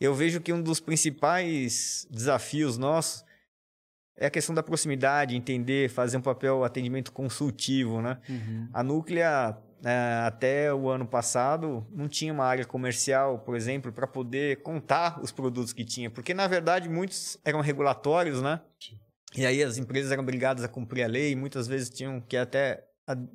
eu 0.00 0.14
vejo 0.14 0.40
que 0.40 0.52
um 0.52 0.62
dos 0.62 0.80
principais 0.80 2.06
desafios 2.10 2.76
nossos 2.76 3.24
é 4.16 4.26
a 4.26 4.30
questão 4.30 4.54
da 4.54 4.62
proximidade, 4.62 5.34
entender, 5.34 5.88
fazer 5.88 6.16
um 6.16 6.20
papel 6.20 6.64
atendimento 6.64 7.12
consultivo, 7.12 8.00
né? 8.02 8.18
A 8.72 8.82
Núclea, 8.82 9.56
até 10.26 10.72
o 10.72 10.88
ano 10.88 11.06
passado, 11.06 11.86
não 11.90 12.08
tinha 12.08 12.32
uma 12.32 12.44
área 12.44 12.64
comercial, 12.64 13.40
por 13.40 13.56
exemplo, 13.56 13.92
para 13.92 14.06
poder 14.06 14.62
contar 14.62 15.20
os 15.20 15.32
produtos 15.32 15.72
que 15.72 15.84
tinha. 15.84 16.08
Porque, 16.08 16.32
na 16.32 16.46
verdade, 16.46 16.88
muitos 16.88 17.36
eram 17.44 17.60
regulatórios, 17.60 18.40
né? 18.40 18.60
E 19.34 19.44
aí 19.44 19.62
as 19.62 19.78
empresas 19.78 20.12
eram 20.12 20.22
obrigadas 20.22 20.62
a 20.62 20.68
cumprir 20.68 21.02
a 21.02 21.08
lei, 21.08 21.34
muitas 21.34 21.66
vezes 21.66 21.90
tinham 21.90 22.20
que 22.20 22.36
até 22.36 22.84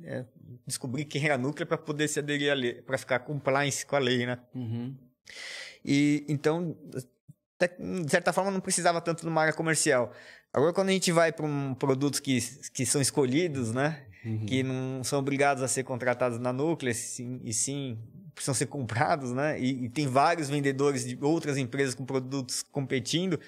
eh, 0.04 0.26
descobrir 0.66 1.06
quem 1.06 1.26
era 1.26 1.36
a 1.36 1.38
Núclea 1.38 1.66
para 1.66 1.78
poder 1.78 2.08
se 2.08 2.20
aderir 2.20 2.52
à 2.52 2.56
lei, 2.56 2.82
para 2.82 2.98
ficar 2.98 3.20
compliance 3.20 3.86
com 3.86 3.96
a 3.96 4.00
lei, 4.00 4.26
né? 4.26 4.40
Uhum. 4.54 4.96
E 5.84 6.26
então, 6.30 6.78
de 7.60 8.12
certa 8.12 8.32
forma, 8.32 8.52
não 8.52 8.62
precisava 8.62 9.02
tanto 9.02 9.22
de 9.22 9.28
uma 9.28 9.42
área 9.42 9.54
comercial. 9.54 10.14
Agora, 10.54 10.72
quando 10.72 10.90
a 10.90 10.94
gente 10.94 11.12
vai 11.12 11.32
para 11.32 11.46
um, 11.46 11.74
produtos 11.74 12.20
que, 12.20 12.40
que 12.74 12.86
são 12.86 13.02
escolhidos, 13.02 13.74
né? 13.74 14.07
Que 14.46 14.64
não 14.64 15.04
são 15.04 15.20
obrigados 15.20 15.64
a 15.64 15.68
ser 15.68 15.84
contratados 15.84 16.40
na 16.40 16.52
Núclea, 16.52 16.94
sim, 16.94 17.40
e 17.44 17.54
sim 17.54 17.98
precisam 18.34 18.54
ser 18.54 18.68
comprados, 18.68 19.32
né? 19.32 19.60
E, 19.60 19.86
e 19.86 19.90
tem 19.90 20.08
vários 20.08 20.50
vendedores 20.50 21.06
de 21.06 21.18
outras 21.22 21.58
empresas 21.58 21.96
com 21.96 22.06
produtos 22.06 22.62
competindo. 22.62 23.40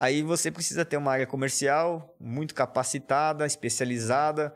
Aí 0.00 0.22
você 0.22 0.50
precisa 0.50 0.84
ter 0.84 0.96
uma 0.96 1.12
área 1.12 1.26
comercial 1.26 2.16
muito 2.18 2.54
capacitada, 2.54 3.46
especializada, 3.46 4.54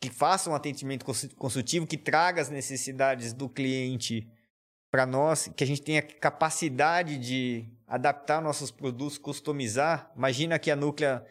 que 0.00 0.08
faça 0.08 0.48
um 0.48 0.54
atendimento 0.54 1.04
consu- 1.04 1.34
consultivo, 1.36 1.86
que 1.86 1.98
traga 1.98 2.40
as 2.40 2.48
necessidades 2.48 3.32
do 3.34 3.48
cliente 3.48 4.26
para 4.90 5.04
nós, 5.04 5.48
que 5.54 5.62
a 5.62 5.66
gente 5.66 5.82
tenha 5.82 6.00
capacidade 6.00 7.18
de 7.18 7.64
adaptar 7.86 8.40
nossos 8.40 8.70
produtos, 8.70 9.18
customizar. 9.18 10.10
Imagina 10.16 10.58
que 10.58 10.70
a 10.70 10.76
Núclea, 10.76 11.24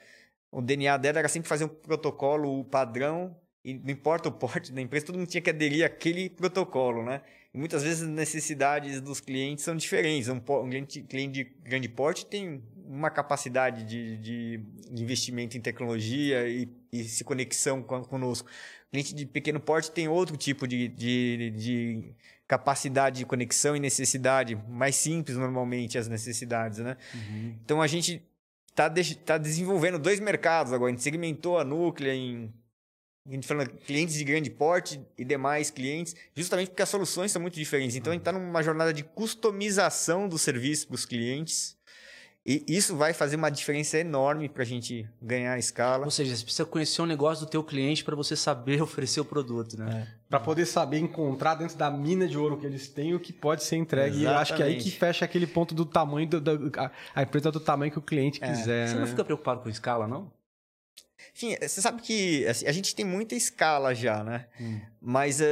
o 0.52 0.62
DNA 0.62 0.98
dela 0.98 1.20
era 1.20 1.28
sempre 1.28 1.50
fazer 1.50 1.66
um 1.66 1.70
protocolo 1.70 2.64
padrão, 2.66 3.36
e 3.64 3.74
não 3.74 3.92
importa 3.92 4.30
o 4.30 4.32
porte 4.32 4.72
da 4.72 4.82
empresa, 4.82 5.08
todo 5.08 5.18
mundo 5.18 5.28
tinha 5.28 5.42
que 5.42 5.50
aderir 5.50 5.86
àquele 5.86 6.30
protocolo, 6.30 7.04
né? 7.04 7.22
E 7.54 7.58
muitas 7.58 7.84
vezes 7.84 8.04
as 8.04 8.10
necessidades 8.10 9.02
dos 9.02 9.20
clientes 9.20 9.64
são 9.64 9.76
diferentes. 9.76 10.30
Um, 10.30 10.40
cliente, 10.40 11.02
cliente 11.02 11.32
de 11.32 11.44
grande 11.64 11.90
porte 11.90 12.26
tem 12.26 12.64
uma 12.86 13.10
capacidade 13.10 13.84
de, 13.84 14.18
de, 14.18 14.58
de 14.92 15.04
investimento 15.04 15.58
em 15.58 15.62
tecnologia 15.62 16.48
e, 16.48 16.70
e 16.92 17.04
se 17.04 17.24
conexão 17.24 17.82
com, 17.82 18.04
conosco. 18.04 18.50
Cliente 18.92 19.14
de 19.14 19.26
pequeno 19.26 19.60
porte 19.60 19.92
tem 19.92 20.08
outro 20.08 20.38
tipo 20.38 20.68
de, 20.68 20.88
de, 20.88 21.52
de 21.52 22.16
capacidade 22.48 23.20
de 23.20 23.26
conexão 23.26 23.76
e 23.76 23.80
necessidade, 23.80 24.56
mais 24.68 24.96
simples 24.96 25.38
normalmente 25.38 25.98
as 25.98 26.08
necessidades, 26.08 26.80
né? 26.80 26.98
Então 27.64 27.82
a 27.82 27.88
gente 27.88 28.24
está 28.70 28.90
tá 29.26 29.38
desenvolvendo 29.38 30.00
dois 30.00 30.20
mercados 30.20 30.72
agora. 30.72 30.92
A 30.92 30.94
gente 30.94 31.04
segmentou 31.04 31.60
a 31.60 31.64
Núclea 31.64 32.14
em 32.14 32.52
a 33.28 33.32
gente 33.32 33.48
fala 33.48 33.66
clientes 33.66 34.16
de 34.16 34.24
grande 34.24 34.50
porte 34.50 35.00
e 35.18 35.24
demais 35.24 35.70
clientes, 35.70 36.16
justamente 36.36 36.70
porque 36.70 36.82
as 36.82 36.90
soluções 36.90 37.32
são 37.32 37.42
muito 37.42 37.56
diferentes. 37.56 37.96
Então 37.96 38.12
a 38.12 38.14
gente 38.14 38.22
está 38.22 38.32
numa 38.32 38.64
jornada 38.64 38.94
de 38.94 39.04
customização 39.04 40.28
do 40.28 40.38
serviço 40.38 40.88
para 40.88 40.96
os 40.96 41.06
clientes 41.06 41.78
E 42.46 42.66
isso 42.68 42.96
vai 42.96 43.14
fazer 43.14 43.36
uma 43.36 43.52
diferença 43.52 43.98
enorme 43.98 44.48
para 44.50 44.64
a 44.64 44.66
gente 44.66 45.08
ganhar 45.22 45.60
escala. 45.60 46.06
Ou 46.06 46.12
seja, 46.12 46.36
você 46.36 46.44
precisa 46.44 46.66
conhecer 46.66 47.02
o 47.02 47.06
negócio 47.06 47.46
do 47.46 47.50
teu 47.50 47.64
cliente 47.64 48.04
para 48.04 48.16
você 48.16 48.36
saber 48.36 48.82
oferecer 48.82 49.20
o 49.20 49.26
produto, 49.26 49.78
né? 49.78 50.08
É. 50.08 50.20
Para 50.28 50.40
poder 50.40 50.66
saber 50.66 51.00
encontrar 51.00 51.56
dentro 51.56 51.78
da 51.78 51.92
mina 51.92 52.28
de 52.28 52.38
ouro 52.38 52.58
que 52.58 52.66
eles 52.66 52.88
têm 52.88 53.14
o 53.14 53.20
que 53.20 53.34
pode 53.34 53.64
ser 53.64 53.76
entregue. 53.76 54.22
Exatamente. 54.22 54.24
E 54.24 54.34
eu 54.34 54.40
acho 54.40 54.56
que 54.56 54.64
é 54.64 54.66
aí 54.66 54.78
que 54.78 54.90
fecha 54.90 55.26
aquele 55.26 55.46
ponto 55.46 55.76
do 55.76 55.86
tamanho, 55.86 56.28
do, 56.28 56.42
do, 56.42 56.72
a 57.14 57.22
empresa 57.22 57.52
do 57.52 57.60
tamanho 57.60 57.92
que 57.92 58.00
o 58.00 58.02
cliente 58.02 58.44
é. 58.44 58.48
quiser. 58.48 58.88
Você 58.88 58.94
né? 58.96 59.02
não 59.02 59.08
fica 59.08 59.24
preocupado 59.24 59.62
com 59.62 59.70
escala, 59.70 60.08
não? 60.08 60.32
Enfim, 61.36 61.56
você 61.60 61.82
sabe 61.82 62.02
que 62.02 62.46
assim, 62.48 62.66
a 62.66 62.72
gente 62.72 62.96
tem 62.96 63.06
muita 63.06 63.36
escala 63.36 63.94
já, 63.94 64.24
né? 64.24 64.46
Hum. 64.60 64.80
Mas 65.02 65.40
uh, 65.40 65.44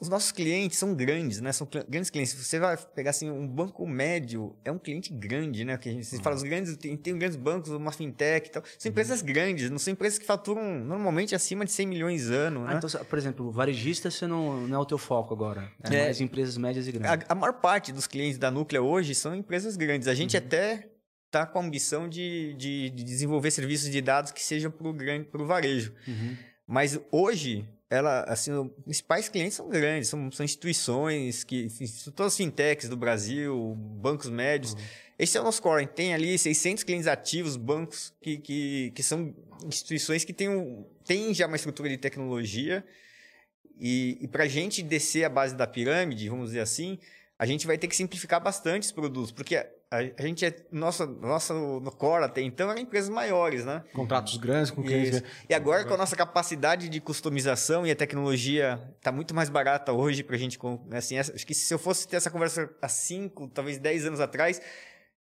os 0.00 0.08
nossos 0.08 0.32
clientes 0.32 0.76
são 0.76 0.94
grandes, 0.94 1.40
né? 1.40 1.52
São 1.52 1.68
grandes 1.88 2.10
clientes. 2.10 2.34
Você 2.34 2.58
vai 2.58 2.76
pegar 2.76 3.10
assim, 3.10 3.30
um 3.30 3.46
banco 3.46 3.86
médio 3.86 4.56
é 4.64 4.72
um 4.72 4.78
cliente 4.78 5.12
grande, 5.12 5.64
né? 5.64 5.76
Que 5.78 5.88
a 5.88 5.92
gente 5.92 6.16
hum. 6.16 6.22
fala 6.22 6.34
os 6.34 6.42
grandes, 6.42 6.76
tem, 6.76 6.96
tem 6.96 7.16
grandes 7.16 7.36
bancos, 7.36 7.70
uma 7.70 7.92
fintech 7.92 8.48
e 8.48 8.50
tal. 8.50 8.62
São 8.78 8.90
empresas 8.90 9.22
hum. 9.22 9.26
grandes, 9.26 9.70
não 9.70 9.78
são 9.78 9.92
empresas 9.92 10.18
que 10.18 10.26
faturam 10.26 10.62
normalmente 10.80 11.34
acima 11.34 11.64
de 11.64 11.72
100 11.72 11.86
milhões 11.86 12.28
ano, 12.28 12.64
né? 12.64 12.74
Ah, 12.74 12.80
então, 12.82 13.04
por 13.04 13.18
exemplo, 13.18 13.50
varejista 13.52 14.10
você 14.10 14.26
não, 14.26 14.66
não 14.66 14.76
é 14.76 14.80
o 14.80 14.86
teu 14.86 14.98
foco 14.98 15.32
agora. 15.32 15.70
É, 15.84 15.94
é 15.94 16.04
mais 16.04 16.20
empresas 16.20 16.56
médias 16.56 16.88
e 16.88 16.92
grandes. 16.92 17.26
A, 17.28 17.32
a, 17.32 17.34
maior 17.34 17.54
parte 17.54 17.92
dos 17.92 18.06
clientes 18.06 18.38
da 18.38 18.50
Núclea 18.50 18.82
hoje 18.82 19.14
são 19.14 19.34
empresas 19.34 19.76
grandes. 19.76 20.08
A 20.08 20.14
gente 20.14 20.36
uhum. 20.36 20.42
até 20.44 20.89
está 21.30 21.46
com 21.46 21.60
a 21.60 21.62
ambição 21.62 22.08
de, 22.08 22.54
de, 22.54 22.90
de, 22.90 23.04
desenvolver 23.04 23.52
serviços 23.52 23.88
de 23.88 24.00
dados 24.00 24.32
que 24.32 24.42
sejam 24.42 24.70
para 24.70 24.88
o 24.88 24.92
grande, 24.92 25.26
para 25.26 25.40
o 25.40 25.46
varejo. 25.46 25.94
Uhum. 26.06 26.36
Mas 26.66 27.00
hoje, 27.10 27.64
ela, 27.88 28.24
assim, 28.24 28.52
os 28.52 28.82
principais 28.84 29.28
clientes 29.28 29.54
são 29.54 29.68
grandes, 29.68 30.08
são, 30.08 30.30
são 30.32 30.44
instituições 30.44 31.44
que, 31.44 31.70
são 31.70 32.12
todas 32.12 32.32
as 32.32 32.36
fintechs 32.36 32.88
do 32.88 32.96
Brasil, 32.96 33.74
bancos 33.76 34.28
médios. 34.28 34.74
Uhum. 34.74 34.80
Esse 35.18 35.38
é 35.38 35.40
o 35.40 35.44
nosso 35.44 35.62
core. 35.62 35.86
Tem 35.86 36.12
ali 36.12 36.36
600 36.36 36.82
clientes 36.82 37.06
ativos, 37.06 37.56
bancos 37.56 38.12
que, 38.20 38.38
que, 38.38 38.92
que 38.92 39.02
são 39.02 39.32
instituições 39.64 40.24
que 40.24 40.32
têm, 40.32 40.48
um, 40.48 40.84
têm 41.04 41.32
já 41.32 41.46
uma 41.46 41.56
estrutura 41.56 41.88
de 41.88 41.96
tecnologia. 41.96 42.84
E, 43.78 44.18
e 44.20 44.28
para 44.28 44.44
a 44.44 44.48
gente 44.48 44.82
descer 44.82 45.24
a 45.24 45.28
base 45.28 45.54
da 45.54 45.66
pirâmide, 45.66 46.28
vamos 46.28 46.48
dizer 46.48 46.60
assim, 46.60 46.98
a 47.40 47.46
gente 47.46 47.66
vai 47.66 47.78
ter 47.78 47.88
que 47.88 47.96
simplificar 47.96 48.38
bastante 48.38 48.82
os 48.82 48.92
produtos, 48.92 49.32
porque 49.32 49.56
a, 49.90 50.02
gente 50.22 50.44
é. 50.44 50.54
Nossa, 50.70 51.06
nossa, 51.06 51.54
no 51.54 51.90
Core 51.90 52.24
até 52.24 52.42
então 52.42 52.70
eram 52.70 52.78
empresas 52.78 53.08
maiores, 53.08 53.64
né? 53.64 53.82
Contratos 53.94 54.36
grandes 54.36 54.70
com 54.70 54.82
clientes. 54.82 55.22
E 55.48 55.54
agora, 55.54 55.86
com 55.86 55.94
a 55.94 55.96
nossa 55.96 56.14
capacidade 56.14 56.90
de 56.90 57.00
customização 57.00 57.86
e 57.86 57.90
a 57.90 57.96
tecnologia 57.96 58.78
está 58.98 59.10
muito 59.10 59.34
mais 59.34 59.48
barata 59.48 59.90
hoje 59.90 60.22
para 60.22 60.36
a 60.36 60.38
gente. 60.38 60.58
Assim, 60.92 61.16
acho 61.16 61.46
que 61.46 61.54
se 61.54 61.72
eu 61.72 61.78
fosse 61.78 62.06
ter 62.06 62.16
essa 62.16 62.30
conversa 62.30 62.68
há 62.82 62.88
5, 62.88 63.48
talvez 63.48 63.78
10 63.78 64.04
anos 64.04 64.20
atrás, 64.20 64.60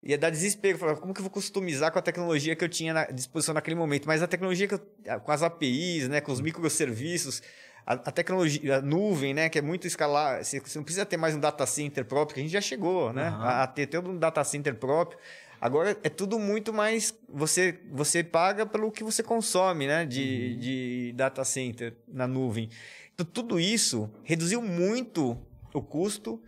ia 0.02 0.18
dar 0.18 0.30
desespero. 0.30 0.78
Falar, 0.78 0.96
como 0.96 1.14
que 1.14 1.20
eu 1.20 1.24
vou 1.24 1.30
customizar 1.30 1.92
com 1.92 2.00
a 2.00 2.02
tecnologia 2.02 2.56
que 2.56 2.64
eu 2.64 2.68
tinha 2.68 3.02
à 3.02 3.04
disposição 3.12 3.54
naquele 3.54 3.76
momento? 3.76 4.06
Mas 4.08 4.20
a 4.20 4.26
tecnologia 4.26 4.66
que 4.66 4.74
eu, 4.74 4.80
com 5.20 5.30
as 5.30 5.44
APIs, 5.44 6.08
né, 6.08 6.20
com 6.20 6.32
os 6.32 6.40
microserviços 6.40 7.40
a, 7.86 7.94
a, 7.94 8.12
tecnologia, 8.12 8.76
a 8.76 8.80
nuvem, 8.82 9.34
né, 9.34 9.48
que 9.48 9.58
é 9.58 9.62
muito 9.62 9.86
escalar, 9.86 10.44
você, 10.44 10.60
você, 10.60 10.78
não 10.78 10.84
precisa 10.84 11.06
ter 11.06 11.16
mais 11.16 11.34
um 11.34 11.40
data 11.40 11.64
center 11.66 12.04
próprio, 12.04 12.34
que 12.34 12.40
a 12.40 12.42
gente 12.42 12.52
já 12.52 12.60
chegou, 12.60 13.12
né, 13.12 13.30
uhum. 13.30 13.42
a, 13.42 13.62
a, 13.62 13.66
ter 13.66 13.86
todo 13.86 14.10
um 14.10 14.18
data 14.18 14.42
center 14.44 14.74
próprio. 14.74 15.18
Agora 15.60 15.96
é 16.02 16.08
tudo 16.08 16.38
muito 16.38 16.72
mais, 16.72 17.14
você, 17.28 17.78
você 17.90 18.24
paga 18.24 18.64
pelo 18.64 18.90
que 18.90 19.04
você 19.04 19.22
consome, 19.22 19.86
né, 19.86 20.06
de, 20.06 20.52
uhum. 20.54 20.60
de 20.60 21.12
data 21.16 21.44
center 21.44 21.94
na 22.08 22.26
nuvem. 22.26 22.70
Então 23.14 23.26
tudo 23.26 23.60
isso 23.60 24.10
reduziu 24.24 24.62
muito 24.62 25.36
o 25.74 25.82
custo. 25.82 26.42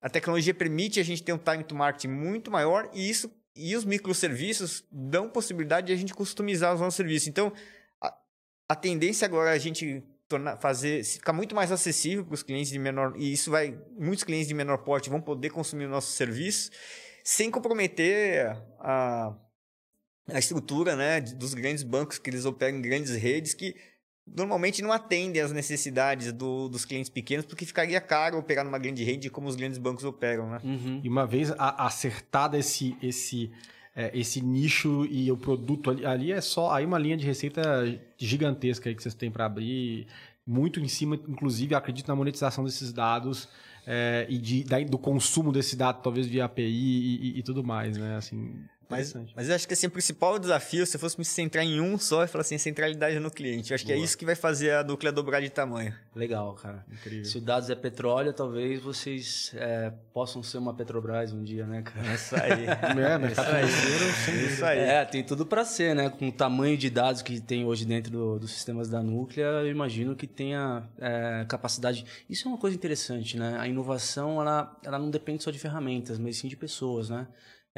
A 0.00 0.08
tecnologia 0.08 0.54
permite 0.54 1.00
a 1.00 1.02
gente 1.02 1.22
ter 1.22 1.32
um 1.32 1.38
time 1.38 1.64
to 1.64 1.74
market 1.74 2.08
muito 2.08 2.50
maior 2.50 2.88
e 2.94 3.10
isso 3.10 3.28
e 3.58 3.74
os 3.74 3.84
microserviços 3.84 4.84
dão 4.92 5.28
possibilidade 5.28 5.88
de 5.88 5.92
a 5.92 5.96
gente 5.96 6.14
customizar 6.14 6.72
os 6.72 6.80
nossos 6.80 6.94
serviços. 6.94 7.26
Então, 7.26 7.52
a, 8.00 8.16
a 8.68 8.76
tendência 8.76 9.26
agora 9.26 9.50
é 9.50 9.54
a 9.54 9.58
gente 9.58 10.04
tornar, 10.28 10.56
fazer, 10.58 11.02
ficar 11.04 11.32
muito 11.32 11.54
mais 11.54 11.72
acessível 11.72 12.24
para 12.24 12.34
os 12.34 12.42
clientes 12.42 12.70
de 12.70 12.78
menor, 12.78 13.14
e 13.16 13.32
isso 13.32 13.50
vai, 13.50 13.78
muitos 13.98 14.24
clientes 14.24 14.46
de 14.46 14.54
menor 14.54 14.78
porte 14.78 15.08
vão 15.08 15.20
poder 15.20 15.50
consumir 15.50 15.86
o 15.86 15.90
nosso 15.90 16.12
serviço 16.12 16.70
sem 17.24 17.50
comprometer 17.50 18.56
a, 18.78 19.34
a 20.28 20.38
estrutura, 20.38 20.94
né, 20.94 21.20
dos 21.20 21.54
grandes 21.54 21.82
bancos 21.82 22.18
que 22.18 22.30
eles 22.30 22.44
operam 22.44 22.78
em 22.78 22.82
grandes 22.82 23.14
redes 23.16 23.54
que 23.54 23.74
normalmente 24.36 24.82
não 24.82 24.92
atendem 24.92 25.40
às 25.40 25.52
necessidades 25.52 26.32
do, 26.32 26.68
dos 26.68 26.84
clientes 26.84 27.08
pequenos, 27.08 27.46
porque 27.46 27.64
ficaria 27.64 28.00
caro 28.00 28.38
operar 28.38 28.64
numa 28.64 28.78
grande 28.78 29.02
rede 29.02 29.30
como 29.30 29.48
os 29.48 29.56
grandes 29.56 29.78
bancos 29.78 30.04
operam, 30.04 30.50
né? 30.50 30.60
Uhum. 30.62 31.00
E 31.02 31.08
uma 31.08 31.26
vez 31.26 31.52
acertado 31.56 32.56
esse, 32.56 32.96
esse, 33.02 33.50
é, 33.98 34.16
esse 34.16 34.40
nicho 34.40 35.04
e 35.10 35.30
o 35.32 35.36
produto 35.36 35.90
ali, 35.90 36.06
ali, 36.06 36.32
é 36.32 36.40
só 36.40 36.70
aí 36.72 36.86
uma 36.86 37.00
linha 37.00 37.16
de 37.16 37.26
receita 37.26 37.60
gigantesca 38.16 38.94
que 38.94 39.02
vocês 39.02 39.12
têm 39.12 39.28
para 39.28 39.44
abrir, 39.44 40.06
muito 40.46 40.78
em 40.78 40.86
cima, 40.86 41.16
inclusive, 41.16 41.74
acredito 41.74 42.06
na 42.06 42.14
monetização 42.14 42.62
desses 42.62 42.92
dados 42.92 43.48
é, 43.84 44.24
e 44.30 44.38
de, 44.38 44.62
da, 44.62 44.78
do 44.84 44.98
consumo 44.98 45.50
desse 45.50 45.74
dado, 45.74 46.00
talvez 46.00 46.28
via 46.28 46.44
API 46.44 46.62
e, 46.62 47.16
e, 47.16 47.38
e 47.40 47.42
tudo 47.42 47.64
mais, 47.64 47.98
né? 47.98 48.16
Assim, 48.16 48.54
mas, 48.88 49.14
mas 49.36 49.48
eu 49.48 49.54
acho 49.54 49.68
que 49.68 49.74
assim, 49.74 49.86
o 49.86 49.90
principal 49.90 50.38
desafio, 50.38 50.86
se 50.86 50.96
eu 50.96 51.00
fosse 51.00 51.18
me 51.18 51.24
centrar 51.24 51.64
em 51.64 51.78
um 51.80 51.98
só, 51.98 52.22
é 52.22 52.26
falar 52.26 52.42
assim, 52.42 52.56
centralidade 52.56 53.18
no 53.20 53.30
cliente. 53.30 53.70
Eu 53.70 53.74
acho 53.74 53.84
Boa. 53.84 53.94
que 53.94 54.00
é 54.00 54.02
isso 54.02 54.16
que 54.16 54.24
vai 54.24 54.34
fazer 54.34 54.72
a 54.72 54.82
núclea 54.82 55.12
dobrar 55.12 55.40
de 55.40 55.50
tamanho. 55.50 55.94
Legal, 56.14 56.54
cara. 56.54 56.84
Incrível. 56.90 57.24
Se 57.26 57.36
o 57.36 57.40
dados 57.40 57.68
é 57.68 57.74
petróleo, 57.74 58.32
talvez 58.32 58.80
vocês 58.80 59.52
é, 59.56 59.92
possam 60.12 60.42
ser 60.42 60.56
uma 60.56 60.72
Petrobras 60.72 61.32
um 61.32 61.42
dia, 61.42 61.66
né, 61.66 61.82
cara? 61.82 62.08
É 62.08 62.14
isso 62.14 62.34
aí. 62.34 62.64
é, 63.04 63.18
mercado 63.18 63.46
financeiro, 63.46 64.40
é 64.40 64.46
isso 64.46 64.64
aí. 64.64 64.78
É, 64.78 65.04
tem 65.04 65.22
tudo 65.22 65.44
para 65.44 65.64
ser, 65.64 65.94
né? 65.94 66.08
Com 66.08 66.28
o 66.28 66.32
tamanho 66.32 66.76
de 66.76 66.88
dados 66.88 67.20
que 67.20 67.40
tem 67.40 67.66
hoje 67.66 67.84
dentro 67.84 68.10
do, 68.10 68.38
dos 68.38 68.52
sistemas 68.52 68.88
da 68.88 69.02
núclea, 69.02 69.44
eu 69.44 69.70
imagino 69.70 70.16
que 70.16 70.26
tenha 70.26 70.88
é, 70.98 71.44
capacidade. 71.46 72.06
Isso 72.28 72.48
é 72.48 72.50
uma 72.50 72.58
coisa 72.58 72.74
interessante, 72.74 73.36
né? 73.36 73.56
A 73.58 73.68
inovação, 73.68 74.40
ela, 74.40 74.76
ela 74.82 74.98
não 74.98 75.10
depende 75.10 75.42
só 75.42 75.50
de 75.50 75.58
ferramentas, 75.58 76.18
mas 76.18 76.38
sim 76.38 76.48
de 76.48 76.56
pessoas, 76.56 77.10
né? 77.10 77.26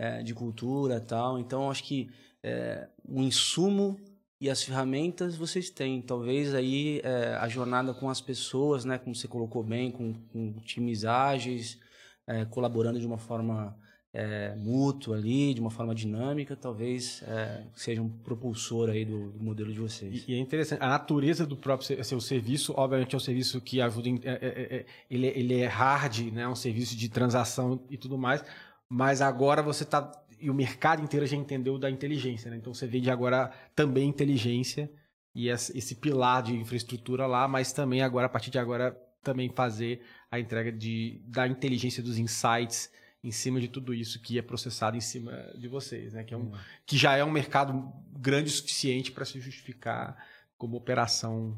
É, 0.01 0.23
de 0.23 0.33
cultura 0.33 0.99
tal. 0.99 1.39
Então, 1.39 1.71
acho 1.71 1.85
que 1.85 2.09
é, 2.43 2.89
o 3.07 3.21
insumo 3.21 4.01
e 4.41 4.49
as 4.49 4.63
ferramentas 4.63 5.37
vocês 5.37 5.69
têm. 5.69 6.01
Talvez 6.01 6.55
aí 6.55 7.03
é, 7.05 7.35
a 7.35 7.47
jornada 7.49 7.93
com 7.93 8.09
as 8.09 8.19
pessoas, 8.19 8.87
né, 8.87 8.97
como 8.97 9.15
você 9.15 9.29
colocou 9.29 9.63
bem, 9.63 9.91
com, 9.91 10.15
com 10.33 10.55
times 10.65 11.05
ágeis, 11.05 11.79
é, 12.27 12.47
colaborando 12.47 12.99
de 12.99 13.07
uma 13.07 13.19
forma 13.19 13.77
é, 14.15 14.55
mútua 14.57 15.19
ali, 15.19 15.53
de 15.53 15.61
uma 15.61 15.71
forma 15.71 15.95
dinâmica, 15.95 16.57
talvez 16.57 17.23
é, 17.25 17.65
seja 17.75 18.01
um 18.01 18.09
propulsor 18.09 18.89
aí 18.89 19.05
do, 19.05 19.33
do 19.33 19.45
modelo 19.45 19.71
de 19.71 19.79
vocês. 19.79 20.25
E, 20.27 20.33
e, 20.33 20.35
é 20.35 20.39
interessante, 20.39 20.83
a 20.83 20.89
natureza 20.89 21.45
do 21.45 21.59
próprio 21.59 22.03
seu 22.03 22.21
serviço, 22.23 22.73
obviamente 22.75 23.15
é 23.15 23.19
um 23.19 23.21
serviço 23.21 23.61
que 23.61 23.83
ajuda, 23.83 24.09
em, 24.09 24.19
é, 24.25 24.33
é, 24.33 24.87
ele, 25.11 25.27
ele 25.27 25.61
é 25.61 25.67
hard, 25.67 26.33
né, 26.33 26.49
um 26.49 26.57
serviço 26.57 26.97
de 26.97 27.11
transação 27.11 27.79
e 27.91 27.99
tudo 27.99 28.17
mais, 28.17 28.43
mas 28.91 29.23
agora 29.23 29.63
você 29.63 29.85
está 29.85 30.11
e 30.41 30.51
o 30.51 30.55
mercado 30.55 31.03
inteiro 31.03 31.27
já 31.27 31.37
entendeu 31.37 31.79
da 31.79 31.91
inteligência, 31.91 32.51
né? 32.51 32.57
Então 32.57 32.73
você 32.73 32.87
vende 32.87 33.11
agora 33.11 33.53
também 33.77 34.09
inteligência 34.09 34.91
e 35.35 35.49
esse 35.49 35.95
pilar 35.95 36.43
de 36.43 36.55
infraestrutura 36.55 37.27
lá, 37.27 37.47
mas 37.47 37.73
também 37.73 38.03
agora 38.03 38.27
a 38.27 38.29
partir 38.29 38.51
de 38.51 38.59
agora 38.59 38.99
também 39.23 39.51
fazer 39.51 40.01
a 40.31 40.41
entrega 40.41 40.73
de, 40.73 41.23
da 41.27 41.47
inteligência 41.47 42.03
dos 42.03 42.19
insights 42.19 42.91
em 43.23 43.31
cima 43.31 43.61
de 43.61 43.69
tudo 43.69 43.93
isso 43.93 44.21
que 44.23 44.39
é 44.39 44.43
processado 44.43 44.97
em 44.97 45.01
cima 45.01 45.33
de 45.57 45.69
vocês, 45.69 46.15
né? 46.15 46.25
Que, 46.25 46.33
é 46.33 46.37
um, 46.37 46.51
que 46.87 46.97
já 46.97 47.17
é 47.17 47.23
um 47.23 47.31
mercado 47.31 47.93
grande 48.11 48.49
o 48.49 48.53
suficiente 48.53 49.13
para 49.13 49.27
se 49.27 49.39
justificar 49.39 50.17
como 50.57 50.77
operação 50.77 51.57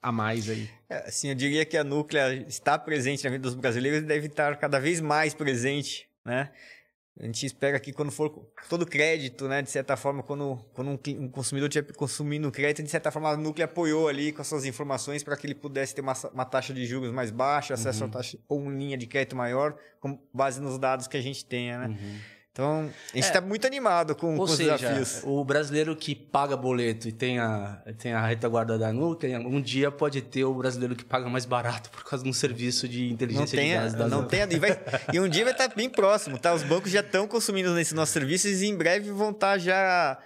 a 0.00 0.12
mais 0.12 0.48
aí. 0.48 0.70
É, 0.88 1.08
assim, 1.08 1.28
eu 1.28 1.34
diria 1.34 1.64
que 1.64 1.76
a 1.76 1.82
Núclea 1.82 2.34
está 2.46 2.78
presente 2.78 3.24
na 3.24 3.30
vida 3.30 3.42
dos 3.42 3.54
brasileiros 3.54 4.00
e 4.00 4.06
deve 4.06 4.28
estar 4.28 4.56
cada 4.58 4.78
vez 4.78 5.00
mais 5.00 5.34
presente 5.34 6.08
né? 6.24 6.50
A 7.20 7.26
gente 7.26 7.44
espera 7.44 7.78
que 7.78 7.92
quando 7.92 8.10
for 8.10 8.30
todo 8.70 8.86
crédito, 8.86 9.46
né, 9.46 9.60
de 9.60 9.70
certa 9.70 9.98
forma, 9.98 10.22
quando, 10.22 10.56
quando 10.72 10.88
um, 10.88 10.98
um 11.22 11.28
consumidor 11.28 11.68
estiver 11.68 11.92
consumindo 11.94 12.50
crédito, 12.50 12.82
de 12.82 12.90
certa 12.90 13.10
forma 13.10 13.28
a 13.28 13.36
Núcleo 13.36 13.66
apoiou 13.66 14.08
ali 14.08 14.32
com 14.32 14.40
as 14.40 14.48
suas 14.48 14.64
informações 14.64 15.22
para 15.22 15.36
que 15.36 15.46
ele 15.46 15.54
pudesse 15.54 15.94
ter 15.94 16.00
uma, 16.00 16.14
uma 16.32 16.44
taxa 16.46 16.72
de 16.72 16.86
juros 16.86 17.12
mais 17.12 17.30
baixa, 17.30 17.74
acesso 17.74 18.04
uhum. 18.04 18.08
a 18.08 18.12
taxa 18.12 18.38
ou 18.48 18.60
uma 18.60 18.72
linha 18.72 18.96
de 18.96 19.06
crédito 19.06 19.36
maior, 19.36 19.76
com 20.00 20.18
base 20.32 20.58
nos 20.58 20.78
dados 20.78 21.06
que 21.06 21.16
a 21.18 21.20
gente 21.20 21.44
tenha, 21.44 21.80
né? 21.80 21.88
Uhum. 21.88 22.18
Então, 22.52 22.80
a 22.80 23.16
gente 23.16 23.24
está 23.24 23.38
é, 23.38 23.40
tá 23.40 23.46
muito 23.46 23.66
animado 23.66 24.14
com, 24.14 24.36
com 24.36 24.46
seja, 24.46 24.74
os 24.74 24.80
desafios. 24.82 25.22
O 25.24 25.42
brasileiro 25.42 25.96
que 25.96 26.14
paga 26.14 26.54
boleto 26.54 27.08
e 27.08 27.12
tem 27.12 27.38
a, 27.38 27.78
tem 27.96 28.12
a 28.12 28.26
retaguarda 28.26 28.76
da 28.76 28.92
Nuca, 28.92 29.26
um 29.26 29.58
dia 29.58 29.90
pode 29.90 30.20
ter 30.20 30.44
o 30.44 30.52
brasileiro 30.52 30.94
que 30.94 31.02
paga 31.02 31.30
mais 31.30 31.46
barato 31.46 31.88
por 31.88 32.04
causa 32.04 32.22
de 32.22 32.28
um 32.28 32.32
serviço 32.32 32.86
de 32.86 33.10
inteligência 33.10 33.56
não 33.56 33.66
de 33.66 33.74
dados. 33.74 33.94
Da 33.94 34.06
não 34.06 34.26
tem, 34.26 34.42
e, 34.42 34.58
vai, 34.58 34.78
e 35.14 35.18
um 35.18 35.28
dia 35.30 35.44
vai 35.44 35.54
estar 35.54 35.68
tá 35.70 35.74
bem 35.74 35.88
próximo, 35.88 36.38
tá? 36.38 36.52
Os 36.52 36.62
bancos 36.62 36.90
já 36.90 37.00
estão 37.00 37.26
consumindo 37.26 37.72
nesses 37.72 37.94
nossos 37.94 38.12
serviços 38.12 38.60
e 38.60 38.66
em 38.66 38.76
breve 38.76 39.10
vão 39.12 39.30
estar 39.30 39.52
tá 39.52 39.58
já 39.58 40.18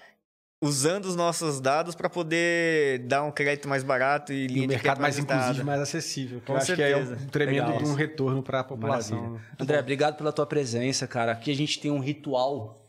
usando 0.67 1.07
os 1.07 1.17
nossos 1.17 1.61
dados 1.61 1.95
para 1.95 2.11
poder 2.11 2.99
dar 3.01 3.23
um 3.23 3.31
crédito 3.31 3.69
mais 3.69 3.83
barato 3.83 4.33
e, 4.33 4.47
e 4.47 4.65
um 4.65 4.67
mercado 4.67 5.01
mais, 5.01 5.19
inclusivo, 5.19 5.65
mais 5.65 5.81
acessível. 5.81 6.41
Que 6.41 6.47
Com 6.47 6.53
eu 6.53 6.57
acho 6.59 6.67
certeza. 6.67 7.17
que 7.17 7.23
é 7.23 7.27
um 7.27 7.29
tremendo 7.29 7.73
um 7.89 7.95
retorno 7.95 8.43
para 8.43 8.61
a 8.61 8.65
população. 8.65 9.21
Maravilha. 9.21 9.43
André, 9.59 9.81
obrigado 9.81 10.17
pela 10.17 10.33
tua 10.33 10.47
presença, 10.47 11.07
cara. 11.07 11.33
Aqui 11.33 11.51
a 11.51 11.55
gente 11.55 11.81
tem 11.81 11.91
um 11.91 12.01
ritual 12.01 12.83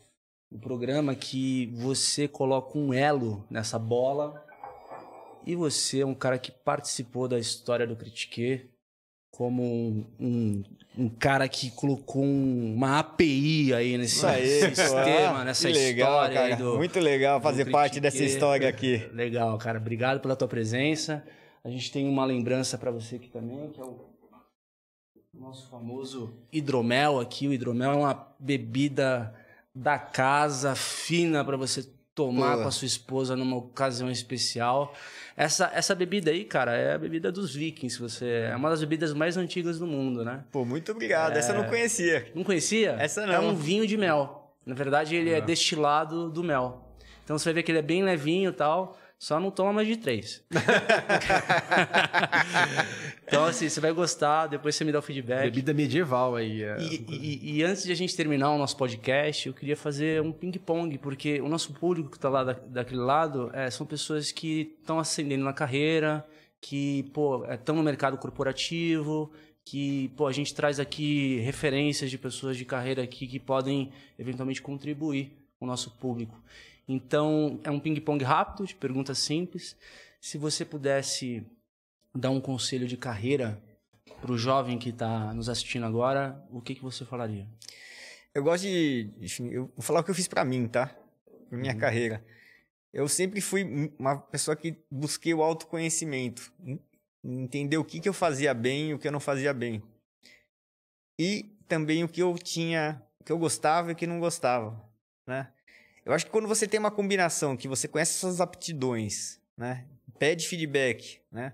um 0.50 0.58
programa 0.58 1.14
que 1.14 1.66
você 1.76 2.26
coloca 2.26 2.78
um 2.78 2.92
elo 2.92 3.44
nessa 3.50 3.78
bola 3.78 4.42
e 5.46 5.54
você 5.54 6.00
é 6.00 6.06
um 6.06 6.14
cara 6.14 6.38
que 6.38 6.50
participou 6.50 7.28
da 7.28 7.38
história 7.38 7.86
do 7.86 7.94
Critique 7.94 8.70
como 9.38 9.62
um, 9.62 10.04
um, 10.18 10.64
um 10.98 11.08
cara 11.08 11.48
que 11.48 11.70
colocou 11.70 12.24
um- 12.24 12.74
uma 12.74 12.98
API 12.98 13.72
aí 13.72 13.96
nesse 13.96 14.26
aí, 14.26 14.74
sistema, 14.74 15.44
nessa 15.44 15.68
legal, 15.68 16.24
história 16.24 16.40
aí 16.40 16.50
cara. 16.50 16.56
do, 16.64 16.76
Muito 16.76 16.98
legal 16.98 17.40
fazer 17.40 17.70
parte 17.70 18.00
dessa 18.00 18.24
história 18.24 18.68
aqui. 18.68 19.08
Legal, 19.12 19.56
cara. 19.58 19.78
Obrigado 19.78 20.18
pela 20.18 20.34
tua 20.34 20.48
presença. 20.48 21.24
A 21.62 21.70
gente 21.70 21.92
tem 21.92 22.08
uma 22.08 22.24
lembrança 22.24 22.76
para 22.76 22.90
você 22.90 23.14
aqui 23.14 23.28
também, 23.28 23.70
que 23.70 23.80
é 23.80 23.84
o 23.84 24.08
nosso 25.32 25.70
famoso 25.70 26.34
hidromel 26.52 27.20
aqui. 27.20 27.46
O 27.46 27.52
hidromel 27.52 27.92
é 27.92 27.96
uma 27.96 28.34
bebida 28.40 29.32
da 29.72 30.00
casa, 30.00 30.74
fina 30.74 31.44
para 31.44 31.56
você 31.56 31.88
tomar 32.18 32.56
Pô. 32.56 32.62
com 32.62 32.68
a 32.68 32.70
sua 32.72 32.86
esposa 32.86 33.36
numa 33.36 33.56
ocasião 33.56 34.10
especial. 34.10 34.92
Essa, 35.36 35.70
essa 35.72 35.94
bebida 35.94 36.32
aí, 36.32 36.44
cara, 36.44 36.74
é 36.74 36.94
a 36.94 36.98
bebida 36.98 37.30
dos 37.30 37.54
vikings. 37.54 37.96
Você 38.00 38.48
é 38.50 38.56
uma 38.56 38.68
das 38.68 38.80
bebidas 38.80 39.14
mais 39.14 39.36
antigas 39.36 39.78
do 39.78 39.86
mundo, 39.86 40.24
né? 40.24 40.42
Pô, 40.50 40.64
muito 40.64 40.90
obrigado. 40.90 41.36
Essa 41.36 41.52
eu 41.52 41.62
não 41.62 41.68
conhecia. 41.68 42.28
Não 42.34 42.42
conhecia? 42.42 42.96
Essa 42.98 43.24
não. 43.24 43.32
É 43.32 43.38
um 43.38 43.54
vinho 43.54 43.86
de 43.86 43.96
mel. 43.96 44.52
Na 44.66 44.74
verdade, 44.74 45.14
ele 45.14 45.30
é 45.30 45.40
destilado 45.40 46.28
do 46.28 46.42
mel. 46.42 46.92
Então 47.22 47.38
você 47.38 47.44
vai 47.44 47.54
ver 47.54 47.62
que 47.62 47.70
ele 47.70 47.78
é 47.78 47.82
bem 47.82 48.02
levinho 48.02 48.50
e 48.50 48.52
tal. 48.52 48.98
Só 49.18 49.40
não 49.40 49.50
toma 49.50 49.72
mais 49.72 49.88
de 49.88 49.96
três. 49.96 50.44
então, 53.26 53.44
assim, 53.44 53.68
você 53.68 53.80
vai 53.80 53.92
gostar, 53.92 54.46
depois 54.46 54.74
você 54.76 54.84
me 54.84 54.92
dá 54.92 54.98
o 55.00 55.02
feedback. 55.02 55.42
Bebida 55.44 55.74
medieval 55.74 56.36
aí. 56.36 56.62
é. 56.62 56.76
E, 56.80 57.04
e- 57.08 57.56
e 57.58 57.62
antes 57.64 57.82
de 57.84 57.92
a 57.92 57.94
gente 57.94 58.14
terminar 58.16 58.50
o 58.52 58.58
nosso 58.58 58.76
podcast, 58.76 59.48
eu 59.48 59.54
queria 59.54 59.76
fazer 59.76 60.22
um 60.22 60.32
ping-pong, 60.32 60.96
porque 60.98 61.40
o 61.40 61.48
nosso 61.48 61.72
público 61.72 62.10
que 62.10 62.16
está 62.16 62.28
lá 62.28 62.44
da- 62.44 62.52
daquele 62.52 63.00
lado 63.00 63.50
é, 63.52 63.70
são 63.70 63.84
pessoas 63.86 64.30
que 64.32 64.76
estão 64.80 64.98
ascendendo 64.98 65.44
na 65.44 65.52
carreira, 65.52 66.24
que 66.60 67.10
estão 67.52 67.74
no 67.74 67.82
mercado 67.82 68.16
corporativo, 68.18 69.30
que 69.64 70.08
pô, 70.16 70.26
a 70.26 70.32
gente 70.32 70.54
traz 70.54 70.80
aqui 70.80 71.38
referências 71.40 72.10
de 72.10 72.16
pessoas 72.18 72.56
de 72.56 72.64
carreira 72.64 73.02
aqui 73.02 73.26
que 73.26 73.38
podem 73.38 73.90
eventualmente 74.18 74.62
contribuir 74.62 75.32
com 75.58 75.64
o 75.66 75.68
nosso 75.68 75.90
público. 75.90 76.40
Então, 76.88 77.60
é 77.64 77.70
um 77.70 77.78
ping-pong 77.78 78.24
rápido, 78.24 78.66
de 78.66 78.74
perguntas 78.74 79.18
simples. 79.18 79.76
Se 80.20 80.38
você 80.38 80.64
pudesse 80.64 81.46
dar 82.14 82.30
um 82.30 82.40
conselho 82.40 82.86
de 82.88 82.96
carreira 82.96 83.62
para 84.20 84.32
o 84.32 84.38
jovem 84.38 84.78
que 84.78 84.88
está 84.88 85.32
nos 85.34 85.48
assistindo 85.48 85.84
agora, 85.84 86.42
o 86.50 86.60
que, 86.62 86.74
que 86.74 86.82
você 86.82 87.04
falaria? 87.04 87.46
Eu 88.34 88.42
gosto 88.42 88.62
de. 88.62 89.10
Enfim, 89.20 89.48
eu 89.50 89.66
vou 89.76 89.82
falar 89.82 90.00
o 90.00 90.04
que 90.04 90.10
eu 90.10 90.14
fiz 90.14 90.26
pra 90.26 90.44
mim, 90.44 90.66
tá? 90.66 90.86
Pra 91.48 91.58
minha 91.58 91.74
carreira. 91.76 92.24
Eu 92.92 93.06
sempre 93.06 93.40
fui 93.40 93.92
uma 93.98 94.16
pessoa 94.18 94.56
que 94.56 94.76
busquei 94.90 95.34
o 95.34 95.42
autoconhecimento. 95.42 96.52
en- 96.64 96.78
Entender 97.22 97.76
o 97.76 97.84
que, 97.84 98.00
que 98.00 98.08
eu 98.08 98.12
fazia 98.14 98.54
bem 98.54 98.90
e 98.90 98.94
o 98.94 98.98
que 98.98 99.06
eu 99.06 99.12
não 99.12 99.20
fazia 99.20 99.52
bem. 99.52 99.82
E 101.18 101.42
também 101.66 102.02
o 102.04 102.08
que 102.08 102.22
eu 102.22 102.34
tinha. 102.38 103.02
O 103.20 103.24
que 103.24 103.32
eu 103.32 103.38
gostava 103.38 103.90
e 103.90 103.92
o 103.92 103.96
que 103.96 104.06
não 104.06 104.20
gostava. 104.20 104.80
Né? 105.26 105.52
Eu 106.08 106.14
acho 106.14 106.24
que 106.24 106.32
quando 106.32 106.48
você 106.48 106.66
tem 106.66 106.80
uma 106.80 106.90
combinação 106.90 107.54
que 107.54 107.68
você 107.68 107.86
conhece 107.86 108.14
suas 108.14 108.40
aptidões, 108.40 109.38
né? 109.54 109.84
Pede 110.18 110.48
feedback, 110.48 111.20
né? 111.30 111.52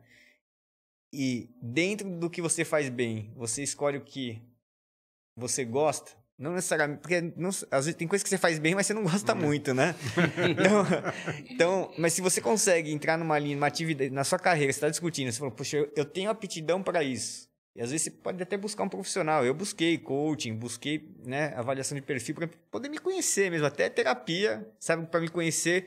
E 1.12 1.50
dentro 1.60 2.08
do 2.08 2.30
que 2.30 2.40
você 2.40 2.64
faz 2.64 2.88
bem, 2.88 3.32
você 3.36 3.64
escolhe 3.64 3.98
o 3.98 4.00
que 4.00 4.40
você 5.36 5.64
gosta, 5.64 6.12
não 6.38 6.52
necessariamente, 6.52 7.00
porque 7.00 7.20
não- 7.36 7.48
às 7.48 7.86
vezes 7.86 7.94
tem 7.94 8.06
coisa 8.06 8.22
que 8.22 8.30
você 8.30 8.38
faz 8.38 8.60
bem, 8.60 8.76
mas 8.76 8.86
você 8.86 8.94
não 8.94 9.02
gosta 9.02 9.34
muito, 9.34 9.74
né? 9.74 9.94
então, 10.48 10.84
então, 11.50 11.94
mas 11.98 12.12
se 12.12 12.20
você 12.20 12.40
consegue 12.40 12.92
entrar 12.92 13.18
numa 13.18 13.36
linha, 13.38 13.56
numa 13.56 13.66
atividade, 13.66 14.10
na 14.10 14.22
sua 14.22 14.38
carreira, 14.38 14.72
você 14.72 14.76
está 14.76 14.88
discutindo, 14.88 15.32
você 15.32 15.38
falou, 15.38 15.52
poxa, 15.52 15.76
eu, 15.78 15.92
eu 15.96 16.04
tenho 16.04 16.30
aptidão 16.30 16.80
para 16.80 17.02
isso. 17.02 17.48
E 17.74 17.82
às 17.82 17.90
vezes 17.90 18.04
você 18.04 18.10
pode 18.10 18.40
até 18.42 18.56
buscar 18.56 18.84
um 18.84 18.88
profissional. 18.88 19.44
Eu 19.44 19.52
busquei 19.52 19.98
coaching, 19.98 20.54
busquei 20.54 21.08
né, 21.24 21.52
avaliação 21.56 21.96
de 21.96 22.02
perfil 22.02 22.34
para 22.36 22.48
poder 22.70 22.88
me 22.88 22.98
conhecer 22.98 23.50
mesmo, 23.50 23.66
até 23.66 23.88
terapia, 23.88 24.66
sabe, 24.78 25.06
para 25.06 25.20
me 25.20 25.28
conhecer 25.28 25.86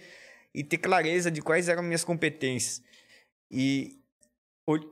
e 0.54 0.64
ter 0.64 0.78
clareza 0.78 1.32
de 1.32 1.42
quais 1.42 1.70
eram 1.70 1.84
minhas 1.84 2.04
competências. 2.04 2.82
E 3.50 3.98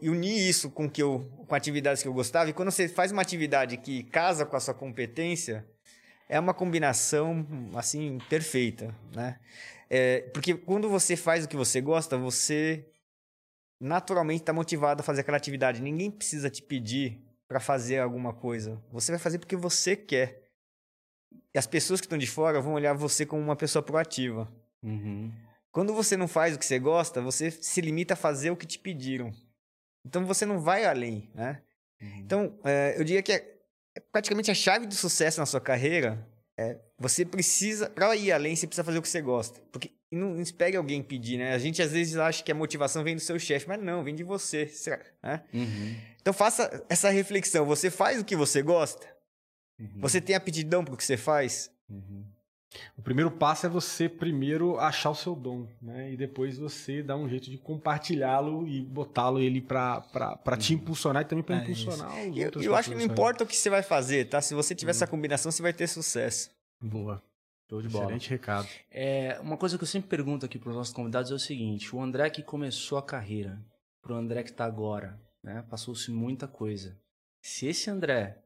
e 0.01 0.09
unir 0.09 0.38
isso 0.38 0.72
com 0.72 0.89
que 0.89 1.03
eu 1.03 1.19
com 1.47 1.53
atividades 1.53 2.01
que 2.01 2.07
eu 2.07 2.13
gostava 2.13 2.49
e 2.49 2.53
quando 2.53 2.72
você 2.72 2.88
faz 2.88 3.11
uma 3.11 3.22
atividade 3.22 3.76
que 3.76 4.03
casa 4.03 4.45
com 4.45 4.55
a 4.55 4.59
sua 4.59 4.73
competência 4.73 5.65
é 6.30 6.39
uma 6.39 6.53
combinação 6.53 7.45
assim 7.76 8.17
perfeita 8.30 8.95
né 9.13 9.38
É, 9.89 10.22
porque 10.34 10.55
quando 10.55 10.89
você 10.89 11.17
faz 11.17 11.43
o 11.43 11.47
que 11.47 11.57
você 11.57 11.81
gosta 11.81 12.17
você 12.17 12.85
naturalmente 13.80 14.41
está 14.41 14.53
motivado 14.53 15.02
a 15.02 15.03
fazer 15.03 15.22
aquela 15.22 15.38
atividade 15.38 15.81
ninguém 15.81 16.10
precisa 16.10 16.49
te 16.49 16.61
pedir 16.61 17.22
para 17.47 17.60
fazer 17.60 17.99
alguma 17.99 18.34
coisa 18.34 18.81
você 18.91 19.11
vai 19.11 19.19
fazer 19.19 19.39
porque 19.39 19.56
você 19.56 19.95
quer 19.95 20.43
e 21.53 21.57
as 21.57 21.68
pessoas 21.68 21.99
que 21.99 22.06
estão 22.06 22.18
de 22.18 22.27
fora 22.27 22.61
vão 22.61 22.73
olhar 22.73 22.93
você 22.93 23.26
como 23.26 23.41
uma 23.41 23.56
pessoa 23.56 23.84
proativa 23.84 24.52
quando 25.76 25.93
você 25.93 26.15
não 26.15 26.26
faz 26.26 26.56
o 26.56 26.57
que 26.57 26.65
você 26.65 26.80
gosta, 26.80 27.22
você 27.22 27.52
se 27.52 27.81
limita 27.81 28.14
a 28.14 28.18
fazer 28.18 28.49
o 28.49 28.56
que 28.56 28.65
te 28.65 28.80
pediram. 28.80 29.34
Então 30.06 30.26
você 30.26 30.45
não 30.45 30.57
vai 30.57 30.85
além, 30.85 31.30
né? 31.35 31.61
Então, 32.19 32.57
é, 32.64 32.95
eu 32.97 33.03
diria 33.03 33.22
que 33.22 33.34
é, 33.34 33.60
é 33.93 33.99
praticamente 33.99 34.49
a 34.49 34.56
chave 34.56 34.85
do 34.85 34.95
sucesso 34.95 35.38
na 35.38 35.45
sua 35.45 35.60
carreira 35.60 36.26
é 36.57 36.80
você 36.97 37.26
precisa, 37.26 37.89
para 37.89 38.15
ir 38.15 38.31
além, 38.31 38.56
você 38.56 38.65
precisa 38.65 38.85
fazer 38.85 38.99
o 38.99 39.02
que 39.02 39.10
você 39.10 39.22
gosta. 39.22 39.60
Porque 39.69 39.91
e 40.11 40.15
não 40.15 40.40
espere 40.40 40.77
alguém 40.77 41.02
pedir, 41.02 41.38
né? 41.38 41.53
A 41.53 41.57
gente 41.57 41.82
às 41.82 41.91
vezes 41.91 42.15
acha 42.18 42.44
que 42.44 42.52
a 42.52 42.56
motivação 42.56 43.03
vem 43.03 43.15
do 43.15 43.22
seu 43.22 43.38
chefe, 43.40 43.68
mas 43.68 43.82
não, 43.82 44.03
vem 44.03 44.15
de 44.15 44.23
você, 44.23 44.69
né? 45.23 45.44
Então 46.22 46.34
faça 46.34 46.86
essa 46.90 47.10
reflexão. 47.10 47.65
Você 47.65 47.90
faz 47.90 48.19
o 48.19 48.26
que 48.26 48.36
você 48.36 48.61
gosta? 48.61 49.07
Você 49.98 50.22
tem 50.22 50.36
aptidão 50.36 50.86
para 50.86 50.94
o 50.94 50.98
que 50.98 51.03
você 51.03 51.18
faz? 51.18 51.69
O 52.98 53.02
primeiro 53.02 53.32
passo 53.32 53.65
é 53.65 53.69
você 53.69 54.10
primeiro 54.10 54.77
achar 54.80 55.10
o 55.10 55.15
seu 55.15 55.34
dom, 55.34 55.65
né? 55.82 56.11
E 56.11 56.18
depois 56.18 56.57
você 56.57 57.02
dar 57.02 57.15
um 57.15 57.27
jeito 57.30 57.49
de 57.49 57.57
compartilhá-lo 57.57 58.68
e 58.68 58.82
botá-lo 58.82 59.40
ele 59.40 59.61
pra 59.61 60.03
te 60.60 60.73
impulsionar 60.73 61.22
e 61.23 61.26
também 61.26 61.44
pra 61.44 61.56
É 61.57 61.61
impulsionar 61.64 62.19
isso. 62.19 62.32
os 62.32 62.38
Eu, 62.38 62.45
outros. 62.45 62.65
eu 62.65 62.76
acho 62.76 62.90
que 62.90 62.95
não 62.95 63.03
importa 63.03 63.44
o 63.44 63.48
que 63.48 63.56
você 63.56 63.69
vai 63.69 63.82
fazer, 63.82 64.26
tá? 64.30 64.41
Se 64.41 64.53
você 64.53 64.76
tiver 64.76 64.91
essa 64.91 65.07
combinação, 65.07 65.52
você 65.52 65.61
vai 65.61 65.72
ter 65.73 65.88
sucesso. 65.88 66.49
Boa. 66.82 67.23
Show 67.70 67.82
de 67.82 67.90
bola. 67.90 68.06
Excelente 68.06 68.30
recado. 68.30 68.68
É, 68.92 69.40
uma 69.40 69.58
coisa 69.58 69.78
que 69.78 69.84
eu 69.84 69.88
sempre 69.88 70.10
pergunto 70.10 70.46
aqui 70.46 70.60
para 70.60 70.70
os 70.70 70.76
nossos 70.76 70.94
convidados 70.94 71.32
é 71.32 71.34
o 71.34 71.40
seguinte: 71.40 71.96
o 71.96 72.02
André 72.02 72.30
que 72.30 72.44
começou 72.44 72.98
a 72.98 73.04
carreira, 73.04 73.60
para 74.02 74.14
o 74.14 74.16
André 74.16 74.44
que 74.44 74.52
está 74.52 74.66
agora, 74.66 75.20
né? 75.44 75.66
Passou-se 75.70 76.12
muita 76.12 76.48
coisa. 76.48 76.98
Se 77.42 77.68
esse 77.68 77.90
André 77.90 78.44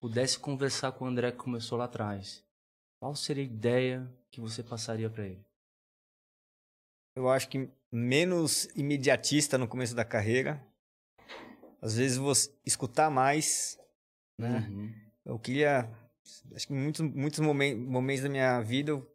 pudesse 0.00 0.38
conversar 0.38 0.92
com 0.92 1.04
o 1.04 1.08
André 1.08 1.32
que 1.32 1.38
começou 1.38 1.76
lá 1.76 1.84
atrás, 1.84 2.44
qual 2.98 3.14
seria 3.14 3.42
a 3.42 3.46
ideia 3.46 4.12
que 4.30 4.40
você 4.40 4.62
passaria 4.62 5.10
para 5.10 5.26
ele? 5.26 5.44
Eu 7.16 7.28
acho 7.28 7.48
que 7.48 7.68
menos 7.90 8.66
imediatista 8.76 9.58
no 9.58 9.66
começo 9.66 9.94
da 9.94 10.04
carreira. 10.04 10.64
Às 11.82 11.96
vezes 11.96 12.18
você 12.18 12.54
escutar 12.64 13.10
mais, 13.10 13.78
né? 14.38 14.66
Uhum. 14.68 14.94
Eu 15.24 15.38
queria, 15.38 15.90
acho 16.54 16.66
que 16.66 16.72
em 16.72 16.76
muitos 16.76 17.00
muitos 17.00 17.40
momen- 17.40 17.76
momentos 17.76 18.22
da 18.22 18.28
minha 18.28 18.60
vida 18.60 18.92
eu 18.92 19.06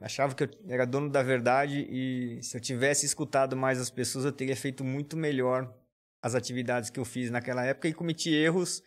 achava 0.00 0.34
que 0.34 0.44
eu 0.44 0.50
era 0.68 0.84
dono 0.86 1.08
da 1.08 1.22
verdade 1.22 1.86
e 1.90 2.42
se 2.42 2.56
eu 2.56 2.60
tivesse 2.60 3.06
escutado 3.06 3.56
mais 3.56 3.80
as 3.80 3.90
pessoas 3.90 4.24
eu 4.24 4.32
teria 4.32 4.56
feito 4.56 4.84
muito 4.84 5.16
melhor 5.16 5.72
as 6.22 6.34
atividades 6.34 6.90
que 6.90 6.98
eu 6.98 7.04
fiz 7.04 7.30
naquela 7.30 7.64
época 7.64 7.88
e 7.88 7.94
cometi 7.94 8.30
erros 8.30 8.82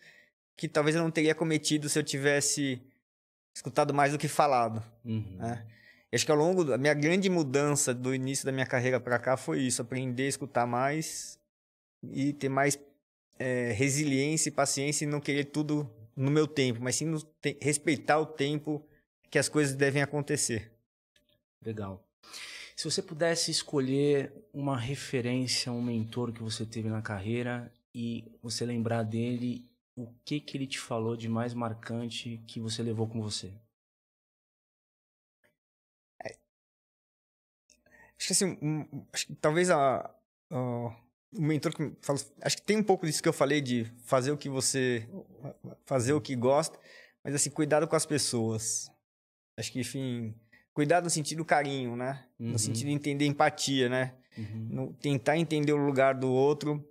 que 0.56 0.68
talvez 0.68 0.96
eu 0.96 1.02
não 1.02 1.12
teria 1.12 1.34
cometido 1.34 1.90
se 1.90 1.98
eu 1.98 2.04
tivesse 2.04 2.82
escutado 3.56 3.94
mais 3.94 4.12
do 4.12 4.18
que 4.18 4.28
falado. 4.28 4.84
Uhum. 5.04 5.38
né? 5.38 5.66
Acho 6.12 6.26
que 6.26 6.32
ao 6.32 6.38
longo 6.38 6.64
da 6.64 6.78
minha 6.78 6.94
grande 6.94 7.28
mudança 7.28 7.92
do 7.92 8.14
início 8.14 8.46
da 8.46 8.52
minha 8.52 8.68
carreira 8.68 9.00
para 9.00 9.18
cá 9.18 9.36
foi 9.36 9.62
isso, 9.62 9.82
aprender 9.82 10.26
a 10.26 10.30
escutar 10.30 10.68
mais 10.68 11.40
e 12.04 12.34
ter 12.34 12.50
mais 12.50 12.78
eh, 13.40 13.74
resiliência 13.76 14.50
e 14.50 14.52
paciência 14.52 15.06
e 15.06 15.08
não 15.08 15.20
querer 15.20 15.46
tudo 15.46 15.90
no 16.16 16.32
meu 16.32 16.48
tempo, 16.48 16.82
mas 16.82 16.96
sim 16.96 17.12
te- 17.42 17.58
respeitar 17.62 18.20
o 18.20 18.26
tempo 18.26 18.86
que 19.30 19.40
as 19.40 19.50
coisas 19.50 19.76
devem 19.76 20.02
acontecer. 20.02 20.72
Legal. 21.62 22.04
Se 22.76 22.86
você 22.86 23.02
pudesse 23.02 23.52
escolher 23.52 24.34
uma 24.54 24.78
referência, 24.78 25.72
um 25.72 25.82
mentor 25.82 26.32
que 26.32 26.42
você 26.44 26.66
teve 26.66 26.90
na 26.90 27.02
carreira 27.02 27.72
e 27.94 28.32
você 28.42 28.66
lembrar 28.66 29.04
dele, 29.04 29.66
o 29.96 30.08
que 30.26 30.40
que 30.40 30.58
ele 30.58 30.68
te 30.68 30.80
falou 30.80 31.16
de 31.16 31.30
mais 31.30 31.54
marcante 31.54 32.42
que 32.48 32.60
você 32.60 32.82
levou 32.84 33.08
com 33.08 33.22
você? 33.22 33.54
Acho 38.18 38.28
que 38.28 38.34
assim, 38.34 38.58
um- 38.62 39.06
acho 39.12 39.28
que 39.28 39.36
talvez 39.36 39.70
a, 39.70 39.98
a- 40.52 40.96
o 41.38 41.42
mentor 41.42 41.74
que 41.74 41.92
fala, 42.02 42.20
acho 42.42 42.58
que 42.58 42.64
tem 42.64 42.78
um 42.78 42.84
pouco 42.84 43.06
disso 43.06 43.22
que 43.22 43.30
eu 43.30 43.34
falei 43.34 43.62
de 43.62 43.86
fazer 44.06 44.32
o 44.32 44.38
que 44.38 44.50
você 44.50 45.08
fazer 45.86 46.14
o 46.14 46.22
que 46.22 46.36
gosta, 46.36 46.80
mas 47.24 47.34
assim, 47.36 47.50
cuidado 47.50 47.88
com 47.88 47.96
as 47.96 48.06
pessoas. 48.06 48.92
Acho 49.58 49.72
que 49.72 49.80
enfim, 49.80 50.34
cuidado 50.74 51.06
no 51.06 51.10
sentido 51.10 51.46
carinho, 51.46 51.96
né? 51.96 52.26
Uhum. 52.40 52.52
No 52.52 52.60
sentido 52.60 52.88
de 52.88 52.94
entender 52.94 53.26
empatia, 53.26 53.90
né? 53.90 54.16
Uhum. 54.38 54.68
No- 54.70 54.94
tentar 54.94 55.38
entender 55.38 55.74
o 55.74 55.78
lugar 55.78 56.16
do 56.16 56.32
outro 56.32 56.84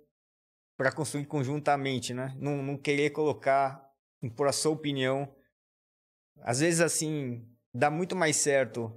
para 0.77 0.91
construir 0.91 1.25
conjuntamente, 1.25 2.13
né? 2.13 2.35
Não, 2.39 2.63
não 2.63 2.77
querer 2.77 3.11
colocar, 3.11 3.89
impor 4.21 4.47
a 4.47 4.51
sua 4.53 4.71
opinião. 4.71 5.33
Às 6.41 6.59
vezes, 6.59 6.81
assim, 6.81 7.45
dá 7.73 7.89
muito 7.91 8.15
mais 8.15 8.37
certo 8.37 8.91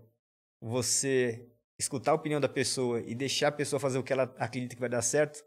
você 0.60 1.47
escutar 1.78 2.12
a 2.12 2.15
opinião 2.15 2.40
da 2.40 2.48
pessoa 2.48 3.01
e 3.01 3.15
deixar 3.15 3.48
a 3.48 3.53
pessoa 3.53 3.78
fazer 3.78 3.98
o 3.98 4.03
que 4.03 4.12
ela 4.12 4.35
acredita 4.39 4.74
que 4.74 4.81
vai 4.81 4.89
dar 4.89 5.03
certo, 5.03 5.44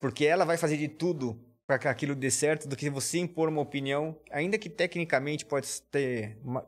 porque 0.00 0.24
ela 0.24 0.44
vai 0.44 0.56
fazer 0.56 0.76
de 0.76 0.88
tudo 0.88 1.38
para 1.66 1.78
que 1.78 1.88
aquilo 1.88 2.14
dê 2.14 2.30
certo, 2.30 2.68
do 2.68 2.76
que 2.76 2.88
você 2.88 3.18
impor 3.18 3.48
uma 3.48 3.60
opinião, 3.60 4.18
ainda 4.30 4.56
que 4.58 4.70
tecnicamente 4.70 5.44
pode 5.44 5.82
ter 5.90 6.38
uma- 6.42 6.66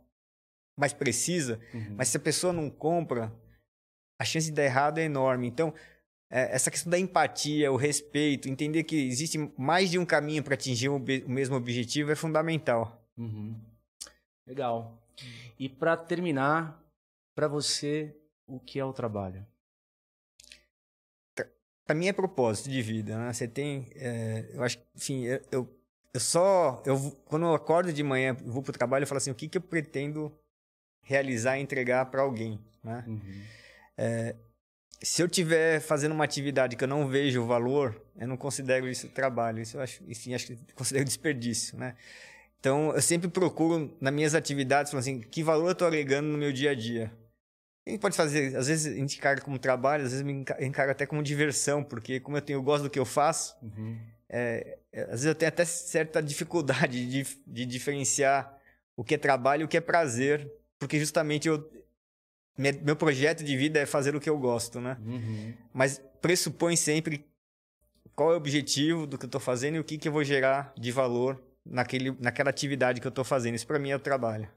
mais 0.77 0.93
precisa, 0.93 1.61
Uhum. 1.73 1.95
mas 1.97 2.09
se 2.09 2.17
a 2.17 2.21
pessoa 2.21 2.53
não 2.53 2.69
compra, 2.69 3.33
a 4.21 4.25
chance 4.25 4.47
de 4.47 4.53
dar 4.53 4.65
errado 4.65 4.99
é 4.99 5.05
enorme. 5.05 5.47
Então, 5.47 5.73
é, 6.31 6.55
essa 6.55 6.71
questão 6.71 6.91
da 6.91 6.99
empatia, 6.99 7.71
o 7.73 7.77
respeito, 7.77 8.49
entender 8.49 8.83
que 8.85 8.97
existe 8.97 9.39
mais 9.57 9.91
de 9.91 9.99
um 9.99 10.05
caminho 10.05 10.43
para 10.43 10.55
atingir 10.55 10.89
o, 10.89 10.97
o 10.97 11.29
mesmo 11.31 11.57
objetivo 11.57 12.11
é 12.11 12.17
fundamental. 12.17 13.01
Uhum. 13.17 13.57
Legal. 14.47 15.01
E 15.59 15.69
para 15.69 15.97
terminar, 15.97 16.83
para 17.37 17.47
você, 17.49 18.15
o 18.49 18.59
que 18.59 18.79
é 18.81 18.85
o 18.85 18.93
trabalho? 18.93 19.47
Para 21.87 21.95
mim 21.95 22.09
é 22.09 22.12
propósito 22.12 22.69
de 22.69 22.83
vida, 22.83 23.16
né? 23.16 23.33
Você 23.33 23.47
tem, 23.47 23.91
é, 23.95 24.51
eu 24.53 24.62
acho, 24.62 24.79
enfim, 24.95 25.25
eu, 25.25 25.41
eu, 25.51 25.81
eu 26.12 26.20
só, 26.20 26.83
eu, 26.85 26.97
quando 27.25 27.47
eu 27.47 27.55
acordo 27.55 27.93
de 27.93 28.03
manhã, 28.03 28.35
vou 28.35 28.62
pro 28.62 28.73
trabalho, 28.73 29.05
eu 29.05 29.07
falo 29.07 29.19
assim, 29.19 29.31
o 29.31 29.35
que 29.35 29.49
que 29.49 29.57
eu 29.57 29.62
pretendo 29.62 30.37
realizar 31.01 31.59
e 31.59 31.62
entregar 31.62 32.07
para 32.07 32.20
alguém, 32.20 32.61
né? 32.83 33.05
É, 33.97 34.37
se 35.01 35.23
eu 35.23 35.29
tiver 35.29 35.81
fazendo 35.81 36.12
uma 36.12 36.25
atividade 36.25 36.77
que 36.77 36.85
eu 36.85 36.89
não 36.89 37.07
vejo 37.09 37.43
o 37.43 37.47
valor, 37.47 38.01
eu 38.19 38.27
não 38.27 38.37
considero 38.37 38.89
isso 38.89 39.09
trabalho. 39.09 39.62
Isso 39.62 39.77
eu 39.77 39.81
acho, 39.81 40.03
enfim, 40.09 40.35
acho 40.35 40.49
que 40.49 40.59
considero 40.75 41.05
desperdício, 41.05 41.79
né? 41.79 41.95
Então, 42.61 42.93
eu 42.93 43.01
sempre 43.01 43.29
procuro 43.29 43.97
nas 44.01 44.12
minhas 44.12 44.35
atividades, 44.35 44.93
assim, 44.93 45.20
que 45.20 45.45
valor 45.45 45.69
eu 45.69 45.73
estou 45.73 45.87
agregando 45.87 46.29
no 46.29 46.37
meu 46.37 46.53
dia 46.53 46.73
a 46.73 46.75
dia. 46.75 47.12
A 47.89 47.90
gente 47.93 48.01
pode 48.01 48.16
fazer, 48.16 48.55
às 48.56 48.66
vezes 48.69 48.93
a 48.93 48.97
gente 48.97 49.16
encara 49.19 49.40
como 49.40 49.59
trabalho, 49.59 50.05
às 50.05 50.10
vezes 50.10 50.24
me 50.24 50.32
enca- 50.32 50.62
encara 50.65 50.93
até 50.93 51.06
como 51.06 51.23
diversão, 51.23 51.82
porque 51.82 52.20
como 52.20 52.36
eu, 52.36 52.43
tenho, 52.43 52.59
eu 52.59 52.62
gosto 52.62 52.85
do 52.85 52.90
que 52.90 52.98
eu 52.98 53.05
faço, 53.06 53.56
é, 54.28 54.78
é, 54.93 55.02
às 55.05 55.10
vezes 55.10 55.24
eu 55.27 55.35
tenho 55.35 55.48
até 55.48 55.65
certa 55.65 56.23
dificuldade 56.23 57.06
de, 57.06 57.27
de 57.47 57.65
diferenciar 57.66 58.56
o 58.97 59.02
que 59.02 59.15
é 59.15 59.19
trabalho 59.19 59.62
e 59.62 59.65
o 59.65 59.69
que 59.69 59.77
é 59.77 59.81
prazer, 59.81 60.51
porque 60.78 60.98
justamente 60.98 61.48
eu, 61.48 61.66
me- 62.56 62.73
meu 62.73 62.94
projeto 62.97 63.43
de 63.43 63.56
vida 63.56 63.78
é 63.81 63.86
fazer 63.86 64.15
o 64.15 64.20
que 64.20 64.28
eu 64.28 64.39
gosto, 64.39 64.81
né? 64.81 64.98
Uhum. 65.05 65.55
Mas 65.73 66.01
pressupõe 66.20 66.77
sempre 66.77 67.24
qual 68.15 68.32
é 68.32 68.35
o 68.35 68.36
objetivo 68.36 69.06
do 69.06 69.16
que 69.16 69.24
eu 69.24 69.28
estou 69.28 69.40
fazendo 69.40 69.77
e 69.77 69.78
o 69.78 69.85
que, 69.85 69.97
que 69.97 70.09
eu 70.09 70.12
vou 70.12 70.24
gerar 70.24 70.73
de 70.77 70.90
valor 70.93 71.43
naquele, 71.65 72.10
naquela 72.20 72.51
atividade 72.51 73.01
que 73.01 73.06
eu 73.06 73.10
estou 73.10 73.24
fazendo. 73.24 73.55
Isso 73.55 73.66
para 73.66 73.78
mim 73.78 73.90
é 73.90 73.97
o 73.97 74.01
trabalho. 74.01 74.48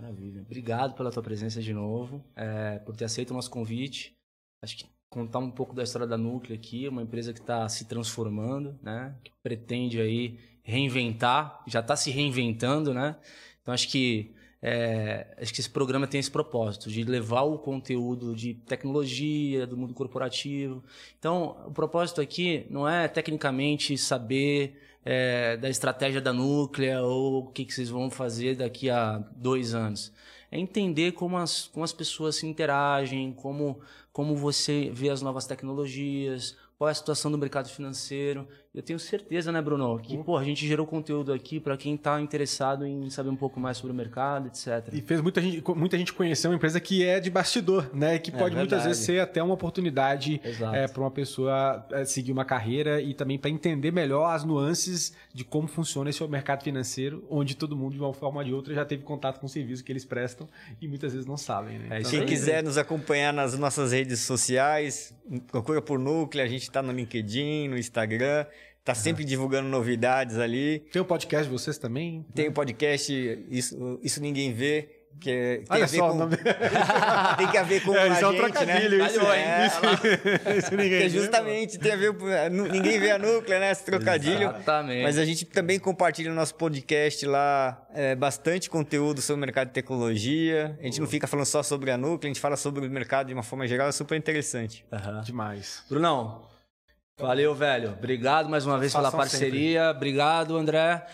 Maravilha. 0.00 0.42
Obrigado 0.42 0.94
pela 0.94 1.10
tua 1.10 1.22
presença 1.22 1.60
de 1.60 1.72
novo, 1.72 2.24
é, 2.36 2.78
por 2.78 2.96
ter 2.96 3.04
aceito 3.04 3.30
o 3.30 3.34
nosso 3.34 3.50
convite. 3.50 4.16
Acho 4.62 4.76
que 4.76 4.86
contar 5.10 5.38
um 5.38 5.50
pouco 5.50 5.74
da 5.74 5.82
história 5.82 6.06
da 6.06 6.16
Núcleo 6.16 6.54
aqui, 6.54 6.86
uma 6.88 7.02
empresa 7.02 7.32
que 7.32 7.40
está 7.40 7.68
se 7.68 7.86
transformando, 7.86 8.78
né? 8.82 9.14
Que 9.24 9.32
pretende 9.42 10.00
aí 10.00 10.38
reinventar, 10.62 11.62
já 11.66 11.80
está 11.80 11.96
se 11.96 12.10
reinventando, 12.10 12.92
né? 12.92 13.16
Então 13.62 13.72
acho 13.74 13.88
que 13.88 14.34
é, 14.60 15.36
acho 15.40 15.54
que 15.54 15.60
esse 15.60 15.70
programa 15.70 16.06
tem 16.06 16.18
esse 16.18 16.30
propósito 16.30 16.90
de 16.90 17.04
levar 17.04 17.42
o 17.42 17.58
conteúdo 17.58 18.34
de 18.34 18.54
tecnologia 18.54 19.66
do 19.66 19.76
mundo 19.76 19.94
corporativo. 19.94 20.82
Então 21.18 21.56
o 21.66 21.70
propósito 21.70 22.20
aqui 22.20 22.66
não 22.68 22.88
é 22.88 23.06
tecnicamente 23.08 23.96
saber 23.96 24.76
é, 25.04 25.56
da 25.56 25.68
estratégia 25.68 26.20
da 26.20 26.32
Núclea 26.32 27.02
ou 27.02 27.44
o 27.44 27.46
que, 27.46 27.64
que 27.64 27.72
vocês 27.72 27.88
vão 27.88 28.10
fazer 28.10 28.56
daqui 28.56 28.90
a 28.90 29.18
dois 29.36 29.74
anos. 29.74 30.12
É 30.50 30.58
entender 30.58 31.12
como 31.12 31.36
as, 31.36 31.68
como 31.68 31.84
as 31.84 31.92
pessoas 31.92 32.36
se 32.36 32.46
interagem, 32.46 33.32
como, 33.32 33.80
como 34.12 34.34
você 34.34 34.90
vê 34.92 35.10
as 35.10 35.20
novas 35.20 35.46
tecnologias, 35.46 36.56
qual 36.78 36.88
é 36.88 36.92
a 36.92 36.94
situação 36.94 37.30
do 37.30 37.36
mercado 37.36 37.68
financeiro. 37.68 38.48
Eu 38.74 38.82
tenho 38.82 38.98
certeza, 38.98 39.50
né, 39.50 39.62
Bruno, 39.62 39.98
que 39.98 40.16
pô, 40.18 40.36
a 40.36 40.44
gente 40.44 40.66
gerou 40.66 40.86
conteúdo 40.86 41.32
aqui 41.32 41.58
para 41.58 41.74
quem 41.76 41.94
está 41.94 42.20
interessado 42.20 42.86
em 42.86 43.08
saber 43.08 43.30
um 43.30 43.36
pouco 43.36 43.58
mais 43.58 43.78
sobre 43.78 43.92
o 43.92 43.94
mercado, 43.94 44.46
etc. 44.46 44.92
E 44.92 45.00
fez 45.00 45.22
muita 45.22 45.40
gente, 45.40 45.64
muita 45.74 45.96
gente 45.96 46.12
conhecer 46.12 46.48
uma 46.48 46.54
empresa 46.54 46.78
que 46.78 47.02
é 47.02 47.18
de 47.18 47.30
bastidor, 47.30 47.90
né? 47.94 48.16
E 48.16 48.18
que 48.18 48.30
É 48.30 48.34
pode 48.34 48.54
muitas 48.54 48.78
verdade. 48.80 48.88
vezes 48.88 49.04
ser 49.04 49.20
até 49.20 49.42
uma 49.42 49.54
oportunidade 49.54 50.40
Exato. 50.44 50.92
para 50.92 51.02
uma 51.02 51.10
pessoa 51.10 51.86
é, 51.90 52.04
seguir 52.04 52.30
uma 52.30 52.44
carreira 52.44 53.00
e 53.00 53.14
também 53.14 53.38
para 53.38 53.50
entender 53.50 53.90
melhor 53.90 54.26
as 54.34 54.44
nuances 54.44 55.14
de 55.32 55.44
como 55.44 55.66
funciona 55.66 56.10
esse 56.10 56.22
mercado 56.28 56.62
financeiro, 56.62 57.24
onde 57.30 57.56
todo 57.56 57.74
mundo, 57.74 57.94
de 57.94 58.00
uma 58.00 58.12
forma 58.12 58.40
ou 58.40 58.44
de 58.44 58.52
outra, 58.52 58.74
já 58.74 58.84
teve 58.84 59.02
contato 59.02 59.40
com 59.40 59.46
o 59.46 59.48
serviço 59.48 59.82
que 59.82 59.90
eles 59.90 60.04
prestam 60.04 60.46
e 60.80 60.86
muitas 60.86 61.12
vezes 61.12 61.26
não 61.26 61.38
sabem, 61.38 61.78
né? 61.78 62.00
Então, 62.00 62.10
Quem 62.10 62.26
quiser 62.26 62.62
nos 62.62 62.76
acompanhar 62.76 63.32
nas 63.32 63.58
nossas 63.58 63.92
redes 63.92 64.20
sociais, 64.20 65.14
procura 65.50 65.80
por 65.80 65.98
Núcleo, 65.98 66.44
a 66.44 66.48
gente 66.48 66.62
está 66.62 66.82
no 66.82 66.92
LinkedIn, 66.92 67.68
no 67.68 67.78
Instagram, 67.78 68.44
tá 68.88 68.94
sempre 68.94 69.22
divulgando 69.22 69.68
novidades 69.68 70.38
ali. 70.38 70.80
Tem 70.90 71.02
o 71.02 71.04
podcast 71.04 71.46
de 71.46 71.52
vocês 71.52 71.76
também? 71.76 72.24
Tem 72.34 72.48
o 72.48 72.52
podcast 72.52 73.12
Isso, 73.50 74.00
Isso 74.02 74.18
Ninguém 74.18 74.50
Vê, 74.54 74.88
que 75.20 75.30
é- 75.30 75.56
tem 75.58 75.66
Olha 75.68 75.84
a 75.84 75.86
ver 75.86 75.96
só 75.98 76.10
o 76.10 76.16
com... 76.16 76.28
tem 77.36 77.48
que 77.48 77.56
a 77.58 77.62
ver 77.64 77.82
com 77.82 77.92
É, 77.94 78.00
a 78.00 78.06
isso 78.08 78.24
é 78.24 78.28
um 78.28 78.32
gente, 78.32 78.40
trocadilho, 78.40 78.98
né? 78.98 79.06
isso, 79.06 79.20
é, 79.20 79.66
isso- 79.66 80.56
isso 80.58 80.70
ninguém 80.76 81.00
Que 81.02 81.08
vê, 81.08 81.08
justamente 81.10 81.78
tem 81.78 81.92
a 81.92 81.96
ver 81.96 82.14
com... 82.14 82.24
Ninguém 82.72 82.98
vê 82.98 83.10
a 83.10 83.18
Núclea, 83.18 83.60
né? 83.60 83.70
Esse 83.72 83.84
trocadilho. 83.84 84.44
Exatamente. 84.48 85.02
Mas 85.02 85.18
a 85.18 85.24
gente 85.26 85.44
também 85.44 85.78
compartilha 85.78 86.30
no 86.30 86.36
nosso 86.36 86.54
podcast 86.54 87.26
lá 87.26 87.86
é, 87.94 88.14
bastante 88.14 88.70
conteúdo 88.70 89.20
sobre 89.20 89.36
o 89.36 89.40
mercado 89.40 89.68
de 89.68 89.74
tecnologia. 89.74 90.78
A 90.80 90.84
gente 90.84 90.98
não 90.98 91.06
fica 91.06 91.26
falando 91.26 91.44
só 91.44 91.62
sobre 91.62 91.90
a 91.90 91.98
Núclea, 91.98 92.30
a 92.30 92.32
gente 92.32 92.40
fala 92.40 92.56
sobre 92.56 92.86
o 92.86 92.90
mercado 92.90 93.26
de 93.26 93.34
uma 93.34 93.42
forma 93.42 93.66
geral, 93.68 93.86
é 93.88 93.92
super 93.92 94.16
interessante. 94.16 94.82
Demais. 95.26 95.82
Brunão, 95.90 96.40
valeu, 97.18 97.54
velho. 97.54 97.92
Obrigado 97.92 98.48
mais 98.48 98.64
uma 98.66 98.78
vez 98.78 98.92
pela 98.92 99.10
Satisfação 99.10 99.40
parceria. 99.40 99.90
Obrigado, 99.90 100.56
André. 100.56 101.06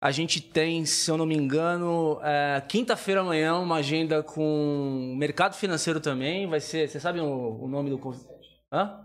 A 0.00 0.10
gente 0.10 0.40
tem, 0.40 0.84
se 0.84 1.10
eu 1.10 1.16
não 1.16 1.24
me 1.24 1.34
engano, 1.34 2.20
é, 2.22 2.62
quinta-feira 2.68 3.22
amanhã 3.22 3.54
uma 3.56 3.76
agenda 3.76 4.22
com 4.22 5.14
mercado 5.16 5.54
financeiro 5.54 5.98
também. 5.98 6.46
Vai 6.46 6.60
ser, 6.60 6.88
você 6.88 7.00
sabe 7.00 7.20
o, 7.20 7.58
o 7.62 7.66
nome 7.68 7.88
do... 7.90 7.98
Hã? 8.70 9.00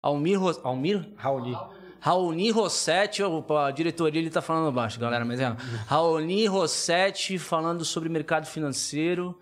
Almir, 0.00 0.38
Ros- 0.40 0.60
Almir? 0.62 1.12
Raoni. 1.16 1.56
Raoni 2.00 2.50
Rossetti, 2.52 3.20
a 3.24 3.70
diretoria 3.72 4.20
ele 4.20 4.30
tá 4.30 4.40
falando 4.40 4.70
baixo, 4.72 5.00
galera, 5.00 5.24
mas 5.24 5.40
é. 5.40 5.48
Raoni 5.88 6.46
Rossetti 6.46 7.36
falando 7.36 7.84
sobre 7.84 8.08
mercado 8.08 8.46
financeiro, 8.46 9.36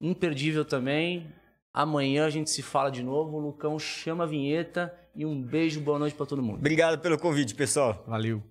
imperdível 0.00 0.64
também. 0.64 1.26
Amanhã 1.76 2.24
a 2.24 2.30
gente 2.30 2.48
se 2.48 2.62
fala 2.62 2.88
de 2.88 3.02
novo. 3.02 3.36
O 3.36 3.38
Lucão 3.38 3.78
chama 3.78 4.24
a 4.24 4.26
vinheta 4.26 4.90
e 5.14 5.26
um 5.26 5.42
beijo, 5.42 5.78
boa 5.78 5.98
noite 5.98 6.16
pra 6.16 6.24
todo 6.24 6.42
mundo. 6.42 6.56
Obrigado 6.56 6.98
pelo 7.02 7.18
convite, 7.18 7.54
pessoal. 7.54 8.02
Valeu. 8.06 8.42